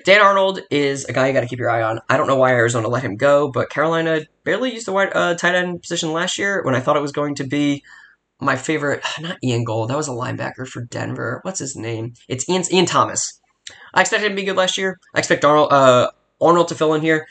Dan 0.06 0.22
Arnold 0.22 0.62
is 0.70 1.06
a 1.06 1.14
guy 1.14 1.28
you 1.28 1.34
got 1.34 1.42
to 1.42 1.48
keep 1.48 1.60
your 1.60 1.70
eye 1.70 1.82
on. 1.82 2.00
I 2.10 2.18
don't 2.18 2.28
know 2.28 2.36
why 2.36 2.52
Arizona 2.52 2.88
let 2.88 3.04
him 3.04 3.16
go, 3.16 3.50
but 3.52 3.70
Carolina 3.70 4.22
barely 4.44 4.74
used 4.74 4.88
the 4.88 4.92
wide, 4.92 5.12
uh, 5.14 5.36
tight 5.36 5.56
end 5.56 5.82
position 5.82 6.12
last 6.12 6.38
year 6.38 6.62
when 6.64 6.76
I 6.76 6.82
thought 6.82 6.98
it 6.98 7.02
was 7.02 7.14
going 7.14 7.36
to 7.36 7.46
be 7.46 7.84
my 8.40 8.56
favorite. 8.56 9.04
Not 9.22 9.38
Ian 9.44 9.64
Gold. 9.64 9.90
That 9.90 9.98
was 9.98 10.08
a 10.08 10.12
linebacker 10.12 10.68
for 10.68 10.84
Denver. 10.84 11.40
What's 11.44 11.60
his 11.60 11.76
name? 11.76 12.14
It's 12.28 12.48
Ian, 12.50 12.64
Ian 12.72 12.86
Thomas. 12.86 13.40
I 13.94 14.02
expected 14.02 14.28
him 14.28 14.34
to 14.34 14.42
be 14.42 14.46
good 14.46 14.58
last 14.58 14.78
year. 14.78 15.00
I 15.16 15.20
expect 15.20 15.46
Arnold, 15.46 15.72
uh, 15.72 16.10
Arnold 16.42 16.68
to 16.70 16.76
fill 16.76 16.94
in 16.94 17.02
here. 17.02 17.28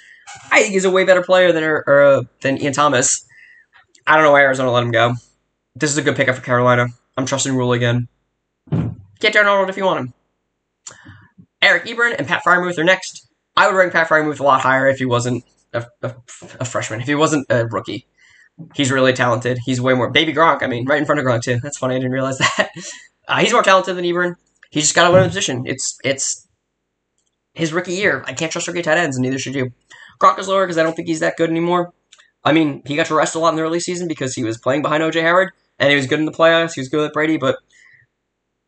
I 0.51 0.61
think 0.61 0.73
he's 0.73 0.85
a 0.85 0.91
way 0.91 1.05
better 1.05 1.23
player 1.23 1.53
than 1.53 1.65
uh, 1.65 2.23
than 2.41 2.61
Ian 2.61 2.73
Thomas. 2.73 3.27
I 4.07 4.17
don't 4.17 4.25
know 4.25 4.33
why 4.33 4.41
Arizona 4.41 4.71
let 4.71 4.83
him 4.83 4.91
go. 4.91 5.15
This 5.75 5.91
is 5.91 5.99
a 5.99 6.03
good 6.03 6.17
pickup 6.17 6.37
for 6.37 6.43
Carolina. 6.43 6.89
I'm 7.17 7.27
trusting 7.27 7.55
Rhule 7.55 7.73
again. 7.73 8.09
Get 9.21 9.35
Darren 9.35 9.47
Arnold 9.47 9.71
if 9.71 9.77
you 9.77 9.85
want 9.85 10.01
him. 10.01 10.15
Eric 11.61 11.85
Ebron 11.85 12.17
and 12.19 12.27
Pat 12.27 12.43
Freiermuth 12.45 12.79
are 12.79 12.85
next. 12.85 13.29
I 13.57 13.69
would 13.69 13.77
rank 13.77 13.93
Pat 13.93 14.09
Freiermuth 14.09 14.41
a 14.41 14.43
lot 14.43 14.63
higher 14.63 14.89
if 14.89 14.99
he 14.99 15.05
wasn't 15.05 15.45
a, 15.73 15.87
a, 16.03 16.15
a, 16.61 16.65
freshman, 16.65 17.01
if 17.01 17.07
he 17.07 17.15
wasn't 17.15 17.47
a 17.51 17.67
rookie. 17.67 18.07
He's 18.75 18.91
really 18.91 19.13
talented. 19.13 19.59
He's 19.65 19.81
way 19.81 19.95
more 19.95 20.11
baby 20.11 20.33
Gronk. 20.33 20.63
I 20.63 20.67
mean, 20.67 20.87
right 20.87 20.99
in 20.99 21.07
front 21.07 21.21
of 21.21 21.27
Gronk 21.27 21.43
too. 21.43 21.61
That's 21.63 21.79
funny. 21.79 21.95
I 21.95 21.99
didn't 21.99 22.13
realize 22.13 22.39
that. 22.39 22.71
Uh, 23.29 23.39
he's 23.39 23.53
more 23.53 23.63
talented 23.63 23.97
than 23.97 24.05
Ebron. 24.05 24.35
He's 24.73 24.85
just 24.85 24.95
got 24.95 25.07
to 25.07 25.13
win 25.13 25.23
a 25.23 25.29
position. 25.29 25.65
It's 25.67 25.99
it's 26.03 26.49
his 27.53 27.75
rookie 27.75 27.93
year. 27.93 28.25
I 28.27 28.33
can't 28.33 28.51
trust 28.51 28.67
rookie 28.67 28.81
tight 28.81 28.97
ends, 28.97 29.17
and 29.17 29.23
neither 29.23 29.39
should 29.39 29.55
you. 29.55 29.71
Gronk 30.19 30.39
is 30.39 30.49
lower 30.49 30.65
because 30.65 30.79
I 30.79 30.83
don't 30.83 30.95
think 30.95 31.09
he's 31.09 31.21
that 31.21 31.37
good 31.37 31.51
anymore. 31.51 31.93
I 32.43 32.53
mean, 32.53 32.83
he 32.87 32.97
got 32.97 33.07
to 33.07 33.15
rest 33.15 33.35
a 33.35 33.39
lot 33.39 33.51
in 33.51 33.57
the 33.57 33.63
early 33.63 33.81
season 33.81 34.09
because 34.09 34.35
he 34.35 34.45
was 34.45 34.57
playing 34.57 34.81
behind 34.81 35.03
OJ 35.03 35.23
Howard, 35.23 35.53
and 35.79 35.91
he 35.91 35.97
was 35.97 36.07
good 36.07 36.21
in 36.21 36.25
the 36.25 36.33
playoffs. 36.33 36.73
He 36.73 36.81
was 36.81 36.89
good 36.89 37.03
with 37.03 37.13
Brady, 37.13 37.37
but 37.37 37.57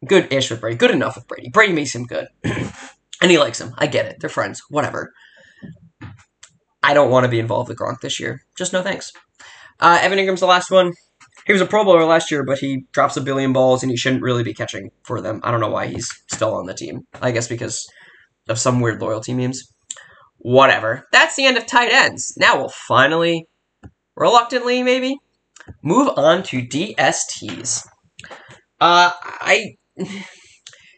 good-ish 0.06 0.50
with 0.50 0.60
Brady, 0.60 0.76
good 0.76 0.90
enough 0.90 1.16
with 1.16 1.26
Brady. 1.26 1.48
Brady 1.48 1.72
makes 1.72 1.94
him 1.94 2.04
good, 2.04 2.28
and 2.44 3.30
he 3.30 3.38
likes 3.38 3.58
him. 3.58 3.74
I 3.78 3.86
get 3.86 4.04
it. 4.04 4.20
They're 4.20 4.28
friends. 4.28 4.62
Whatever. 4.68 5.10
I 6.82 6.92
don't 6.92 7.10
want 7.10 7.24
to 7.24 7.30
be 7.30 7.40
involved 7.40 7.70
with 7.70 7.78
Gronk 7.78 8.02
this 8.02 8.20
year. 8.20 8.42
Just 8.58 8.74
no 8.74 8.82
thanks. 8.82 9.10
Uh, 9.80 9.98
Evan 10.02 10.18
Engram's 10.18 10.40
the 10.40 10.46
last 10.46 10.70
one. 10.70 10.92
He 11.46 11.52
was 11.52 11.62
a 11.62 11.66
Pro 11.66 11.84
Bowler 11.84 12.04
last 12.04 12.30
year, 12.30 12.42
but 12.42 12.58
he 12.58 12.86
drops 12.92 13.16
a 13.16 13.20
billion 13.20 13.52
balls 13.52 13.82
and 13.82 13.90
he 13.90 13.96
shouldn't 13.96 14.22
really 14.22 14.42
be 14.42 14.54
catching 14.54 14.90
for 15.02 15.20
them. 15.20 15.40
I 15.42 15.50
don't 15.50 15.60
know 15.60 15.70
why 15.70 15.86
he's 15.86 16.08
still 16.28 16.54
on 16.54 16.66
the 16.66 16.74
team. 16.74 17.02
I 17.20 17.32
guess 17.32 17.48
because 17.48 17.86
of 18.48 18.58
some 18.58 18.80
weird 18.80 19.00
loyalty 19.00 19.34
memes. 19.34 19.62
Whatever. 20.38 21.06
That's 21.12 21.36
the 21.36 21.46
end 21.46 21.56
of 21.56 21.66
tight 21.66 21.92
ends. 21.92 22.34
Now 22.38 22.58
we'll 22.58 22.72
finally, 22.88 23.46
reluctantly 24.16 24.82
maybe, 24.82 25.16
move 25.82 26.10
on 26.16 26.42
to 26.44 26.62
DSTs. 26.62 27.86
Uh, 28.80 29.10
I. 29.20 29.76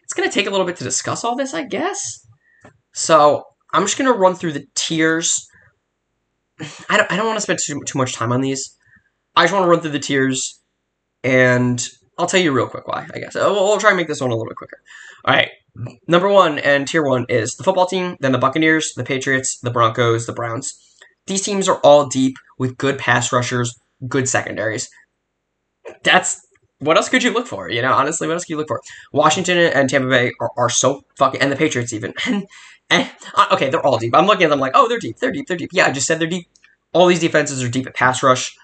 It's 0.04 0.14
gonna 0.14 0.30
take 0.30 0.46
a 0.46 0.50
little 0.50 0.66
bit 0.66 0.76
to 0.76 0.84
discuss 0.84 1.24
all 1.24 1.34
this, 1.34 1.52
I 1.52 1.64
guess. 1.64 1.98
So 2.94 3.42
I'm 3.72 3.82
just 3.82 3.98
gonna 3.98 4.12
run 4.12 4.36
through 4.36 4.52
the 4.52 4.64
tiers. 4.76 5.34
I 6.88 6.96
don't. 6.96 7.10
I 7.10 7.16
don't 7.16 7.26
want 7.26 7.38
to 7.38 7.40
spend 7.40 7.58
too, 7.60 7.80
too 7.84 7.98
much 7.98 8.14
time 8.14 8.30
on 8.30 8.40
these. 8.40 8.75
I 9.36 9.44
just 9.44 9.52
want 9.52 9.64
to 9.64 9.68
run 9.68 9.80
through 9.80 9.92
the 9.92 9.98
tiers, 9.98 10.60
and 11.22 11.86
I'll 12.18 12.26
tell 12.26 12.40
you 12.40 12.52
real 12.52 12.68
quick 12.68 12.88
why. 12.88 13.06
I 13.14 13.18
guess 13.18 13.34
we'll, 13.34 13.52
we'll 13.52 13.78
try 13.78 13.90
and 13.90 13.96
make 13.96 14.08
this 14.08 14.20
one 14.20 14.30
a 14.30 14.34
little 14.34 14.48
bit 14.48 14.56
quicker. 14.56 14.80
All 15.24 15.34
right. 15.34 15.50
Number 16.08 16.28
one 16.28 16.58
and 16.58 16.88
tier 16.88 17.04
one 17.04 17.26
is 17.28 17.54
the 17.56 17.64
football 17.64 17.86
team, 17.86 18.16
then 18.20 18.32
the 18.32 18.38
Buccaneers, 18.38 18.94
the 18.94 19.04
Patriots, 19.04 19.58
the 19.60 19.70
Broncos, 19.70 20.26
the 20.26 20.32
Browns. 20.32 20.80
These 21.26 21.42
teams 21.42 21.68
are 21.68 21.78
all 21.78 22.06
deep 22.06 22.36
with 22.58 22.78
good 22.78 22.98
pass 22.98 23.32
rushers, 23.32 23.78
good 24.08 24.28
secondaries. 24.28 24.88
That's 26.02 26.40
what 26.78 26.96
else 26.96 27.08
could 27.08 27.22
you 27.22 27.32
look 27.32 27.46
for? 27.46 27.70
You 27.70 27.82
know, 27.82 27.92
honestly, 27.92 28.26
what 28.26 28.34
else 28.34 28.44
could 28.44 28.50
you 28.50 28.56
look 28.56 28.68
for? 28.68 28.80
Washington 29.12 29.58
and 29.58 29.88
Tampa 29.88 30.08
Bay 30.08 30.32
are, 30.40 30.50
are 30.56 30.70
so 30.70 31.04
fucking, 31.18 31.40
and 31.40 31.52
the 31.52 31.56
Patriots 31.56 31.92
even. 31.92 32.14
And, 32.88 33.00
and 33.00 33.10
uh, 33.34 33.48
okay, 33.50 33.68
they're 33.68 33.84
all 33.84 33.98
deep. 33.98 34.14
I'm 34.14 34.26
looking 34.26 34.44
at 34.44 34.50
them 34.50 34.60
like, 34.60 34.70
oh, 34.76 34.86
they're 34.88 35.00
deep, 35.00 35.16
they're 35.16 35.32
deep, 35.32 35.48
they're 35.48 35.56
deep. 35.56 35.70
Yeah, 35.72 35.86
I 35.86 35.90
just 35.90 36.06
said 36.06 36.20
they're 36.20 36.28
deep. 36.28 36.46
All 36.92 37.08
these 37.08 37.18
defenses 37.18 37.60
are 37.60 37.68
deep 37.68 37.88
at 37.88 37.94
pass 37.94 38.22
rush. 38.22 38.56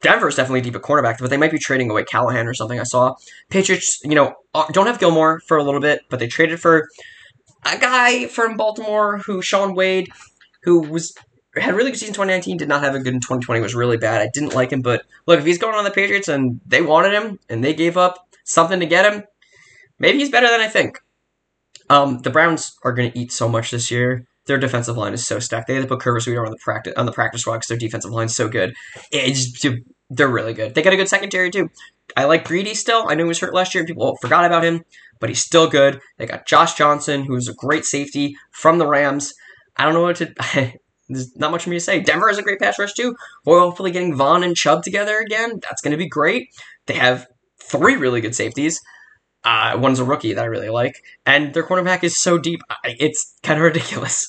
Denver's 0.00 0.34
definitely 0.34 0.60
deep 0.60 0.74
at 0.74 0.82
cornerback, 0.82 1.18
but 1.20 1.30
they 1.30 1.36
might 1.36 1.52
be 1.52 1.58
trading 1.58 1.90
away 1.90 2.04
Callahan 2.04 2.48
or 2.48 2.54
something. 2.54 2.80
I 2.80 2.84
saw 2.84 3.14
Patriots, 3.48 4.00
you 4.02 4.14
know, 4.14 4.34
uh, 4.54 4.66
don't 4.72 4.86
have 4.86 4.98
Gilmore 4.98 5.40
for 5.46 5.56
a 5.56 5.62
little 5.62 5.80
bit, 5.80 6.02
but 6.10 6.18
they 6.18 6.26
traded 6.26 6.60
for 6.60 6.88
a 7.64 7.78
guy 7.78 8.26
from 8.26 8.56
Baltimore 8.56 9.18
who 9.18 9.40
Shaun 9.40 9.74
Wade, 9.74 10.08
who 10.62 10.80
was 10.80 11.14
had 11.54 11.74
really 11.74 11.90
good 11.90 11.98
season 11.98 12.14
2019, 12.14 12.56
did 12.56 12.68
not 12.68 12.82
have 12.82 12.94
a 12.94 12.98
good 12.98 13.14
in 13.14 13.20
2020, 13.20 13.60
was 13.60 13.74
really 13.74 13.96
bad. 13.96 14.20
I 14.20 14.28
didn't 14.32 14.54
like 14.54 14.72
him, 14.72 14.82
but 14.82 15.02
look, 15.26 15.38
if 15.38 15.46
he's 15.46 15.58
going 15.58 15.74
on 15.74 15.84
the 15.84 15.90
Patriots 15.90 16.28
and 16.28 16.60
they 16.66 16.82
wanted 16.82 17.12
him 17.12 17.38
and 17.48 17.64
they 17.64 17.74
gave 17.74 17.96
up 17.96 18.28
something 18.44 18.80
to 18.80 18.86
get 18.86 19.12
him, 19.12 19.24
maybe 19.98 20.18
he's 20.18 20.30
better 20.30 20.48
than 20.48 20.60
I 20.60 20.68
think. 20.68 20.98
Um, 21.90 22.18
the 22.18 22.30
Browns 22.30 22.76
are 22.84 22.92
going 22.92 23.10
to 23.10 23.18
eat 23.18 23.32
so 23.32 23.48
much 23.48 23.70
this 23.70 23.90
year. 23.90 24.26
Their 24.48 24.58
defensive 24.58 24.96
line 24.96 25.12
is 25.12 25.26
so 25.26 25.38
stacked. 25.38 25.68
They 25.68 25.74
had 25.74 25.86
to 25.86 25.96
put 25.96 26.04
Weeder 26.04 26.44
on 26.44 26.50
the 26.50 26.58
practice 26.58 26.94
on 26.96 27.04
the 27.04 27.12
practice 27.12 27.42
squad 27.42 27.56
because 27.56 27.68
their 27.68 27.78
defensive 27.78 28.10
line 28.10 28.26
is 28.26 28.34
so 28.34 28.48
good. 28.48 28.74
It's 29.12 29.64
they're 30.10 30.26
really 30.26 30.54
good. 30.54 30.74
They 30.74 30.80
got 30.80 30.94
a 30.94 30.96
good 30.96 31.08
secondary 31.08 31.50
too. 31.50 31.68
I 32.16 32.24
like 32.24 32.44
Greedy 32.46 32.74
still. 32.74 33.04
I 33.06 33.14
know 33.14 33.24
he 33.24 33.28
was 33.28 33.40
hurt 33.40 33.52
last 33.52 33.74
year. 33.74 33.84
People 33.84 34.16
forgot 34.22 34.46
about 34.46 34.64
him, 34.64 34.84
but 35.20 35.28
he's 35.28 35.44
still 35.44 35.68
good. 35.68 36.00
They 36.16 36.24
got 36.24 36.46
Josh 36.46 36.74
Johnson, 36.74 37.24
who's 37.24 37.46
a 37.46 37.52
great 37.52 37.84
safety 37.84 38.36
from 38.50 38.78
the 38.78 38.86
Rams. 38.86 39.34
I 39.76 39.84
don't 39.84 39.92
know 39.92 40.02
what 40.02 40.16
to. 40.16 40.32
There's 41.10 41.36
not 41.36 41.50
much 41.50 41.64
for 41.64 41.70
me 41.70 41.76
to 41.76 41.80
say. 41.80 42.00
Denver 42.00 42.28
has 42.28 42.38
a 42.38 42.42
great 42.42 42.58
pass 42.58 42.78
rush 42.78 42.94
too. 42.94 43.14
Hopefully 43.46 43.90
getting 43.90 44.16
Von 44.16 44.42
and 44.42 44.56
Chubb 44.56 44.82
together 44.82 45.18
again. 45.18 45.58
That's 45.60 45.82
going 45.82 45.92
to 45.92 45.98
be 45.98 46.08
great. 46.08 46.48
They 46.86 46.94
have 46.94 47.26
three 47.62 47.96
really 47.96 48.22
good 48.22 48.34
safeties. 48.34 48.80
Uh, 49.44 49.76
one's 49.78 50.00
a 50.00 50.04
rookie 50.04 50.32
that 50.32 50.42
I 50.42 50.46
really 50.46 50.68
like, 50.70 51.02
and 51.24 51.54
their 51.54 51.62
cornerback 51.62 52.02
is 52.02 52.18
so 52.18 52.38
deep. 52.38 52.60
It's 52.84 53.34
kind 53.42 53.58
of 53.58 53.64
ridiculous. 53.64 54.26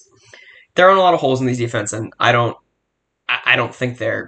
There 0.75 0.87
aren't 0.87 0.99
a 0.99 1.01
lot 1.01 1.13
of 1.13 1.19
holes 1.19 1.41
in 1.41 1.47
these 1.47 1.57
defense, 1.57 1.93
and 1.93 2.13
I 2.19 2.31
don't, 2.31 2.57
I 3.27 3.55
don't 3.55 3.73
think 3.73 3.97
they're, 3.97 4.27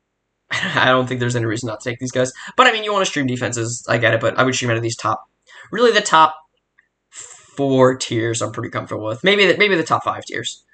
I 0.50 0.86
don't 0.86 1.06
think 1.06 1.20
there's 1.20 1.36
any 1.36 1.46
reason 1.46 1.68
not 1.68 1.80
to 1.80 1.90
take 1.90 1.98
these 1.98 2.12
guys. 2.12 2.32
But 2.56 2.66
I 2.66 2.72
mean, 2.72 2.84
you 2.84 2.92
want 2.92 3.04
to 3.04 3.10
stream 3.10 3.26
defenses, 3.26 3.84
I 3.88 3.98
get 3.98 4.14
it, 4.14 4.20
but 4.20 4.38
I 4.38 4.44
would 4.44 4.54
stream 4.54 4.70
out 4.70 4.76
of 4.76 4.82
these 4.82 4.96
top, 4.96 5.24
really 5.70 5.92
the 5.92 6.00
top 6.00 6.36
four 7.10 7.96
tiers. 7.96 8.42
I'm 8.42 8.52
pretty 8.52 8.70
comfortable 8.70 9.06
with. 9.06 9.24
Maybe 9.24 9.46
the, 9.46 9.58
maybe 9.58 9.76
the 9.76 9.82
top 9.82 10.04
five 10.04 10.24
tiers 10.24 10.64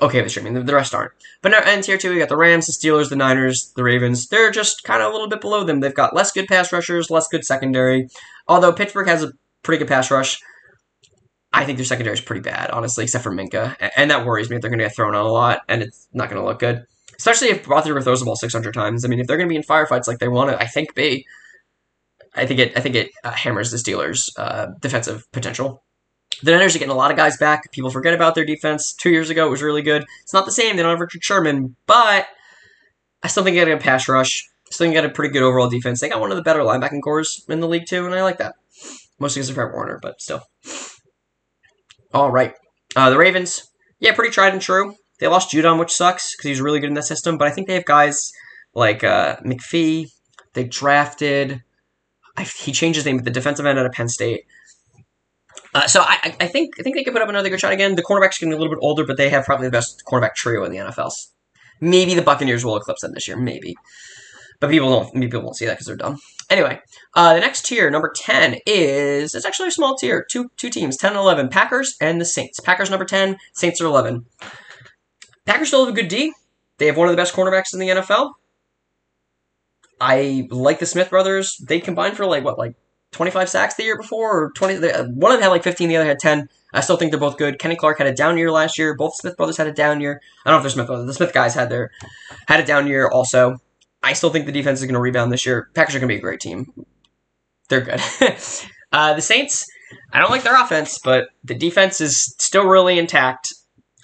okay 0.00 0.22
with 0.22 0.30
streaming. 0.30 0.54
The, 0.54 0.62
the 0.62 0.74
rest 0.74 0.94
aren't. 0.94 1.12
But 1.42 1.50
now, 1.50 1.60
and 1.60 1.82
tier 1.82 1.98
two, 1.98 2.10
we 2.10 2.18
got 2.18 2.28
the 2.28 2.36
Rams, 2.36 2.66
the 2.66 2.72
Steelers, 2.72 3.08
the 3.08 3.16
Niners, 3.16 3.72
the 3.76 3.82
Ravens. 3.82 4.28
They're 4.28 4.50
just 4.50 4.84
kind 4.84 5.02
of 5.02 5.10
a 5.10 5.12
little 5.12 5.28
bit 5.28 5.40
below 5.40 5.64
them. 5.64 5.80
They've 5.80 5.94
got 5.94 6.14
less 6.14 6.32
good 6.32 6.48
pass 6.48 6.72
rushers, 6.72 7.10
less 7.10 7.28
good 7.28 7.44
secondary. 7.44 8.08
Although 8.48 8.72
Pittsburgh 8.72 9.08
has 9.08 9.22
a 9.22 9.32
pretty 9.62 9.78
good 9.78 9.88
pass 9.88 10.10
rush, 10.10 10.40
I 11.52 11.64
think 11.64 11.78
their 11.78 11.84
secondary 11.84 12.14
is 12.14 12.20
pretty 12.20 12.42
bad, 12.42 12.70
honestly, 12.70 13.04
except 13.04 13.24
for 13.24 13.32
Minkah. 13.32 13.76
And 13.96 14.10
that 14.10 14.26
worries 14.26 14.50
me 14.50 14.58
they're 14.58 14.70
going 14.70 14.78
to 14.78 14.84
get 14.84 14.94
thrown 14.94 15.14
on 15.14 15.24
a 15.24 15.28
lot, 15.28 15.60
and 15.68 15.82
it's 15.82 16.08
not 16.12 16.28
going 16.28 16.40
to 16.40 16.46
look 16.46 16.58
good. 16.58 16.84
Especially 17.16 17.48
if 17.48 17.64
Roethlisberger 17.64 18.04
throws 18.04 18.20
the 18.20 18.26
ball 18.26 18.36
600 18.36 18.74
times. 18.74 19.04
I 19.04 19.08
mean, 19.08 19.20
if 19.20 19.26
they're 19.26 19.38
going 19.38 19.48
to 19.48 19.52
be 19.52 19.56
in 19.56 19.62
firefights 19.62 20.06
like 20.06 20.18
they 20.18 20.28
want 20.28 20.50
to, 20.50 20.60
I 20.60 20.66
think, 20.66 20.94
be, 20.94 21.24
I 22.34 22.44
think 22.44 22.60
it, 22.60 22.76
I 22.76 22.80
think 22.80 22.94
it 22.94 23.10
uh, 23.24 23.30
hammers 23.30 23.70
the 23.70 23.78
Steelers' 23.78 24.28
uh, 24.36 24.68
defensive 24.80 25.24
potential. 25.32 25.82
The 26.42 26.50
Niners 26.50 26.76
are 26.76 26.78
getting 26.78 26.92
a 26.92 26.96
lot 26.96 27.10
of 27.10 27.16
guys 27.16 27.38
back. 27.38 27.72
People 27.72 27.90
forget 27.90 28.12
about 28.12 28.34
their 28.34 28.44
defense. 28.44 28.92
Two 28.92 29.10
years 29.10 29.30
ago, 29.30 29.46
it 29.46 29.50
was 29.50 29.62
really 29.62 29.80
good. 29.80 30.04
It's 30.22 30.34
not 30.34 30.44
the 30.44 30.52
same. 30.52 30.76
They 30.76 30.82
don't 30.82 30.90
have 30.90 31.00
Richard 31.00 31.24
Sherman, 31.24 31.76
but 31.86 32.26
I 33.22 33.28
still 33.28 33.42
think 33.42 33.56
they 33.56 33.64
got 33.64 33.72
a 33.72 33.78
pass 33.78 34.08
rush. 34.08 34.46
Still 34.70 34.92
got 34.92 35.04
a 35.04 35.08
pretty 35.08 35.32
good 35.32 35.42
overall 35.42 35.70
defense. 35.70 36.00
They 36.00 36.08
got 36.08 36.20
one 36.20 36.30
of 36.30 36.36
the 36.36 36.42
better 36.42 36.60
linebacking 36.60 37.02
cores 37.02 37.44
in 37.48 37.60
the 37.60 37.68
league, 37.68 37.86
too, 37.86 38.04
and 38.04 38.14
I 38.14 38.22
like 38.22 38.38
that. 38.38 38.56
Mostly 39.18 39.40
because 39.40 39.48
of 39.48 39.54
Fred 39.54 39.72
Warner, 39.72 39.98
but 40.02 40.20
still. 40.20 40.42
All 42.14 42.30
right. 42.30 42.54
Uh, 42.94 43.10
the 43.10 43.18
Ravens, 43.18 43.70
yeah, 43.98 44.14
pretty 44.14 44.30
tried 44.32 44.52
and 44.52 44.62
true. 44.62 44.94
They 45.18 45.26
lost 45.26 45.50
Judon, 45.50 45.78
which 45.78 45.92
sucks 45.92 46.34
because 46.34 46.44
he 46.44 46.50
was 46.50 46.60
really 46.60 46.80
good 46.80 46.88
in 46.88 46.94
that 46.94 47.04
system, 47.04 47.38
but 47.38 47.48
I 47.48 47.50
think 47.50 47.66
they 47.66 47.74
have 47.74 47.84
guys 47.84 48.32
like 48.74 49.02
uh, 49.02 49.36
McPhee. 49.38 50.08
They 50.52 50.64
drafted. 50.64 51.62
I, 52.36 52.42
he 52.42 52.72
changed 52.72 52.96
his 52.96 53.06
name, 53.06 53.16
but 53.16 53.24
the 53.24 53.30
defensive 53.30 53.64
end 53.66 53.78
out 53.78 53.86
of 53.86 53.92
Penn 53.92 54.08
State. 54.08 54.44
Uh, 55.74 55.86
so 55.86 56.00
I, 56.02 56.34
I 56.40 56.46
think 56.46 56.74
I 56.78 56.82
think 56.82 56.96
they 56.96 57.04
could 57.04 57.12
put 57.12 57.22
up 57.22 57.28
another 57.28 57.48
good 57.48 57.60
shot 57.60 57.72
again. 57.72 57.96
The 57.96 58.02
cornerbacks 58.02 58.38
getting 58.38 58.52
a 58.52 58.56
little 58.56 58.72
bit 58.72 58.78
older, 58.82 59.04
but 59.04 59.16
they 59.16 59.28
have 59.30 59.44
probably 59.44 59.66
the 59.66 59.72
best 59.72 60.02
cornerback 60.06 60.34
trio 60.34 60.64
in 60.64 60.72
the 60.72 60.78
NFL. 60.78 61.10
Maybe 61.80 62.14
the 62.14 62.22
Buccaneers 62.22 62.64
will 62.64 62.76
eclipse 62.76 63.02
them 63.02 63.12
this 63.12 63.28
year, 63.28 63.36
maybe. 63.36 63.74
But 64.60 64.70
people 64.70 64.88
don't 64.88 65.14
maybe 65.14 65.26
people 65.26 65.42
won't 65.42 65.56
see 65.56 65.66
that 65.66 65.74
because 65.74 65.86
they're 65.86 65.96
dumb. 65.96 66.18
Anyway, 66.48 66.80
uh, 67.14 67.34
the 67.34 67.40
next 67.40 67.66
tier, 67.66 67.90
number 67.90 68.12
ten, 68.14 68.56
is 68.66 69.34
it's 69.34 69.44
actually 69.44 69.68
a 69.68 69.72
small 69.72 69.96
tier. 69.96 70.24
Two 70.30 70.50
two 70.56 70.70
teams, 70.70 70.96
ten 70.96 71.10
and 71.10 71.18
eleven, 71.18 71.48
Packers 71.48 71.96
and 72.00 72.20
the 72.20 72.24
Saints. 72.24 72.60
Packers 72.60 72.90
number 72.90 73.04
ten, 73.04 73.36
Saints 73.52 73.80
are 73.80 73.86
eleven. 73.86 74.26
Packers 75.44 75.68
still 75.68 75.84
have 75.84 75.92
a 75.92 75.96
good 75.96 76.08
D. 76.08 76.32
They 76.78 76.86
have 76.86 76.96
one 76.96 77.08
of 77.08 77.12
the 77.12 77.20
best 77.20 77.34
cornerbacks 77.34 77.72
in 77.72 77.80
the 77.80 77.88
NFL. 77.88 78.34
I 80.00 80.46
like 80.50 80.78
the 80.78 80.86
Smith 80.86 81.10
brothers. 81.10 81.56
They 81.56 81.80
combined 81.80 82.16
for 82.16 82.26
like 82.26 82.44
what, 82.44 82.58
like 82.58 82.74
25 83.12 83.48
sacks 83.48 83.74
the 83.74 83.84
year 83.84 83.96
before, 83.96 84.44
or 84.44 84.52
20. 84.52 84.74
One 85.14 85.32
of 85.32 85.38
them 85.38 85.42
had 85.42 85.48
like 85.48 85.62
15, 85.62 85.88
the 85.88 85.96
other 85.96 86.06
had 86.06 86.18
10. 86.18 86.48
I 86.74 86.80
still 86.80 86.96
think 86.96 87.10
they're 87.10 87.20
both 87.20 87.38
good. 87.38 87.58
Kenny 87.58 87.76
Clark 87.76 87.98
had 87.98 88.06
a 88.06 88.14
down 88.14 88.36
year 88.36 88.50
last 88.50 88.76
year. 88.78 88.94
Both 88.94 89.16
Smith 89.16 89.36
brothers 89.36 89.56
had 89.56 89.66
a 89.66 89.72
down 89.72 90.00
year. 90.00 90.20
I 90.44 90.50
don't 90.50 90.56
know 90.56 90.58
if 90.58 90.62
they're 90.64 90.70
Smith 90.70 90.88
brothers. 90.88 91.06
The 91.06 91.14
Smith 91.14 91.32
guys 91.32 91.54
had 91.54 91.70
their 91.70 91.90
had 92.46 92.60
a 92.60 92.66
down 92.66 92.86
year 92.86 93.08
also. 93.08 93.58
I 94.02 94.12
still 94.12 94.30
think 94.30 94.46
the 94.46 94.52
defense 94.52 94.80
is 94.80 94.84
going 94.84 94.94
to 94.94 95.00
rebound 95.00 95.32
this 95.32 95.46
year. 95.46 95.68
Packers 95.74 95.94
are 95.94 95.98
going 95.98 96.08
to 96.08 96.14
be 96.14 96.18
a 96.18 96.22
great 96.22 96.40
team. 96.40 96.72
They're 97.68 97.80
good. 97.80 98.00
uh, 98.92 99.14
the 99.14 99.22
Saints, 99.22 99.66
I 100.12 100.20
don't 100.20 100.30
like 100.30 100.42
their 100.42 100.60
offense, 100.60 100.98
but 101.02 101.28
the 101.42 101.54
defense 101.54 102.00
is 102.00 102.34
still 102.38 102.66
really 102.66 102.98
intact. 102.98 103.52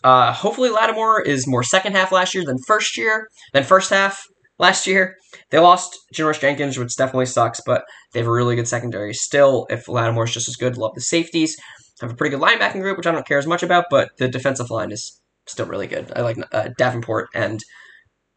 Uh, 0.02 0.32
hopefully, 0.32 0.70
Lattimore 0.70 1.22
is 1.22 1.46
more 1.46 1.62
second 1.62 1.94
half 1.94 2.10
last 2.10 2.34
year 2.34 2.44
than 2.44 2.58
first 2.66 2.96
year 2.96 3.28
than 3.52 3.62
first 3.62 3.90
half 3.90 4.20
last 4.58 4.86
year. 4.86 5.16
They 5.50 5.58
lost 5.58 5.96
Janoris 6.14 6.40
Jenkins, 6.40 6.78
which 6.78 6.96
definitely 6.96 7.26
sucks, 7.26 7.60
but 7.64 7.84
they 8.12 8.20
have 8.20 8.26
a 8.26 8.32
really 8.32 8.56
good 8.56 8.68
secondary 8.68 9.14
still. 9.14 9.66
If 9.70 9.88
Lattimore's 9.88 10.32
just 10.32 10.48
as 10.48 10.56
good, 10.56 10.76
love 10.76 10.94
the 10.94 11.00
safeties. 11.00 11.56
Have 12.00 12.10
a 12.10 12.14
pretty 12.14 12.36
good 12.36 12.42
linebacking 12.42 12.80
group, 12.80 12.96
which 12.96 13.06
I 13.06 13.12
don't 13.12 13.26
care 13.26 13.38
as 13.38 13.46
much 13.46 13.62
about, 13.62 13.84
but 13.90 14.10
the 14.18 14.26
defensive 14.26 14.70
line 14.70 14.90
is 14.90 15.20
still 15.46 15.66
really 15.66 15.86
good. 15.86 16.10
I 16.16 16.22
like 16.22 16.38
uh, 16.52 16.70
Davenport 16.76 17.28
and 17.34 17.60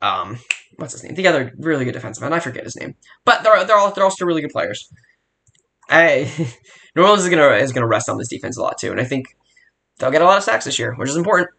um, 0.05 0.37
what's 0.77 0.93
his 0.93 1.03
name? 1.03 1.15
The 1.15 1.27
other 1.27 1.51
really 1.57 1.85
good 1.85 1.93
defensive 1.93 2.23
end. 2.23 2.33
I 2.33 2.39
forget 2.39 2.63
his 2.63 2.75
name, 2.75 2.95
but 3.25 3.43
they're 3.43 3.65
they're 3.65 3.77
all 3.77 3.91
they're 3.91 4.03
all 4.03 4.11
still 4.11 4.27
really 4.27 4.41
good 4.41 4.51
players. 4.51 4.87
I 5.89 6.31
New 6.95 7.03
Orleans 7.03 7.23
is 7.23 7.29
gonna 7.29 7.55
is 7.55 7.73
gonna 7.73 7.87
rest 7.87 8.09
on 8.09 8.17
this 8.17 8.29
defense 8.29 8.57
a 8.57 8.61
lot 8.61 8.77
too, 8.77 8.91
and 8.91 9.01
I 9.01 9.03
think 9.03 9.25
they'll 9.97 10.11
get 10.11 10.21
a 10.21 10.25
lot 10.25 10.37
of 10.37 10.43
sacks 10.43 10.65
this 10.65 10.79
year, 10.79 10.93
which 10.95 11.09
is 11.09 11.17
important. 11.17 11.49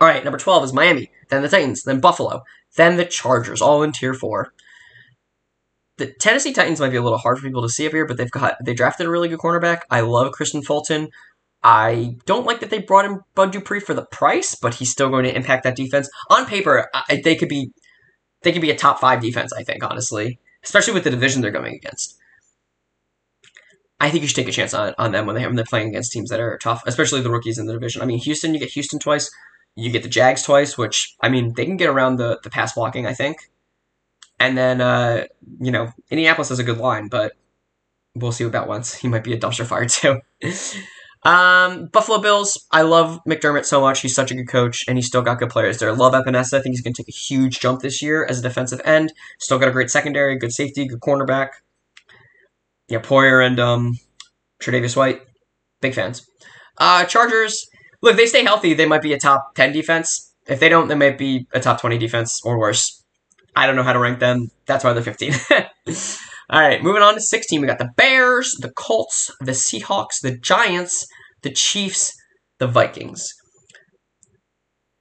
All 0.00 0.08
right, 0.08 0.24
number 0.24 0.38
twelve 0.38 0.64
is 0.64 0.72
Miami, 0.72 1.10
then 1.30 1.42
the 1.42 1.48
Titans, 1.48 1.82
then 1.82 2.00
Buffalo, 2.00 2.42
then 2.76 2.96
the 2.96 3.04
Chargers, 3.04 3.60
all 3.60 3.82
in 3.82 3.92
tier 3.92 4.14
four. 4.14 4.52
The 5.98 6.12
Tennessee 6.20 6.52
Titans 6.52 6.80
might 6.80 6.90
be 6.90 6.96
a 6.96 7.02
little 7.02 7.18
hard 7.18 7.38
for 7.38 7.46
people 7.46 7.62
to 7.62 7.70
see 7.70 7.86
up 7.86 7.92
here, 7.92 8.06
but 8.06 8.16
they've 8.16 8.30
got 8.30 8.56
they 8.64 8.74
drafted 8.74 9.06
a 9.06 9.10
really 9.10 9.28
good 9.28 9.38
cornerback. 9.38 9.80
I 9.90 10.00
love 10.00 10.32
Kristian 10.32 10.64
Fulton. 10.64 11.08
I 11.66 12.14
don't 12.26 12.46
like 12.46 12.60
that 12.60 12.70
they 12.70 12.78
brought 12.78 13.06
in 13.06 13.22
Bud 13.34 13.50
Dupree 13.50 13.80
for 13.80 13.92
the 13.92 14.06
price, 14.06 14.54
but 14.54 14.74
he's 14.74 14.92
still 14.92 15.10
going 15.10 15.24
to 15.24 15.34
impact 15.34 15.64
that 15.64 15.74
defense. 15.74 16.08
On 16.30 16.46
paper, 16.46 16.88
I, 16.94 17.20
they 17.24 17.34
could 17.34 17.48
be 17.48 17.72
they 18.42 18.52
could 18.52 18.62
be 18.62 18.70
a 18.70 18.76
top 18.76 19.00
five 19.00 19.20
defense. 19.20 19.52
I 19.52 19.64
think 19.64 19.82
honestly, 19.82 20.38
especially 20.62 20.94
with 20.94 21.02
the 21.02 21.10
division 21.10 21.42
they're 21.42 21.50
going 21.50 21.74
against. 21.74 22.18
I 23.98 24.10
think 24.10 24.22
you 24.22 24.28
should 24.28 24.36
take 24.36 24.46
a 24.46 24.52
chance 24.52 24.74
on, 24.74 24.94
on 24.96 25.10
them 25.10 25.26
when 25.26 25.34
they 25.34 25.44
when 25.44 25.56
they're 25.56 25.64
playing 25.64 25.88
against 25.88 26.12
teams 26.12 26.30
that 26.30 26.38
are 26.38 26.56
tough, 26.58 26.84
especially 26.86 27.20
the 27.20 27.30
rookies 27.30 27.58
in 27.58 27.66
the 27.66 27.72
division. 27.72 28.00
I 28.00 28.04
mean, 28.04 28.20
Houston, 28.20 28.54
you 28.54 28.60
get 28.60 28.70
Houston 28.70 29.00
twice, 29.00 29.28
you 29.74 29.90
get 29.90 30.04
the 30.04 30.08
Jags 30.08 30.44
twice, 30.44 30.78
which 30.78 31.16
I 31.20 31.28
mean 31.28 31.54
they 31.56 31.66
can 31.66 31.76
get 31.76 31.88
around 31.88 32.18
the 32.18 32.38
the 32.44 32.50
pass 32.50 32.74
blocking, 32.74 33.06
I 33.06 33.12
think. 33.12 33.50
And 34.38 34.56
then 34.56 34.80
uh, 34.80 35.24
you 35.58 35.72
know 35.72 35.90
Indianapolis 36.12 36.50
has 36.50 36.60
a 36.60 36.64
good 36.64 36.78
line, 36.78 37.08
but 37.08 37.32
we'll 38.14 38.30
see 38.30 38.44
about 38.44 38.68
once. 38.68 38.94
He 38.94 39.08
might 39.08 39.24
be 39.24 39.32
a 39.32 39.40
dumpster 39.40 39.66
fire 39.66 39.86
too. 39.86 40.20
um, 41.26 41.86
Buffalo 41.86 42.18
Bills, 42.18 42.66
I 42.70 42.82
love 42.82 43.20
McDermott 43.28 43.64
so 43.64 43.80
much. 43.80 44.00
He's 44.00 44.14
such 44.14 44.30
a 44.30 44.34
good 44.34 44.48
coach, 44.48 44.84
and 44.86 44.96
he's 44.96 45.06
still 45.06 45.22
got 45.22 45.38
good 45.38 45.50
players 45.50 45.78
there. 45.78 45.92
Love 45.92 46.12
Epenesa. 46.12 46.58
I 46.58 46.62
think 46.62 46.74
he's 46.74 46.82
going 46.82 46.94
to 46.94 47.02
take 47.02 47.08
a 47.08 47.16
huge 47.16 47.60
jump 47.60 47.80
this 47.80 48.00
year 48.00 48.24
as 48.24 48.38
a 48.38 48.42
defensive 48.42 48.80
end. 48.84 49.12
Still 49.40 49.58
got 49.58 49.68
a 49.68 49.72
great 49.72 49.90
secondary, 49.90 50.38
good 50.38 50.52
safety, 50.52 50.86
good 50.86 51.00
cornerback 51.00 51.48
yeah, 52.88 52.98
Poyer 52.98 53.44
and 53.44 53.58
um, 53.58 53.98
Tre'Davious 54.60 54.96
White, 54.96 55.20
big 55.80 55.94
fans. 55.94 56.26
Uh, 56.78 57.04
Chargers, 57.04 57.66
look, 58.02 58.16
they 58.16 58.26
stay 58.26 58.44
healthy, 58.44 58.74
they 58.74 58.86
might 58.86 59.02
be 59.02 59.12
a 59.12 59.18
top 59.18 59.54
10 59.54 59.72
defense. 59.72 60.34
If 60.46 60.60
they 60.60 60.68
don't, 60.68 60.88
they 60.88 60.94
might 60.94 61.18
be 61.18 61.46
a 61.52 61.60
top 61.60 61.80
20 61.80 61.98
defense 61.98 62.40
or 62.44 62.58
worse. 62.58 63.02
I 63.56 63.66
don't 63.66 63.74
know 63.74 63.82
how 63.82 63.94
to 63.94 63.98
rank 63.98 64.20
them. 64.20 64.50
That's 64.66 64.84
why 64.84 64.92
they're 64.92 65.02
15. 65.02 65.32
All 66.48 66.60
right, 66.60 66.82
moving 66.82 67.02
on 67.02 67.14
to 67.14 67.20
16. 67.20 67.60
We 67.60 67.66
got 67.66 67.78
the 67.78 67.90
Bears, 67.96 68.54
the 68.60 68.70
Colts, 68.70 69.30
the 69.40 69.52
Seahawks, 69.52 70.20
the 70.22 70.36
Giants, 70.36 71.06
the 71.46 71.52
Chiefs, 71.52 72.12
the 72.58 72.66
Vikings. 72.66 73.32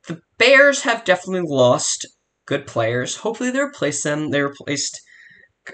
The 0.08 0.20
Bears 0.38 0.84
have 0.84 1.04
definitely 1.04 1.50
lost 1.50 2.06
good 2.46 2.68
players. 2.68 3.18
Hopefully, 3.18 3.50
they 3.50 3.60
replace 3.60 4.04
them. 4.04 4.30
They 4.30 4.44
replaced 4.44 5.02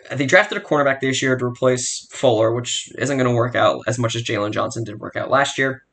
they 0.10 0.26
drafted 0.26 0.58
a 0.58 0.62
cornerback 0.62 1.02
this 1.02 1.22
year 1.22 1.36
to 1.36 1.46
replace 1.46 2.08
Fuller, 2.12 2.54
which 2.54 2.88
isn't 2.98 3.18
going 3.18 3.30
to 3.30 3.36
work 3.36 3.54
out 3.54 3.82
as 3.86 4.00
much 4.00 4.16
as 4.16 4.24
Jalen 4.24 4.54
Johnson 4.54 4.86
did 4.86 5.02
work 5.02 5.18
out 5.18 5.30
last 5.30 5.58
year. 5.58 5.84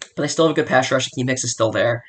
But 0.00 0.22
they 0.22 0.28
still 0.28 0.48
have 0.48 0.56
a 0.56 0.60
good 0.60 0.66
pass 0.66 0.90
rush. 0.90 1.08
Key 1.10 1.22
mix 1.22 1.44
is 1.44 1.52
still 1.52 1.70
there. 1.70 2.02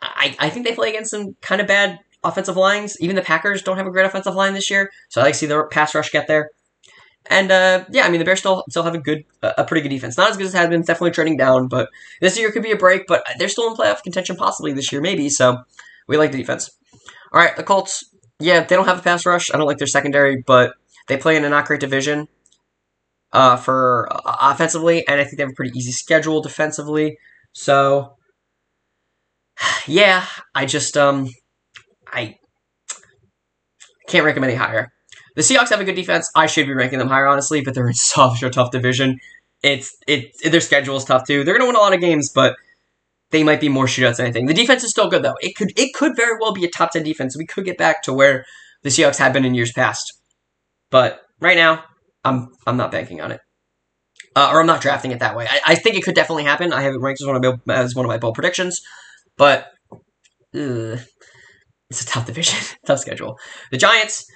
I, 0.00 0.36
I 0.38 0.50
think 0.50 0.64
they 0.64 0.76
play 0.76 0.90
against 0.90 1.10
some 1.10 1.34
kind 1.42 1.60
of 1.60 1.66
bad 1.66 1.98
offensive 2.22 2.56
lines. 2.56 2.96
Even 3.00 3.16
the 3.16 3.22
Packers 3.22 3.62
don't 3.62 3.78
have 3.78 3.88
a 3.88 3.90
great 3.90 4.06
offensive 4.06 4.36
line 4.36 4.54
this 4.54 4.70
year, 4.70 4.92
so 5.08 5.20
I 5.20 5.24
like 5.24 5.32
to 5.32 5.38
see 5.40 5.46
the 5.46 5.64
pass 5.64 5.96
rush 5.96 6.12
get 6.12 6.28
there. 6.28 6.50
And 7.30 7.50
uh, 7.50 7.84
yeah, 7.90 8.06
I 8.06 8.10
mean 8.10 8.18
the 8.18 8.24
Bears 8.24 8.38
still 8.38 8.64
still 8.70 8.82
have 8.82 8.94
a 8.94 8.98
good, 8.98 9.24
a 9.42 9.64
pretty 9.64 9.82
good 9.82 9.94
defense. 9.94 10.16
Not 10.16 10.30
as 10.30 10.36
good 10.36 10.46
as 10.46 10.54
it 10.54 10.58
has 10.58 10.68
been, 10.68 10.82
definitely 10.82 11.10
trending 11.10 11.36
down. 11.36 11.68
But 11.68 11.88
this 12.20 12.38
year 12.38 12.52
could 12.52 12.62
be 12.62 12.72
a 12.72 12.76
break. 12.76 13.06
But 13.06 13.24
they're 13.38 13.48
still 13.48 13.68
in 13.68 13.76
playoff 13.76 14.02
contention, 14.02 14.36
possibly 14.36 14.72
this 14.72 14.92
year, 14.92 15.00
maybe. 15.00 15.28
So 15.28 15.58
we 16.06 16.16
like 16.16 16.32
the 16.32 16.38
defense. 16.38 16.70
All 17.32 17.40
right, 17.40 17.56
the 17.56 17.64
Colts 17.64 18.04
yeah, 18.38 18.64
they 18.64 18.76
don't 18.76 18.86
have 18.86 18.98
a 18.98 19.02
pass 19.02 19.24
rush. 19.24 19.50
I 19.52 19.56
don't 19.56 19.66
like 19.66 19.78
their 19.78 19.86
secondary, 19.86 20.42
but 20.46 20.74
they 21.08 21.16
play 21.16 21.36
in 21.36 21.44
a 21.44 21.48
not 21.48 21.66
great 21.66 21.80
division 21.80 22.28
uh, 23.32 23.56
for 23.56 24.08
uh, 24.10 24.36
offensively, 24.40 25.06
and 25.06 25.20
I 25.20 25.24
think 25.24 25.38
they 25.38 25.42
have 25.42 25.52
a 25.52 25.54
pretty 25.54 25.76
easy 25.76 25.92
schedule 25.92 26.42
defensively. 26.42 27.18
So, 27.52 28.16
yeah, 29.86 30.26
I 30.54 30.66
just 30.66 30.96
um, 30.96 31.28
I 32.06 32.36
can't 34.08 34.24
rank 34.24 34.34
them 34.34 34.44
any 34.44 34.54
higher. 34.54 34.92
The 35.36 35.42
Seahawks 35.42 35.68
have 35.68 35.80
a 35.80 35.84
good 35.84 35.94
defense. 35.94 36.30
I 36.34 36.46
should 36.46 36.66
be 36.66 36.72
ranking 36.72 36.98
them 36.98 37.08
higher, 37.08 37.26
honestly, 37.26 37.60
but 37.60 37.74
they're 37.74 37.86
in 37.86 37.94
such 37.94 38.42
a 38.42 38.50
tough 38.50 38.72
division. 38.72 39.20
It's 39.62 39.96
it 40.06 40.32
their 40.50 40.60
schedule 40.60 40.96
is 40.96 41.04
tough 41.04 41.26
too. 41.26 41.44
They're 41.44 41.54
gonna 41.54 41.66
win 41.66 41.76
a 41.76 41.80
lot 41.80 41.94
of 41.94 42.00
games, 42.00 42.30
but 42.34 42.56
they 43.30 43.42
might 43.42 43.60
be 43.60 43.68
more 43.68 43.86
shootouts 43.86 44.16
than 44.16 44.26
anything. 44.26 44.46
The 44.46 44.54
defense 44.54 44.84
is 44.84 44.90
still 44.90 45.08
good 45.08 45.22
though. 45.22 45.36
It 45.40 45.56
could 45.56 45.72
it 45.78 45.94
could 45.94 46.16
very 46.16 46.38
well 46.40 46.52
be 46.52 46.64
a 46.64 46.70
top 46.70 46.90
ten 46.90 47.02
defense. 47.02 47.36
We 47.36 47.46
could 47.46 47.64
get 47.64 47.78
back 47.78 48.02
to 48.04 48.12
where 48.12 48.44
the 48.82 48.90
Seahawks 48.90 49.18
have 49.18 49.32
been 49.32 49.44
in 49.44 49.54
years 49.54 49.72
past. 49.72 50.12
But 50.90 51.20
right 51.40 51.56
now, 51.56 51.84
I'm 52.24 52.48
I'm 52.66 52.76
not 52.76 52.92
banking 52.92 53.20
on 53.20 53.32
it, 53.32 53.40
uh, 54.34 54.50
or 54.52 54.60
I'm 54.60 54.66
not 54.66 54.80
drafting 54.80 55.10
it 55.10 55.20
that 55.20 55.36
way. 55.36 55.46
I, 55.48 55.60
I, 55.66 55.74
think 55.74 55.96
it 55.96 56.04
could 56.04 56.14
definitely 56.14 56.44
happen. 56.44 56.72
I 56.72 56.82
have 56.82 56.94
it 56.94 57.00
ranked 57.00 57.20
as 57.20 57.26
one 57.26 57.36
of 57.36 57.60
my 57.66 57.74
as 57.74 57.94
one 57.94 58.04
of 58.04 58.08
my 58.08 58.18
bold 58.18 58.34
predictions, 58.34 58.80
but 59.36 59.72
ugh, 60.54 61.00
it's 61.90 62.02
a 62.02 62.06
tough 62.06 62.26
division, 62.26 62.58
tough 62.86 63.00
schedule. 63.00 63.38
The 63.70 63.78
Giants. 63.78 64.26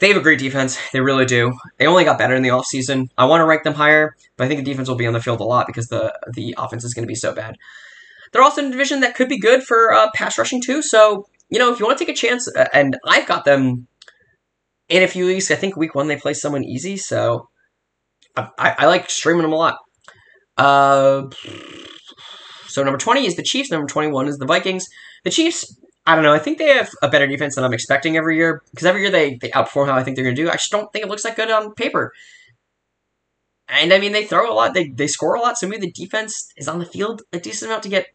They 0.00 0.08
have 0.08 0.16
a 0.16 0.20
great 0.20 0.40
defense. 0.40 0.78
They 0.92 1.00
really 1.00 1.24
do. 1.24 1.52
They 1.78 1.86
only 1.86 2.04
got 2.04 2.18
better 2.18 2.34
in 2.34 2.42
the 2.42 2.48
offseason. 2.48 3.08
I 3.16 3.26
want 3.26 3.40
to 3.40 3.46
rank 3.46 3.62
them 3.62 3.74
higher, 3.74 4.16
but 4.36 4.44
I 4.44 4.48
think 4.48 4.58
the 4.58 4.70
defense 4.70 4.88
will 4.88 4.96
be 4.96 5.06
on 5.06 5.12
the 5.12 5.20
field 5.20 5.40
a 5.40 5.44
lot 5.44 5.66
because 5.66 5.86
the 5.86 6.12
the 6.32 6.54
offense 6.58 6.84
is 6.84 6.94
going 6.94 7.04
to 7.04 7.08
be 7.08 7.14
so 7.14 7.32
bad. 7.32 7.56
They're 8.32 8.42
also 8.42 8.60
in 8.60 8.68
a 8.68 8.70
division 8.72 9.00
that 9.00 9.14
could 9.14 9.28
be 9.28 9.38
good 9.38 9.62
for 9.62 9.92
uh, 9.92 10.10
pass 10.14 10.36
rushing 10.36 10.60
too. 10.60 10.82
So 10.82 11.26
you 11.48 11.58
know, 11.58 11.72
if 11.72 11.78
you 11.78 11.86
want 11.86 11.98
to 11.98 12.04
take 12.04 12.14
a 12.14 12.18
chance, 12.18 12.48
uh, 12.48 12.66
and 12.72 12.96
I've 13.06 13.26
got 13.26 13.44
them 13.44 13.86
in 14.88 15.02
a 15.02 15.08
few 15.08 15.26
weeks. 15.26 15.50
I 15.50 15.54
think 15.54 15.76
week 15.76 15.94
one 15.94 16.08
they 16.08 16.16
play 16.16 16.34
someone 16.34 16.64
easy, 16.64 16.96
so 16.96 17.48
I, 18.36 18.48
I, 18.58 18.74
I 18.78 18.86
like 18.86 19.08
streaming 19.08 19.42
them 19.42 19.52
a 19.52 19.56
lot. 19.56 19.78
Uh, 20.56 21.26
so 22.66 22.82
number 22.82 22.98
twenty 22.98 23.26
is 23.26 23.36
the 23.36 23.42
Chiefs. 23.44 23.70
Number 23.70 23.86
twenty-one 23.86 24.26
is 24.26 24.38
the 24.38 24.46
Vikings. 24.46 24.86
The 25.22 25.30
Chiefs. 25.30 25.80
I 26.06 26.14
don't 26.14 26.24
know. 26.24 26.34
I 26.34 26.38
think 26.38 26.58
they 26.58 26.68
have 26.68 26.90
a 27.02 27.08
better 27.08 27.26
defense 27.26 27.54
than 27.54 27.64
I'm 27.64 27.72
expecting 27.72 28.16
every 28.16 28.36
year 28.36 28.62
because 28.70 28.86
every 28.86 29.02
year 29.02 29.10
they, 29.10 29.36
they 29.36 29.50
outperform 29.50 29.86
how 29.86 29.94
I 29.94 30.02
think 30.02 30.16
they're 30.16 30.24
going 30.24 30.36
to 30.36 30.42
do. 30.42 30.50
I 30.50 30.54
just 30.54 30.70
don't 30.70 30.92
think 30.92 31.04
it 31.04 31.08
looks 31.08 31.22
that 31.22 31.36
good 31.36 31.50
on 31.50 31.74
paper. 31.74 32.12
And 33.68 33.92
I 33.92 33.98
mean, 33.98 34.12
they 34.12 34.26
throw 34.26 34.52
a 34.52 34.52
lot, 34.52 34.74
they, 34.74 34.88
they 34.88 35.06
score 35.06 35.34
a 35.34 35.40
lot, 35.40 35.56
so 35.56 35.66
maybe 35.66 35.86
the 35.86 35.92
defense 35.92 36.52
is 36.56 36.68
on 36.68 36.78
the 36.78 36.84
field 36.84 37.22
a 37.32 37.40
decent 37.40 37.70
amount 37.70 37.84
to 37.84 37.88
get 37.88 38.08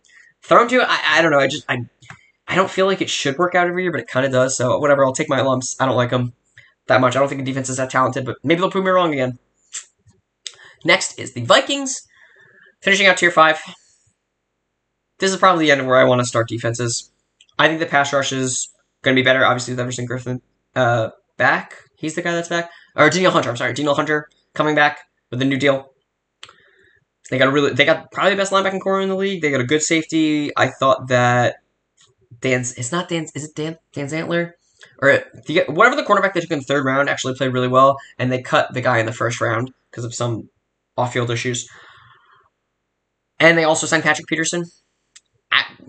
thrown 0.43 0.67
to. 0.69 0.81
I, 0.81 0.99
I 1.17 1.21
don't 1.21 1.31
know. 1.31 1.39
I 1.39 1.47
just 1.47 1.65
I 1.67 1.79
I 2.47 2.55
don't 2.55 2.69
feel 2.69 2.85
like 2.85 3.01
it 3.01 3.09
should 3.09 3.37
work 3.37 3.55
out 3.55 3.67
every 3.67 3.83
year, 3.83 3.91
but 3.91 4.01
it 4.01 4.07
kind 4.07 4.25
of 4.25 4.31
does. 4.31 4.55
So 4.55 4.77
whatever. 4.77 5.03
I'll 5.05 5.13
take 5.13 5.29
my 5.29 5.41
lumps. 5.41 5.75
I 5.79 5.85
don't 5.85 5.95
like 5.95 6.11
them 6.11 6.33
that 6.87 7.01
much. 7.01 7.15
I 7.15 7.19
don't 7.19 7.27
think 7.27 7.41
the 7.41 7.45
defense 7.45 7.69
is 7.69 7.77
that 7.77 7.89
talented, 7.89 8.25
but 8.25 8.37
maybe 8.43 8.61
they'll 8.61 8.71
prove 8.71 8.85
me 8.85 8.91
wrong 8.91 9.13
again. 9.13 9.39
Next 10.85 11.19
is 11.19 11.33
the 11.33 11.43
Vikings, 11.43 12.01
finishing 12.81 13.07
out 13.07 13.17
tier 13.17 13.31
five. 13.31 13.59
This 15.19 15.31
is 15.31 15.37
probably 15.37 15.65
the 15.65 15.71
end 15.71 15.81
of 15.81 15.87
where 15.87 15.97
I 15.97 16.05
want 16.05 16.21
to 16.21 16.25
start 16.25 16.47
defenses. 16.47 17.11
I 17.59 17.67
think 17.67 17.79
the 17.79 17.85
pass 17.85 18.11
rush 18.11 18.31
is 18.31 18.69
going 19.03 19.15
to 19.15 19.21
be 19.21 19.23
better. 19.23 19.45
Obviously, 19.45 19.73
with 19.73 19.79
Everson 19.81 20.07
Griffen 20.07 20.41
uh, 20.75 21.09
back, 21.37 21.75
he's 21.97 22.15
the 22.15 22.21
guy 22.21 22.31
that's 22.31 22.49
back. 22.49 22.71
Or 22.95 23.09
Danielle 23.09 23.31
Hunter. 23.31 23.49
I'm 23.49 23.57
sorry, 23.57 23.73
Danielle 23.73 23.95
Hunter 23.95 24.29
coming 24.53 24.73
back 24.73 24.99
with 25.29 25.41
a 25.41 25.45
new 25.45 25.57
deal. 25.57 25.93
They 27.29 27.37
got 27.37 27.49
a 27.49 27.51
really, 27.51 27.73
they 27.73 27.85
got 27.85 28.11
probably 28.11 28.31
the 28.31 28.37
best 28.37 28.51
linebacking 28.51 28.81
core 28.81 29.01
in 29.01 29.09
the 29.09 29.15
league. 29.15 29.41
They 29.41 29.51
got 29.51 29.61
a 29.61 29.65
good 29.65 29.83
safety. 29.83 30.51
I 30.57 30.69
thought 30.69 31.09
that 31.09 31.57
Dan, 32.41 32.61
it's 32.61 32.91
not 32.91 33.09
Dan, 33.09 33.27
is 33.35 33.43
it 33.43 33.55
Dan 33.55 33.77
Dan 33.93 34.07
Zantler? 34.07 34.53
Or 35.01 35.23
the, 35.45 35.65
whatever 35.67 35.95
the 35.95 36.03
cornerback 36.03 36.33
they 36.33 36.39
took 36.39 36.51
in 36.51 36.59
the 36.59 36.65
third 36.65 36.85
round 36.85 37.09
actually 37.09 37.35
played 37.35 37.53
really 37.53 37.67
well, 37.67 37.97
and 38.17 38.31
they 38.31 38.41
cut 38.41 38.73
the 38.73 38.81
guy 38.81 38.97
in 38.97 39.05
the 39.05 39.11
first 39.11 39.41
round 39.41 39.73
because 39.91 40.05
of 40.05 40.15
some 40.15 40.49
off-field 40.97 41.29
issues. 41.29 41.69
And 43.39 43.57
they 43.57 43.63
also 43.63 43.85
signed 43.85 44.03
Patrick 44.03 44.27
Peterson. 44.27 44.65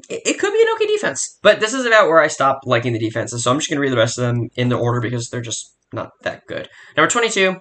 It, 0.08 0.38
could 0.38 0.52
be 0.52 0.60
an 0.60 0.68
okay 0.74 0.86
defense, 0.86 1.38
but 1.42 1.60
this 1.60 1.74
is 1.74 1.86
about 1.86 2.08
where 2.08 2.20
I 2.20 2.26
stop 2.26 2.60
liking 2.64 2.92
the 2.92 2.98
defenses. 2.98 3.44
So 3.44 3.50
I'm 3.50 3.58
just 3.58 3.70
going 3.70 3.76
to 3.76 3.82
read 3.82 3.92
the 3.92 3.96
rest 3.96 4.18
of 4.18 4.22
them 4.22 4.48
in 4.56 4.68
the 4.68 4.78
order 4.78 5.00
because 5.00 5.28
they're 5.30 5.40
just 5.40 5.74
not 5.92 6.10
that 6.22 6.46
good. 6.46 6.68
Number 6.96 7.10
22, 7.10 7.56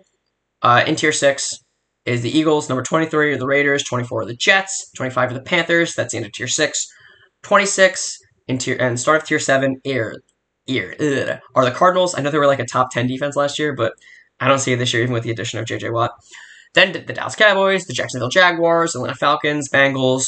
uh, 0.61 0.83
in 0.87 0.95
tier 0.95 1.11
6, 1.11 1.53
is 2.05 2.21
the 2.21 2.37
Eagles. 2.37 2.69
Number 2.69 2.83
23 2.83 3.33
are 3.33 3.37
the 3.37 3.45
Raiders. 3.45 3.83
24 3.83 4.21
are 4.21 4.25
the 4.25 4.35
Jets. 4.35 4.91
25 4.95 5.31
are 5.31 5.33
the 5.33 5.41
Panthers. 5.41 5.93
That's 5.93 6.11
the 6.11 6.17
end 6.17 6.25
of 6.25 6.31
tier 6.31 6.47
6. 6.47 6.87
26 7.43 8.17
in 8.47 8.57
tier 8.57 8.77
and 8.79 8.99
start 8.99 9.21
of 9.21 9.27
tier 9.27 9.39
7 9.39 9.79
ear 9.85 10.15
ear 10.67 10.95
are 11.55 11.65
the 11.65 11.71
Cardinals. 11.71 12.15
I 12.15 12.21
know 12.21 12.31
they 12.31 12.37
were 12.37 12.47
like 12.47 12.59
a 12.59 12.65
top 12.65 12.91
10 12.91 13.07
defense 13.07 13.35
last 13.35 13.59
year, 13.59 13.73
but 13.75 13.93
I 14.39 14.47
don't 14.47 14.59
see 14.59 14.73
it 14.73 14.77
this 14.77 14.93
year 14.93 15.03
even 15.03 15.13
with 15.13 15.23
the 15.23 15.31
addition 15.31 15.59
of 15.59 15.65
JJ 15.65 15.91
Watt. 15.91 16.11
Then 16.73 16.91
the 16.91 17.13
Dallas 17.13 17.35
Cowboys, 17.35 17.85
the 17.85 17.93
Jacksonville 17.93 18.29
Jaguars, 18.29 18.95
Atlanta 18.95 19.15
Falcons, 19.15 19.69
Bengals, 19.69 20.25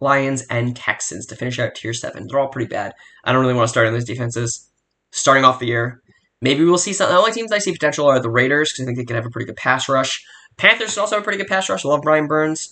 Lions, 0.00 0.42
and 0.50 0.74
Texans 0.74 1.26
to 1.26 1.36
finish 1.36 1.58
out 1.58 1.74
tier 1.74 1.92
7. 1.92 2.26
They're 2.26 2.40
all 2.40 2.48
pretty 2.48 2.68
bad. 2.68 2.94
I 3.24 3.32
don't 3.32 3.42
really 3.42 3.54
want 3.54 3.66
to 3.66 3.70
start 3.70 3.86
in 3.86 3.92
those 3.92 4.04
defenses 4.04 4.68
starting 5.12 5.44
off 5.44 5.58
the 5.58 5.66
year. 5.66 6.02
Maybe 6.40 6.64
we'll 6.64 6.78
see 6.78 6.92
some. 6.92 7.10
The 7.10 7.18
only 7.18 7.32
teams 7.32 7.52
I 7.52 7.58
see 7.58 7.72
potential 7.72 8.06
are 8.06 8.20
the 8.20 8.30
Raiders 8.30 8.72
because 8.72 8.84
I 8.84 8.86
think 8.86 8.98
they 8.98 9.04
can 9.04 9.16
have 9.16 9.26
a 9.26 9.30
pretty 9.30 9.46
good 9.46 9.56
pass 9.56 9.88
rush. 9.88 10.24
Panthers 10.56 10.96
also 10.96 11.16
have 11.16 11.22
a 11.22 11.24
pretty 11.24 11.38
good 11.38 11.48
pass 11.48 11.68
rush. 11.68 11.84
I 11.84 11.88
love 11.88 12.02
Brian 12.02 12.26
Burns. 12.26 12.70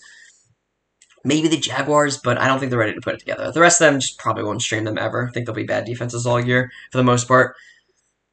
Maybe 1.24 1.48
the 1.48 1.58
Jaguars, 1.58 2.16
but 2.16 2.38
I 2.38 2.46
don't 2.46 2.58
think 2.58 2.70
they're 2.70 2.78
ready 2.78 2.94
to 2.94 3.00
put 3.00 3.14
it 3.14 3.20
together. 3.20 3.50
The 3.52 3.60
rest 3.60 3.80
of 3.80 3.90
them 3.90 4.00
just 4.00 4.18
probably 4.18 4.44
won't 4.44 4.62
stream 4.62 4.84
them 4.84 4.96
ever. 4.96 5.28
I 5.28 5.32
think 5.32 5.46
they'll 5.46 5.54
be 5.54 5.64
bad 5.64 5.84
defenses 5.84 6.26
all 6.26 6.42
year 6.42 6.70
for 6.90 6.98
the 6.98 7.04
most 7.04 7.28
part. 7.28 7.54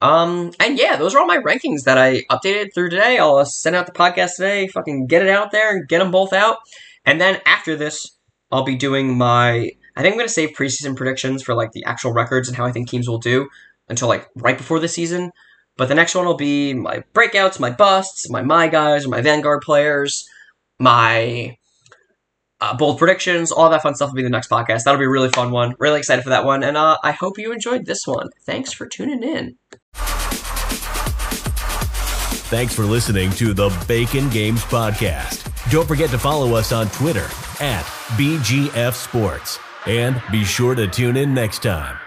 Um, 0.02 0.52
and 0.60 0.78
yeah, 0.78 0.96
those 0.98 1.16
are 1.16 1.20
all 1.20 1.26
my 1.26 1.40
rankings 1.40 1.84
that 1.84 1.98
I 1.98 2.22
updated 2.32 2.74
through 2.74 2.90
today. 2.90 3.18
I'll 3.18 3.44
send 3.46 3.76
out 3.76 3.88
the 3.88 3.92
podcast 3.92 4.36
today, 4.36 4.68
fucking 4.68 5.08
get 5.08 5.24
it 5.24 5.30
out 5.30 5.52
there 5.52 5.76
and 5.76 5.88
get 5.88 6.00
them 6.00 6.12
both 6.12 6.32
out. 6.32 6.58
And 7.06 7.20
then 7.20 7.42
after 7.46 7.76
this, 7.76 8.15
I'll 8.56 8.64
be 8.64 8.76
doing 8.76 9.18
my. 9.18 9.72
I 9.98 10.02
think 10.02 10.14
I'm 10.14 10.18
going 10.18 10.28
to 10.28 10.34
save 10.34 10.52
preseason 10.52 10.96
predictions 10.96 11.44
for 11.44 11.54
like 11.54 11.72
the 11.74 11.84
actual 11.86 12.14
records 12.14 12.48
and 12.48 12.58
how 12.58 12.66
I 12.66 12.72
think 12.72 12.90
teams 12.90 13.08
will 13.08 13.18
do 13.18 13.50
until 13.90 14.08
like 14.08 14.28
right 14.36 14.58
before 14.58 14.80
the 14.80 14.88
season. 14.88 15.32
But 15.78 15.90
the 15.90 15.96
next 15.96 16.16
one 16.16 16.26
will 16.26 16.38
be 16.38 16.74
my 16.74 17.04
breakouts, 17.14 17.60
my 17.60 17.70
busts, 17.70 18.30
my 18.30 18.42
my 18.42 18.68
guys, 18.68 19.08
my 19.08 19.22
Vanguard 19.22 19.62
players, 19.62 20.28
my 20.80 21.58
uh, 22.62 22.76
bold 22.78 22.98
predictions, 22.98 23.52
all 23.52 23.70
that 23.70 23.82
fun 23.82 23.94
stuff 23.96 24.10
will 24.10 24.16
be 24.16 24.24
the 24.24 24.30
next 24.30 24.50
podcast. 24.50 24.84
That'll 24.84 25.00
be 25.00 25.06
a 25.06 25.10
really 25.10 25.30
fun 25.30 25.52
one. 25.52 25.76
Really 25.80 26.00
excited 26.00 26.24
for 26.24 26.30
that 26.30 26.46
one. 26.46 26.64
And 26.64 26.78
uh, 26.78 26.98
I 27.04 27.12
hope 27.12 27.38
you 27.38 27.52
enjoyed 27.52 27.86
this 27.86 28.08
one. 28.08 28.30
Thanks 28.46 28.72
for 28.72 28.88
tuning 28.88 29.22
in. 29.22 29.58
Thanks 32.48 32.74
for 32.74 32.84
listening 32.84 33.32
to 33.32 33.54
the 33.54 33.70
Bacon 33.88 34.30
Games 34.30 34.64
Podcast. 34.64 35.55
Don't 35.76 35.86
forget 35.86 36.10
to 36.12 36.18
follow 36.18 36.56
us 36.56 36.72
on 36.72 36.88
Twitter 36.92 37.26
at 37.60 37.84
BGF 38.16 38.94
Sports. 38.94 39.60
And 39.86 40.24
be 40.32 40.46
sure 40.46 40.74
to 40.74 40.88
tune 40.88 41.18
in 41.18 41.34
next 41.34 41.64
time 41.64 41.98